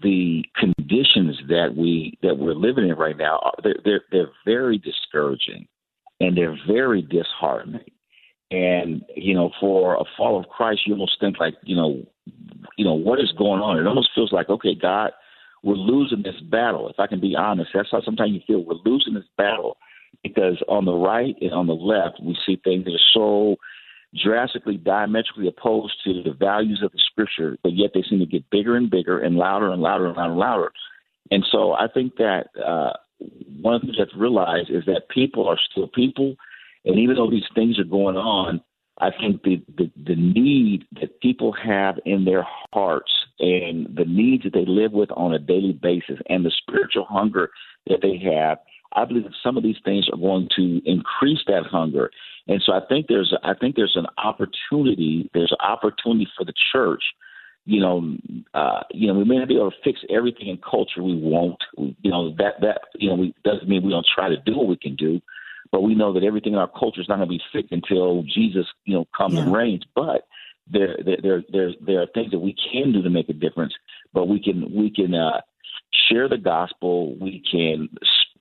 the 0.02 0.44
conditions 0.56 1.38
that 1.48 1.74
we 1.76 2.18
that 2.22 2.38
we're 2.38 2.54
living 2.54 2.88
in 2.88 2.94
right 2.94 3.16
now 3.16 3.52
they're 3.62 3.76
they're, 3.84 4.04
they're 4.10 4.30
very 4.44 4.78
discouraging, 4.78 5.66
and 6.20 6.36
they're 6.36 6.56
very 6.66 7.02
disheartening. 7.02 7.90
And 8.50 9.02
you 9.14 9.34
know, 9.34 9.50
for 9.60 9.96
a 9.96 10.04
fall 10.16 10.38
of 10.38 10.48
Christ, 10.48 10.82
you 10.86 10.94
almost 10.94 11.18
think 11.20 11.38
like 11.38 11.54
you 11.62 11.76
know, 11.76 12.02
you 12.76 12.84
know 12.84 12.94
what 12.94 13.20
is 13.20 13.32
going 13.36 13.60
on. 13.60 13.78
It 13.78 13.86
almost 13.86 14.10
feels 14.14 14.32
like 14.32 14.48
okay, 14.48 14.74
God, 14.74 15.10
we're 15.62 15.74
losing 15.74 16.22
this 16.22 16.40
battle. 16.50 16.88
If 16.88 16.98
I 16.98 17.06
can 17.06 17.20
be 17.20 17.36
honest, 17.36 17.70
that's 17.74 17.90
how 17.90 18.00
sometimes 18.02 18.32
you 18.32 18.40
feel. 18.46 18.64
We're 18.64 18.90
losing 18.90 19.14
this 19.14 19.28
battle 19.36 19.76
because 20.22 20.62
on 20.68 20.84
the 20.84 20.94
right 20.94 21.36
and 21.40 21.52
on 21.52 21.66
the 21.66 21.74
left, 21.74 22.20
we 22.22 22.36
see 22.46 22.60
things 22.64 22.84
that 22.84 22.94
are 22.94 23.12
so 23.12 23.56
drastically 24.24 24.76
diametrically 24.76 25.48
opposed 25.48 25.94
to 26.04 26.22
the 26.22 26.32
values 26.32 26.80
of 26.82 26.92
the 26.92 27.00
scripture, 27.10 27.58
but 27.62 27.74
yet 27.74 27.90
they 27.92 28.02
seem 28.08 28.18
to 28.20 28.26
get 28.26 28.48
bigger 28.50 28.74
and 28.76 28.90
bigger 28.90 29.18
and 29.18 29.36
louder 29.36 29.70
and 29.70 29.82
louder 29.82 30.06
and 30.06 30.16
louder 30.16 30.30
and 30.30 30.40
louder. 30.40 30.72
And 31.30 31.44
so 31.50 31.72
I 31.72 31.88
think 31.92 32.16
that 32.16 32.46
uh, 32.58 32.94
one 33.60 33.74
of 33.74 33.80
the 33.80 33.86
things 33.88 33.96
you 33.98 34.04
have 34.04 34.12
to 34.12 34.18
realize 34.18 34.66
is 34.68 34.84
that 34.86 35.08
people 35.10 35.48
are 35.48 35.58
still 35.70 35.88
people. 35.88 36.36
And 36.84 36.98
even 36.98 37.16
though 37.16 37.30
these 37.30 37.48
things 37.54 37.78
are 37.78 37.84
going 37.84 38.16
on, 38.16 38.60
I 39.00 39.10
think 39.10 39.42
the, 39.42 39.62
the, 39.76 39.90
the 40.06 40.16
need 40.16 40.84
that 41.00 41.20
people 41.20 41.52
have 41.52 41.96
in 42.04 42.24
their 42.24 42.46
hearts 42.72 43.12
and 43.38 43.86
the 43.94 44.04
needs 44.04 44.44
that 44.44 44.52
they 44.52 44.64
live 44.66 44.92
with 44.92 45.10
on 45.12 45.32
a 45.32 45.38
daily 45.38 45.72
basis 45.72 46.18
and 46.28 46.44
the 46.44 46.50
spiritual 46.50 47.04
hunger 47.04 47.50
that 47.86 47.98
they 48.02 48.18
have 48.18 48.58
I 48.94 49.04
believe 49.04 49.24
that 49.24 49.34
some 49.42 49.56
of 49.56 49.62
these 49.62 49.76
things 49.84 50.08
are 50.12 50.18
going 50.18 50.48
to 50.56 50.80
increase 50.84 51.40
that 51.46 51.64
hunger. 51.70 52.10
And 52.46 52.62
so 52.64 52.72
I 52.72 52.80
think 52.88 53.06
there's 53.08 53.34
I 53.44 53.54
think 53.54 53.76
there's 53.76 53.96
an 53.96 54.06
opportunity 54.16 55.30
there's 55.34 55.52
an 55.52 55.66
opportunity 55.66 56.28
for 56.36 56.44
the 56.44 56.54
church. 56.72 57.02
You 57.68 57.80
know, 57.82 58.16
uh, 58.54 58.80
you 58.92 59.08
know, 59.08 59.18
we 59.18 59.24
may 59.24 59.36
not 59.36 59.48
be 59.48 59.56
able 59.56 59.70
to 59.70 59.76
fix 59.84 60.00
everything 60.08 60.48
in 60.48 60.58
culture. 60.58 61.02
We 61.02 61.20
won't. 61.20 61.60
You 61.76 62.10
know 62.10 62.34
that 62.38 62.54
that 62.62 62.80
you 62.94 63.10
know 63.10 63.16
we, 63.16 63.34
doesn't 63.44 63.68
mean 63.68 63.82
we 63.82 63.90
don't 63.90 64.06
try 64.06 64.30
to 64.30 64.38
do 64.38 64.56
what 64.56 64.68
we 64.68 64.78
can 64.78 64.96
do, 64.96 65.20
but 65.70 65.82
we 65.82 65.94
know 65.94 66.14
that 66.14 66.24
everything 66.24 66.54
in 66.54 66.58
our 66.58 66.70
culture 66.70 67.02
is 67.02 67.08
not 67.10 67.16
going 67.16 67.28
to 67.28 67.34
be 67.34 67.42
fixed 67.52 67.70
until 67.70 68.22
Jesus 68.22 68.64
you 68.86 68.94
know 68.94 69.06
comes 69.14 69.34
yeah. 69.34 69.42
and 69.42 69.52
reigns. 69.52 69.84
But 69.94 70.26
there 70.66 70.96
there 71.04 71.18
there 71.22 71.44
there 71.52 71.70
there 71.84 72.02
are 72.02 72.06
things 72.14 72.30
that 72.30 72.38
we 72.38 72.56
can 72.72 72.90
do 72.92 73.02
to 73.02 73.10
make 73.10 73.28
a 73.28 73.34
difference. 73.34 73.74
But 74.14 74.28
we 74.28 74.42
can 74.42 74.74
we 74.74 74.90
can 74.90 75.12
uh, 75.14 75.42
share 76.08 76.26
the 76.26 76.38
gospel. 76.38 77.16
We 77.18 77.42
can 77.50 77.90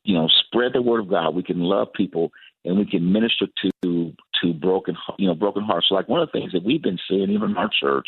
you 0.07 0.13
know, 0.13 0.29
spread 0.45 0.71
the 0.73 0.81
word 0.81 1.01
of 1.01 1.09
God. 1.09 1.35
We 1.35 1.43
can 1.43 1.59
love 1.59 1.89
people 1.93 2.31
and 2.63 2.77
we 2.77 2.85
can 2.85 3.11
minister 3.11 3.47
to 3.83 4.13
to 4.41 4.53
broken 4.53 4.95
you 5.17 5.27
know 5.27 5.35
broken 5.35 5.63
hearts. 5.63 5.87
So 5.89 5.95
like 5.95 6.07
one 6.07 6.21
of 6.21 6.29
the 6.31 6.39
things 6.39 6.53
that 6.53 6.63
we've 6.63 6.81
been 6.81 6.99
seeing 7.09 7.29
even 7.29 7.51
in 7.51 7.57
our 7.57 7.69
church 7.69 8.07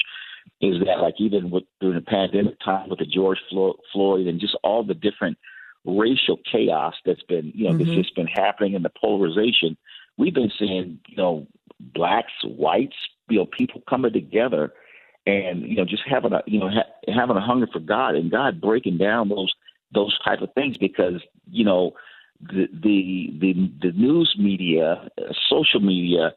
is 0.61 0.79
that 0.85 0.99
like 1.01 1.15
even 1.19 1.49
with 1.49 1.63
during 1.79 1.95
the 1.95 2.01
pandemic 2.01 2.55
time 2.63 2.89
with 2.89 2.99
the 2.99 3.05
George 3.05 3.39
Floyd 3.49 4.27
and 4.27 4.39
just 4.39 4.57
all 4.63 4.83
the 4.83 4.93
different 4.93 5.37
racial 5.85 6.37
chaos 6.51 6.93
that's 7.05 7.23
been 7.23 7.51
you 7.55 7.65
know 7.65 7.73
mm-hmm. 7.73 7.85
that's 7.85 7.97
just 7.97 8.15
been 8.15 8.27
happening 8.27 8.75
and 8.75 8.83
the 8.83 8.91
polarization, 9.01 9.77
we've 10.17 10.33
been 10.33 10.51
seeing 10.57 10.99
you 11.07 11.17
know 11.17 11.47
blacks, 11.79 12.33
whites, 12.43 12.95
you 13.29 13.37
know 13.37 13.45
people 13.45 13.81
coming 13.89 14.13
together 14.13 14.73
and 15.25 15.61
you 15.61 15.75
know 15.75 15.85
just 15.85 16.03
having 16.09 16.33
a 16.33 16.41
you 16.45 16.59
know 16.59 16.69
ha- 16.69 17.13
having 17.13 17.37
a 17.37 17.41
hunger 17.41 17.67
for 17.71 17.79
God 17.79 18.15
and 18.15 18.31
God 18.31 18.61
breaking 18.61 18.97
down 18.97 19.29
those 19.29 19.53
those 19.93 20.17
type 20.23 20.41
of 20.41 20.53
things 20.53 20.77
because 20.77 21.21
you 21.49 21.63
know 21.63 21.93
the 22.41 22.67
the 22.71 23.33
the, 23.39 23.71
the 23.81 23.91
news 23.93 24.35
media, 24.39 25.09
uh, 25.17 25.33
social 25.49 25.79
media, 25.79 26.33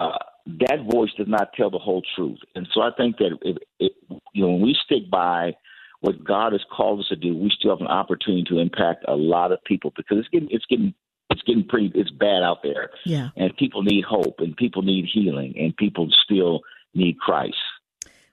uh, 0.00 0.18
that 0.46 0.86
voice 0.90 1.10
does 1.16 1.28
not 1.28 1.52
tell 1.54 1.70
the 1.70 1.78
whole 1.78 2.02
truth. 2.14 2.38
And 2.54 2.68
so 2.72 2.80
I 2.80 2.90
think 2.96 3.18
that 3.18 3.36
if, 3.42 3.56
if 3.80 3.92
you 4.32 4.44
know 4.44 4.52
when 4.52 4.62
we 4.62 4.76
stick 4.84 5.10
by 5.10 5.56
what 6.00 6.22
God 6.22 6.52
has 6.52 6.62
called 6.74 7.00
us 7.00 7.08
to 7.08 7.16
do, 7.16 7.36
we 7.36 7.50
still 7.56 7.70
have 7.70 7.80
an 7.80 7.88
opportunity 7.88 8.44
to 8.50 8.58
impact 8.58 9.04
a 9.08 9.14
lot 9.14 9.52
of 9.52 9.62
people 9.64 9.92
because 9.96 10.18
it's 10.18 10.28
getting 10.28 10.48
it's 10.50 10.66
getting 10.66 10.94
it's 11.30 11.42
getting 11.42 11.66
pretty 11.66 11.90
it's 11.94 12.10
bad 12.10 12.42
out 12.42 12.62
there. 12.62 12.90
Yeah. 13.04 13.30
And 13.36 13.56
people 13.56 13.82
need 13.82 14.04
hope 14.04 14.36
and 14.38 14.56
people 14.56 14.82
need 14.82 15.06
healing 15.12 15.54
and 15.58 15.76
people 15.76 16.08
still 16.24 16.60
need 16.94 17.18
Christ. 17.18 17.56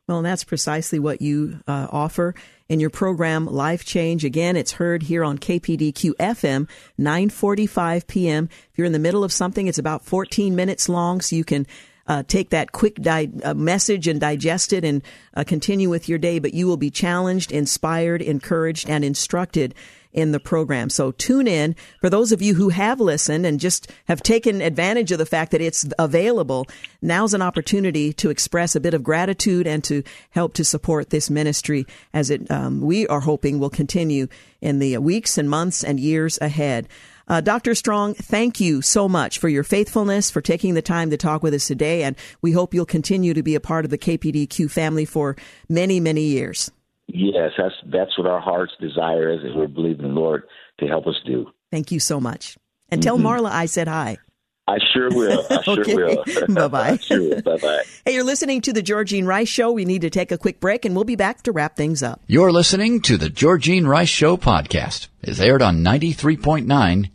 Well, 0.08 0.18
and 0.18 0.26
that's 0.26 0.44
precisely 0.44 1.00
what 1.00 1.22
you 1.22 1.62
uh, 1.66 1.88
offer 1.90 2.36
in 2.68 2.82
your 2.82 2.90
program, 2.90 3.46
Life 3.46 3.86
Change. 3.86 4.26
Again, 4.26 4.58
it's 4.58 4.74
heard 4.74 5.04
here 5.04 5.24
on 5.24 5.38
KPDQ 5.38 6.16
FM, 6.16 6.68
9:45 7.00 8.06
p.m. 8.08 8.50
If 8.72 8.78
you're 8.78 8.86
in 8.86 8.92
the 8.92 9.00
middle 9.00 9.24
of 9.24 9.32
something, 9.32 9.68
it's 9.68 9.78
about 9.78 10.06
14 10.06 10.56
minutes 10.56 10.90
long, 10.90 11.22
so 11.22 11.38
you 11.38 11.46
can 11.46 11.66
uh, 12.08 12.24
take 12.28 12.50
that 12.50 12.72
quick 12.72 12.96
di- 12.96 13.32
uh, 13.44 13.54
message 13.54 14.08
and 14.08 14.20
digest 14.20 14.74
it 14.74 14.84
and 14.84 15.02
uh, 15.36 15.44
continue 15.44 15.90
with 15.90 16.10
your 16.10 16.20
day. 16.20 16.40
But 16.40 16.54
you 16.54 16.68
will 16.68 16.78
be 16.78 16.92
challenged, 16.92 17.52
inspired, 17.52 18.22
encouraged, 18.22 18.90
and 18.90 19.06
instructed 19.06 19.74
in 20.14 20.32
the 20.32 20.40
program. 20.40 20.90
So 20.90 21.12
tune 21.12 21.48
in. 21.48 21.76
For 22.00 22.10
those 22.10 22.32
of 22.32 22.42
you 22.42 22.54
who 22.54 22.70
have 22.70 23.00
listened 23.02 23.46
and 23.46 23.60
just 23.60 23.92
have 24.06 24.22
taken 24.22 24.62
advantage 24.62 25.12
of 25.12 25.18
the 25.18 25.26
fact 25.26 25.52
that 25.52 25.62
it's 25.62 25.86
available, 25.98 26.68
now's 27.02 27.34
an 27.34 27.42
opportunity 27.42 28.14
to 28.14 28.30
express 28.30 28.76
a 28.76 28.80
bit 28.80 28.94
of 28.94 29.04
gratitude 29.04 29.68
and 29.68 29.84
to 29.86 30.04
help 30.30 30.54
to 30.54 30.64
support 30.64 31.10
this 31.10 31.30
ministry 31.30 31.86
as 32.14 32.30
it, 32.30 32.50
um, 32.52 32.82
we 32.82 33.08
are 33.08 33.22
hoping 33.22 33.60
will 33.60 33.70
continue 33.70 34.28
in 34.62 34.80
the 34.80 34.98
weeks 35.00 35.38
and 35.38 35.50
months 35.50 35.84
and 35.84 36.00
years 36.00 36.38
ahead. 36.40 36.88
Uh, 37.28 37.42
Dr. 37.42 37.76
Strong, 37.76 38.16
thank 38.16 38.60
you 38.60 38.82
so 38.82 39.08
much 39.08 39.40
for 39.40 39.50
your 39.50 39.64
faithfulness, 39.64 40.30
for 40.30 40.42
taking 40.42 40.74
the 40.74 40.82
time 40.82 41.10
to 41.10 41.18
talk 41.18 41.44
with 41.44 41.54
us 41.54 41.68
today, 41.68 42.04
and 42.04 42.16
we 42.42 42.52
hope 42.52 42.74
you'll 42.74 42.86
continue 42.86 43.34
to 43.34 43.44
be 43.44 43.56
a 43.56 43.60
part 43.60 43.86
of 43.86 43.92
the 43.92 43.98
KPDQ 43.98 44.70
family 44.70 45.06
for 45.06 45.36
many, 45.70 46.00
many 46.00 46.24
years. 46.24 46.72
Yes, 47.08 47.52
that's 47.58 47.76
that's 47.92 48.18
what 48.18 48.28
our 48.28 48.40
heart's 48.40 48.74
desire 48.80 49.30
is, 49.30 49.42
and 49.44 49.56
we're 49.56 49.68
believing 49.68 50.08
the 50.08 50.14
Lord 50.14 50.44
to 50.80 50.88
help 50.88 51.06
us 51.06 51.16
do. 51.26 51.48
Thank 51.72 51.92
you 51.92 52.00
so 52.00 52.20
much. 52.20 52.58
And 52.90 53.02
tell 53.04 53.18
mm-hmm. 53.18 53.28
Marla 53.28 53.52
I 53.52 53.66
said 53.66 53.88
hi. 53.88 54.18
I 54.66 54.78
sure 54.94 55.10
will. 55.10 55.46
I 55.50 55.62
sure 55.64 55.82
okay. 55.82 55.96
will. 55.96 56.24
bye 56.56 56.68
bye. 56.68 56.98
sure 56.98 57.42
Bye 57.42 57.58
bye. 57.58 57.84
Hey, 58.06 58.14
you're 58.14 58.24
listening 58.24 58.62
to 58.62 58.72
the 58.74 58.82
Georgene 58.82 59.26
Rice 59.26 59.50
Show. 59.50 59.72
We 59.72 59.84
need 59.84 60.02
to 60.02 60.10
take 60.10 60.32
a 60.32 60.38
quick 60.38 60.60
break 60.62 60.86
and 60.86 60.96
we'll 60.96 61.04
be 61.04 61.18
back 61.18 61.44
to 61.44 61.52
wrap 61.52 61.76
things 61.76 62.02
up. 62.02 62.22
You're 62.28 62.52
listening 62.52 63.02
to 63.02 63.18
the 63.18 63.30
Georgene 63.30 63.86
Rice 63.86 64.10
Show 64.10 64.38
podcast. 64.38 65.08
It's 65.22 65.40
aired 65.40 65.62
on 65.62 65.84
93.9 65.84 66.66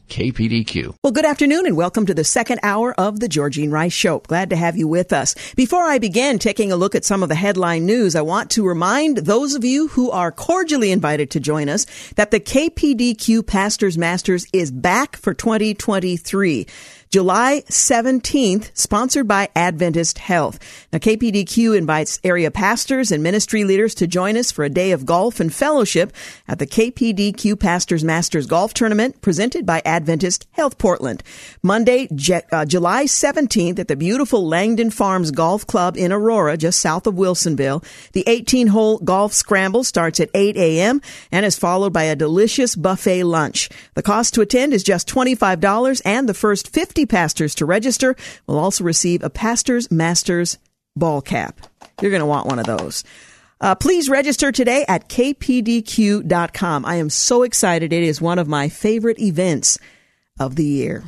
KPDQ. 0.09 0.94
Well, 1.03 1.12
good 1.12 1.26
afternoon 1.26 1.66
and 1.66 1.76
welcome 1.76 2.07
to 2.07 2.14
the 2.14 2.24
second 2.24 2.61
hour 2.62 2.94
of 2.99 3.20
the 3.20 3.28
Georgene 3.28 3.70
Rice 3.70 3.92
Show. 3.92 4.20
Glad 4.20 4.49
to 4.51 4.57
have 4.57 4.78
you 4.78 4.88
with 4.88 5.12
us. 5.12 5.34
Before 5.55 5.84
I 5.84 5.99
begin 5.99 6.38
taking 6.38 6.72
a 6.72 6.76
look 6.76 6.94
at 6.94 7.05
some 7.05 7.22
of 7.22 7.28
the 7.28 7.34
headline 7.34 7.84
news, 7.84 8.14
I 8.16 8.22
want 8.22 8.51
to 8.53 8.66
remind 8.66 9.18
those 9.18 9.55
of 9.55 9.64
you 9.64 9.88
who 9.88 10.11
are 10.11 10.32
cordially 10.32 10.90
invited 10.90 11.30
to 11.32 11.40
join 11.40 11.68
us 11.68 11.84
that 12.16 12.30
the 12.30 12.40
KPDQ 12.40 13.46
Pastors 13.46 13.99
Masters 13.99 14.46
is 14.55 14.70
back 14.70 15.16
for 15.16 15.34
2023. 15.34 16.66
July 17.11 17.62
17th, 17.70 18.70
sponsored 18.74 19.26
by 19.26 19.48
Adventist 19.56 20.18
Health. 20.18 20.59
Now, 20.92 20.98
KPDQ 20.98 21.74
invites 21.74 22.20
area 22.22 22.50
pastors 22.50 23.11
and 23.11 23.22
ministry 23.22 23.64
leaders 23.64 23.94
to 23.94 24.06
join 24.06 24.36
us 24.36 24.52
for 24.52 24.62
a 24.62 24.68
day 24.68 24.92
of 24.92 25.06
golf 25.06 25.40
and 25.40 25.52
fellowship 25.52 26.12
at 26.46 26.59
the 26.59 26.66
KPDQ 26.66 27.59
Pastors 27.59 28.04
Masters 28.04 28.46
Golf 28.46 28.74
Tournament 28.74 29.22
presented 29.22 29.64
by 29.64 29.80
Adventist 29.86 30.46
Health 30.50 30.76
Portland. 30.76 31.22
Monday, 31.62 32.09
uh, 32.52 32.66
July 32.66 33.04
17th 33.04 33.78
at 33.78 33.88
the 33.88 33.96
beautiful 33.96 34.46
Langdon 34.46 34.90
Farms 34.90 35.30
Golf 35.30 35.66
Club 35.66 35.96
in 35.96 36.12
Aurora, 36.12 36.59
just 36.59 36.78
south 36.78 37.06
of 37.06 37.14
Wilsonville. 37.14 37.82
The 38.12 38.24
18 38.26 38.66
hole 38.66 38.98
golf 38.98 39.32
scramble 39.32 39.82
starts 39.82 40.20
at 40.20 40.28
8 40.34 40.59
a.m. 40.59 41.00
and 41.32 41.46
is 41.46 41.56
followed 41.56 41.94
by 41.94 42.04
a 42.04 42.16
delicious 42.16 42.76
buffet 42.76 43.24
lunch. 43.24 43.70
The 43.94 44.02
cost 44.02 44.34
to 44.34 44.42
attend 44.42 44.74
is 44.74 44.82
just 44.82 45.09
$25 45.09 46.02
and 46.04 46.28
the 46.28 46.34
first 46.34 46.68
50 46.68 46.97
50 46.99 47.07
pastors 47.07 47.55
to 47.55 47.64
register 47.64 48.16
will 48.49 48.59
also 48.59 48.82
receive 48.82 49.22
a 49.22 49.30
Pastor's 49.30 49.88
Masters 49.88 50.59
ball 50.96 51.22
cap. 51.22 51.61
You're 52.03 52.11
going 52.11 52.18
to 52.18 52.26
want 52.26 52.49
one 52.49 52.59
of 52.59 52.66
those. 52.66 53.05
Uh, 53.61 53.76
please 53.76 54.09
register 54.09 54.51
today 54.51 54.84
at 54.88 55.09
kpdq.com. 55.09 56.84
I 56.84 56.96
am 56.96 57.09
so 57.09 57.44
excited. 57.44 57.92
It 57.92 58.03
is 58.03 58.20
one 58.20 58.40
of 58.40 58.49
my 58.49 58.68
favorite 58.68 59.20
events 59.20 59.78
of 60.40 60.57
the 60.57 60.64
year. 60.64 61.05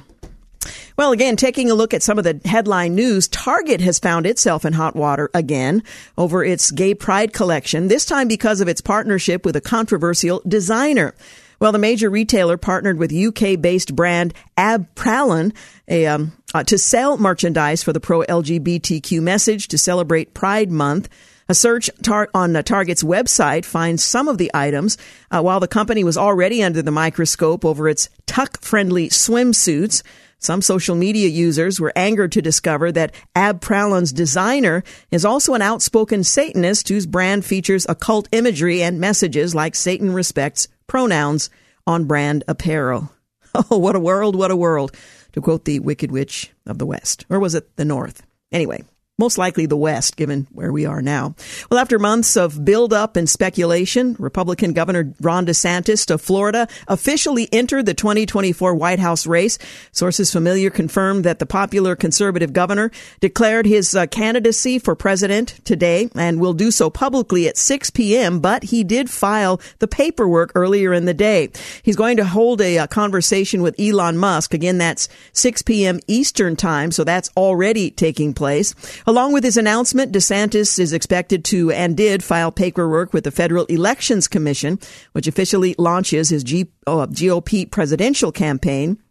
Well, 0.97 1.11
again, 1.11 1.34
taking 1.34 1.72
a 1.72 1.74
look 1.74 1.93
at 1.93 2.05
some 2.05 2.18
of 2.18 2.24
the 2.24 2.41
headline 2.45 2.95
news, 2.95 3.26
Target 3.26 3.80
has 3.80 3.99
found 3.99 4.26
itself 4.26 4.64
in 4.64 4.74
hot 4.74 4.95
water 4.95 5.28
again 5.34 5.82
over 6.16 6.45
its 6.45 6.70
gay 6.70 6.95
pride 6.95 7.32
collection, 7.32 7.88
this 7.88 8.07
time 8.07 8.28
because 8.28 8.61
of 8.61 8.68
its 8.68 8.80
partnership 8.80 9.45
with 9.45 9.57
a 9.57 9.61
controversial 9.61 10.41
designer. 10.47 11.16
Well, 11.61 11.73
the 11.73 11.79
major 11.79 12.09
retailer 12.09 12.57
partnered 12.57 12.99
with 12.99 13.13
UK 13.13 13.61
based 13.61 13.95
brand 13.95 14.33
Abprallen 14.57 15.55
a, 15.89 16.07
um, 16.07 16.33
uh, 16.55 16.65
to 16.65 16.79
sell 16.79 17.19
merchandise 17.19 17.83
for 17.83 17.93
the 17.93 18.01
pro 18.01 18.23
LGBTQ 18.23 19.21
message 19.21 19.69
to 19.69 19.77
celebrate 19.77 20.33
Pride 20.33 20.71
Month. 20.71 21.11
A 21.51 21.55
search 21.55 21.91
tar- 22.03 22.31
on 22.33 22.57
uh, 22.57 22.63
Target's 22.63 23.03
website 23.03 23.67
finds 23.67 24.03
some 24.03 24.27
of 24.27 24.39
the 24.39 24.51
items, 24.55 24.97
uh, 25.31 25.43
while 25.43 25.61
the 25.61 25.69
company 25.69 26.03
was 26.03 26.17
already 26.17 26.63
under 26.63 26.81
the 26.81 26.91
microscope 26.91 27.65
over 27.65 27.89
its 27.89 28.09
tuck 28.25 28.61
friendly 28.63 29.11
swimsuits. 29.11 30.03
Some 30.41 30.62
social 30.62 30.97
media 30.97 31.28
users 31.28 31.78
were 31.78 31.93
angered 31.95 32.32
to 32.32 32.43
discover 32.43 32.91
that 32.93 33.14
Abprallen's 33.36 34.11
designer 34.11 34.82
is 35.11 35.26
also 35.26 35.53
an 35.53 35.61
outspoken 35.61 36.24
Satanist 36.24 36.88
whose 36.88 37.07
brand 37.07 37.45
features 37.45 37.84
occult 37.88 38.26
imagery 38.32 38.82
and 38.82 38.99
messages 38.99 39.55
like 39.55 39.74
Satan 39.74 40.14
respects 40.14 40.66
pronouns 40.86 41.51
on 41.86 42.05
brand 42.05 42.43
apparel. 42.49 43.12
Oh, 43.53 43.78
what 43.78 43.97
a 43.97 44.01
world, 44.01 44.36
what 44.36 44.53
a 44.53 44.57
world, 44.57 44.93
to 45.32 45.41
quote 45.41 45.64
the 45.64 45.80
Wicked 45.80 46.12
Witch 46.12 46.53
of 46.66 46.78
the 46.78 46.86
West. 46.86 47.26
Or 47.28 47.41
was 47.41 47.57
it 47.57 47.74
the 47.74 47.84
North? 47.84 48.22
Anyway, 48.53 48.84
most 49.21 49.39
likely 49.39 49.66
the 49.66 49.77
West, 49.77 50.16
given 50.16 50.49
where 50.53 50.73
we 50.73 50.87
are 50.87 51.03
now. 51.03 51.35
Well, 51.71 51.79
after 51.79 51.99
months 51.99 52.37
of 52.37 52.64
build-up 52.64 53.16
and 53.16 53.29
speculation, 53.29 54.16
Republican 54.18 54.73
Governor 54.73 55.12
Ron 55.21 55.47
DeSantis 55.47 56.11
of 56.11 56.23
Florida 56.23 56.66
officially 56.89 57.49
entered 57.53 57.85
the 57.85 57.95
2024 57.95 58.75
White 58.75 58.99
House 58.99 59.27
race. 59.27 59.59
Sources 59.93 60.33
familiar 60.33 60.71
confirmed 60.71 61.25
that 61.25 61.39
the 61.39 61.47
popular 61.47 61.95
conservative 61.95 62.55
governor 62.55 62.91
declared 63.21 63.66
his 63.66 63.95
uh, 63.95 64.07
candidacy 64.07 64.79
for 64.79 64.97
president 64.97 65.61
today 65.64 66.09
and 66.14 66.41
will 66.41 66.55
do 66.55 66.71
so 66.71 66.89
publicly 66.89 67.47
at 67.47 67.59
6 67.59 67.91
p.m., 67.91 68.41
but 68.41 68.64
he 68.64 68.83
did 68.83 69.11
file 69.11 69.61
the 69.81 69.89
paperwork 69.89 70.51
earlier 70.55 70.95
in 70.95 71.05
the 71.05 71.14
day. 71.14 71.51
He's 71.83 71.97
going 71.97 72.16
to 72.16 72.25
hold 72.25 72.62
a, 72.62 72.71
a 72.71 72.85
uh, 72.85 72.87
conversation 72.87 73.62
with 73.62 73.79
Elon 73.81 74.16
Musk. 74.16 74.55
Again, 74.55 74.79
that's 74.79 75.09
6 75.33 75.62
p.m. 75.62 75.99
Eastern 76.07 76.55
time, 76.55 76.93
so 76.93 77.03
that's 77.03 77.31
already 77.37 77.91
taking 77.91 78.33
place. 78.33 78.75
Along 79.11 79.33
with 79.33 79.43
his 79.43 79.57
announcement, 79.57 80.13
DeSantis 80.13 80.79
is 80.79 80.93
expected 80.93 81.45
to 81.47 81.73
and 81.73 81.97
did 81.97 82.23
file 82.23 82.53
paperwork 82.53 83.13
with 83.13 83.25
the 83.25 83.33
Federal 83.33 83.65
Elections 83.65 84.29
Commission, 84.29 84.79
which 85.15 85.27
officially 85.27 85.75
launches 85.79 86.29
his 86.29 86.45
G- 86.45 86.71
oh, 86.87 87.09
GOP 87.09 87.69
presidential 87.69 88.31
campaign. 88.31 89.03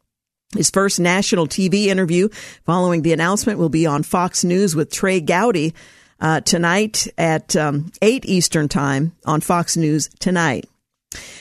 His 0.56 0.70
first 0.70 1.02
national 1.02 1.48
TV 1.48 1.88
interview 1.88 2.30
following 2.66 3.02
the 3.02 3.12
announcement 3.12 3.60
will 3.60 3.68
be 3.68 3.86
on 3.86 4.04
Fox 4.04 4.46
News 4.46 4.74
with 4.74 4.90
Trey 4.90 5.20
Gowdy 5.20 5.74
uh, 6.22 6.40
tonight 6.40 7.10
at 7.18 7.58
um, 7.58 7.92
8 8.02 8.24
Eastern 8.24 8.70
Time 8.70 9.18
on 9.26 9.42
Fox 9.42 9.76
News 9.76 10.08
tonight. 10.20 10.64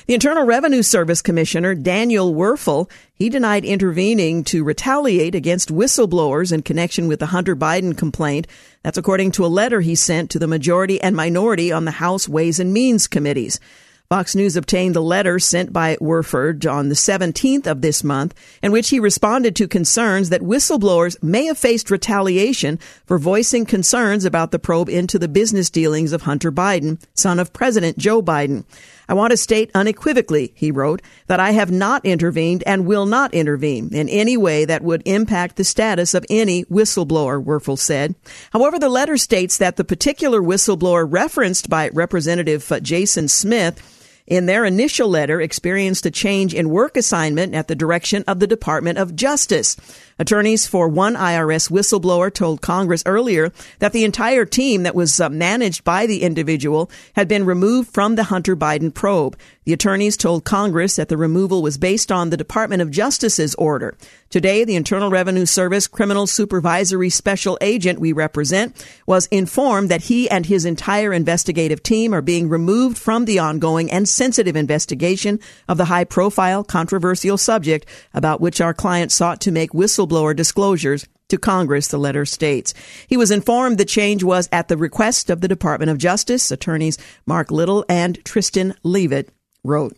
The 0.06 0.14
Internal 0.14 0.44
Revenue 0.44 0.82
Service 0.82 1.20
Commissioner 1.20 1.74
Daniel 1.74 2.34
Werfel, 2.34 2.90
he 3.12 3.28
denied 3.28 3.66
intervening 3.66 4.42
to 4.44 4.64
retaliate 4.64 5.34
against 5.34 5.68
whistleblowers 5.68 6.52
in 6.52 6.62
connection 6.62 7.06
with 7.06 7.20
the 7.20 7.26
Hunter 7.26 7.54
Biden 7.54 7.94
complaint. 7.94 8.46
That's 8.82 8.96
according 8.96 9.32
to 9.32 9.44
a 9.44 9.48
letter 9.48 9.82
he 9.82 9.94
sent 9.94 10.30
to 10.30 10.38
the 10.38 10.46
majority 10.46 10.98
and 11.02 11.14
minority 11.14 11.70
on 11.70 11.84
the 11.84 11.90
House 11.90 12.26
Ways 12.26 12.58
and 12.58 12.72
Means 12.72 13.06
committees. 13.06 13.60
Fox 14.08 14.34
News 14.34 14.56
obtained 14.56 14.96
the 14.96 15.02
letter 15.02 15.38
sent 15.38 15.70
by 15.70 15.96
Werfel 15.96 16.72
on 16.72 16.88
the 16.88 16.94
17th 16.94 17.66
of 17.66 17.82
this 17.82 18.02
month, 18.02 18.34
in 18.62 18.72
which 18.72 18.88
he 18.88 18.98
responded 18.98 19.54
to 19.56 19.68
concerns 19.68 20.30
that 20.30 20.40
whistleblowers 20.40 21.22
may 21.22 21.44
have 21.44 21.58
faced 21.58 21.90
retaliation 21.90 22.78
for 23.04 23.18
voicing 23.18 23.66
concerns 23.66 24.24
about 24.24 24.50
the 24.50 24.58
probe 24.58 24.88
into 24.88 25.18
the 25.18 25.28
business 25.28 25.68
dealings 25.68 26.14
of 26.14 26.22
Hunter 26.22 26.50
Biden, 26.50 26.98
son 27.12 27.38
of 27.38 27.52
President 27.52 27.98
Joe 27.98 28.22
Biden. 28.22 28.64
I 29.08 29.14
want 29.14 29.30
to 29.30 29.36
state 29.36 29.70
unequivocally, 29.74 30.52
he 30.54 30.70
wrote, 30.70 31.00
that 31.26 31.40
I 31.40 31.52
have 31.52 31.70
not 31.70 32.04
intervened 32.04 32.62
and 32.66 32.86
will 32.86 33.06
not 33.06 33.32
intervene 33.32 33.90
in 33.92 34.08
any 34.08 34.36
way 34.36 34.64
that 34.66 34.82
would 34.82 35.02
impact 35.06 35.56
the 35.56 35.64
status 35.64 36.12
of 36.12 36.26
any 36.28 36.64
whistleblower, 36.66 37.42
Werfel 37.42 37.78
said. 37.78 38.14
However, 38.52 38.78
the 38.78 38.88
letter 38.88 39.16
states 39.16 39.56
that 39.58 39.76
the 39.76 39.84
particular 39.84 40.40
whistleblower 40.40 41.06
referenced 41.08 41.70
by 41.70 41.88
Representative 41.88 42.70
Jason 42.82 43.28
Smith 43.28 43.82
in 44.26 44.44
their 44.44 44.66
initial 44.66 45.08
letter 45.08 45.40
experienced 45.40 46.04
a 46.04 46.10
change 46.10 46.54
in 46.54 46.68
work 46.68 46.96
assignment 46.96 47.54
at 47.54 47.66
the 47.66 47.74
direction 47.74 48.22
of 48.28 48.40
the 48.40 48.46
Department 48.46 48.98
of 48.98 49.16
Justice. 49.16 49.76
Attorneys 50.18 50.66
for 50.66 50.88
one 50.88 51.14
IRS 51.14 51.70
whistleblower 51.70 52.32
told 52.32 52.60
Congress 52.60 53.04
earlier 53.06 53.52
that 53.78 53.92
the 53.92 54.04
entire 54.04 54.44
team 54.44 54.82
that 54.82 54.94
was 54.94 55.20
uh, 55.20 55.28
managed 55.28 55.84
by 55.84 56.06
the 56.06 56.22
individual 56.22 56.90
had 57.14 57.28
been 57.28 57.46
removed 57.46 57.94
from 57.94 58.16
the 58.16 58.24
Hunter 58.24 58.56
Biden 58.56 58.92
probe. 58.92 59.36
The 59.64 59.74
attorneys 59.74 60.16
told 60.16 60.44
Congress 60.44 60.96
that 60.96 61.08
the 61.08 61.16
removal 61.16 61.62
was 61.62 61.78
based 61.78 62.10
on 62.10 62.30
the 62.30 62.36
Department 62.36 62.82
of 62.82 62.90
Justice's 62.90 63.54
order. 63.56 63.96
Today, 64.30 64.64
the 64.64 64.76
Internal 64.76 65.10
Revenue 65.10 65.46
Service 65.46 65.86
criminal 65.86 66.26
supervisory 66.26 67.10
special 67.10 67.56
agent 67.60 68.00
we 68.00 68.12
represent 68.12 68.74
was 69.06 69.26
informed 69.26 69.90
that 69.90 70.02
he 70.02 70.28
and 70.30 70.46
his 70.46 70.64
entire 70.64 71.12
investigative 71.12 71.82
team 71.82 72.12
are 72.12 72.22
being 72.22 72.48
removed 72.48 72.98
from 72.98 73.24
the 73.24 73.38
ongoing 73.38 73.90
and 73.90 74.08
sensitive 74.08 74.56
investigation 74.56 75.38
of 75.68 75.76
the 75.76 75.84
high 75.84 76.04
profile 76.04 76.64
controversial 76.64 77.38
subject 77.38 77.86
about 78.14 78.40
which 78.40 78.60
our 78.60 78.74
client 78.74 79.12
sought 79.12 79.40
to 79.42 79.52
make 79.52 79.72
whistle 79.74 80.07
whistleblower 80.08 80.34
disclosures 80.34 81.06
to 81.28 81.38
Congress, 81.38 81.88
the 81.88 81.98
letter 81.98 82.24
states. 82.24 82.74
He 83.06 83.16
was 83.16 83.30
informed 83.30 83.78
the 83.78 83.84
change 83.84 84.24
was 84.24 84.48
at 84.50 84.68
the 84.68 84.76
request 84.76 85.30
of 85.30 85.40
the 85.40 85.48
Department 85.48 85.90
of 85.90 85.98
Justice. 85.98 86.50
Attorneys 86.50 86.98
Mark 87.26 87.50
Lytle 87.50 87.84
and 87.88 88.24
Tristan 88.24 88.74
Leavitt 88.82 89.30
wrote. 89.62 89.96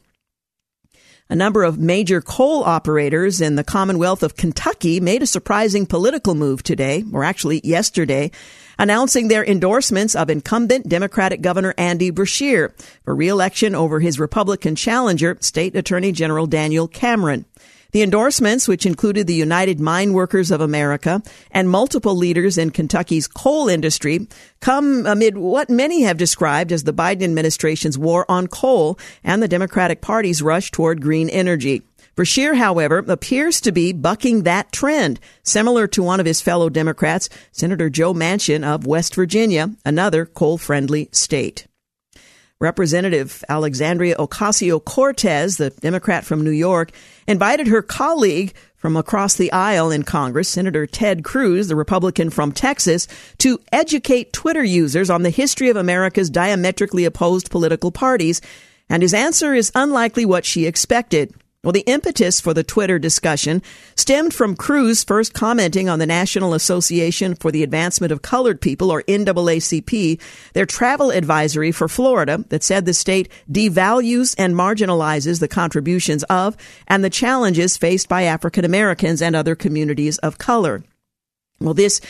A 1.28 1.36
number 1.36 1.62
of 1.62 1.78
major 1.78 2.20
coal 2.20 2.64
operators 2.64 3.40
in 3.40 3.54
the 3.54 3.62
Commonwealth 3.62 4.24
of 4.24 4.36
Kentucky 4.36 4.98
made 4.98 5.22
a 5.22 5.28
surprising 5.28 5.86
political 5.86 6.34
move 6.34 6.64
today, 6.64 7.04
or 7.12 7.22
actually 7.22 7.60
yesterday, 7.62 8.32
announcing 8.80 9.28
their 9.28 9.44
endorsements 9.44 10.16
of 10.16 10.28
incumbent 10.28 10.88
Democratic 10.88 11.40
Governor 11.40 11.72
Andy 11.78 12.10
Beshear 12.10 12.72
for 13.04 13.14
reelection 13.14 13.76
over 13.76 14.00
his 14.00 14.18
Republican 14.18 14.74
challenger, 14.74 15.36
State 15.40 15.76
Attorney 15.76 16.10
General 16.10 16.48
Daniel 16.48 16.88
Cameron. 16.88 17.44
The 17.92 18.02
endorsements, 18.02 18.68
which 18.68 18.86
included 18.86 19.26
the 19.26 19.34
United 19.34 19.80
Mine 19.80 20.12
Workers 20.12 20.50
of 20.50 20.60
America 20.60 21.22
and 21.50 21.68
multiple 21.68 22.14
leaders 22.16 22.56
in 22.56 22.70
Kentucky's 22.70 23.26
coal 23.26 23.68
industry, 23.68 24.28
come 24.60 25.06
amid 25.06 25.36
what 25.36 25.68
many 25.68 26.02
have 26.02 26.16
described 26.16 26.70
as 26.70 26.84
the 26.84 26.92
Biden 26.92 27.24
administration's 27.24 27.98
war 27.98 28.24
on 28.28 28.46
coal 28.46 28.98
and 29.24 29.42
the 29.42 29.48
Democratic 29.48 30.00
Party's 30.00 30.40
rush 30.40 30.70
toward 30.70 31.02
green 31.02 31.28
energy. 31.28 31.82
Beshear, 32.16 32.56
however, 32.56 32.98
appears 32.98 33.60
to 33.62 33.72
be 33.72 33.92
bucking 33.92 34.42
that 34.42 34.72
trend, 34.72 35.18
similar 35.42 35.86
to 35.86 36.02
one 36.02 36.20
of 36.20 36.26
his 36.26 36.40
fellow 36.40 36.68
Democrats, 36.68 37.28
Senator 37.50 37.88
Joe 37.88 38.12
Manchin 38.12 38.62
of 38.62 38.86
West 38.86 39.14
Virginia, 39.14 39.70
another 39.84 40.26
coal 40.26 40.58
friendly 40.58 41.08
state. 41.12 41.66
Representative 42.60 43.42
Alexandria 43.48 44.16
Ocasio 44.16 44.84
Cortez, 44.84 45.56
the 45.56 45.70
Democrat 45.70 46.26
from 46.26 46.44
New 46.44 46.50
York, 46.50 46.92
invited 47.26 47.68
her 47.68 47.80
colleague 47.80 48.52
from 48.76 48.98
across 48.98 49.34
the 49.34 49.50
aisle 49.50 49.90
in 49.90 50.02
Congress, 50.02 50.48
Senator 50.48 50.86
Ted 50.86 51.24
Cruz, 51.24 51.68
the 51.68 51.76
Republican 51.76 52.28
from 52.28 52.52
Texas, 52.52 53.08
to 53.38 53.58
educate 53.72 54.34
Twitter 54.34 54.62
users 54.62 55.08
on 55.08 55.22
the 55.22 55.30
history 55.30 55.70
of 55.70 55.76
America's 55.76 56.28
diametrically 56.28 57.06
opposed 57.06 57.50
political 57.50 57.90
parties. 57.90 58.42
And 58.90 59.02
his 59.02 59.14
answer 59.14 59.54
is 59.54 59.72
unlikely 59.74 60.26
what 60.26 60.44
she 60.44 60.66
expected. 60.66 61.32
Well, 61.62 61.72
the 61.72 61.80
impetus 61.80 62.40
for 62.40 62.54
the 62.54 62.64
Twitter 62.64 62.98
discussion 62.98 63.60
stemmed 63.94 64.32
from 64.32 64.56
Cruz 64.56 65.04
first 65.04 65.34
commenting 65.34 65.90
on 65.90 65.98
the 65.98 66.06
National 66.06 66.54
Association 66.54 67.34
for 67.34 67.52
the 67.52 67.62
Advancement 67.62 68.10
of 68.10 68.22
Colored 68.22 68.62
People, 68.62 68.90
or 68.90 69.02
NAACP, 69.02 70.18
their 70.54 70.64
travel 70.64 71.10
advisory 71.10 71.70
for 71.70 71.86
Florida 71.86 72.42
that 72.48 72.62
said 72.62 72.86
the 72.86 72.94
state 72.94 73.28
devalues 73.52 74.34
and 74.38 74.54
marginalizes 74.54 75.40
the 75.40 75.48
contributions 75.48 76.22
of 76.24 76.56
and 76.88 77.04
the 77.04 77.10
challenges 77.10 77.76
faced 77.76 78.08
by 78.08 78.22
African 78.22 78.64
Americans 78.64 79.20
and 79.20 79.36
other 79.36 79.54
communities 79.54 80.16
of 80.18 80.38
color. 80.38 80.82
Well, 81.60 81.74
this 81.74 82.00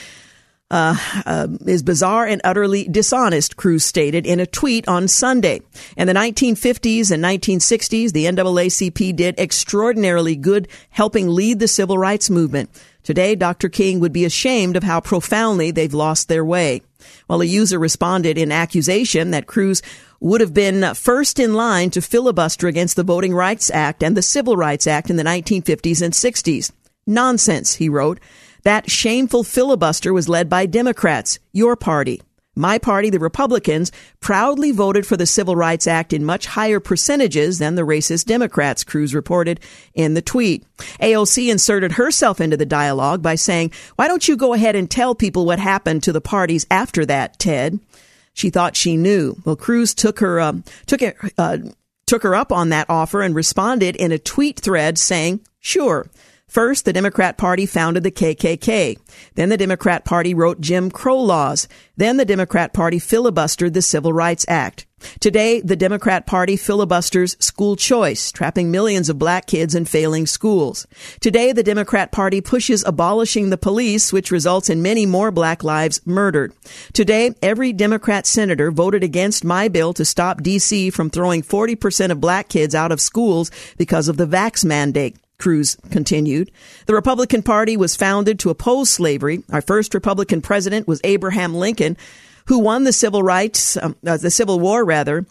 uh, 0.71 0.97
uh, 1.27 1.49
is 1.67 1.83
bizarre 1.83 2.27
and 2.27 2.41
utterly 2.45 2.85
dishonest, 2.85 3.57
Cruz 3.57 3.85
stated 3.85 4.27
in 4.27 4.41
a 4.41 4.47
tweet 4.47 4.87
on 4.87 5.09
Sunday. 5.09 5.63
In 5.97 6.07
the 6.07 6.13
1950s 6.13 7.11
and 7.11 7.23
1960s, 7.25 8.13
the 8.13 8.27
NAACP 8.27 9.17
did 9.17 9.39
extraordinarily 9.39 10.37
good 10.37 10.69
helping 10.91 11.29
lead 11.29 11.59
the 11.59 11.69
civil 11.69 11.99
rights 11.99 12.31
movement. 12.31 12.71
Today, 13.03 13.35
Dr. 13.35 13.69
King 13.69 13.99
would 14.01 14.13
be 14.13 14.25
ashamed 14.25 14.77
of 14.77 14.83
how 14.83 15.01
profoundly 15.01 15.71
they've 15.71 15.93
lost 15.93 16.29
their 16.29 16.45
way. 16.45 16.83
While 17.27 17.41
a 17.41 17.47
user 17.47 17.79
responded 17.79 18.37
in 18.37 18.53
accusation 18.53 19.31
that 19.31 19.47
Cruz 19.47 19.83
would 20.21 20.43
have 20.43 20.53
been 20.53 20.95
first 20.95 21.39
in 21.39 21.55
line 21.55 21.91
to 21.91 22.03
filibuster 22.03 22.69
against 22.69 22.97
the 22.97 23.03
Voting 23.03 23.35
Rights 23.35 23.71
Act 23.71 24.03
and 24.03 24.17
the 24.17 24.23
Civil 24.23 24.55
Rights 24.57 24.87
Act 24.87 25.09
in 25.09 25.17
the 25.17 25.25
1950s 25.25 26.03
and 26.03 26.13
60s. 26.13 26.71
Nonsense, 27.07 27.75
he 27.77 27.89
wrote. 27.89 28.21
That 28.63 28.91
shameful 28.91 29.45
filibuster 29.45 30.13
was 30.13 30.29
led 30.29 30.49
by 30.49 30.67
Democrats, 30.67 31.39
your 31.53 31.77
party. 31.77 32.21
My 32.57 32.79
party, 32.79 33.11
the 33.11 33.21
Republicans, 33.21 33.93
proudly 34.19 34.73
voted 34.73 35.07
for 35.07 35.17
the 35.17 35.25
Civil 35.25 35.55
Rights 35.55 35.87
Act 35.87 36.13
in 36.13 36.25
much 36.25 36.47
higher 36.47 36.81
percentages 36.81 37.59
than 37.59 37.77
the 37.77 37.87
racist 37.87 38.27
Democrats, 38.27 38.83
Cruz 38.83 39.15
reported 39.15 39.61
in 39.95 40.15
the 40.15 40.21
tweet. 40.21 40.67
AOC 41.01 41.51
inserted 41.51 41.93
herself 41.93 42.41
into 42.41 42.57
the 42.57 42.67
dialogue 42.67 43.23
by 43.23 43.37
saying, 43.37 43.71
Why 43.97 44.09
don't 44.09 44.27
you 44.27 44.37
go 44.37 44.53
ahead 44.53 44.75
and 44.75 44.91
tell 44.91 45.15
people 45.15 45.47
what 45.47 45.61
happened 45.61 46.03
to 46.03 46.13
the 46.13 46.21
parties 46.21 46.67
after 46.71 47.07
that, 47.07 47.39
Ted? 47.39 47.79
She 48.35 48.51
thought 48.51 48.77
she 48.77 48.97
knew. 48.97 49.37
Well, 49.45 49.57
Cruz 49.57 49.95
took 49.95 50.19
her, 50.19 50.41
uh, 50.41 50.55
took 50.87 51.03
it, 51.03 51.17
uh, 51.39 51.59
took 52.07 52.25
her 52.25 52.35
up 52.35 52.51
on 52.51 52.71
that 52.71 52.91
offer 52.91 53.23
and 53.23 53.35
responded 53.35 53.95
in 53.95 54.11
a 54.11 54.19
tweet 54.19 54.59
thread 54.59 54.99
saying, 54.99 55.41
Sure. 55.61 56.09
First, 56.51 56.85
the 56.85 56.93
Democrat 56.93 57.39
Party 57.39 57.65
founded 57.65 58.03
the 58.03 58.11
KKK. 58.11 58.99
Then 59.37 59.51
the 59.51 59.57
Democrat 59.57 60.05
Party 60.05 60.35
wrote 60.35 60.61
Jim 60.61 60.91
Crow 60.91 61.21
laws. 61.21 61.69
Then 61.97 62.17
the 62.17 62.25
Democrat 62.25 62.73
Party 62.73 62.99
filibustered 62.99 63.73
the 63.73 63.81
Civil 63.81 64.13
Rights 64.13 64.45
Act. 64.49 64.85
Today, 65.21 65.61
the 65.61 65.77
Democrat 65.77 66.27
Party 66.27 66.57
filibusters 66.57 67.37
school 67.39 67.77
choice, 67.77 68.33
trapping 68.33 68.69
millions 68.73 69.09
of 69.09 69.17
black 69.17 69.47
kids 69.47 69.77
in 69.77 69.85
failing 69.85 70.27
schools. 70.27 70.89
Today, 71.21 71.53
the 71.53 71.63
Democrat 71.63 72.11
Party 72.11 72.41
pushes 72.41 72.83
abolishing 72.85 73.51
the 73.51 73.57
police, 73.57 74.13
which 74.13 74.33
results 74.33 74.69
in 74.69 74.83
many 74.83 75.07
more 75.07 75.31
black 75.31 75.63
lives 75.63 76.05
murdered. 76.05 76.53
Today, 76.93 77.33
every 77.41 77.73
Democrat 77.73 78.27
senator 78.27 78.73
voted 78.73 79.05
against 79.05 79.45
my 79.45 79.69
bill 79.69 79.93
to 79.93 80.05
stop 80.05 80.43
D.C. 80.43 80.91
from 80.91 81.11
throwing 81.11 81.43
40% 81.43 82.11
of 82.11 82.21
black 82.21 82.49
kids 82.49 82.75
out 82.75 82.91
of 82.91 83.01
schools 83.01 83.53
because 83.79 84.09
of 84.09 84.17
the 84.17 84.27
vax 84.27 84.65
mandate. 84.65 85.17
Cruz 85.41 85.77
continued. 85.91 86.51
The 86.87 86.95
Republican 86.95 87.43
Party 87.43 87.77
was 87.77 87.97
founded 87.97 88.39
to 88.41 88.51
oppose 88.51 88.91
slavery. 88.91 89.43
Our 89.51 89.63
first 89.63 89.95
Republican 89.95 90.43
president 90.43 90.87
was 90.87 91.01
Abraham 91.03 91.55
Lincoln, 91.55 91.97
who 92.47 92.59
won 92.59 92.85
the 92.85 92.93
civil 92.93 93.23
rights, 93.23 93.77
um, 93.77 93.97
uh, 94.07 94.17
the 94.17 94.31
Civil 94.31 94.61
War 94.61 94.85
rather, 94.85 95.27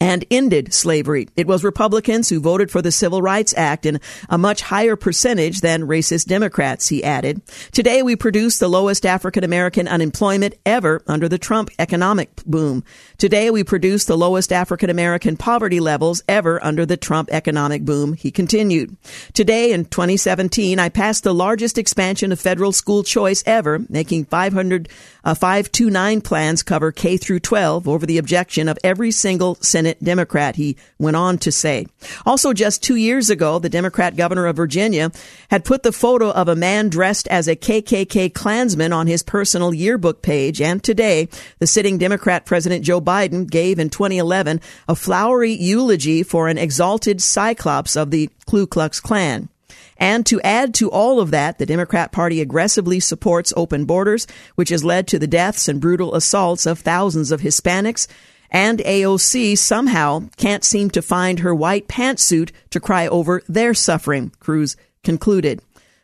and 0.00 0.24
ended 0.30 0.72
slavery. 0.72 1.28
It 1.36 1.46
was 1.46 1.64
Republicans 1.64 2.28
who 2.28 2.40
voted 2.40 2.70
for 2.70 2.82
the 2.82 2.92
Civil 2.92 3.22
Rights 3.22 3.54
Act 3.56 3.86
in 3.86 4.00
a 4.28 4.38
much 4.38 4.62
higher 4.62 4.96
percentage 4.96 5.60
than 5.60 5.86
racist 5.86 6.26
Democrats, 6.26 6.88
he 6.88 7.02
added. 7.02 7.40
Today 7.72 8.02
we 8.02 8.16
produce 8.16 8.58
the 8.58 8.68
lowest 8.68 9.06
African 9.06 9.44
American 9.44 9.88
unemployment 9.88 10.54
ever 10.64 11.02
under 11.06 11.28
the 11.28 11.38
Trump 11.38 11.70
economic 11.78 12.34
boom. 12.44 12.84
Today 13.18 13.50
we 13.50 13.64
produce 13.64 14.04
the 14.04 14.18
lowest 14.18 14.52
African 14.52 14.90
American 14.90 15.36
poverty 15.36 15.80
levels 15.80 16.22
ever 16.28 16.62
under 16.62 16.84
the 16.84 16.96
Trump 16.96 17.28
economic 17.32 17.84
boom, 17.84 18.12
he 18.12 18.30
continued. 18.30 18.96
Today 19.32 19.72
in 19.72 19.86
2017, 19.86 20.78
I 20.78 20.88
passed 20.88 21.24
the 21.24 21.34
largest 21.34 21.78
expansion 21.78 22.32
of 22.32 22.40
federal 22.40 22.72
school 22.72 23.02
choice 23.02 23.42
ever, 23.46 23.80
making 23.88 24.26
500, 24.26 24.88
uh, 25.24 25.34
529 25.34 26.20
plans 26.20 26.62
cover 26.62 26.92
K 26.92 27.16
through 27.16 27.40
12 27.40 27.88
over 27.88 28.04
the 28.04 28.18
objection 28.18 28.68
of 28.68 28.78
every 28.84 29.10
single 29.10 29.54
Senate 29.56 29.85
Democrat, 30.02 30.56
he 30.56 30.76
went 30.98 31.16
on 31.16 31.38
to 31.38 31.52
say. 31.52 31.86
Also, 32.24 32.52
just 32.52 32.82
two 32.82 32.96
years 32.96 33.30
ago, 33.30 33.58
the 33.58 33.68
Democrat 33.68 34.16
governor 34.16 34.46
of 34.46 34.56
Virginia 34.56 35.10
had 35.50 35.64
put 35.64 35.82
the 35.82 35.92
photo 35.92 36.30
of 36.30 36.48
a 36.48 36.56
man 36.56 36.88
dressed 36.88 37.28
as 37.28 37.48
a 37.48 37.56
KKK 37.56 38.32
Klansman 38.34 38.92
on 38.92 39.06
his 39.06 39.22
personal 39.22 39.74
yearbook 39.74 40.22
page. 40.22 40.60
And 40.60 40.82
today, 40.82 41.28
the 41.58 41.66
sitting 41.66 41.98
Democrat 41.98 42.46
President 42.46 42.84
Joe 42.84 43.00
Biden 43.00 43.48
gave 43.48 43.78
in 43.78 43.90
2011 43.90 44.60
a 44.88 44.94
flowery 44.94 45.52
eulogy 45.52 46.22
for 46.22 46.48
an 46.48 46.58
exalted 46.58 47.22
cyclops 47.22 47.96
of 47.96 48.10
the 48.10 48.30
Ku 48.46 48.66
Klux 48.66 49.00
Klan. 49.00 49.48
And 49.98 50.26
to 50.26 50.40
add 50.42 50.74
to 50.74 50.90
all 50.90 51.20
of 51.20 51.30
that, 51.30 51.58
the 51.58 51.66
Democrat 51.66 52.12
Party 52.12 52.40
aggressively 52.40 53.00
supports 53.00 53.52
open 53.56 53.86
borders, 53.86 54.26
which 54.54 54.68
has 54.68 54.84
led 54.84 55.08
to 55.08 55.18
the 55.18 55.26
deaths 55.26 55.68
and 55.68 55.80
brutal 55.80 56.14
assaults 56.14 56.66
of 56.66 56.80
thousands 56.80 57.32
of 57.32 57.40
Hispanics, 57.40 58.06
and 58.50 58.78
AOC 58.80 59.58
somehow 59.58 60.28
can't 60.36 60.64
seem 60.64 60.90
to 60.90 61.02
find 61.02 61.40
her 61.40 61.54
white 61.54 61.88
pantsuit 61.88 62.50
to 62.70 62.80
cry 62.80 63.06
over 63.06 63.42
their 63.48 63.74
suffering, 63.74 64.32
Cruz 64.40 64.76
concluded. 65.02 65.60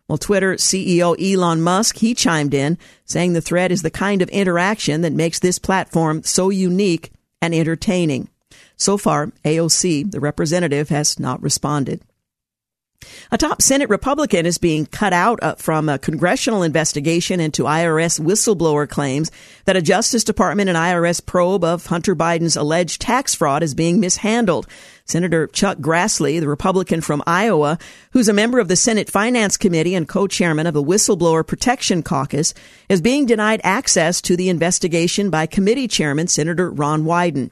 Well, 0.08 0.18
Twitter 0.18 0.54
CEO 0.54 1.16
Elon 1.18 1.62
Musk, 1.62 1.96
he 1.98 2.14
chimed 2.14 2.54
in 2.54 2.76
saying 3.04 3.32
the 3.32 3.40
thread 3.40 3.72
is 3.72 3.82
the 3.82 3.90
kind 3.90 4.20
of 4.20 4.28
interaction 4.28 5.00
that 5.02 5.12
makes 5.12 5.38
this 5.38 5.58
platform 5.58 6.22
so 6.22 6.50
unique 6.50 7.12
and 7.40 7.54
entertaining. 7.54 8.28
So 8.76 8.98
far, 8.98 9.32
AOC, 9.44 10.10
the 10.10 10.20
representative, 10.20 10.88
has 10.88 11.18
not 11.18 11.42
responded. 11.42 12.02
A 13.30 13.38
top 13.38 13.62
Senate 13.62 13.88
Republican 13.88 14.46
is 14.46 14.58
being 14.58 14.86
cut 14.86 15.12
out 15.12 15.42
uh, 15.42 15.54
from 15.54 15.88
a 15.88 15.98
congressional 15.98 16.62
investigation 16.62 17.40
into 17.40 17.64
IRS 17.64 18.20
whistleblower 18.20 18.88
claims 18.88 19.30
that 19.64 19.76
a 19.76 19.82
Justice 19.82 20.24
Department 20.24 20.68
and 20.68 20.76
IRS 20.76 21.24
probe 21.24 21.64
of 21.64 21.86
Hunter 21.86 22.14
Biden's 22.14 22.56
alleged 22.56 23.00
tax 23.00 23.34
fraud 23.34 23.62
is 23.62 23.74
being 23.74 24.00
mishandled. 24.00 24.66
Senator 25.04 25.46
Chuck 25.48 25.78
Grassley, 25.78 26.40
the 26.40 26.48
Republican 26.48 27.00
from 27.00 27.22
Iowa, 27.26 27.78
who's 28.12 28.28
a 28.28 28.32
member 28.32 28.58
of 28.58 28.68
the 28.68 28.76
Senate 28.76 29.10
Finance 29.10 29.56
Committee 29.56 29.94
and 29.94 30.08
co-chairman 30.08 30.66
of 30.66 30.74
the 30.74 30.82
Whistleblower 30.82 31.46
Protection 31.46 32.02
Caucus, 32.02 32.54
is 32.88 33.00
being 33.00 33.26
denied 33.26 33.60
access 33.64 34.20
to 34.22 34.36
the 34.36 34.48
investigation 34.48 35.28
by 35.28 35.46
committee 35.46 35.88
chairman 35.88 36.28
Senator 36.28 36.70
Ron 36.70 37.04
Wyden. 37.04 37.50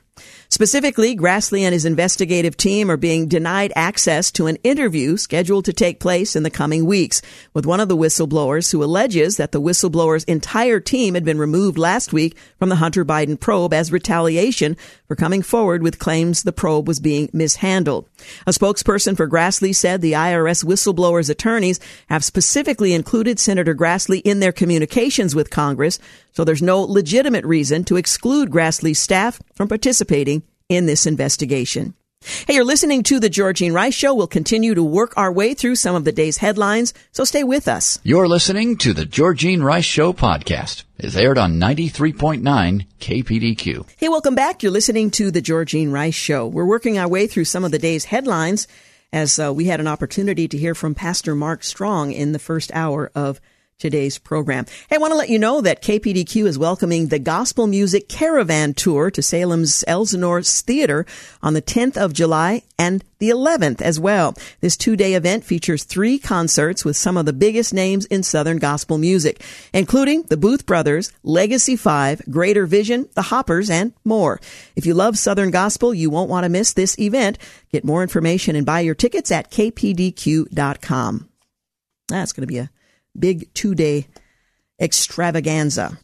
Specifically, 0.53 1.17
Grassley 1.17 1.61
and 1.61 1.73
his 1.73 1.85
investigative 1.85 2.57
team 2.57 2.91
are 2.91 2.97
being 2.97 3.29
denied 3.29 3.73
access 3.77 4.33
to 4.33 4.49
an 4.49 4.57
interview 4.65 5.17
scheduled 5.17 5.65
to 5.67 5.73
take 5.73 6.01
place 6.01 6.35
in 6.35 6.43
the 6.43 6.51
coming 6.51 6.87
weeks 6.87 7.23
with 7.55 7.67
one 7.67 7.79
of 7.79 7.89
the 7.89 7.97
whistleblowers 7.97 8.73
who 8.73 8.83
alleges 8.83 9.37
that 9.37 9.53
the 9.53 9.61
whistleblower's 9.61 10.25
entire 10.25 10.81
team 10.81 11.15
had 11.15 11.25
been 11.25 11.39
removed 11.39 11.79
last 11.79 12.13
week 12.13 12.37
from 12.59 12.69
the 12.69 12.77
Hunter 12.77 13.05
Biden 13.05 13.39
probe 13.39 13.73
as 13.73 13.93
retaliation 13.93 14.77
for 15.07 15.15
coming 15.15 15.41
forward 15.41 15.85
with 15.85 16.01
claims 16.01 16.43
the 16.43 16.53
probe 16.53 16.89
was 16.89 16.99
being 16.99 17.31
mishandled. 17.33 18.09
A 18.45 18.51
spokesperson 18.51 19.17
for 19.17 19.29
Grassley 19.29 19.73
said 19.73 20.01
the 20.01 20.13
IRS 20.13 20.65
whistleblower's 20.65 21.31
attorneys 21.31 21.79
have 22.09 22.25
specifically 22.25 22.93
included 22.93 23.39
Senator 23.39 23.75
Grassley 23.75 24.21
in 24.25 24.41
their 24.41 24.53
communications 24.53 25.33
with 25.33 25.49
Congress, 25.49 26.01
so 26.33 26.45
there's 26.45 26.62
no 26.62 26.81
legitimate 26.81 27.45
reason 27.45 27.85
to 27.85 27.97
exclude 27.97 28.51
Grassley's 28.51 28.99
staff 28.99 29.41
from 29.55 29.68
participating 29.68 30.43
in 30.68 30.87
this 30.87 31.07
investigation. 31.07 31.95
Hey, 32.47 32.55
you're 32.55 32.64
listening 32.64 33.03
to 33.05 33.18
the 33.18 33.31
Georgene 33.31 33.72
Rice 33.72 33.95
Show. 33.95 34.14
We'll 34.14 34.26
continue 34.26 34.74
to 34.74 34.83
work 34.83 35.14
our 35.16 35.33
way 35.33 35.55
through 35.55 35.76
some 35.76 35.97
of 35.97 36.05
the 36.05 36.12
day's 36.12 36.37
headlines, 36.37 36.93
so 37.12 37.24
stay 37.24 37.45
with 37.45 37.66
us. 37.66 37.99
You're 38.03 38.28
listening 38.28 38.76
to 38.78 38.93
the 38.93 39.07
Georgene 39.07 39.62
Rice 39.62 39.87
Show 39.87 40.12
podcast. 40.12 40.85
It's 40.99 41.16
aired 41.16 41.39
on 41.39 41.59
93.9 41.59 42.87
KPDQ. 43.01 43.89
Hey, 43.97 44.11
welcome 44.11 44.35
back. 44.35 44.62
You're 44.62 44.70
listening 44.70 45.11
to 45.12 45.31
the 45.31 45.41
Georgene 45.41 45.93
Rice 45.93 46.14
Show. 46.14 46.47
We're 46.47 46.66
working 46.66 46.99
our 46.99 47.09
way 47.09 47.26
through 47.26 47.47
some 47.47 47.64
of 47.64 47.70
the 47.70 47.78
day's 47.78 48.05
headlines 48.05 48.68
as 49.14 49.39
uh, 49.39 49.53
we 49.53 49.64
had 49.64 49.81
an 49.81 49.89
opportunity 49.89 50.47
to 50.47 50.59
hear 50.59 50.74
from 50.74 50.95
Pastor 50.95 51.35
Mark 51.35 51.64
Strong 51.64 52.12
in 52.12 52.33
the 52.33 52.39
first 52.39 52.70
hour 52.74 53.11
of 53.14 53.41
today's 53.81 54.18
program. 54.18 54.66
Hey, 54.89 54.97
I 54.97 54.99
want 54.99 55.12
to 55.12 55.16
let 55.16 55.31
you 55.31 55.39
know 55.39 55.61
that 55.62 55.83
KPDQ 55.83 56.47
is 56.47 56.59
welcoming 56.59 57.09
the 57.09 57.18
Gospel 57.18 57.66
Music 57.66 58.09
Caravan 58.09 58.74
Tour 58.74 59.11
to 59.11 59.22
Salem's 59.22 59.83
Elsinore 59.89 60.43
Theater 60.43 61.07
on 61.43 61.55
the 61.55 61.62
10th 61.62 61.97
of 61.97 62.12
July 62.12 62.62
and 62.78 63.03
the 63.18 63.31
11th 63.31 63.83
as 63.83 63.99
well. 63.99 64.35
This 64.61 64.76
two-day 64.76 65.14
event 65.14 65.45
features 65.45 65.85
three 65.85 66.18
concerts 66.18 66.85
with 66.85 66.97
some 66.97 67.16
of 67.16 67.26
the 67.26 67.33
biggest 67.33 67.74
names 67.74 68.07
in 68.07 68.22
Southern 68.22 68.59
gospel 68.59 68.99
music, 68.99 69.43
including 69.72 70.22
the 70.24 70.37
Booth 70.37 70.66
Brothers, 70.66 71.12
Legacy 71.22 71.76
5, 71.76 72.22
Greater 72.31 72.66
Vision, 72.66 73.09
the 73.14 73.22
Hoppers, 73.22 73.70
and 73.70 73.93
more. 74.05 74.41
If 74.76 74.87
you 74.87 74.95
love 74.95 75.18
Southern 75.18 75.51
gospel, 75.51 75.93
you 75.93 76.11
won't 76.11 76.31
want 76.31 76.45
to 76.45 76.51
miss 76.51 76.72
this 76.72 76.99
event. 76.99 77.39
Get 77.72 77.85
more 77.85 78.03
information 78.03 78.57
and 78.57 78.66
buy 78.66 78.81
your 78.81 78.95
tickets 78.95 79.31
at 79.31 79.51
kpdq.com. 79.51 81.28
That's 82.09 82.33
going 82.33 82.43
to 82.43 82.47
be 82.47 82.59
a 82.59 82.70
big 83.19 83.53
two 83.55 83.75
day 83.75 84.07
extravaganza. 84.81 85.99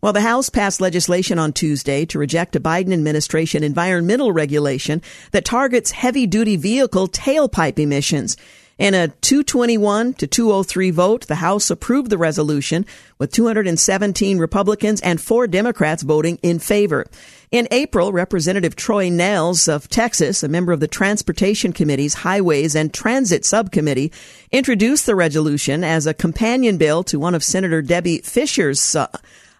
Well, 0.00 0.12
the 0.12 0.20
House 0.20 0.50
passed 0.50 0.80
legislation 0.80 1.38
on 1.38 1.52
Tuesday 1.52 2.04
to 2.06 2.18
reject 2.18 2.56
a 2.56 2.60
Biden 2.60 2.92
administration 2.92 3.62
environmental 3.62 4.32
regulation 4.32 5.00
that 5.30 5.44
targets 5.44 5.92
heavy 5.92 6.26
duty 6.26 6.56
vehicle 6.56 7.08
tailpipe 7.08 7.78
emissions. 7.78 8.36
In 8.78 8.94
a 8.94 9.08
221 9.08 10.14
to 10.14 10.26
203 10.26 10.90
vote, 10.90 11.26
the 11.26 11.36
House 11.36 11.70
approved 11.70 12.10
the 12.10 12.18
resolution 12.18 12.84
with 13.18 13.32
217 13.32 14.38
Republicans 14.38 15.00
and 15.02 15.20
four 15.20 15.46
Democrats 15.46 16.02
voting 16.02 16.38
in 16.42 16.58
favor. 16.58 17.06
In 17.52 17.68
April, 17.70 18.14
Representative 18.14 18.76
Troy 18.76 19.10
Nehls 19.10 19.68
of 19.68 19.86
Texas, 19.90 20.42
a 20.42 20.48
member 20.48 20.72
of 20.72 20.80
the 20.80 20.88
Transportation 20.88 21.74
Committee's 21.74 22.14
Highways 22.14 22.74
and 22.74 22.94
Transit 22.94 23.44
Subcommittee, 23.44 24.10
introduced 24.50 25.04
the 25.04 25.14
resolution 25.14 25.84
as 25.84 26.06
a 26.06 26.14
companion 26.14 26.78
bill 26.78 27.04
to 27.04 27.20
one 27.20 27.34
of 27.34 27.44
Senator 27.44 27.82
Debbie 27.82 28.22
Fischer's 28.22 28.96
uh, 28.96 29.06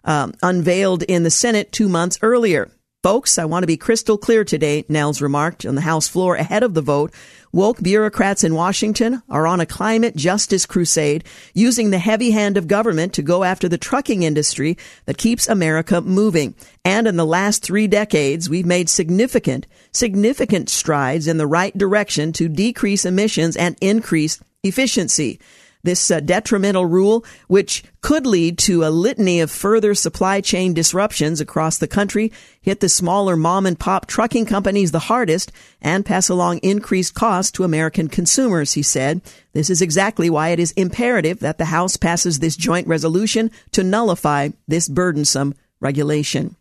um, 0.06 0.32
unveiled 0.42 1.02
in 1.02 1.22
the 1.22 1.30
Senate 1.30 1.70
two 1.70 1.86
months 1.86 2.18
earlier. 2.22 2.70
Folks, 3.02 3.36
I 3.36 3.44
want 3.44 3.64
to 3.64 3.66
be 3.66 3.76
crystal 3.76 4.16
clear 4.16 4.42
today, 4.42 4.84
Nehls 4.84 5.20
remarked 5.20 5.66
on 5.66 5.74
the 5.74 5.82
House 5.82 6.08
floor 6.08 6.36
ahead 6.36 6.62
of 6.62 6.72
the 6.72 6.80
vote. 6.80 7.12
Woke 7.54 7.82
bureaucrats 7.82 8.44
in 8.44 8.54
Washington 8.54 9.22
are 9.28 9.46
on 9.46 9.60
a 9.60 9.66
climate 9.66 10.16
justice 10.16 10.64
crusade 10.64 11.22
using 11.52 11.90
the 11.90 11.98
heavy 11.98 12.30
hand 12.30 12.56
of 12.56 12.66
government 12.66 13.12
to 13.12 13.20
go 13.20 13.44
after 13.44 13.68
the 13.68 13.76
trucking 13.76 14.22
industry 14.22 14.78
that 15.04 15.18
keeps 15.18 15.46
America 15.46 16.00
moving. 16.00 16.54
And 16.82 17.06
in 17.06 17.16
the 17.16 17.26
last 17.26 17.62
three 17.62 17.86
decades, 17.86 18.48
we've 18.48 18.64
made 18.64 18.88
significant, 18.88 19.66
significant 19.92 20.70
strides 20.70 21.26
in 21.26 21.36
the 21.36 21.46
right 21.46 21.76
direction 21.76 22.32
to 22.32 22.48
decrease 22.48 23.04
emissions 23.04 23.54
and 23.54 23.76
increase 23.82 24.40
efficiency. 24.62 25.38
This 25.84 26.12
uh, 26.12 26.20
detrimental 26.20 26.86
rule, 26.86 27.24
which 27.48 27.82
could 28.02 28.24
lead 28.24 28.56
to 28.58 28.84
a 28.84 28.90
litany 28.90 29.40
of 29.40 29.50
further 29.50 29.94
supply 29.94 30.40
chain 30.40 30.74
disruptions 30.74 31.40
across 31.40 31.76
the 31.76 31.88
country, 31.88 32.30
hit 32.60 32.78
the 32.78 32.88
smaller 32.88 33.36
mom 33.36 33.66
and 33.66 33.76
pop 33.76 34.06
trucking 34.06 34.46
companies 34.46 34.92
the 34.92 35.00
hardest 35.00 35.50
and 35.80 36.06
pass 36.06 36.28
along 36.28 36.58
increased 36.58 37.14
costs 37.14 37.50
to 37.52 37.64
American 37.64 38.06
consumers, 38.06 38.74
he 38.74 38.82
said. 38.82 39.20
This 39.54 39.70
is 39.70 39.82
exactly 39.82 40.30
why 40.30 40.50
it 40.50 40.60
is 40.60 40.70
imperative 40.72 41.40
that 41.40 41.58
the 41.58 41.64
House 41.66 41.96
passes 41.96 42.38
this 42.38 42.54
joint 42.54 42.86
resolution 42.86 43.50
to 43.72 43.82
nullify 43.82 44.50
this 44.68 44.88
burdensome 44.88 45.54
regulation. 45.80 46.54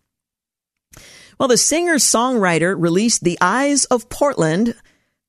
Well, 1.38 1.47
the 1.47 1.57
singer 1.57 1.95
songwriter 1.95 2.76
released 2.78 3.24
The 3.24 3.38
Eyes 3.39 3.86
of 3.86 4.09
Portland. 4.09 4.74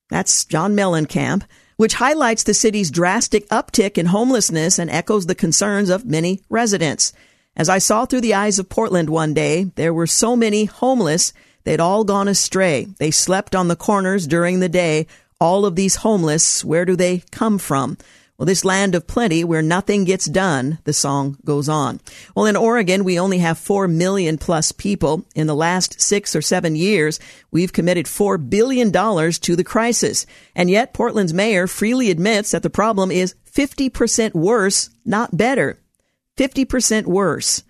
That's 0.09 0.47
John 0.47 0.75
Mellencamp 0.75 1.45
which 1.77 1.95
highlights 1.95 2.43
the 2.43 2.55
city's 2.55 2.91
drastic 2.91 3.49
uptick 3.49 3.99
in 3.99 4.07
homelessness 4.07 4.79
and 4.79 4.91
echoes 4.91 5.27
the 5.27 5.35
concerns 5.35 5.91
of 5.91 6.05
many 6.05 6.41
residents. 6.49 7.13
As 7.57 7.69
I 7.69 7.79
saw 7.79 8.07
through 8.07 8.23
the 8.23 8.35
eyes 8.35 8.59
of 8.59 8.69
Portland 8.69 9.11
one 9.11 9.35
day, 9.35 9.65
there 9.75 9.93
were 9.93 10.07
so 10.07 10.37
many 10.37 10.65
homeless, 10.65 11.33
they'd 11.65 11.81
all 11.81 12.05
gone 12.05 12.29
astray. 12.29 12.87
They 12.99 13.11
slept 13.11 13.55
on 13.55 13.69
the 13.69 13.77
corners 13.77 14.27
during 14.27 14.61
the 14.61 14.69
day. 14.69 15.07
All 15.41 15.67
of 15.67 15.77
these 15.77 15.97
homeless, 15.97 16.65
where 16.65 16.85
do 16.85 16.97
they 16.97 17.25
come 17.31 17.59
from? 17.59 17.99
Well, 18.39 18.47
this 18.47 18.65
land 18.65 18.95
of 18.95 19.07
plenty 19.07 19.45
where 19.45 19.63
nothing 19.63 20.05
gets 20.05 20.25
done, 20.25 20.79
the 20.85 20.93
song 20.93 21.39
goes 21.45 21.69
on. 21.69 22.01
Well, 22.35 22.47
in 22.47 22.57
Oregon, 22.57 23.05
we 23.05 23.21
only 23.21 23.39
have 23.39 23.59
4 23.59 23.87
million 23.89 24.39
plus 24.39 24.73
people. 24.73 25.25
In 25.35 25.47
the 25.47 25.55
last 25.55 26.01
six 26.01 26.35
or 26.35 26.43
seven 26.43 26.75
years, 26.75 27.21
we've 27.51 27.73
committed 27.73 28.07
$4 28.07 28.51
billion 28.51 28.91
to 28.91 29.57
the 29.57 29.65
crisis. 29.65 30.27
And 30.57 30.71
yet, 30.71 30.95
Portland's 30.95 31.35
mayor 31.35 31.67
freely 31.67 32.11
admits 32.11 32.51
that 32.51 32.63
the 32.63 32.71
problem 32.71 33.11
is 33.11 33.35
50% 33.53 34.35
worse, 34.35 34.91
not 35.05 35.37
better. 35.37 35.79
50% 36.37 37.05
worse. 37.05 37.63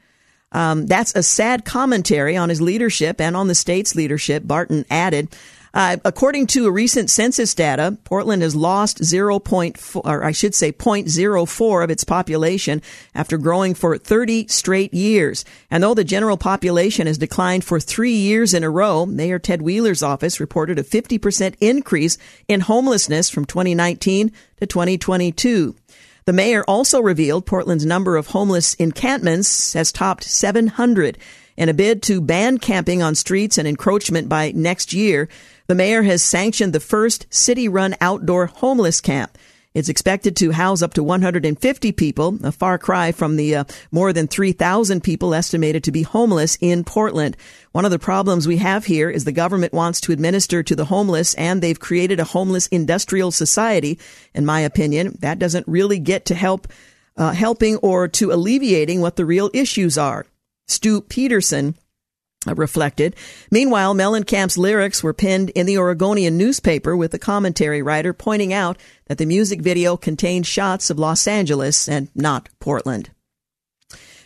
Um, 0.53 0.87
that's 0.87 1.15
a 1.15 1.23
sad 1.23 1.65
commentary 1.65 2.37
on 2.37 2.51
his 2.51 2.61
leadership 2.61 3.21
and 3.21 3.37
on 3.37 3.49
the 3.49 3.55
state's 3.55 3.95
leadership, 3.95 4.47
Barton 4.47 4.85
added. 4.91 5.35
Uh, 5.75 5.97
according 6.05 6.47
to 6.47 6.67
a 6.67 6.71
recent 6.71 7.09
census 7.09 7.55
data, 7.55 7.97
Portland 8.05 8.43
has 8.43 8.55
lost 8.55 9.01
0.4, 9.01 10.03
or 10.05 10.23
I 10.23 10.33
should 10.33 10.55
say 10.55 10.71
0.04 10.71 11.85
of 11.85 11.91
its 11.91 12.05
population 12.05 12.83
after 13.15 13.39
growing 13.39 13.75
for 13.75 13.97
30 13.97 14.49
straight 14.49 14.93
years. 14.93 15.47
And 15.71 15.83
though 15.83 15.95
the 15.95 16.05
general 16.05 16.37
population 16.37 17.07
has 17.07 17.17
declined 17.17 17.65
for 17.65 17.81
three 17.81 18.13
years 18.13 18.53
in 18.53 18.65
a 18.65 18.71
row, 18.71 19.07
Mayor 19.07 19.39
Ted 19.39 19.63
Wheeler's 19.63 20.03
office 20.03 20.41
reported 20.41 20.79
a 20.79 20.83
50% 20.83 21.55
increase 21.61 22.19
in 22.49 22.61
homelessness 22.61 23.31
from 23.31 23.47
2019 23.47 24.31
to 24.59 24.67
2022. 24.67 25.75
The 26.25 26.33
mayor 26.33 26.65
also 26.69 27.01
revealed 27.01 27.47
Portland's 27.47 27.87
number 27.87 28.17
of 28.17 28.29
homeless 28.29 28.75
encampments 28.75 29.73
has 29.73 29.91
topped 29.91 30.23
700. 30.25 31.19
In 31.57 31.69
a 31.69 31.75
bid 31.75 32.03
to 32.05 32.21
ban 32.21 32.59
camping 32.59 33.03
on 33.03 33.15
streets 33.15 33.59
and 33.59 33.69
encroachment 33.69 34.29
by 34.29 34.53
next 34.53 34.93
year, 34.93 35.29
the 35.73 35.77
mayor 35.77 36.03
has 36.03 36.23
sanctioned 36.23 36.75
the 36.75 36.81
first 36.81 37.25
city 37.31 37.67
run 37.67 37.97
outdoor 37.99 38.45
homeless 38.45 39.01
camp. 39.01 39.39
It's 39.73 39.89
expected 39.89 40.37
to 40.37 40.51
house 40.51 40.83
up 40.83 40.93
to 40.93 41.03
150 41.03 41.93
people, 41.93 42.39
a 42.45 42.53
far 42.53 42.77
cry 42.77 43.11
from 43.11 43.37
the 43.37 43.57
uh, 43.57 43.65
more 43.91 44.13
than 44.13 44.29
3,000 44.29 45.03
people 45.03 45.33
estimated 45.33 45.83
to 45.85 45.91
be 45.91 46.03
homeless 46.03 46.59
in 46.61 46.85
Portland. 46.85 47.39
One 47.71 47.87
of 47.87 47.91
the 47.91 47.99
problems 47.99 48.47
we 48.47 48.59
have 48.59 48.85
here 48.85 49.09
is 49.09 49.25
the 49.25 49.33
government 49.33 49.73
wants 49.73 49.99
to 50.03 50.13
administer 50.13 50.63
to 50.63 50.77
the 50.77 50.85
homeless 50.85 51.33
and 51.37 51.63
they've 51.63 51.81
created 51.81 52.21
a 52.21 52.25
homeless 52.25 52.67
industrial 52.67 53.31
society. 53.31 53.99
In 54.35 54.45
my 54.45 54.61
opinion, 54.61 55.17
that 55.21 55.39
doesn't 55.39 55.67
really 55.67 55.99
get 55.99 56.27
to 56.27 56.35
help, 56.35 56.69
uh, 57.17 57.33
helping 57.33 57.77
or 57.77 58.09
to 58.09 58.31
alleviating 58.31 59.01
what 59.01 59.17
the 59.17 59.25
real 59.25 59.49
issues 59.55 59.97
are. 59.97 60.27
Stu 60.69 61.01
Peterson 61.01 61.77
reflected. 62.47 63.17
Meanwhile, 63.51 63.95
Mellencamp's 63.95 64.59
lyrics 64.59 65.03
were 65.03 65.13
penned 65.13 65.51
in 65.51 65.67
the 65.67 65.79
Oregonian 65.79 66.37
newspaper 66.37 66.97
with 66.97 67.13
the 67.13 67.19
commentary 67.19 67.83
writer 67.83 68.13
pointing 68.13 68.53
out 68.53 68.79
that 69.07 69.19
the 69.19 69.27
music 69.27 69.61
video 69.61 69.97
contained 69.97 70.47
shots 70.47 70.91
of 70.91 70.99
Los 70.99 71.27
Angeles 71.27 71.89
and 71.89 72.09
not 72.15 72.49
Portland. 72.61 73.11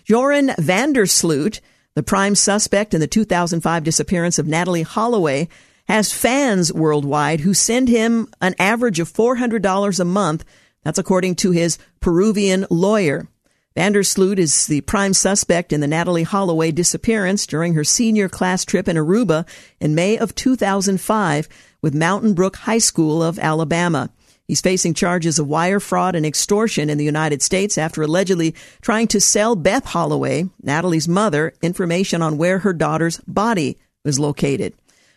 Joran 0.04 0.52
van 0.58 0.92
der 0.92 1.06
Sloot, 1.06 1.60
the 1.94 2.02
prime 2.02 2.34
suspect 2.34 2.94
in 2.94 3.00
the 3.00 3.06
2005 3.06 3.84
disappearance 3.84 4.38
of 4.38 4.46
Natalee 4.46 4.84
Holloway, 4.84 5.48
has 5.88 6.12
fans 6.12 6.72
worldwide 6.72 7.40
who 7.40 7.54
send 7.54 7.88
him 7.88 8.28
an 8.40 8.54
average 8.58 9.00
of 9.00 9.12
$400 9.12 10.00
a 10.00 10.04
month. 10.04 10.44
That's 10.82 10.98
according 10.98 11.36
to 11.36 11.50
his 11.50 11.78
Peruvian 12.00 12.66
lawyer. 12.70 13.28
Vandersloot 13.76 14.38
is 14.38 14.68
the 14.68 14.80
prime 14.80 15.12
suspect 15.12 15.70
in 15.70 15.80
the 15.80 15.86
Natalee 15.86 16.24
Holloway 16.24 16.72
disappearance 16.72 17.46
during 17.46 17.74
her 17.74 17.84
senior 17.84 18.26
class 18.26 18.64
trip 18.64 18.88
in 18.88 18.96
Aruba 18.96 19.46
in 19.80 19.94
May 19.94 20.16
of 20.16 20.34
2005 20.34 21.46
with 21.82 21.94
Mountain 21.94 22.32
Brook 22.32 22.56
High 22.56 22.78
School 22.78 23.22
of 23.22 23.38
Alabama. 23.38 24.08
He's 24.48 24.62
facing 24.62 24.94
charges 24.94 25.38
of 25.38 25.46
wire 25.46 25.78
fraud 25.78 26.14
and 26.14 26.24
extortion 26.24 26.88
in 26.88 26.96
the 26.96 27.04
United 27.04 27.42
States 27.42 27.76
after 27.76 28.00
allegedly 28.00 28.54
trying 28.80 29.08
to 29.08 29.20
sell 29.20 29.54
Beth 29.54 29.84
Holloway, 29.84 30.44
Natalee's 30.64 31.06
mother, 31.06 31.52
information 31.60 32.22
on 32.22 32.38
where 32.38 32.60
her 32.60 32.72
daughter's 32.72 33.18
body 33.26 33.76
was 34.06 34.18
located. 34.18 34.72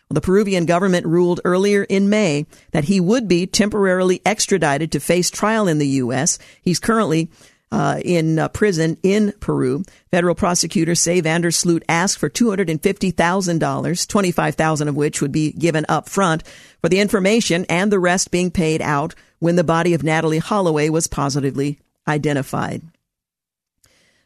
The 0.09 0.19
Peruvian 0.19 0.65
government 0.65 1.05
ruled 1.05 1.39
earlier 1.45 1.83
in 1.83 2.09
May 2.09 2.45
that 2.71 2.85
he 2.85 2.99
would 2.99 3.29
be 3.29 3.47
temporarily 3.47 4.21
extradited 4.25 4.91
to 4.91 4.99
face 4.99 5.29
trial 5.29 5.67
in 5.67 5.77
the 5.77 5.87
U.S. 5.87 6.39
He's 6.61 6.79
currently 6.79 7.29
uh, 7.71 7.99
in 8.03 8.39
uh, 8.39 8.47
prison 8.49 8.97
in 9.03 9.33
Peru. 9.39 9.83
Federal 10.11 10.35
prosecutors 10.35 10.99
say 10.99 11.21
van 11.21 11.41
der 11.41 11.51
Sloot 11.51 11.83
asked 11.87 12.17
for 12.17 12.29
$250,000, 12.29 14.07
25,000 14.07 14.87
of 14.87 14.95
which 14.95 15.21
would 15.21 15.31
be 15.31 15.51
given 15.53 15.85
up 15.87 16.09
front 16.09 16.43
for 16.81 16.89
the 16.89 16.99
information 16.99 17.65
and 17.69 17.91
the 17.91 17.99
rest 17.99 18.31
being 18.31 18.51
paid 18.51 18.81
out 18.81 19.15
when 19.39 19.55
the 19.55 19.63
body 19.63 19.93
of 19.93 20.01
Natalee 20.01 20.39
Holloway 20.39 20.89
was 20.89 21.07
positively 21.07 21.79
identified. 22.07 22.81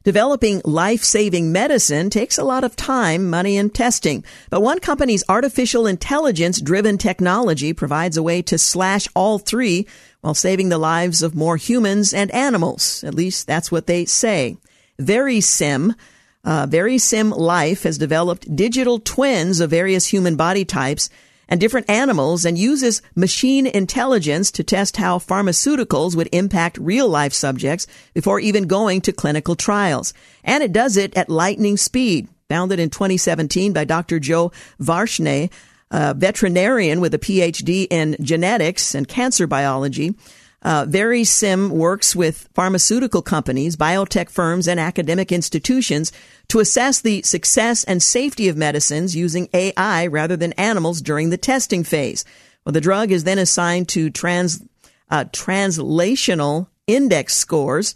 Developing 0.04 0.62
life-saving 0.66 1.52
medicine 1.54 2.10
takes 2.10 2.38
a 2.38 2.44
lot 2.44 2.66
of 2.66 2.76
time, 2.76 3.30
money, 3.30 3.58
and 3.58 3.74
testing. 3.74 4.26
But 4.50 4.62
one 4.62 4.80
company's 4.80 5.24
artificial 5.30 5.88
intelligence 5.88 6.60
driven 6.60 6.98
technology 6.98 7.72
provides 7.72 8.18
a 8.18 8.24
way 8.24 8.42
to 8.44 8.58
slash 8.58 9.08
all 9.16 9.40
three 9.40 9.88
while 10.20 10.34
saving 10.34 10.70
the 10.70 10.78
lives 10.78 11.22
of 11.22 11.36
more 11.36 11.56
humans 11.56 12.14
and 12.14 12.32
animals. 12.32 13.04
At 13.06 13.16
least 13.16 13.48
that's 13.48 13.72
what 13.72 13.88
they 13.88 14.04
say. 14.04 14.58
VeriSim, 15.00 15.96
uh, 16.44 16.68
VeriSim 16.68 17.36
Life 17.36 17.84
has 17.84 17.98
developed 17.98 18.54
digital 18.54 19.00
twins 19.00 19.62
of 19.62 19.70
various 19.70 20.08
human 20.08 20.36
body 20.36 20.66
types 20.66 21.10
and 21.48 21.60
different 21.60 21.90
animals 21.90 22.46
and 22.46 22.58
uses 22.58 23.02
machine 23.16 23.68
intelligence 23.68 24.52
to 24.52 24.64
test 24.64 24.98
how 24.98 25.20
pharmaceuticals 25.20 26.16
would 26.16 26.30
impact 26.32 26.78
real 26.78 27.08
life 27.08 27.34
subjects 27.34 27.88
before 28.14 28.40
even 28.40 28.68
going 28.68 29.02
to 29.02 29.12
clinical 29.12 29.56
trials. 29.56 30.14
And 30.44 30.64
it 30.64 30.72
does 30.72 30.98
it 30.98 31.16
at 31.18 31.30
lightning 31.30 31.78
speed. 31.78 32.28
Founded 32.50 32.80
in 32.80 32.90
2017 32.90 33.74
by 33.74 33.84
Dr. 33.86 34.20
Jo 34.20 34.52
Varshney, 34.80 35.52
a 35.90 36.14
veterinarian 36.14 37.02
with 37.02 37.14
a 37.14 37.20
PhD 37.20 37.88
in 37.90 38.16
genetics 38.22 38.94
and 38.96 39.08
cancer 39.08 39.48
biology. 39.48 40.16
Uh, 40.64 40.86
VeriSim 40.86 41.70
works 41.70 42.16
with 42.16 42.48
pharmaceutical 42.54 43.22
companies, 43.22 43.76
biotech 43.76 44.30
firms, 44.30 44.68
and 44.68 44.80
academic 44.80 45.32
institutions 45.32 46.12
to 46.48 46.62
assess 46.62 47.02
the 47.02 47.22
success 47.24 47.84
and 47.84 48.02
safety 48.02 48.48
of 48.48 48.56
medicines 48.56 49.16
using 49.16 49.50
AI 49.54 50.08
rather 50.08 50.38
than 50.38 50.54
animals 50.54 51.02
during 51.02 51.30
the 51.30 51.38
testing 51.38 51.84
phase. 51.84 52.24
Well, 52.64 52.72
the 52.72 52.82
drug 52.82 53.12
is 53.12 53.26
then 53.26 53.40
assigned 53.40 53.90
to 53.90 54.10
trans, 54.10 54.64
uh, 55.10 55.26
translational 55.26 56.68
index 56.88 57.36
scores, 57.36 57.96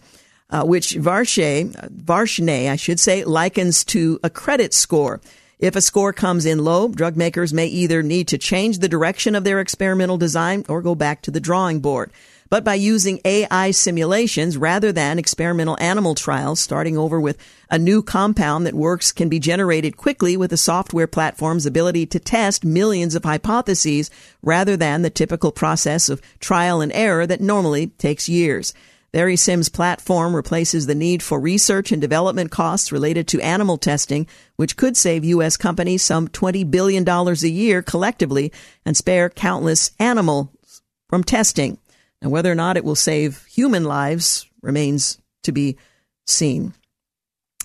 uh, 0.49 0.63
which 0.63 0.89
Varshay, 0.91 1.72
Varshney, 1.89 2.70
I 2.70 2.76
should 2.76 2.99
say, 2.99 3.24
likens 3.24 3.86
to 3.86 4.20
a 4.24 4.30
credit 4.30 4.74
score. 4.74 5.22
If 5.59 5.76
a 5.76 5.82
score 5.82 6.13
comes 6.13 6.45
in 6.45 6.63
low, 6.63 6.89
drug 6.89 7.15
makers 7.15 7.53
may 7.53 7.65
either 7.68 8.03
need 8.03 8.28
to 8.28 8.38
change 8.38 8.78
the 8.78 8.89
direction 8.89 9.36
of 9.36 9.43
their 9.43 9.59
experimental 9.59 10.18
design 10.18 10.65
or 10.70 10.82
go 10.82 10.95
back 10.95 11.22
to 11.24 11.32
the 11.32 11.39
drawing 11.39 11.80
board. 11.80 12.11
But 12.50 12.64
by 12.64 12.76
using 12.76 13.20
AI 13.26 13.72
simulations 13.72 14.58
rather 14.58 14.93
than 14.93 15.20
experimental 15.20 15.78
animal 15.82 16.16
trials, 16.16 16.62
starting 16.62 16.98
over 16.98 17.20
with 17.20 17.38
a 17.70 17.78
new 17.78 18.02
compound 18.02 18.66
that 18.66 18.74
works 18.74 19.12
can 19.12 19.28
be 19.28 19.39
generated 19.39 19.98
quickly 19.98 20.38
with 20.38 20.52
the 20.52 20.58
software 20.58 21.08
platform's 21.08 21.66
ability 21.66 22.06
to 22.06 22.20
test 22.20 22.64
millions 22.64 23.16
of 23.16 23.26
hypotheses 23.26 24.10
rather 24.41 24.78
than 24.78 25.02
the 25.02 25.10
typical 25.10 25.52
process 25.52 26.08
of 26.08 26.22
trial 26.39 26.80
and 26.80 26.93
error 26.93 27.28
that 27.28 27.41
normally 27.41 27.88
takes 27.88 28.30
years. 28.30 28.74
VeriSim's 29.14 29.70
platform 29.70 30.36
replaces 30.36 30.86
the 30.86 30.95
need 30.95 31.24
for 31.24 31.39
research 31.39 31.91
and 31.91 32.02
development 32.02 32.52
costs 32.52 32.91
related 32.91 33.28
to 33.28 33.41
animal 33.41 33.78
testing, 33.78 34.28
which 34.58 34.78
could 34.78 34.95
save 34.95 35.26
U.S. 35.26 35.58
companies 35.58 36.04
some 36.04 36.28
$20 36.28 36.70
billion 36.70 37.08
a 37.08 37.34
year 37.48 37.82
collectively 37.82 38.54
and 38.86 38.95
spare 38.95 39.30
countless 39.30 39.91
animals 40.00 40.50
from 41.10 41.24
testing. 41.24 41.78
And 42.22 42.32
whether 42.32 42.51
or 42.51 42.55
not 42.55 42.78
it 42.78 42.86
will 42.86 42.95
save 42.95 43.45
human 43.45 43.84
lives 43.84 44.47
remains 44.61 45.20
to 45.43 45.51
be 45.51 45.78
seen. 46.26 46.74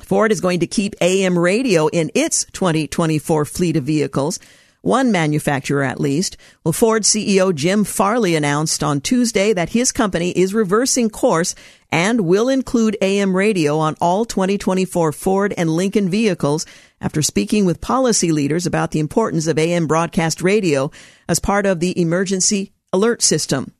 Ford 0.01 0.33
is 0.33 0.41
going 0.41 0.61
to 0.61 0.67
keep 0.67 0.95
AM 1.01 1.39
radio 1.39 1.87
in 1.89 2.11
its 2.15 2.45
2024 2.53 3.45
fleet 3.45 3.77
of 3.77 3.85
vehicles 3.85 4.39
one 4.83 5.13
manufacturer 5.13 5.83
at 5.83 6.01
least. 6.01 6.37
Well, 6.65 6.73
Ford 6.73 7.05
CEO 7.05 7.55
Jim 7.55 7.85
Farley 7.85 8.35
announced 8.37 8.83
on 8.83 9.01
Tuesday 9.01 9.53
that 9.53 9.71
his 9.71 9.93
company 9.93 10.31
is 10.31 10.53
reversing 10.53 11.09
course 11.09 11.55
and 11.91 12.23
will 12.23 12.49
include 12.49 12.97
AM 13.01 13.35
radio 13.35 13.79
on 13.79 13.97
all 14.01 14.25
2024 14.25 15.13
Ford 15.13 15.55
and 15.57 15.71
Lincoln 15.71 16.11
vehicles 16.11 16.67
after 17.01 17.23
speaking 17.23 17.65
with 17.65 17.81
policy 17.81 18.33
leaders 18.33 18.67
about 18.67 18.91
the 18.91 19.01
importance 19.01 19.47
of 19.47 19.59
AM 19.59 19.87
broadcast 19.87 20.43
radio 20.43 20.91
as 21.29 21.39
part 21.39 21.65
of 21.65 21.81
the 21.81 21.99
emergency 22.01 22.73
alert 22.93 23.23
system. 23.23 23.73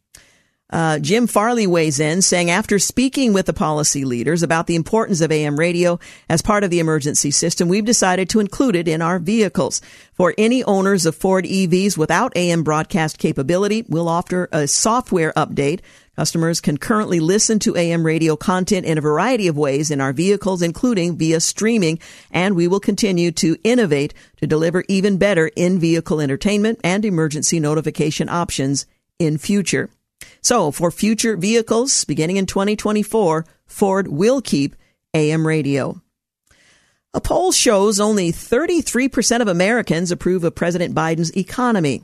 Uh, 0.73 0.99
Jim 0.99 1.27
Farley 1.27 1.67
weighs 1.67 2.01
in, 2.01 2.23
saying 2.23 2.49
after 2.49 2.79
speaking 2.79 3.35
with 3.35 3.45
the 3.45 3.53
policy 3.53 4.07
leaders 4.07 4.43
about 4.43 4.67
the 4.67 4.75
importance 4.75 5.21
of 5.21 5.31
AM 5.31 5.59
radio 5.59 5.99
as 6.31 6.41
part 6.41 6.65
of 6.65 6.71
the 6.71 6.79
emergency 6.79 7.31
system, 7.31 7.69
we've 7.69 7.85
decided 7.85 8.31
to 8.31 8.41
include 8.41 8.75
it 8.75 8.89
in 8.89 9.03
our 9.03 9.19
vehicles. 9.19 9.83
For 10.15 10.35
any 10.39 10.65
owners 10.65 11.05
of 11.05 11.15
Ford 11.15 11.45
EVs 11.45 11.99
without 11.99 12.35
AM 12.37 12.63
broadcast 12.63 13.19
capability, 13.19 13.85
we'll 13.87 14.09
offer 14.09 14.49
a 14.51 14.67
software 14.67 15.35
update. 15.35 15.81
Customers 16.17 16.63
can 16.63 16.79
currently 16.79 17.21
listen 17.21 17.59
to 17.59 17.77
AM 17.77 18.05
radio 18.05 18.35
content 18.35 18.87
in 18.87 18.97
a 18.97 19.03
variety 19.03 19.49
of 19.49 19.59
ways 19.59 19.91
in 19.91 20.01
our 20.01 20.15
vehicles, 20.15 20.63
including 20.63 21.19
via 21.19 21.41
streaming, 21.41 21.99
and 22.31 22.57
we 22.57 22.67
will 22.67 22.81
continue 22.81 23.31
to 23.33 23.59
innovate 23.63 24.15
to 24.39 24.47
deliver 24.47 24.85
even 24.89 25.19
better 25.19 25.51
in-vehicle 25.55 26.19
entertainment 26.19 26.81
and 26.83 27.05
emergency 27.05 27.61
notification 27.61 28.31
options 28.31 28.87
in 29.19 29.37
future. 29.37 29.91
So 30.43 30.73
for 30.73 30.91
future 30.91 31.37
vehicles 31.37 32.05
beginning 32.05 32.37
in 32.37 32.47
2024, 32.47 33.47
Ford 33.67 34.09
will 34.09 34.43
keep 34.43 34.77
AM 35.15 35.47
radio. 35.47 36.03
A 37.15 37.21
poll 37.21 37.53
shows 37.53 38.01
only 38.01 38.33
33% 38.33 39.41
of 39.41 39.49
Americans 39.49 40.11
approve 40.11 40.45
of 40.45 40.55
President 40.55 40.95
Biden's 40.95 41.37
economy. 41.37 42.03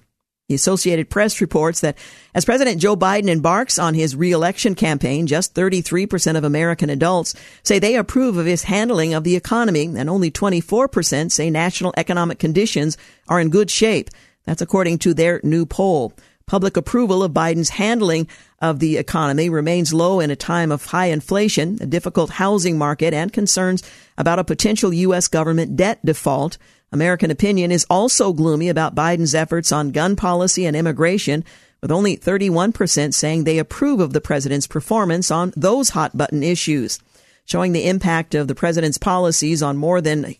The 0.49 0.55
Associated 0.55 1.11
Press 1.11 1.41
reports 1.41 1.81
that 1.81 1.99
as 2.35 2.45
President 2.45 2.81
Joe 2.81 2.97
Biden 2.97 3.29
embarks 3.29 3.79
on 3.79 3.93
his 3.93 4.17
reelection 4.17 4.75
campaign, 4.75 5.27
just 5.27 5.55
33% 5.55 6.37
of 6.37 6.45
American 6.45 6.89
adults 6.89 7.35
say 7.63 7.79
they 7.79 7.97
approve 7.97 8.39
of 8.39 8.47
his 8.47 8.63
handling 8.63 9.15
of 9.15 9.25
the 9.25 9.37
economy, 9.37 9.85
and 9.85 10.09
only 10.09 10.31
24% 10.31 11.31
say 11.31 11.51
national 11.51 11.93
economic 11.97 12.39
conditions 12.39 12.97
are 13.29 13.41
in 13.41 13.51
good 13.51 13.71
shape. 13.71 14.09
That's 14.45 14.63
according 14.63 14.99
to 15.01 15.13
their 15.13 15.41
new 15.43 15.67
poll. 15.67 16.15
Public 16.49 16.79
approval 16.79 17.23
of 17.23 17.33
Biden's 17.33 17.69
handling 17.69 18.27
of 18.61 18.79
the 18.79 18.97
economy 18.97 19.51
remains 19.51 19.93
low 19.93 20.19
in 20.19 20.31
a 20.31 20.37
time 20.37 20.73
of 20.73 20.87
high 20.87 21.07
inflation, 21.07 21.77
a 21.83 21.87
difficult 21.87 22.31
housing 22.31 22.79
market, 22.79 23.13
and 23.13 23.31
concerns 23.31 23.83
about 24.17 24.39
a 24.39 24.45
potential 24.45 24.93
U.S. 24.93 25.29
government 25.29 25.77
debt 25.77 26.05
default. 26.05 26.57
American 26.91 27.31
opinion 27.31 27.71
is 27.71 27.87
also 27.91 28.33
gloomy 28.33 28.71
about 28.71 28.95
Biden's 28.95 29.35
efforts 29.35 29.71
on 29.73 29.91
gun 29.91 30.17
policy 30.17 30.65
and 30.65 30.75
immigration, 30.75 31.45
with 31.83 31.93
only 31.93 32.17
31% 32.17 33.13
saying 33.13 33.45
they 33.45 33.59
approve 33.59 34.01
of 34.01 34.15
the 34.15 34.21
president's 34.21 34.67
performance 34.67 35.31
on 35.31 35.53
those 35.55 35.91
hot 35.91 36.17
button 36.17 36.43
issues. 36.43 36.99
Showing 37.45 37.73
the 37.73 37.87
impact 37.87 38.35
of 38.35 38.49
the 38.49 38.55
president's 38.55 38.99
policies 38.99 39.63
on 39.63 39.77
more 39.77 40.01
than 40.01 40.35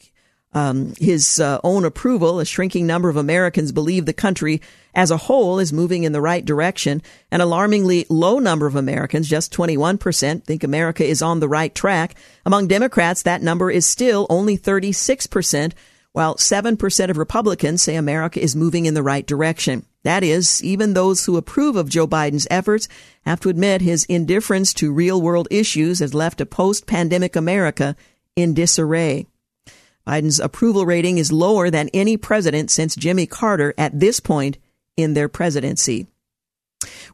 um, 0.55 0.95
his 0.99 1.41
uh, 1.41 1.61
own 1.63 1.85
approval, 1.85 2.41
a 2.41 2.45
shrinking 2.45 2.87
number 2.87 3.09
of 3.09 3.17
Americans 3.17 3.71
believe 3.71 4.07
the 4.07 4.13
country 4.13 4.63
as 4.95 5.11
a 5.11 5.17
whole 5.17 5.59
is 5.59 5.73
moving 5.73 6.05
in 6.05 6.13
the 6.13 6.21
right 6.21 6.45
direction. 6.45 7.03
An 7.31 7.41
alarmingly 7.41 8.07
low 8.09 8.39
number 8.39 8.67
of 8.67 8.75
Americans, 8.75 9.29
just 9.29 9.53
21%, 9.53 10.45
think 10.45 10.65
America 10.65 11.05
is 11.05 11.21
on 11.21 11.41
the 11.41 11.49
right 11.49 11.75
track. 11.75 12.15
Among 12.47 12.67
Democrats, 12.67 13.23
that 13.23 13.43
number 13.43 13.71
is 13.71 13.87
still 13.87 14.27
only 14.31 14.57
36%, 14.57 15.73
while 16.13 16.37
7% 16.37 17.11
of 17.11 17.19
Republicans 17.19 17.83
say 17.83 17.95
America 17.95 18.41
is 18.41 18.57
moving 18.57 18.87
in 18.87 18.95
the 18.95 19.03
right 19.03 19.27
direction. 19.27 19.85
That 20.03 20.25
is, 20.25 20.65
even 20.65 20.95
those 20.95 21.27
who 21.27 21.37
approve 21.37 21.77
of 21.77 21.91
Joe 21.91 22.07
Biden's 22.07 22.47
efforts 22.51 22.89
have 23.27 23.41
to 23.41 23.51
admit 23.51 23.83
his 23.83 24.05
indifference 24.07 24.73
to 24.75 24.93
real 24.93 25.21
world 25.21 25.49
issues 25.51 25.99
has 25.99 26.15
left 26.15 26.41
a 26.41 26.47
post 26.47 26.87
pandemic 26.87 27.37
America 27.37 27.95
in 28.35 28.55
disarray. 28.55 29.27
Biden's 30.09 30.41
approval 30.41 30.87
rating 30.87 31.19
is 31.19 31.31
lower 31.31 31.69
than 31.69 31.91
any 31.93 32.17
president 32.17 32.71
since 32.71 32.97
Jimmy 32.97 33.27
Carter 33.27 33.75
at 33.77 34.01
this 34.01 34.21
point 34.21 34.57
in 34.97 35.13
their 35.13 35.29
presidency. 35.29 36.07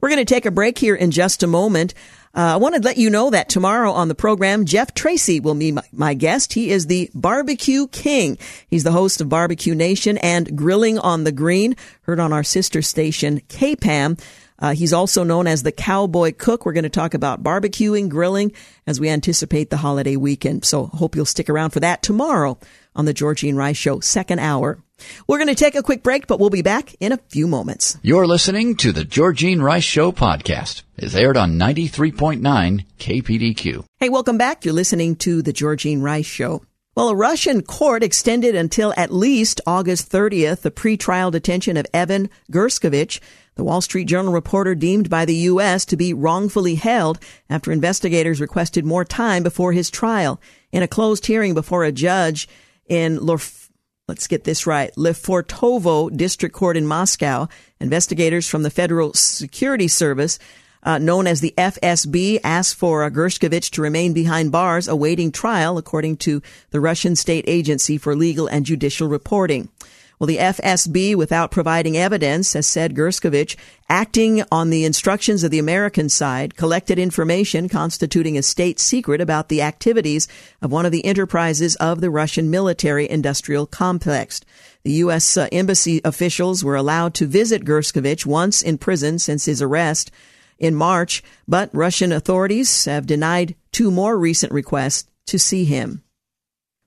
We're 0.00 0.10
going 0.10 0.24
to 0.24 0.34
take 0.34 0.46
a 0.46 0.52
break 0.52 0.78
here 0.78 0.94
in 0.94 1.10
just 1.10 1.42
a 1.42 1.48
moment. 1.48 1.92
Uh, 2.36 2.54
I 2.54 2.56
want 2.56 2.76
to 2.76 2.80
let 2.80 2.96
you 2.96 3.10
know 3.10 3.30
that 3.30 3.48
tomorrow 3.48 3.90
on 3.90 4.06
the 4.06 4.14
program, 4.14 4.64
Jeff 4.64 4.94
Tracy 4.94 5.40
will 5.40 5.56
be 5.56 5.72
my, 5.72 5.82
my, 5.92 6.14
guest. 6.14 6.52
He 6.52 6.70
is 6.70 6.86
the 6.86 7.10
barbecue 7.14 7.88
king. 7.88 8.38
He's 8.68 8.84
the 8.84 8.92
host 8.92 9.20
of 9.20 9.28
Barbecue 9.28 9.74
Nation 9.74 10.18
and 10.18 10.56
Grilling 10.56 10.98
on 10.98 11.24
the 11.24 11.32
Green, 11.32 11.74
heard 12.02 12.20
on 12.20 12.32
our 12.32 12.44
sister 12.44 12.80
station, 12.80 13.40
KPAM. 13.48 14.20
Uh, 14.58 14.74
he's 14.74 14.92
also 14.92 15.24
known 15.24 15.48
as 15.48 15.62
the 15.62 15.72
cowboy 15.72 16.32
cook. 16.36 16.64
We're 16.64 16.72
going 16.72 16.84
to 16.84 16.90
talk 16.90 17.14
about 17.14 17.42
barbecuing, 17.42 18.08
grilling 18.08 18.52
as 18.86 19.00
we 19.00 19.08
anticipate 19.08 19.70
the 19.70 19.78
holiday 19.78 20.16
weekend. 20.16 20.64
So 20.64 20.86
hope 20.86 21.16
you'll 21.16 21.24
stick 21.24 21.50
around 21.50 21.70
for 21.70 21.80
that 21.80 22.02
tomorrow 22.02 22.58
on 22.94 23.04
the 23.04 23.14
Georgene 23.14 23.56
Rice 23.56 23.76
Show, 23.76 24.00
second 24.00 24.38
hour. 24.38 24.78
We're 25.26 25.38
going 25.38 25.48
to 25.48 25.54
take 25.54 25.74
a 25.74 25.82
quick 25.82 26.02
break, 26.02 26.26
but 26.26 26.38
we'll 26.38 26.50
be 26.50 26.62
back 26.62 26.94
in 27.00 27.12
a 27.12 27.18
few 27.28 27.46
moments. 27.46 27.98
You're 28.02 28.26
listening 28.26 28.76
to 28.76 28.92
the 28.92 29.04
Georgene 29.04 29.60
Rice 29.60 29.84
Show 29.84 30.12
podcast. 30.12 30.82
It's 30.96 31.14
aired 31.14 31.36
on 31.36 31.58
93.9 31.58 32.84
KPDQ. 32.98 33.84
Hey, 33.98 34.08
welcome 34.08 34.38
back. 34.38 34.64
You're 34.64 34.74
listening 34.74 35.16
to 35.16 35.42
the 35.42 35.52
Georgene 35.52 36.02
Rice 36.02 36.26
Show. 36.26 36.62
Well, 36.96 37.08
a 37.08 37.16
Russian 37.16 37.62
court 37.62 38.04
extended 38.04 38.54
until 38.54 38.94
at 38.96 39.12
least 39.12 39.60
August 39.66 40.12
30th 40.12 40.60
the 40.60 40.70
pretrial 40.70 41.32
detention 41.32 41.76
of 41.76 41.88
Evan 41.92 42.30
Gershkovich, 42.52 43.18
the 43.56 43.64
Wall 43.64 43.80
Street 43.80 44.04
Journal 44.04 44.32
reporter 44.32 44.76
deemed 44.76 45.10
by 45.10 45.24
the 45.24 45.34
U.S. 45.34 45.84
to 45.86 45.96
be 45.96 46.14
wrongfully 46.14 46.76
held 46.76 47.18
after 47.50 47.72
investigators 47.72 48.40
requested 48.40 48.84
more 48.84 49.04
time 49.04 49.42
before 49.42 49.72
his 49.72 49.90
trial. 49.90 50.40
In 50.70 50.84
a 50.84 50.88
closed 50.88 51.26
hearing 51.26 51.52
before 51.52 51.82
a 51.82 51.90
judge 51.90 52.48
in 52.88 53.18
Lorf- 53.18 53.68
let's 54.08 54.26
get 54.26 54.44
this 54.44 54.66
right, 54.66 54.92
Lefortovo 54.96 56.14
District 56.14 56.54
Court 56.54 56.76
in 56.76 56.86
Moscow, 56.86 57.48
investigators 57.80 58.48
from 58.48 58.62
the 58.62 58.70
Federal 58.70 59.12
Security 59.14 59.88
Service 59.88 60.38
uh, 60.84 60.98
known 60.98 61.26
as 61.26 61.40
the 61.40 61.54
FSB, 61.56 62.40
asked 62.44 62.76
for 62.76 63.08
Gershkovich 63.10 63.70
to 63.70 63.82
remain 63.82 64.12
behind 64.12 64.52
bars 64.52 64.86
awaiting 64.86 65.32
trial, 65.32 65.78
according 65.78 66.18
to 66.18 66.42
the 66.70 66.80
Russian 66.80 67.16
State 67.16 67.44
Agency 67.48 67.98
for 67.98 68.14
Legal 68.14 68.46
and 68.46 68.66
Judicial 68.66 69.08
Reporting. 69.08 69.70
Well, 70.18 70.28
the 70.28 70.38
FSB, 70.38 71.16
without 71.16 71.50
providing 71.50 71.96
evidence, 71.96 72.52
has 72.52 72.66
said 72.66 72.94
Gershkovich, 72.94 73.56
acting 73.88 74.44
on 74.52 74.70
the 74.70 74.84
instructions 74.84 75.42
of 75.42 75.50
the 75.50 75.58
American 75.58 76.08
side, 76.08 76.56
collected 76.56 76.98
information 76.98 77.68
constituting 77.68 78.38
a 78.38 78.42
state 78.42 78.78
secret 78.78 79.20
about 79.20 79.48
the 79.48 79.60
activities 79.60 80.28
of 80.62 80.70
one 80.70 80.86
of 80.86 80.92
the 80.92 81.04
enterprises 81.04 81.74
of 81.76 82.00
the 82.00 82.10
Russian 82.10 82.48
military 82.48 83.10
industrial 83.10 83.66
complex. 83.66 84.40
The 84.84 84.92
U.S. 84.92 85.36
Uh, 85.36 85.48
embassy 85.50 86.00
officials 86.04 86.62
were 86.62 86.76
allowed 86.76 87.14
to 87.14 87.26
visit 87.26 87.64
Gershkovich 87.64 88.24
once 88.24 88.62
in 88.62 88.78
prison 88.78 89.18
since 89.18 89.46
his 89.46 89.60
arrest 89.60 90.10
in 90.58 90.74
March, 90.74 91.22
but 91.48 91.70
Russian 91.72 92.12
authorities 92.12 92.84
have 92.84 93.06
denied 93.06 93.56
two 93.72 93.90
more 93.90 94.16
recent 94.16 94.52
requests 94.52 95.10
to 95.26 95.38
see 95.38 95.64
him. 95.64 96.02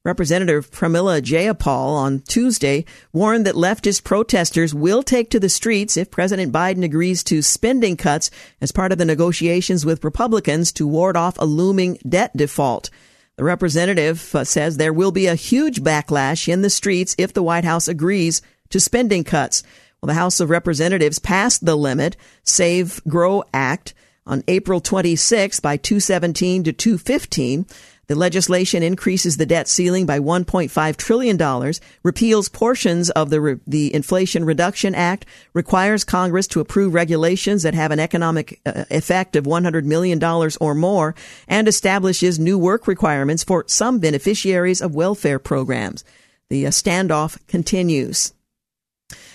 Representative 0.07 0.71
Pramila 0.71 1.21
Jayapal 1.21 1.67
on 1.67 2.21
Tuesday 2.21 2.85
warned 3.11 3.45
that 3.45 3.55
leftist 3.55 4.05
protesters 4.05 4.73
will 4.73 5.03
take 5.03 5.29
to 5.31 5.39
the 5.39 5.49
streets 5.49 5.97
if 5.97 6.09
President 6.09 6.53
Biden 6.53 6.81
agrees 6.81 7.25
to 7.25 7.41
spending 7.41 7.97
cuts 7.97 8.31
as 8.61 8.71
part 8.71 8.93
of 8.93 8.99
the 8.99 9.03
negotiations 9.03 9.85
with 9.85 10.05
Republicans 10.05 10.71
to 10.71 10.87
ward 10.87 11.17
off 11.17 11.37
a 11.37 11.43
looming 11.43 11.99
debt 12.07 12.31
default. 12.37 12.89
The 13.35 13.43
representative 13.43 14.33
uh, 14.33 14.45
says 14.45 14.77
there 14.77 14.93
will 14.93 15.11
be 15.11 15.27
a 15.27 15.35
huge 15.35 15.83
backlash 15.83 16.47
in 16.47 16.61
the 16.61 16.69
streets 16.69 17.13
if 17.17 17.33
the 17.33 17.43
White 17.43 17.65
House 17.65 17.89
agrees 17.89 18.41
to 18.69 18.79
spending 18.79 19.25
cuts. 19.25 19.61
Well, 20.01 20.07
the 20.07 20.13
House 20.13 20.39
of 20.39 20.49
Representatives 20.49 21.19
passed 21.19 21.65
the 21.65 21.75
limit 21.75 22.15
Save 22.45 23.01
Grow 23.09 23.43
Act 23.53 23.93
on 24.25 24.41
April 24.47 24.79
26 24.79 25.59
by 25.59 25.75
217 25.75 26.63
to 26.63 26.71
215. 26.71 27.65
The 28.07 28.15
legislation 28.15 28.83
increases 28.83 29.35
the 29.35 29.45
debt 29.45 29.67
ceiling 29.67 30.05
by 30.05 30.19
$1.5 30.19 30.95
trillion, 30.95 31.73
repeals 32.03 32.47
portions 32.47 33.09
of 33.09 33.29
the, 33.29 33.41
re- 33.41 33.59
the 33.67 33.93
Inflation 33.93 34.45
Reduction 34.45 34.95
Act, 34.95 35.25
requires 35.53 36.05
Congress 36.05 36.47
to 36.47 36.61
approve 36.61 36.93
regulations 36.93 37.63
that 37.63 37.73
have 37.73 37.91
an 37.91 37.99
economic 37.99 38.61
uh, 38.65 38.85
effect 38.89 39.35
of 39.35 39.43
$100 39.43 39.83
million 39.83 40.23
or 40.23 40.73
more, 40.73 41.15
and 41.49 41.67
establishes 41.67 42.39
new 42.39 42.57
work 42.57 42.87
requirements 42.87 43.43
for 43.43 43.65
some 43.67 43.99
beneficiaries 43.99 44.81
of 44.81 44.95
welfare 44.95 45.39
programs. 45.39 46.05
The 46.49 46.67
uh, 46.67 46.69
standoff 46.69 47.45
continues. 47.47 48.33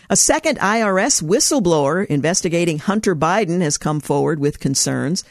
A 0.09 0.17
second 0.17 0.59
IRS 0.59 1.23
whistleblower 1.23 2.07
investigating 2.07 2.79
Hunter 2.79 3.15
Biden 3.15 3.61
has 3.61 3.77
come 3.77 4.01
forward 4.01 4.39
with 4.39 4.61
concerns. 4.61 5.25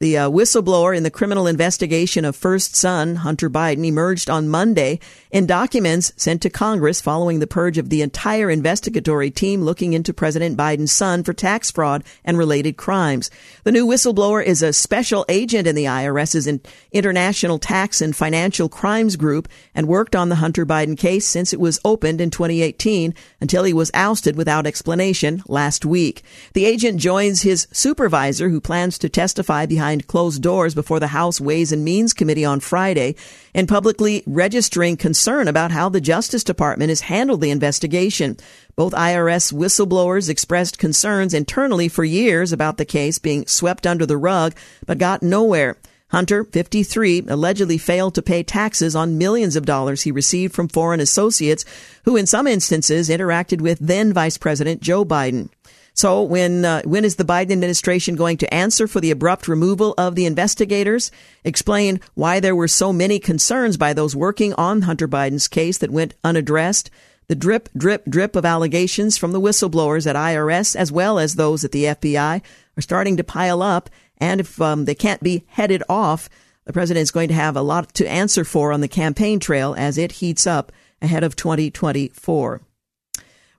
The 0.00 0.18
uh, 0.18 0.28
whistleblower 0.28 0.96
in 0.96 1.04
the 1.04 1.10
criminal 1.10 1.46
investigation 1.46 2.24
of 2.24 2.34
first 2.34 2.74
son 2.74 3.14
Hunter 3.14 3.48
Biden 3.48 3.86
emerged 3.86 4.28
on 4.28 4.48
Monday 4.48 4.98
in 5.30 5.46
documents 5.46 6.12
sent 6.16 6.42
to 6.42 6.50
Congress 6.50 7.00
following 7.00 7.38
the 7.38 7.46
purge 7.46 7.78
of 7.78 7.90
the 7.90 8.02
entire 8.02 8.50
investigatory 8.50 9.30
team 9.30 9.62
looking 9.62 9.92
into 9.92 10.12
President 10.12 10.56
Biden's 10.56 10.90
son 10.90 11.22
for 11.22 11.32
tax 11.32 11.70
fraud 11.70 12.02
and 12.24 12.36
related 12.36 12.76
crimes. 12.76 13.30
The 13.62 13.70
new 13.70 13.86
whistleblower 13.86 14.44
is 14.44 14.62
a 14.62 14.72
special 14.72 15.24
agent 15.28 15.68
in 15.68 15.76
the 15.76 15.84
IRS's 15.84 16.48
International 16.90 17.60
Tax 17.60 18.00
and 18.00 18.16
Financial 18.16 18.68
Crimes 18.68 19.14
Group 19.14 19.46
and 19.76 19.86
worked 19.86 20.16
on 20.16 20.28
the 20.28 20.36
Hunter 20.36 20.66
Biden 20.66 20.98
case 20.98 21.24
since 21.24 21.52
it 21.52 21.60
was 21.60 21.78
opened 21.84 22.20
in 22.20 22.30
2018 22.30 23.14
until 23.40 23.62
he 23.62 23.72
was 23.72 23.92
ousted 23.94 24.34
without 24.34 24.66
explanation 24.66 25.40
last 25.46 25.86
week. 25.86 26.24
The 26.54 26.64
agent 26.64 26.98
joins 26.98 27.42
his 27.42 27.68
supervisor 27.70 28.48
who 28.48 28.60
plans 28.60 28.98
to 28.98 29.08
testify 29.08 29.66
behind 29.66 29.83
behind 29.84 30.06
closed 30.06 30.42
doors 30.42 30.74
before 30.74 30.98
the 30.98 31.08
House 31.08 31.38
Ways 31.38 31.70
and 31.70 31.84
Means 31.84 32.14
Committee 32.14 32.46
on 32.46 32.58
Friday 32.58 33.16
and 33.54 33.68
publicly 33.68 34.22
registering 34.24 34.96
concern 34.96 35.46
about 35.46 35.72
how 35.72 35.90
the 35.90 36.00
Justice 36.00 36.42
Department 36.42 36.88
has 36.88 37.02
handled 37.02 37.42
the 37.42 37.50
investigation. 37.50 38.38
Both 38.76 38.94
IRS 38.94 39.52
whistleblowers 39.52 40.30
expressed 40.30 40.78
concerns 40.78 41.34
internally 41.34 41.88
for 41.88 42.02
years 42.02 42.50
about 42.50 42.78
the 42.78 42.86
case 42.86 43.18
being 43.18 43.46
swept 43.46 43.86
under 43.86 44.06
the 44.06 44.16
rug, 44.16 44.54
but 44.86 44.96
got 44.96 45.22
nowhere. 45.22 45.76
Hunter, 46.08 46.44
53, 46.44 47.24
allegedly 47.28 47.76
failed 47.76 48.14
to 48.14 48.22
pay 48.22 48.42
taxes 48.42 48.96
on 48.96 49.18
millions 49.18 49.54
of 49.54 49.66
dollars 49.66 50.00
he 50.00 50.10
received 50.10 50.54
from 50.54 50.68
foreign 50.68 51.00
associates 51.00 51.66
who 52.06 52.16
in 52.16 52.24
some 52.24 52.46
instances 52.46 53.10
interacted 53.10 53.60
with 53.60 53.78
then 53.80 54.14
Vice 54.14 54.38
President 54.38 54.80
Joe 54.80 55.04
Biden. 55.04 55.50
So 55.96 56.22
when 56.22 56.64
uh, 56.64 56.82
when 56.82 57.04
is 57.04 57.16
the 57.16 57.24
Biden 57.24 57.52
administration 57.52 58.16
going 58.16 58.36
to 58.38 58.52
answer 58.52 58.88
for 58.88 59.00
the 59.00 59.12
abrupt 59.12 59.46
removal 59.46 59.94
of 59.96 60.16
the 60.16 60.26
investigators? 60.26 61.12
Explain 61.44 62.00
why 62.14 62.40
there 62.40 62.56
were 62.56 62.66
so 62.66 62.92
many 62.92 63.20
concerns 63.20 63.76
by 63.76 63.92
those 63.92 64.16
working 64.16 64.54
on 64.54 64.82
Hunter 64.82 65.06
Biden's 65.06 65.46
case 65.46 65.78
that 65.78 65.92
went 65.92 66.14
unaddressed. 66.24 66.90
The 67.28 67.36
drip, 67.36 67.68
drip, 67.76 68.04
drip 68.06 68.36
of 68.36 68.44
allegations 68.44 69.16
from 69.16 69.32
the 69.32 69.40
whistleblowers 69.40 70.06
at 70.06 70.16
IRS 70.16 70.76
as 70.76 70.92
well 70.92 71.18
as 71.18 71.36
those 71.36 71.64
at 71.64 71.72
the 71.72 71.84
FBI 71.84 72.42
are 72.76 72.82
starting 72.82 73.16
to 73.16 73.24
pile 73.24 73.62
up. 73.62 73.88
And 74.18 74.40
if 74.40 74.60
um, 74.60 74.84
they 74.84 74.94
can't 74.94 75.22
be 75.22 75.44
headed 75.46 75.82
off, 75.88 76.28
the 76.64 76.72
president 76.72 77.02
is 77.02 77.12
going 77.12 77.28
to 77.28 77.34
have 77.34 77.56
a 77.56 77.62
lot 77.62 77.94
to 77.94 78.10
answer 78.10 78.44
for 78.44 78.72
on 78.72 78.80
the 78.80 78.88
campaign 78.88 79.38
trail 79.38 79.74
as 79.78 79.96
it 79.96 80.12
heats 80.12 80.46
up 80.46 80.72
ahead 81.00 81.22
of 81.22 81.36
2024. 81.36 82.60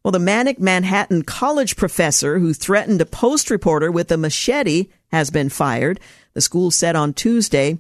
Well, 0.06 0.12
the 0.12 0.20
Manic 0.20 0.60
Manhattan 0.60 1.24
College 1.24 1.76
professor 1.76 2.38
who 2.38 2.54
threatened 2.54 3.02
a 3.02 3.08
post 3.08 3.50
reporter 3.50 3.92
with 3.92 4.12
a 4.12 4.18
machete 4.18 4.90
has 5.12 5.32
been 5.32 5.50
fired. 5.50 6.00
The 6.36 6.42
school 6.42 6.70
said 6.70 6.96
on 6.96 7.16
Tuesday. 7.16 7.80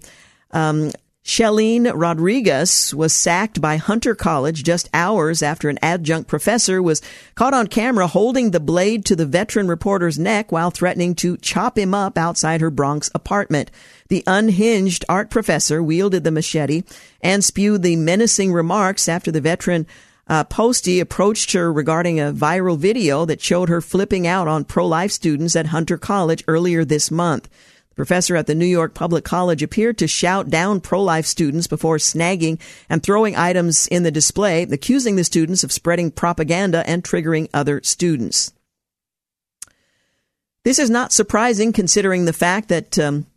Um, 0.50 0.92
Rodriguez 1.24 2.96
was 2.96 3.14
sacked 3.14 3.62
by 3.62 3.78
Hunter 3.78 4.16
College 4.16 4.64
just 4.64 4.90
hours 4.92 5.44
after 5.44 5.70
an 5.70 5.78
adjunct 5.84 6.28
professor 6.28 6.82
was 6.82 7.04
caught 7.36 7.54
on 7.54 7.68
camera 7.68 8.08
holding 8.08 8.50
the 8.50 8.60
blade 8.60 9.06
to 9.06 9.16
the 9.16 9.28
veteran 9.28 9.68
reporter's 9.68 10.18
neck 10.18 10.52
while 10.52 10.72
threatening 10.72 11.14
to 11.16 11.38
chop 11.38 11.78
him 11.78 11.94
up 11.94 12.18
outside 12.18 12.60
her 12.60 12.72
Bronx 12.72 13.12
apartment. 13.14 13.70
The 14.10 14.24
unhinged 14.26 15.06
art 15.08 15.30
professor 15.30 15.84
wielded 15.84 16.24
the 16.24 16.32
machete 16.32 16.82
and 17.22 17.44
spewed 17.44 17.84
the 17.84 17.96
menacing 17.96 18.52
remarks 18.52 19.08
after 19.08 19.32
the 19.32 19.42
veteran 19.42 19.86
uh, 20.28 20.44
Posty 20.44 21.00
approached 21.00 21.52
her 21.54 21.72
regarding 21.72 22.20
a 22.20 22.34
viral 22.34 22.78
video 22.78 23.26
that 23.26 23.42
showed 23.42 23.70
her 23.70 23.82
flipping 23.82 24.26
out 24.26 24.48
on 24.48 24.66
pro-life 24.66 25.12
students 25.12 25.56
at 25.56 25.68
Hunter 25.68 25.98
College 25.98 26.44
earlier 26.48 26.84
this 26.84 27.12
month. 27.12 27.50
The 27.90 27.96
professor 27.96 28.36
at 28.36 28.48
the 28.48 28.56
New 28.56 28.66
York 28.66 28.94
Public 28.94 29.24
College 29.24 29.62
appeared 29.62 29.98
to 30.00 30.08
shout 30.08 30.50
down 30.50 30.82
pro-life 30.82 31.26
students 31.26 31.68
before 31.68 31.98
snagging 31.98 32.60
and 32.90 33.02
throwing 33.04 33.36
items 33.36 33.88
in 33.88 34.04
the 34.04 34.12
display, 34.12 34.64
accusing 34.64 35.16
the 35.16 35.24
students 35.24 35.64
of 35.64 35.72
spreading 35.72 36.12
propaganda 36.12 36.88
and 36.90 37.04
triggering 37.04 37.50
other 37.54 37.82
students. 37.84 38.52
This 40.64 40.80
is 40.80 40.90
not 40.90 41.14
surprising 41.14 41.72
considering 41.72 42.26
the 42.26 42.34
fact 42.34 42.70
that 42.70 42.98
um, 42.98 43.28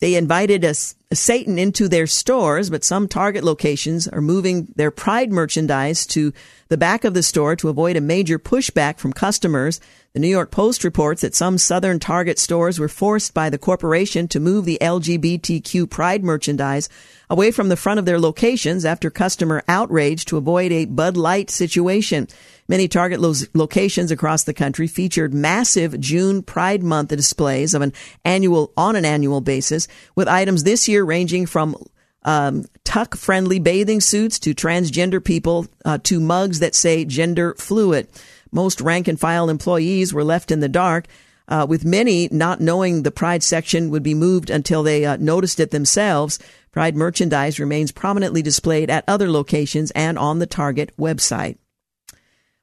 they 0.00 0.14
invited 0.14 0.64
a, 0.64 0.74
a 1.10 1.16
Satan 1.16 1.58
into 1.58 1.88
their 1.88 2.06
stores, 2.06 2.70
but 2.70 2.84
some 2.84 3.08
Target 3.08 3.42
locations 3.42 4.06
are 4.06 4.20
moving 4.20 4.68
their 4.76 4.90
Pride 4.90 5.32
merchandise 5.32 6.06
to 6.08 6.32
the 6.68 6.76
back 6.76 7.04
of 7.04 7.14
the 7.14 7.22
store 7.22 7.56
to 7.56 7.68
avoid 7.68 7.96
a 7.96 8.00
major 8.00 8.38
pushback 8.38 8.98
from 8.98 9.12
customers. 9.12 9.80
The 10.12 10.20
New 10.20 10.28
York 10.28 10.50
Post 10.50 10.84
reports 10.84 11.22
that 11.22 11.34
some 11.34 11.58
southern 11.58 11.98
Target 11.98 12.38
stores 12.38 12.78
were 12.78 12.88
forced 12.88 13.34
by 13.34 13.50
the 13.50 13.58
corporation 13.58 14.28
to 14.28 14.40
move 14.40 14.64
the 14.64 14.78
LGBTQ 14.80 15.90
Pride 15.90 16.22
merchandise 16.22 16.88
away 17.30 17.50
from 17.50 17.68
the 17.68 17.76
front 17.76 17.98
of 17.98 18.06
their 18.06 18.18
locations 18.18 18.84
after 18.84 19.10
customer 19.10 19.62
outrage 19.68 20.24
to 20.26 20.36
avoid 20.36 20.72
a 20.72 20.86
Bud 20.86 21.16
Light 21.16 21.50
situation. 21.50 22.28
Many 22.68 22.88
Target 22.88 23.20
lo- 23.20 23.34
locations 23.54 24.10
across 24.10 24.44
the 24.44 24.54
country 24.54 24.86
featured 24.86 25.34
massive 25.34 25.98
June 26.00 26.42
Pride 26.42 26.82
Month 26.82 27.08
displays 27.10 27.74
of 27.74 27.82
an 27.82 27.92
annual 28.24 28.72
on 28.76 28.96
an 28.96 29.04
annual 29.04 29.40
basis, 29.40 29.88
with 30.14 30.28
items 30.28 30.64
this 30.64 30.88
year 30.88 31.04
ranging 31.04 31.46
from 31.46 31.76
um, 32.24 32.64
tuck 32.84 33.16
friendly 33.16 33.58
bathing 33.58 34.00
suits 34.00 34.38
to 34.40 34.54
transgender 34.54 35.24
people 35.24 35.66
uh, 35.84 35.98
to 36.04 36.20
mugs 36.20 36.58
that 36.60 36.74
say 36.74 37.04
gender 37.04 37.54
fluid. 37.54 38.08
Most 38.50 38.80
rank 38.80 39.08
and 39.08 39.20
file 39.20 39.50
employees 39.50 40.12
were 40.12 40.24
left 40.24 40.50
in 40.50 40.60
the 40.60 40.68
dark. 40.68 41.06
Uh, 41.48 41.64
with 41.66 41.82
many 41.82 42.28
not 42.30 42.60
knowing 42.60 43.02
the 43.02 43.10
Pride 43.10 43.42
section 43.42 43.88
would 43.88 44.02
be 44.02 44.12
moved 44.12 44.50
until 44.50 44.82
they 44.82 45.06
uh, 45.06 45.16
noticed 45.16 45.58
it 45.58 45.70
themselves. 45.70 46.38
Pride 46.70 46.96
merchandise 46.96 47.58
remains 47.58 47.92
prominently 47.92 48.42
displayed 48.42 48.90
at 48.90 49.04
other 49.08 49.30
locations 49.30 49.90
and 49.92 50.18
on 50.18 50.38
the 50.38 50.46
Target 50.46 50.92
website. 50.98 51.58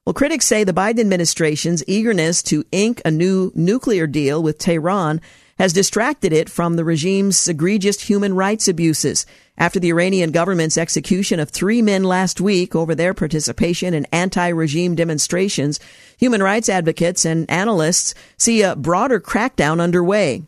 Well, 0.05 0.13
critics 0.13 0.45
say 0.45 0.63
the 0.63 0.71
Biden 0.71 0.99
administration's 0.99 1.83
eagerness 1.87 2.43
to 2.43 2.63
ink 2.71 3.01
a 3.03 3.09
new 3.09 3.51
nuclear 3.55 4.05
deal 4.05 4.43
with 4.43 4.59
Tehran 4.59 5.19
has 5.57 5.73
distracted 5.73 6.33
it 6.33 6.49
from 6.49 6.75
the 6.75 6.83
regime's 6.83 7.47
egregious 7.47 8.01
human 8.01 8.35
rights 8.35 8.67
abuses. 8.67 9.25
After 9.57 9.79
the 9.79 9.89
Iranian 9.89 10.31
government's 10.31 10.77
execution 10.77 11.39
of 11.39 11.49
three 11.49 11.81
men 11.81 12.03
last 12.03 12.41
week 12.41 12.75
over 12.75 12.93
their 12.93 13.13
participation 13.13 13.93
in 13.93 14.05
anti-regime 14.11 14.95
demonstrations, 14.95 15.79
human 16.17 16.43
rights 16.43 16.67
advocates 16.67 17.25
and 17.25 17.49
analysts 17.49 18.13
see 18.37 18.61
a 18.61 18.75
broader 18.75 19.19
crackdown 19.19 19.79
underway, 19.79 20.43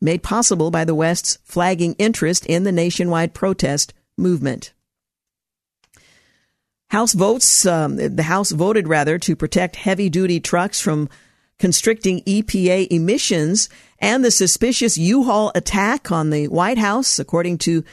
made 0.00 0.22
possible 0.22 0.70
by 0.70 0.84
the 0.84 0.94
West's 0.94 1.38
flagging 1.44 1.94
interest 1.98 2.46
in 2.46 2.64
the 2.64 2.72
nationwide 2.72 3.34
protest 3.34 3.92
movement. 4.16 4.72
House 6.90 7.12
votes, 7.12 7.66
um, 7.66 7.96
the 7.96 8.24
House 8.24 8.50
voted 8.50 8.88
rather 8.88 9.18
to 9.18 9.36
protect 9.36 9.76
heavy 9.76 10.08
duty 10.08 10.40
trucks 10.40 10.80
from 10.80 11.08
constricting 11.58 12.20
EPA 12.22 12.88
emissions 12.90 13.68
and 14.00 14.24
the 14.24 14.30
suspicious 14.30 14.98
U-Haul 14.98 15.52
attack 15.54 16.10
on 16.10 16.30
the 16.30 16.48
White 16.48 16.78
House, 16.78 17.18
according 17.18 17.58
to 17.58 17.84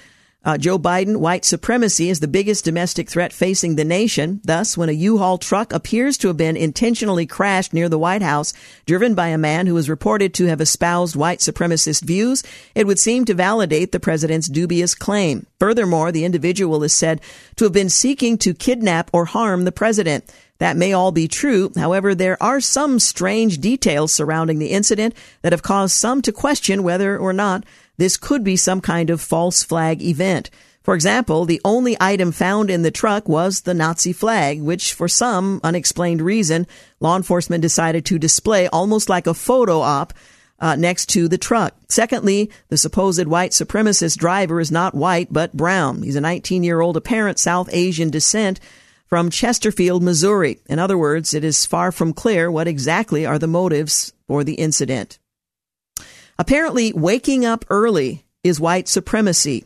uh, 0.48 0.58
Joe 0.58 0.80
Biden, 0.80 1.18
white 1.18 1.44
supremacy 1.44 2.10
is 2.10 2.22
the 2.22 2.28
biggest 2.28 2.64
domestic 2.64 3.10
threat 3.10 3.34
facing 3.34 3.76
the 3.76 3.84
nation. 3.84 4.40
Thus, 4.46 4.78
when 4.78 4.88
a 4.88 4.94
U-Haul 4.94 5.38
truck 5.38 5.74
appears 5.74 6.18
to 6.20 6.30
have 6.30 6.38
been 6.38 6.56
intentionally 6.56 7.26
crashed 7.26 7.74
near 7.74 7.90
the 7.90 8.00
White 8.00 8.22
House, 8.22 8.54
driven 8.86 9.14
by 9.14 9.28
a 9.28 9.38
man 9.38 9.68
who 9.68 9.76
is 9.76 9.90
reported 9.90 10.34
to 10.36 10.46
have 10.46 10.62
espoused 10.62 11.18
white 11.18 11.40
supremacist 11.40 12.06
views, 12.06 12.44
it 12.76 12.88
would 12.88 12.98
seem 12.98 13.26
to 13.26 13.34
validate 13.34 13.92
the 13.92 14.00
president's 14.00 14.48
dubious 14.48 14.96
claim. 14.96 15.46
Furthermore, 15.60 16.14
the 16.14 16.24
individual 16.24 16.82
is 16.82 16.94
said 16.94 17.20
to 17.58 17.66
have 17.66 17.74
been 17.74 17.90
seeking 17.90 18.38
to 18.38 18.54
kidnap 18.54 19.10
or 19.12 19.26
harm 19.26 19.66
the 19.66 19.74
president. 19.74 20.34
That 20.60 20.78
may 20.78 20.94
all 20.94 21.12
be 21.12 21.28
true. 21.28 21.72
However, 21.76 22.16
there 22.16 22.42
are 22.42 22.62
some 22.62 23.00
strange 23.00 23.60
details 23.60 24.14
surrounding 24.14 24.60
the 24.60 24.72
incident 24.72 25.14
that 25.42 25.52
have 25.52 25.62
caused 25.62 25.96
some 25.96 26.22
to 26.22 26.32
question 26.32 26.84
whether 26.84 27.18
or 27.18 27.34
not 27.34 27.66
this 27.98 28.18
could 28.18 28.44
be 28.44 28.56
some 28.56 28.82
kind 28.82 29.10
of 29.10 29.22
false 29.22 29.64
flag 29.64 30.02
event. 30.02 30.50
For 30.84 30.96
example, 30.96 31.44
the 31.44 31.60
only 31.66 31.98
item 32.00 32.32
found 32.32 32.70
in 32.70 32.82
the 32.82 32.92
truck 32.92 33.28
was 33.28 33.62
the 33.62 33.74
Nazi 33.74 34.14
flag, 34.14 34.62
which 34.62 34.94
for 34.94 35.10
some 35.10 35.60
unexplained 35.62 36.22
reason, 36.22 36.66
law 37.02 37.18
enforcement 37.18 37.62
decided 37.62 38.06
to 38.06 38.18
display 38.18 38.68
almost 38.70 39.10
like 39.10 39.28
a 39.28 39.34
photo 39.34 39.82
op 39.82 40.14
uh, 40.60 40.76
next 40.76 41.08
to 41.08 41.28
the 41.28 41.38
truck. 41.38 41.76
Secondly, 41.90 42.50
the 42.70 42.78
supposed 42.78 43.28
white 43.28 43.52
supremacist 43.52 44.18
driver 44.18 44.60
is 44.60 44.72
not 44.72 44.96
white, 44.96 45.28
but 45.32 45.52
brown. 45.52 46.04
He's 46.04 46.16
a 46.16 46.22
19 46.22 46.64
year 46.64 46.80
old 46.80 46.96
apparent 46.96 47.38
South 47.38 47.70
Asian 47.74 48.10
descent 48.10 48.60
from 49.08 49.30
Chesterfield, 49.30 50.04
Missouri. 50.04 50.60
In 50.68 50.80
other 50.80 50.98
words, 50.98 51.34
it 51.34 51.44
is 51.44 51.66
far 51.66 51.92
from 51.92 52.14
clear 52.14 52.50
what 52.50 52.68
exactly 52.68 53.26
are 53.26 53.40
the 53.40 53.48
motives 53.48 54.14
for 54.28 54.44
the 54.44 54.56
incident. 54.56 55.20
Apparently, 56.40 56.94
waking 56.94 57.46
up 57.46 57.66
early 57.70 58.26
is 58.44 58.60
white 58.60 58.88
supremacy. 58.88 59.66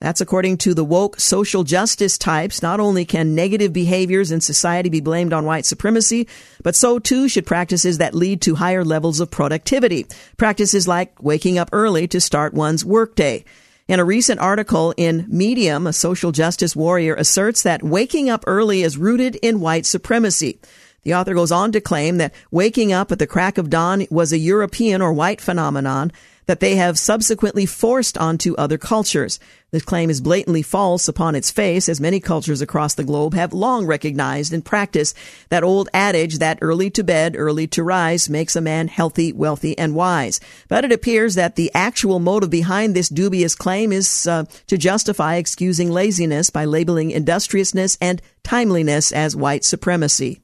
That's 0.00 0.20
according 0.20 0.58
to 0.58 0.74
the 0.74 0.84
woke 0.84 1.18
social 1.18 1.64
justice 1.64 2.18
types. 2.18 2.60
Not 2.60 2.78
only 2.78 3.06
can 3.06 3.34
negative 3.34 3.72
behaviors 3.72 4.30
in 4.30 4.42
society 4.42 4.90
be 4.90 5.00
blamed 5.00 5.32
on 5.32 5.46
white 5.46 5.64
supremacy, 5.64 6.28
but 6.62 6.76
so 6.76 6.98
too 6.98 7.26
should 7.26 7.46
practices 7.46 7.98
that 7.98 8.14
lead 8.14 8.42
to 8.42 8.56
higher 8.56 8.84
levels 8.84 9.18
of 9.20 9.30
productivity. 9.30 10.06
Practices 10.36 10.86
like 10.86 11.22
waking 11.22 11.56
up 11.56 11.70
early 11.72 12.06
to 12.08 12.20
start 12.20 12.52
one's 12.52 12.84
workday. 12.84 13.44
In 13.88 13.98
a 13.98 14.04
recent 14.04 14.40
article 14.40 14.92
in 14.98 15.26
Medium, 15.28 15.86
a 15.86 15.92
social 15.94 16.32
justice 16.32 16.76
warrior 16.76 17.14
asserts 17.14 17.62
that 17.62 17.82
waking 17.82 18.28
up 18.28 18.44
early 18.46 18.82
is 18.82 18.98
rooted 18.98 19.36
in 19.36 19.60
white 19.60 19.86
supremacy. 19.86 20.58
The 21.04 21.14
author 21.14 21.34
goes 21.34 21.52
on 21.52 21.72
to 21.72 21.80
claim 21.80 22.16
that 22.16 22.34
waking 22.50 22.92
up 22.92 23.12
at 23.12 23.18
the 23.18 23.26
crack 23.26 23.58
of 23.58 23.70
dawn 23.70 24.06
was 24.10 24.32
a 24.32 24.38
European 24.38 25.02
or 25.02 25.12
white 25.12 25.40
phenomenon 25.40 26.10
that 26.46 26.60
they 26.60 26.76
have 26.76 26.98
subsequently 26.98 27.66
forced 27.66 28.18
onto 28.18 28.54
other 28.56 28.78
cultures. 28.78 29.38
This 29.70 29.82
claim 29.82 30.10
is 30.10 30.20
blatantly 30.20 30.62
false 30.62 31.08
upon 31.08 31.34
its 31.34 31.50
face, 31.50 31.88
as 31.88 32.00
many 32.00 32.20
cultures 32.20 32.60
across 32.60 32.94
the 32.94 33.04
globe 33.04 33.34
have 33.34 33.52
long 33.52 33.86
recognized 33.86 34.52
and 34.52 34.64
practiced 34.64 35.16
that 35.48 35.64
old 35.64 35.88
adage 35.92 36.38
that 36.38 36.58
early 36.60 36.90
to 36.90 37.02
bed, 37.02 37.34
early 37.36 37.66
to 37.68 37.82
rise 37.82 38.28
makes 38.28 38.56
a 38.56 38.60
man 38.60 38.88
healthy, 38.88 39.32
wealthy, 39.32 39.76
and 39.78 39.94
wise. 39.94 40.38
But 40.68 40.84
it 40.84 40.92
appears 40.92 41.34
that 41.34 41.56
the 41.56 41.70
actual 41.74 42.18
motive 42.18 42.50
behind 42.50 42.94
this 42.94 43.08
dubious 43.08 43.54
claim 43.54 43.92
is 43.92 44.26
uh, 44.26 44.44
to 44.66 44.78
justify 44.78 45.36
excusing 45.36 45.90
laziness 45.90 46.50
by 46.50 46.66
labeling 46.66 47.10
industriousness 47.10 47.98
and 48.00 48.22
timeliness 48.42 49.12
as 49.12 49.34
white 49.34 49.64
supremacy. 49.64 50.43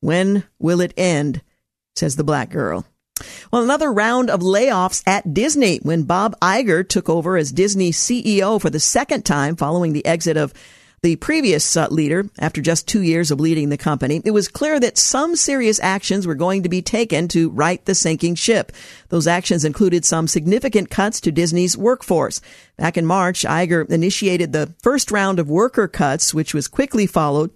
When 0.00 0.44
will 0.58 0.80
it 0.80 0.94
end? 0.96 1.42
says 1.94 2.16
the 2.16 2.24
black 2.24 2.50
girl. 2.50 2.86
Well, 3.52 3.62
another 3.62 3.92
round 3.92 4.30
of 4.30 4.40
layoffs 4.40 5.02
at 5.06 5.34
Disney 5.34 5.78
when 5.82 6.04
Bob 6.04 6.38
Iger 6.40 6.88
took 6.88 7.08
over 7.08 7.36
as 7.36 7.52
Disney 7.52 7.90
CEO 7.92 8.60
for 8.60 8.70
the 8.70 8.80
second 8.80 9.24
time 9.24 9.56
following 9.56 9.92
the 9.92 10.06
exit 10.06 10.36
of 10.36 10.54
the 11.02 11.16
previous 11.16 11.76
uh, 11.78 11.88
leader 11.90 12.28
after 12.38 12.60
just 12.60 12.86
two 12.86 13.02
years 13.02 13.30
of 13.30 13.40
leading 13.40 13.70
the 13.70 13.78
company. 13.78 14.20
It 14.22 14.32
was 14.32 14.48
clear 14.48 14.78
that 14.80 14.98
some 14.98 15.34
serious 15.34 15.80
actions 15.80 16.26
were 16.26 16.34
going 16.34 16.62
to 16.62 16.68
be 16.68 16.82
taken 16.82 17.26
to 17.28 17.48
right 17.50 17.82
the 17.86 17.94
sinking 17.94 18.34
ship. 18.34 18.70
Those 19.08 19.26
actions 19.26 19.64
included 19.64 20.04
some 20.04 20.28
significant 20.28 20.90
cuts 20.90 21.20
to 21.22 21.32
Disney's 21.32 21.76
workforce. 21.76 22.42
Back 22.76 22.98
in 22.98 23.06
March, 23.06 23.42
Iger 23.42 23.88
initiated 23.90 24.52
the 24.52 24.74
first 24.82 25.10
round 25.10 25.38
of 25.38 25.48
worker 25.48 25.88
cuts, 25.88 26.34
which 26.34 26.52
was 26.52 26.68
quickly 26.68 27.06
followed 27.06 27.50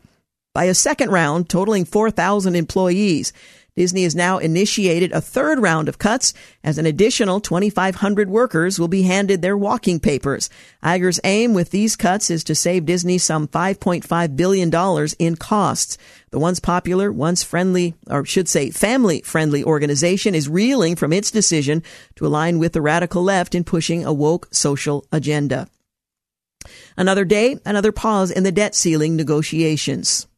by 0.54 0.64
a 0.64 0.74
second 0.74 1.10
round 1.10 1.50
totaling 1.50 1.84
4,000 1.84 2.54
employees. 2.54 3.32
Disney 3.76 4.04
has 4.04 4.14
now 4.14 4.38
initiated 4.38 5.10
a 5.10 5.20
third 5.20 5.58
round 5.58 5.88
of 5.88 5.98
cuts 5.98 6.32
as 6.62 6.78
an 6.78 6.86
additional 6.86 7.40
2,500 7.40 8.30
workers 8.30 8.78
will 8.78 8.86
be 8.86 9.02
handed 9.02 9.42
their 9.42 9.56
walking 9.56 9.98
papers. 9.98 10.48
Iger's 10.82 11.18
aim 11.24 11.54
with 11.54 11.70
these 11.70 11.96
cuts 11.96 12.30
is 12.30 12.44
to 12.44 12.54
save 12.54 12.86
Disney 12.86 13.18
some 13.18 13.48
$5.5 13.48 14.36
billion 14.36 15.08
in 15.18 15.36
costs. 15.36 15.98
The 16.30 16.38
once 16.38 16.60
popular, 16.60 17.10
once 17.10 17.42
friendly, 17.42 17.94
or 18.08 18.24
should 18.24 18.48
say 18.48 18.70
family 18.70 19.22
friendly 19.22 19.64
organization 19.64 20.36
is 20.36 20.48
reeling 20.48 20.94
from 20.94 21.12
its 21.12 21.32
decision 21.32 21.82
to 22.14 22.26
align 22.26 22.60
with 22.60 22.74
the 22.74 22.80
radical 22.80 23.24
left 23.24 23.56
in 23.56 23.64
pushing 23.64 24.04
a 24.04 24.12
woke 24.12 24.46
social 24.52 25.04
agenda. 25.10 25.66
Another 26.96 27.24
day, 27.24 27.58
another 27.66 27.90
pause 27.90 28.30
in 28.30 28.44
the 28.44 28.52
debt 28.52 28.76
ceiling 28.76 29.16
negotiations. 29.16 30.28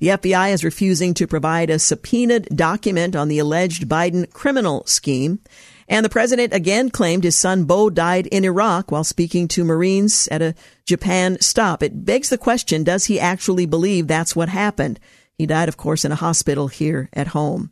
The 0.00 0.08
FBI 0.08 0.54
is 0.54 0.64
refusing 0.64 1.12
to 1.14 1.26
provide 1.26 1.68
a 1.68 1.78
subpoenaed 1.78 2.48
document 2.56 3.14
on 3.14 3.28
the 3.28 3.38
alleged 3.38 3.86
Biden 3.86 4.32
criminal 4.32 4.82
scheme. 4.86 5.40
And 5.88 6.06
the 6.06 6.10
president 6.10 6.54
again 6.54 6.88
claimed 6.88 7.22
his 7.22 7.36
son 7.36 7.64
Beau 7.64 7.90
died 7.90 8.26
in 8.28 8.46
Iraq 8.46 8.90
while 8.90 9.04
speaking 9.04 9.46
to 9.48 9.64
Marines 9.64 10.26
at 10.28 10.40
a 10.40 10.54
Japan 10.86 11.36
stop. 11.42 11.82
It 11.82 12.06
begs 12.06 12.30
the 12.30 12.38
question, 12.38 12.82
does 12.82 13.04
he 13.04 13.20
actually 13.20 13.66
believe 13.66 14.06
that's 14.06 14.34
what 14.34 14.48
happened? 14.48 14.98
He 15.36 15.44
died, 15.44 15.68
of 15.68 15.76
course, 15.76 16.06
in 16.06 16.12
a 16.12 16.16
hospital 16.16 16.68
here 16.68 17.10
at 17.12 17.28
home. 17.28 17.70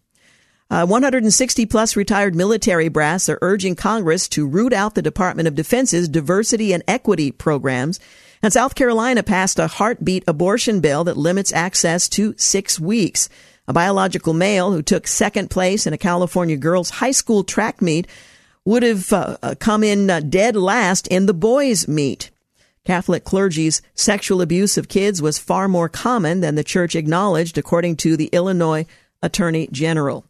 Uh, 0.70 0.84
160 0.84 1.64
plus 1.64 1.96
retired 1.96 2.34
military 2.34 2.88
brass 2.88 3.30
are 3.30 3.38
urging 3.40 3.74
Congress 3.74 4.28
to 4.28 4.46
root 4.46 4.74
out 4.74 4.94
the 4.94 5.00
Department 5.00 5.48
of 5.48 5.54
Defense's 5.54 6.10
diversity 6.10 6.74
and 6.74 6.82
equity 6.86 7.32
programs 7.32 7.98
and 8.42 8.52
South 8.52 8.74
Carolina 8.74 9.22
passed 9.22 9.58
a 9.58 9.66
heartbeat 9.66 10.24
abortion 10.26 10.80
bill 10.80 11.04
that 11.04 11.16
limits 11.16 11.52
access 11.52 12.08
to 12.10 12.34
six 12.36 12.78
weeks. 12.78 13.28
A 13.66 13.72
biological 13.72 14.32
male 14.32 14.72
who 14.72 14.82
took 14.82 15.06
second 15.06 15.50
place 15.50 15.86
in 15.86 15.92
a 15.92 15.98
California 15.98 16.56
girls' 16.56 16.90
high 16.90 17.10
school 17.10 17.44
track 17.44 17.82
meet 17.82 18.06
would 18.64 18.82
have 18.82 19.12
uh, 19.12 19.36
uh 19.42 19.54
come 19.58 19.82
in 19.82 20.10
uh, 20.10 20.20
dead 20.20 20.56
last 20.56 21.06
in 21.08 21.26
the 21.26 21.34
boys' 21.34 21.88
meet. 21.88 22.30
Catholic 22.84 23.24
clergy's 23.24 23.82
sexual 23.94 24.40
abuse 24.40 24.78
of 24.78 24.88
kids 24.88 25.20
was 25.20 25.38
far 25.38 25.68
more 25.68 25.90
common 25.90 26.40
than 26.40 26.54
the 26.54 26.64
church 26.64 26.96
acknowledged, 26.96 27.58
according 27.58 27.96
to 27.96 28.16
the 28.16 28.30
Illinois 28.32 28.86
Attorney 29.22 29.68
General. 29.70 30.24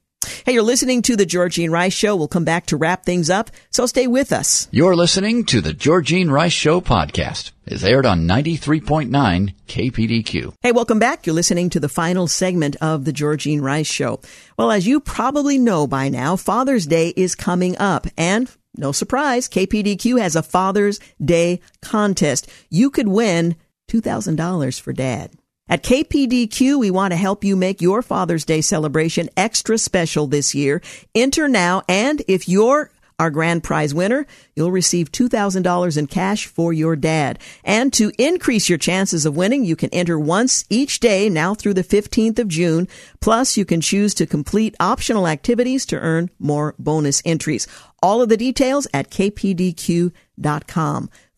Hey, 0.45 0.53
you're 0.53 0.63
listening 0.63 1.03
to 1.03 1.17
the 1.17 1.27
Georgene 1.27 1.71
Rice 1.71 1.93
Show. 1.93 2.17
We'll 2.17 2.29
come 2.29 2.45
back 2.45 2.67
to 2.67 2.77
wrap 2.77 3.05
things 3.05 3.31
up, 3.31 3.51
so 3.71 3.87
stay 3.87 4.07
with 4.07 4.33
us. 4.33 4.69
You're 4.71 4.97
listening 4.97 5.45
to 5.47 5.61
the 5.61 5.73
Georgene 5.73 6.31
Rice 6.31 6.53
Show 6.53 6.81
podcast. 6.81 7.53
It's 7.67 7.85
aired 7.85 8.07
on 8.07 8.27
93.9 8.27 9.55
KPDQ. 9.67 10.55
Hey, 10.63 10.73
welcome 10.73 10.99
back. 10.99 11.27
You're 11.27 11.35
listening 11.35 11.71
to 11.71 11.81
the 11.81 11.89
final 11.89 12.27
segment 12.27 12.77
of 12.81 13.05
the 13.05 13.13
Georgene 13.13 13.61
Rice 13.61 13.87
Show. 13.87 14.21
Well, 14.57 14.71
as 14.71 14.87
you 14.87 15.01
probably 15.01 15.59
know 15.59 15.87
by 15.87 16.09
now, 16.09 16.37
Father's 16.37 16.87
Day 16.87 17.13
is 17.17 17.35
coming 17.35 17.77
up, 17.79 18.07
and 18.17 18.51
no 18.77 18.93
surprise, 18.93 19.49
KPDQ 19.49 20.21
has 20.21 20.37
a 20.37 20.43
Father's 20.43 21.01
Day 21.23 21.61
contest. 21.83 22.49
You 22.71 22.91
could 22.91 23.09
win 23.09 23.57
$2,000 23.89 24.81
for 24.81 24.93
dad. 24.93 25.33
At 25.69 25.83
KPDQ, 25.83 26.79
we 26.79 26.91
want 26.91 27.13
to 27.13 27.17
help 27.17 27.45
you 27.45 27.55
make 27.55 27.83
your 27.83 28.01
Father's 28.01 28.45
Day 28.45 28.61
celebration 28.63 29.29
extra 29.37 29.77
special 29.77 30.27
this 30.27 30.55
year. 30.55 30.81
Enter 31.15 31.47
now, 31.49 31.83
and 31.89 32.23
if 32.27 32.49
you're 32.49 32.91
our 33.19 33.31
grand 33.31 33.65
prize 33.65 33.93
winner, 33.93 34.27
you'll 34.55 34.71
receive 34.71 35.11
$2,000 35.11 35.99
in 35.99 36.07
cash 36.07 36.47
for 36.47 36.73
your 36.73 36.95
dad. 36.95 37.39
And 37.65 37.93
to 37.95 38.13
increase 38.17 38.69
your 38.69 38.79
chances 38.79 39.27
of 39.27 39.37
winning, 39.37 39.65
you 39.65 39.75
can 39.77 39.91
enter 39.91 40.19
once 40.19 40.65
each 40.71 41.01
day 41.01 41.29
now 41.29 41.55
through 41.55 41.75
the 41.75 41.83
15th 41.83 42.39
of 42.39 42.49
June. 42.49 42.87
Plus, 43.21 43.57
you 43.57 43.65
can 43.65 43.81
choose 43.81 44.15
to 44.15 44.27
complete 44.27 44.77
optional 44.79 45.27
activities 45.27 45.85
to 45.87 45.99
earn 45.99 46.31
more 46.39 46.77
bonus 46.79 47.21
entries. 47.25 47.67
All 48.03 48.23
of 48.23 48.29
the 48.29 48.37
details 48.37 48.87
at 48.95 49.11
kpdq.com. 49.11 50.13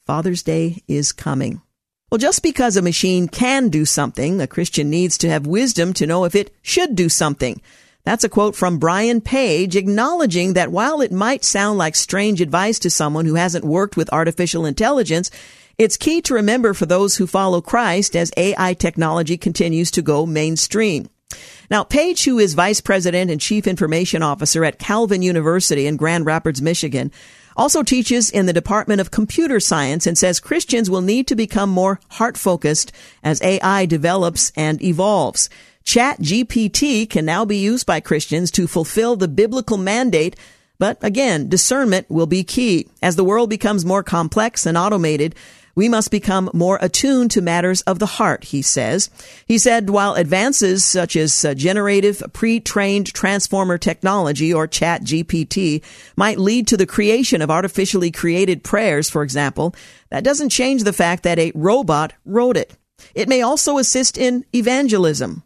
Father's 0.06 0.42
Day 0.42 0.82
is 0.86 1.12
coming. 1.12 1.62
Well, 2.10 2.18
just 2.18 2.42
because 2.42 2.76
a 2.76 2.82
machine 2.82 3.28
can 3.28 3.68
do 3.68 3.84
something, 3.84 4.40
a 4.40 4.48
Christian 4.48 4.90
needs 4.90 5.16
to 5.18 5.30
have 5.30 5.46
wisdom 5.46 5.92
to 5.92 6.08
know 6.08 6.24
if 6.24 6.34
it 6.34 6.52
should 6.60 6.96
do 6.96 7.08
something. 7.08 7.62
That's 8.02 8.24
a 8.24 8.28
quote 8.28 8.56
from 8.56 8.80
Brian 8.80 9.20
Page 9.20 9.76
acknowledging 9.76 10.54
that 10.54 10.72
while 10.72 11.02
it 11.02 11.12
might 11.12 11.44
sound 11.44 11.78
like 11.78 11.94
strange 11.94 12.40
advice 12.40 12.80
to 12.80 12.90
someone 12.90 13.26
who 13.26 13.36
hasn't 13.36 13.64
worked 13.64 13.96
with 13.96 14.12
artificial 14.12 14.66
intelligence, 14.66 15.30
it's 15.78 15.96
key 15.96 16.20
to 16.22 16.34
remember 16.34 16.74
for 16.74 16.84
those 16.84 17.16
who 17.16 17.28
follow 17.28 17.60
Christ 17.60 18.16
as 18.16 18.32
AI 18.36 18.74
technology 18.74 19.36
continues 19.36 19.92
to 19.92 20.02
go 20.02 20.26
mainstream. 20.26 21.08
Now, 21.70 21.84
Page, 21.84 22.24
who 22.24 22.40
is 22.40 22.54
vice 22.54 22.80
president 22.80 23.30
and 23.30 23.40
chief 23.40 23.68
information 23.68 24.24
officer 24.24 24.64
at 24.64 24.80
Calvin 24.80 25.22
University 25.22 25.86
in 25.86 25.96
Grand 25.96 26.26
Rapids, 26.26 26.60
Michigan, 26.60 27.12
also 27.60 27.82
teaches 27.82 28.30
in 28.30 28.46
the 28.46 28.54
Department 28.54 29.02
of 29.02 29.10
Computer 29.10 29.60
Science 29.60 30.06
and 30.06 30.16
says 30.16 30.40
Christians 30.40 30.88
will 30.88 31.02
need 31.02 31.26
to 31.26 31.36
become 31.36 31.68
more 31.68 32.00
heart 32.12 32.38
focused 32.38 32.90
as 33.22 33.42
AI 33.42 33.84
develops 33.84 34.50
and 34.56 34.82
evolves. 34.82 35.50
Chat 35.84 36.20
GPT 36.20 37.08
can 37.08 37.26
now 37.26 37.44
be 37.44 37.58
used 37.58 37.84
by 37.84 38.00
Christians 38.00 38.50
to 38.52 38.66
fulfill 38.66 39.14
the 39.14 39.28
biblical 39.28 39.76
mandate 39.76 40.36
but 40.80 40.96
again, 41.02 41.50
discernment 41.50 42.08
will 42.08 42.26
be 42.26 42.42
key. 42.42 42.88
As 43.02 43.14
the 43.14 43.22
world 43.22 43.50
becomes 43.50 43.84
more 43.84 44.02
complex 44.02 44.64
and 44.64 44.78
automated, 44.78 45.34
we 45.74 45.88
must 45.88 46.10
become 46.10 46.50
more 46.52 46.78
attuned 46.80 47.30
to 47.32 47.40
matters 47.40 47.82
of 47.82 47.98
the 47.98 48.06
heart, 48.06 48.44
he 48.44 48.62
says. 48.62 49.10
He 49.46 49.58
said 49.58 49.90
while 49.90 50.14
advances 50.14 50.84
such 50.84 51.16
as 51.16 51.44
uh, 51.44 51.54
generative 51.54 52.22
pre-trained 52.32 53.12
transformer 53.12 53.78
technology 53.78 54.52
or 54.52 54.66
chat 54.66 55.02
GPT 55.02 55.82
might 56.16 56.38
lead 56.38 56.66
to 56.68 56.76
the 56.76 56.86
creation 56.86 57.42
of 57.42 57.50
artificially 57.50 58.10
created 58.10 58.64
prayers, 58.64 59.08
for 59.08 59.22
example, 59.22 59.74
that 60.10 60.24
doesn't 60.24 60.50
change 60.50 60.82
the 60.82 60.92
fact 60.92 61.22
that 61.22 61.38
a 61.38 61.52
robot 61.54 62.12
wrote 62.24 62.56
it. 62.56 62.76
It 63.14 63.28
may 63.28 63.42
also 63.42 63.78
assist 63.78 64.18
in 64.18 64.44
evangelism. 64.54 65.42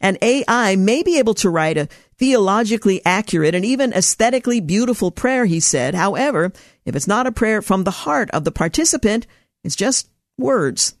And 0.00 0.18
AI 0.22 0.76
may 0.76 1.02
be 1.02 1.18
able 1.18 1.34
to 1.34 1.50
write 1.50 1.76
a 1.76 1.88
theologically 2.18 3.00
accurate 3.04 3.54
and 3.54 3.64
even 3.64 3.92
aesthetically 3.92 4.60
beautiful 4.60 5.10
prayer, 5.10 5.44
he 5.44 5.60
said. 5.60 5.94
However, 5.94 6.52
if 6.84 6.96
it's 6.96 7.06
not 7.06 7.26
a 7.26 7.32
prayer 7.32 7.62
from 7.62 7.84
the 7.84 7.90
heart 7.90 8.28
of 8.30 8.44
the 8.44 8.52
participant, 8.52 9.26
it's 9.62 9.76
just 9.76 10.08
words. 10.36 10.94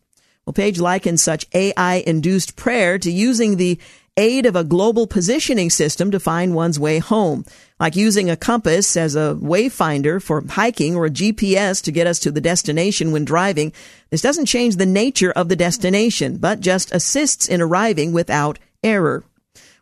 Well, 0.46 0.54
Page 0.54 0.80
likens 0.80 1.22
such 1.22 1.46
AI 1.52 1.96
induced 2.06 2.56
prayer 2.56 2.98
to 2.98 3.10
using 3.10 3.56
the 3.56 3.78
aid 4.16 4.46
of 4.46 4.56
a 4.56 4.64
global 4.64 5.06
positioning 5.06 5.70
system 5.70 6.10
to 6.10 6.18
find 6.18 6.54
one's 6.54 6.78
way 6.78 6.98
home, 6.98 7.44
like 7.78 7.94
using 7.94 8.28
a 8.28 8.36
compass 8.36 8.96
as 8.96 9.14
a 9.14 9.38
wayfinder 9.40 10.20
for 10.20 10.44
hiking 10.48 10.96
or 10.96 11.06
a 11.06 11.10
GPS 11.10 11.82
to 11.82 11.92
get 11.92 12.06
us 12.06 12.18
to 12.18 12.32
the 12.32 12.40
destination 12.40 13.12
when 13.12 13.24
driving. 13.24 13.72
This 14.10 14.22
doesn't 14.22 14.46
change 14.46 14.76
the 14.76 14.86
nature 14.86 15.30
of 15.30 15.48
the 15.48 15.56
destination, 15.56 16.38
but 16.38 16.60
just 16.60 16.92
assists 16.92 17.46
in 17.46 17.60
arriving 17.60 18.12
without 18.12 18.58
error. 18.82 19.24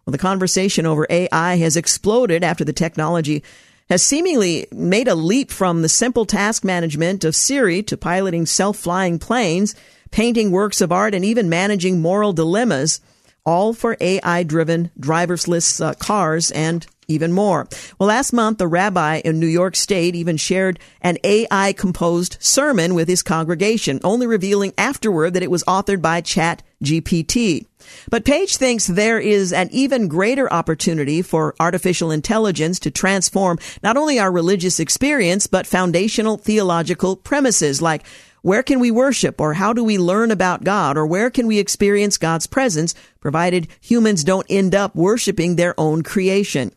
Well, 0.07 0.13
the 0.13 0.19
conversation 0.19 0.87
over 0.87 1.05
AI 1.11 1.57
has 1.57 1.77
exploded 1.77 2.45
after 2.45 2.65
the 2.65 2.73
technology 2.73 3.43
has 3.91 4.05
seemingly 4.05 4.69
made 4.71 5.09
a 5.09 5.17
leap 5.17 5.51
from 5.51 5.83
the 5.83 5.89
simple 5.89 6.25
task 6.25 6.63
management 6.63 7.25
of 7.25 7.35
Siri 7.35 7.83
to 7.85 7.97
piloting 7.97 8.47
self-flying 8.47 9.19
planes, 9.19 9.75
painting 10.13 10.53
works 10.53 10.81
of 10.81 10.93
art, 10.93 11.13
and 11.13 11.25
even 11.25 11.49
managing 11.49 12.01
moral 12.01 12.33
dilemmas, 12.33 13.01
all 13.45 13.73
for 13.73 13.97
AI-driven 14.01 14.93
driverless 14.99 15.85
uh, 15.85 15.95
cars 15.95 16.53
and 16.53 16.87
even 17.09 17.33
more. 17.33 17.69
Well, 17.99 18.09
last 18.09 18.33
month, 18.33 18.61
a 18.61 18.67
rabbi 18.67 19.21
in 19.25 19.41
New 19.41 19.47
York 19.47 19.77
State 19.77 20.15
even 20.15 20.37
shared 20.37 20.79
an 21.01 21.19
AI 21.25 21.73
composed 21.73 22.37
sermon 22.41 22.95
with 22.95 23.09
his 23.09 23.23
congregation, 23.23 24.01
only 24.05 24.27
revealing 24.27 24.73
afterward 24.77 25.35
that 25.35 25.43
it 25.43 25.51
was 25.51 25.65
authored 25.65 26.03
by 26.03 26.21
Chat 26.21 26.63
GPT. 26.83 27.67
But 28.11 28.25
Page 28.25 28.57
thinks 28.57 28.87
there 28.87 29.21
is 29.21 29.53
an 29.53 29.69
even 29.71 30.09
greater 30.09 30.53
opportunity 30.53 31.23
for 31.23 31.55
artificial 31.61 32.11
intelligence 32.11 32.79
to 32.81 32.91
transform 32.91 33.59
not 33.83 33.97
only 33.97 34.19
our 34.19 34.31
religious 34.31 34.81
experience, 34.81 35.47
but 35.47 35.67
foundational 35.67 36.37
theological 36.37 37.17
premises 37.17 37.81
like 37.81 38.05
where 38.47 38.63
can 38.63 38.79
we 38.79 38.93
worship 38.93 39.41
or 39.41 39.55
how 39.55 39.73
do 39.73 39.83
we 39.83 39.99
learn 39.99 40.31
about 40.31 40.63
God 40.63 40.97
or 40.97 41.05
where 41.05 41.31
can 41.31 41.49
we 41.49 41.59
experience 41.59 42.17
God's 42.17 42.47
presence 42.47 42.95
provided 43.19 43.67
humans 43.81 44.23
don't 44.23 44.47
end 44.49 44.73
up 44.73 44.95
worshiping 44.95 45.57
their 45.57 45.75
own 45.77 46.03
creation. 46.03 46.71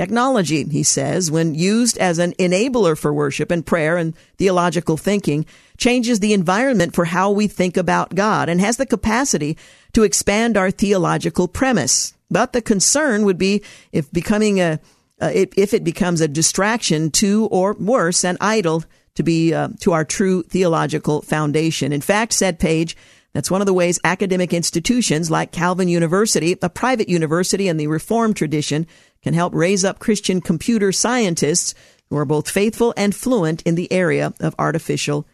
Technology, 0.00 0.64
he 0.64 0.82
says, 0.82 1.30
when 1.30 1.54
used 1.54 1.98
as 1.98 2.18
an 2.18 2.32
enabler 2.38 2.96
for 2.96 3.12
worship 3.12 3.50
and 3.50 3.66
prayer 3.66 3.98
and 3.98 4.16
theological 4.38 4.96
thinking, 4.96 5.44
changes 5.76 6.20
the 6.20 6.32
environment 6.32 6.94
for 6.94 7.04
how 7.04 7.30
we 7.30 7.46
think 7.46 7.76
about 7.76 8.14
God 8.14 8.48
and 8.48 8.62
has 8.62 8.78
the 8.78 8.86
capacity 8.86 9.58
to 9.92 10.02
expand 10.02 10.56
our 10.56 10.70
theological 10.70 11.48
premise. 11.48 12.14
But 12.30 12.54
the 12.54 12.62
concern 12.62 13.26
would 13.26 13.36
be 13.36 13.62
if 13.92 14.10
becoming 14.10 14.58
a, 14.58 14.80
uh, 15.20 15.32
if 15.34 15.74
it 15.74 15.84
becomes 15.84 16.22
a 16.22 16.28
distraction 16.28 17.10
to, 17.10 17.46
or 17.50 17.74
worse, 17.74 18.24
an 18.24 18.38
idol 18.40 18.84
to 19.16 19.22
be 19.22 19.52
uh, 19.52 19.68
to 19.80 19.92
our 19.92 20.06
true 20.06 20.42
theological 20.44 21.20
foundation. 21.20 21.92
In 21.92 22.00
fact, 22.00 22.32
said 22.32 22.58
Page, 22.58 22.96
that's 23.32 23.50
one 23.50 23.60
of 23.60 23.66
the 23.66 23.74
ways 23.74 24.00
academic 24.02 24.52
institutions 24.52 25.30
like 25.30 25.52
Calvin 25.52 25.88
University, 25.88 26.56
a 26.62 26.68
private 26.68 27.08
university 27.08 27.68
in 27.68 27.76
the 27.76 27.86
Reformed 27.86 28.36
tradition, 28.36 28.86
can 29.22 29.34
help 29.34 29.54
raise 29.54 29.84
up 29.84 29.98
Christian 29.98 30.40
computer 30.40 30.92
scientists 30.92 31.74
who 32.08 32.16
are 32.16 32.24
both 32.24 32.50
faithful 32.50 32.92
and 32.96 33.14
fluent 33.14 33.62
in 33.62 33.74
the 33.74 33.90
area 33.92 34.34
of 34.40 34.54
artificial 34.58 35.26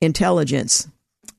intelligence. 0.00 0.88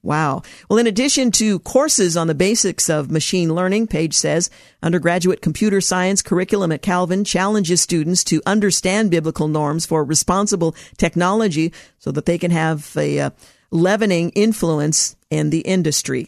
Wow. 0.04 0.42
Well, 0.68 0.80
in 0.80 0.88
addition 0.88 1.32
to 1.34 1.60
courses 1.60 2.18
on 2.18 2.26
the 2.26 2.34
basics 2.34 2.90
of 2.90 3.12
machine 3.12 3.54
learning, 3.54 3.88
Page 3.88 4.16
says, 4.16 4.50
undergraduate 4.82 5.42
computer 5.44 5.80
science 5.80 6.24
curriculum 6.24 6.72
at 6.72 6.82
Calvin 6.82 7.24
challenges 7.24 7.82
students 7.82 8.24
to 8.26 8.42
understand 8.48 9.12
biblical 9.12 9.48
norms 9.48 9.86
for 9.86 10.04
responsible 10.04 10.76
technology 10.98 11.72
so 12.00 12.12
that 12.12 12.26
they 12.26 12.40
can 12.40 12.50
have 12.50 12.96
a 12.98 13.20
uh, 13.20 13.30
leavening 13.70 14.32
influence 14.32 15.16
in 15.30 15.52
the 15.52 15.62
industry. 15.62 16.28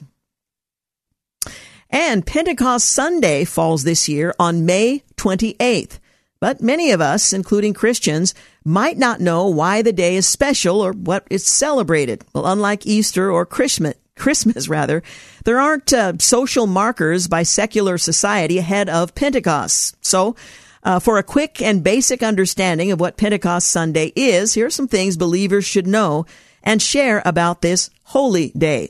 And 1.94 2.26
Pentecost 2.26 2.90
Sunday 2.90 3.46
falls 3.46 3.84
this 3.84 4.10
year 4.10 4.34
on 4.40 4.66
May 4.66 5.04
28th. 5.16 6.00
But 6.40 6.60
many 6.60 6.90
of 6.90 7.02
us, 7.02 7.32
including 7.34 7.76
Christians, 7.76 8.34
might 8.66 8.98
not 8.98 9.22
know 9.22 9.48
why 9.48 9.84
the 9.84 9.94
day 9.94 10.16
is 10.16 10.26
special 10.26 10.82
or 10.82 10.94
what 10.94 11.28
is 11.30 11.46
celebrated. 11.46 12.26
Well, 12.34 12.48
unlike 12.48 12.88
Easter 12.88 13.32
or 13.32 13.46
Christmas, 13.46 13.94
Christmas 14.16 14.68
rather, 14.68 15.04
there 15.46 15.60
aren't 15.60 15.94
uh, 15.94 16.14
social 16.18 16.66
markers 16.66 17.28
by 17.28 17.44
secular 17.44 18.00
society 18.00 18.58
ahead 18.58 18.90
of 18.90 19.14
Pentecost. 19.14 19.96
So, 20.04 20.36
uh, 20.82 21.00
for 21.00 21.20
a 21.20 21.24
quick 21.24 21.62
and 21.62 21.84
basic 21.84 22.24
understanding 22.24 22.92
of 22.92 23.00
what 23.00 23.18
Pentecost 23.18 23.68
Sunday 23.68 24.12
is, 24.16 24.56
here 24.56 24.66
are 24.66 24.72
some 24.72 24.88
things 24.88 25.16
believers 25.16 25.64
should 25.64 25.86
know 25.86 26.26
and 26.64 26.82
share 26.82 27.22
about 27.24 27.62
this 27.62 27.92
holy 28.06 28.50
day. 28.58 28.90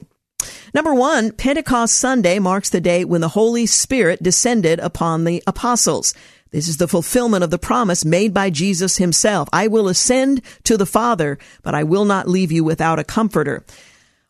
Number 0.74 0.94
one, 0.94 1.32
Pentecost 1.32 1.96
Sunday 1.96 2.40
marks 2.40 2.70
the 2.70 2.82
day 2.82 3.06
when 3.06 3.22
the 3.22 3.30
Holy 3.30 3.66
Spirit 3.66 4.24
descended 4.24 4.80
upon 4.80 5.24
the 5.24 5.44
apostles. 5.46 6.14
This 6.52 6.68
is 6.68 6.78
the 6.78 6.88
fulfillment 6.88 7.44
of 7.44 7.50
the 7.50 7.58
promise 7.58 8.06
made 8.06 8.34
by 8.34 8.52
Jesus 8.52 8.98
himself. 8.98 9.50
I 9.52 9.68
will 9.68 9.88
ascend 9.88 10.42
to 10.64 10.78
the 10.78 10.86
Father, 10.86 11.40
but 11.64 11.74
I 11.74 11.84
will 11.84 12.06
not 12.06 12.28
leave 12.28 12.52
you 12.52 12.64
without 12.64 13.00
a 13.00 13.04
comforter. 13.04 13.66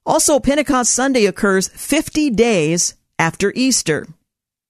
Also, 0.06 0.40
Pentecost 0.40 0.92
Sunday 0.92 1.26
occurs 1.26 1.68
50 1.68 2.30
days 2.30 2.96
after 3.20 3.52
Easter. 3.56 4.08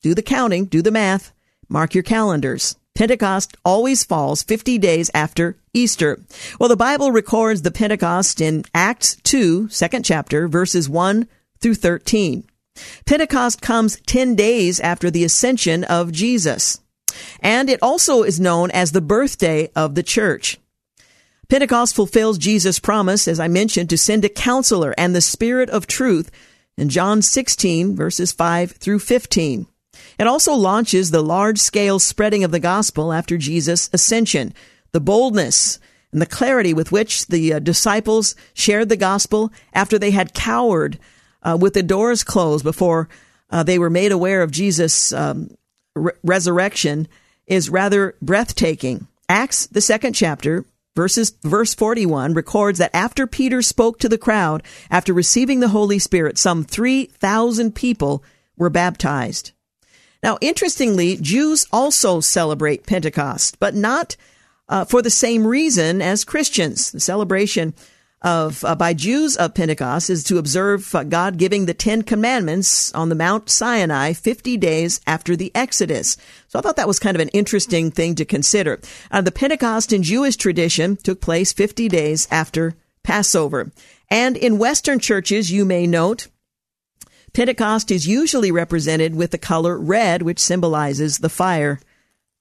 Do 0.02 0.14
the 0.14 0.22
counting, 0.22 0.66
do 0.66 0.82
the 0.82 0.92
math, 0.92 1.32
mark 1.70 1.94
your 1.94 2.04
calendars. 2.04 2.76
Pentecost 2.96 3.58
always 3.66 4.04
falls 4.04 4.44
50 4.44 4.78
days 4.78 5.10
after 5.14 5.58
Easter. 5.74 6.20
Well, 6.60 6.70
the 6.70 6.76
Bible 6.76 7.12
records 7.12 7.64
the 7.64 7.72
Pentecost 7.72 8.40
in 8.40 8.66
Acts 8.74 9.16
2, 9.24 9.70
second 9.70 10.06
chapter, 10.06 10.48
verses 10.48 10.88
1 10.88 11.28
through 11.60 11.76
13. 11.76 12.46
Pentecost 13.06 13.62
comes 13.62 14.00
10 14.06 14.36
days 14.36 14.80
after 14.80 15.10
the 15.10 15.24
ascension 15.24 15.84
of 15.84 16.12
Jesus. 16.12 16.80
And 17.40 17.70
it 17.70 17.82
also 17.82 18.24
is 18.24 18.40
known 18.40 18.72
as 18.72 18.92
the 18.92 19.02
birthday 19.02 19.70
of 19.76 19.96
the 19.96 20.04
church. 20.04 20.60
Pentecost 21.50 21.96
fulfills 21.96 22.38
Jesus' 22.38 22.80
promise, 22.80 23.28
as 23.28 23.40
I 23.40 23.48
mentioned, 23.48 23.90
to 23.90 23.98
send 23.98 24.26
a 24.26 24.30
counselor 24.30 24.94
and 24.98 25.16
the 25.16 25.22
Spirit 25.22 25.70
of 25.70 25.88
truth 25.88 26.32
in 26.78 26.90
John 26.90 27.22
16, 27.22 27.96
verses 27.96 28.32
5 28.32 28.72
through 28.72 29.00
15. 29.00 29.68
It 30.20 30.28
also 30.28 30.54
launches 30.54 31.12
the 31.12 31.24
large 31.24 31.60
scale 31.60 32.00
spreading 32.00 32.44
of 32.44 32.52
the 32.52 32.60
gospel 32.60 33.14
after 33.14 33.38
Jesus' 33.38 33.90
ascension, 33.94 34.54
the 34.92 35.00
boldness 35.00 35.80
and 36.12 36.22
the 36.22 36.26
clarity 36.26 36.74
with 36.74 36.92
which 36.92 37.28
the 37.28 37.54
uh, 37.54 37.60
disciples 37.60 38.36
shared 38.54 38.90
the 38.90 38.98
gospel 38.98 39.52
after 39.74 39.98
they 39.98 40.12
had 40.12 40.34
cowered 40.34 41.00
uh, 41.42 41.58
with 41.60 41.74
the 41.74 41.84
doors 41.84 42.24
closed 42.24 42.64
before 42.64 43.10
uh, 43.50 43.64
they 43.64 43.80
were 43.80 43.90
made 43.90 44.12
aware 44.12 44.42
of 44.42 44.52
Jesus' 44.52 45.12
um, 45.14 45.56
re- 45.96 46.14
resurrection 46.24 47.08
is 47.48 47.70
rather 47.70 48.16
breathtaking. 48.22 49.08
Acts, 49.28 49.68
the 49.68 49.82
second 49.82 50.14
chapter, 50.14 50.66
Verses, 50.96 51.32
verse 51.42 51.74
41 51.74 52.36
records 52.36 52.78
that 52.78 52.96
after 52.96 53.26
Peter 53.26 53.64
spoke 53.64 53.98
to 54.00 54.10
the 54.10 54.18
crowd, 54.18 54.62
after 54.92 55.12
receiving 55.12 55.60
the 55.60 55.70
Holy 55.70 55.98
Spirit, 55.98 56.38
some 56.38 56.64
3,000 56.64 57.74
people 57.74 58.24
were 58.58 58.70
baptized. 58.70 59.53
Now, 60.24 60.38
interestingly, 60.40 61.18
Jews 61.18 61.68
also 61.72 62.22
celebrate 62.22 62.88
Pentecost, 62.88 63.60
but 63.60 63.76
not 63.76 64.16
uh, 64.70 64.86
for 64.86 65.02
the 65.02 65.10
same 65.10 65.46
reason 65.46 66.02
as 66.02 66.24
Christians. 66.24 66.92
The 66.92 67.02
celebration 67.02 67.74
of 68.22 68.64
uh, 68.64 68.74
by 68.74 68.94
Jews 68.94 69.36
of 69.36 69.54
Pentecost 69.54 70.10
is 70.10 70.24
to 70.24 70.38
observe 70.38 70.96
uh, 70.96 71.04
God 71.04 71.38
giving 71.38 71.66
the 71.66 71.74
Ten 71.74 72.04
Commandments 72.04 72.94
on 72.94 73.10
the 73.10 73.16
Mount 73.16 73.50
Sinai 73.50 74.14
50 74.14 74.56
days 74.58 75.02
after 75.06 75.36
the 75.36 75.52
Exodus. 75.54 76.16
So 76.48 76.58
I 76.58 76.62
thought 76.62 76.78
that 76.78 76.88
was 76.88 77.00
kind 77.00 77.18
of 77.18 77.22
an 77.22 77.30
interesting 77.30 77.92
thing 77.92 78.16
to 78.16 78.24
consider. 78.24 78.80
Uh, 79.12 79.22
the 79.22 79.32
Pentecost 79.32 79.92
in 79.92 80.04
Jewish 80.04 80.38
tradition 80.38 80.96
took 80.96 81.20
place 81.20 81.52
50 81.52 81.90
days 81.90 82.28
after 82.32 82.76
Passover. 83.04 83.72
And 84.10 84.38
in 84.38 84.58
Western 84.58 85.00
churches, 85.00 85.52
you 85.52 85.66
may 85.66 85.86
note, 85.86 86.28
Pentecost 87.34 87.90
is 87.90 88.08
usually 88.08 88.52
represented 88.52 89.16
with 89.16 89.32
the 89.32 89.38
color 89.40 89.78
red, 89.78 90.22
which 90.22 90.40
symbolizes 90.40 91.18
the 91.18 91.30
fire 91.30 91.80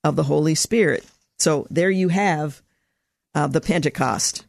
of 0.04 0.16
the 0.16 0.24
Holy 0.24 0.54
Spirit. 0.54 1.06
So 1.38 1.66
there 1.70 1.90
you 1.90 2.08
have 2.08 2.60
uh, 3.34 3.46
the 3.46 3.60
Pentecost. 3.60 4.44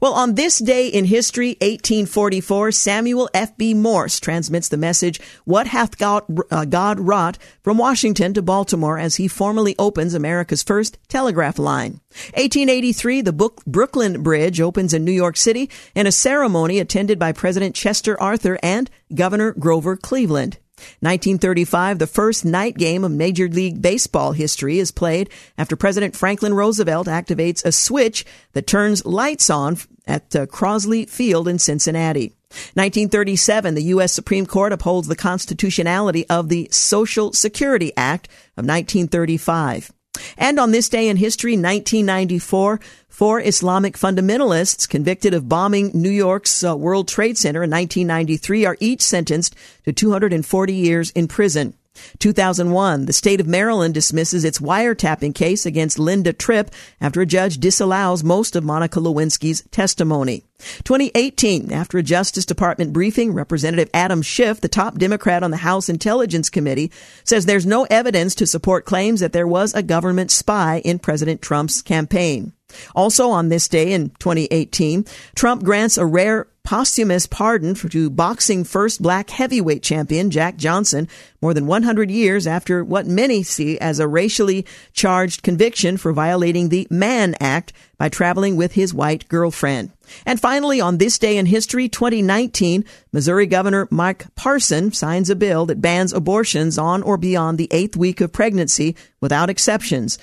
Well, 0.00 0.14
on 0.14 0.34
this 0.34 0.58
day 0.58 0.86
in 0.86 1.06
history, 1.06 1.56
1844, 1.60 2.70
Samuel 2.72 3.28
F.B. 3.34 3.74
Morse 3.74 4.20
transmits 4.20 4.68
the 4.68 4.76
message, 4.76 5.20
What 5.44 5.66
hath 5.66 5.98
God, 5.98 6.24
uh, 6.50 6.64
God 6.64 7.00
wrought 7.00 7.36
from 7.62 7.78
Washington 7.78 8.32
to 8.34 8.42
Baltimore 8.42 8.98
as 8.98 9.16
he 9.16 9.26
formally 9.26 9.74
opens 9.78 10.14
America's 10.14 10.62
first 10.62 10.98
telegraph 11.08 11.58
line. 11.58 12.00
1883, 12.34 13.22
the 13.22 13.50
Brooklyn 13.66 14.22
Bridge 14.22 14.60
opens 14.60 14.94
in 14.94 15.04
New 15.04 15.12
York 15.12 15.36
City 15.36 15.68
in 15.94 16.06
a 16.06 16.12
ceremony 16.12 16.78
attended 16.78 17.18
by 17.18 17.32
President 17.32 17.74
Chester 17.74 18.20
Arthur 18.20 18.58
and 18.62 18.88
Governor 19.12 19.52
Grover 19.52 19.96
Cleveland. 19.96 20.58
1935, 21.00 21.98
the 21.98 22.06
first 22.06 22.44
night 22.44 22.76
game 22.76 23.04
of 23.04 23.10
Major 23.10 23.48
League 23.48 23.82
Baseball 23.82 24.32
history 24.32 24.78
is 24.78 24.90
played 24.90 25.30
after 25.56 25.76
President 25.76 26.16
Franklin 26.16 26.54
Roosevelt 26.54 27.06
activates 27.06 27.64
a 27.64 27.72
switch 27.72 28.24
that 28.52 28.66
turns 28.66 29.04
lights 29.04 29.50
on 29.50 29.78
at 30.06 30.34
uh, 30.34 30.46
Crosley 30.46 31.08
Field 31.08 31.48
in 31.48 31.58
Cincinnati. 31.58 32.34
1937, 32.74 33.74
the 33.74 33.82
U.S. 33.84 34.12
Supreme 34.12 34.46
Court 34.46 34.72
upholds 34.72 35.06
the 35.06 35.16
constitutionality 35.16 36.26
of 36.28 36.48
the 36.48 36.68
Social 36.70 37.32
Security 37.32 37.92
Act 37.96 38.26
of 38.56 38.64
1935. 38.64 39.92
And 40.36 40.58
on 40.58 40.72
this 40.72 40.88
day 40.88 41.08
in 41.08 41.16
history, 41.16 41.52
1994, 41.52 42.80
four 43.08 43.40
Islamic 43.40 43.96
fundamentalists 43.96 44.88
convicted 44.88 45.34
of 45.34 45.48
bombing 45.48 45.90
New 45.94 46.10
York's 46.10 46.64
uh, 46.64 46.76
World 46.76 47.08
Trade 47.08 47.38
Center 47.38 47.62
in 47.62 47.70
1993 47.70 48.64
are 48.66 48.76
each 48.80 49.02
sentenced 49.02 49.54
to 49.84 49.92
240 49.92 50.74
years 50.74 51.10
in 51.12 51.28
prison. 51.28 51.74
2001, 52.18 53.06
the 53.06 53.12
state 53.12 53.40
of 53.40 53.46
Maryland 53.46 53.94
dismisses 53.94 54.44
its 54.44 54.58
wiretapping 54.58 55.34
case 55.34 55.66
against 55.66 55.98
Linda 55.98 56.32
Tripp 56.32 56.70
after 57.00 57.20
a 57.20 57.26
judge 57.26 57.58
disallows 57.58 58.24
most 58.24 58.56
of 58.56 58.64
Monica 58.64 59.00
Lewinsky's 59.00 59.62
testimony. 59.70 60.44
2018, 60.84 61.72
after 61.72 61.98
a 61.98 62.02
Justice 62.02 62.44
Department 62.44 62.92
briefing, 62.92 63.32
Representative 63.32 63.88
Adam 63.94 64.22
Schiff, 64.22 64.60
the 64.60 64.68
top 64.68 64.98
Democrat 64.98 65.42
on 65.42 65.52
the 65.52 65.58
House 65.58 65.88
Intelligence 65.88 66.50
Committee, 66.50 66.90
says 67.22 67.46
there's 67.46 67.66
no 67.66 67.84
evidence 67.90 68.34
to 68.34 68.46
support 68.46 68.84
claims 68.84 69.20
that 69.20 69.32
there 69.32 69.46
was 69.46 69.72
a 69.74 69.82
government 69.82 70.30
spy 70.30 70.80
in 70.84 70.98
President 70.98 71.40
Trump's 71.40 71.80
campaign. 71.80 72.52
Also 72.94 73.30
on 73.30 73.48
this 73.48 73.68
day 73.68 73.92
in 73.92 74.10
2018, 74.18 75.04
Trump 75.34 75.62
grants 75.62 75.96
a 75.96 76.04
rare 76.04 76.48
posthumous 76.68 77.26
pardon 77.26 77.74
to 77.74 78.10
boxing 78.10 78.62
first 78.62 79.00
black 79.00 79.30
heavyweight 79.30 79.82
champion 79.82 80.30
Jack 80.30 80.58
Johnson 80.58 81.08
more 81.40 81.54
than 81.54 81.66
100 81.66 82.10
years 82.10 82.46
after 82.46 82.84
what 82.84 83.06
many 83.06 83.42
see 83.42 83.78
as 83.78 83.98
a 83.98 84.06
racially 84.06 84.66
charged 84.92 85.42
conviction 85.42 85.96
for 85.96 86.12
violating 86.12 86.68
the 86.68 86.86
Mann 86.90 87.34
Act 87.40 87.72
by 87.96 88.10
traveling 88.10 88.54
with 88.54 88.72
his 88.72 88.92
white 88.92 89.26
girlfriend. 89.28 89.92
And 90.26 90.38
finally, 90.38 90.78
on 90.78 90.98
this 90.98 91.18
day 91.18 91.38
in 91.38 91.46
history, 91.46 91.88
2019, 91.88 92.84
Missouri 93.12 93.46
Governor 93.46 93.88
Mike 93.90 94.26
Parson 94.34 94.92
signs 94.92 95.30
a 95.30 95.36
bill 95.36 95.64
that 95.64 95.80
bans 95.80 96.12
abortions 96.12 96.76
on 96.76 97.02
or 97.02 97.16
beyond 97.16 97.56
the 97.56 97.68
eighth 97.70 97.96
week 97.96 98.20
of 98.20 98.30
pregnancy 98.30 98.94
without 99.22 99.48
exceptions, 99.48 100.18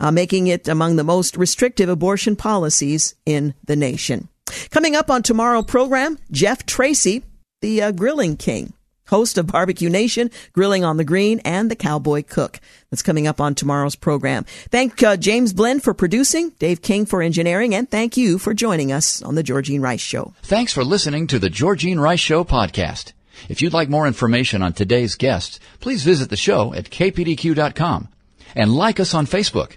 uh, 0.00 0.10
making 0.10 0.46
it 0.46 0.66
among 0.66 0.96
the 0.96 1.04
most 1.04 1.36
restrictive 1.36 1.90
abortion 1.90 2.36
policies 2.36 3.16
in 3.26 3.52
the 3.66 3.76
nation. 3.76 4.29
Coming 4.70 4.96
up 4.96 5.10
on 5.10 5.22
tomorrow 5.22 5.62
program, 5.62 6.18
Jeff 6.30 6.66
Tracy, 6.66 7.22
the 7.60 7.82
uh, 7.82 7.92
grilling 7.92 8.36
king, 8.36 8.72
host 9.08 9.36
of 9.38 9.46
Barbecue 9.48 9.90
Nation, 9.90 10.30
Grilling 10.52 10.84
on 10.84 10.96
the 10.96 11.04
Green, 11.04 11.40
and 11.40 11.70
the 11.70 11.76
Cowboy 11.76 12.22
Cook. 12.22 12.60
That's 12.90 13.02
coming 13.02 13.26
up 13.26 13.40
on 13.40 13.54
tomorrow's 13.54 13.96
program. 13.96 14.44
Thank 14.70 15.02
uh, 15.02 15.16
James 15.16 15.52
Blend 15.52 15.82
for 15.82 15.94
producing, 15.94 16.50
Dave 16.58 16.82
King 16.82 17.06
for 17.06 17.20
engineering, 17.22 17.74
and 17.74 17.90
thank 17.90 18.16
you 18.16 18.38
for 18.38 18.54
joining 18.54 18.92
us 18.92 19.22
on 19.22 19.34
the 19.34 19.42
Georgene 19.42 19.82
Rice 19.82 20.00
Show. 20.00 20.34
Thanks 20.42 20.72
for 20.72 20.84
listening 20.84 21.26
to 21.28 21.38
the 21.38 21.50
Georgene 21.50 22.00
Rice 22.00 22.20
Show 22.20 22.44
podcast. 22.44 23.12
If 23.48 23.62
you'd 23.62 23.72
like 23.72 23.88
more 23.88 24.06
information 24.06 24.62
on 24.62 24.72
today's 24.72 25.14
guests, 25.16 25.60
please 25.80 26.04
visit 26.04 26.30
the 26.30 26.36
show 26.36 26.74
at 26.74 26.90
kpdq.com 26.90 28.08
and 28.54 28.74
like 28.74 29.00
us 29.00 29.14
on 29.14 29.26
Facebook. 29.26 29.76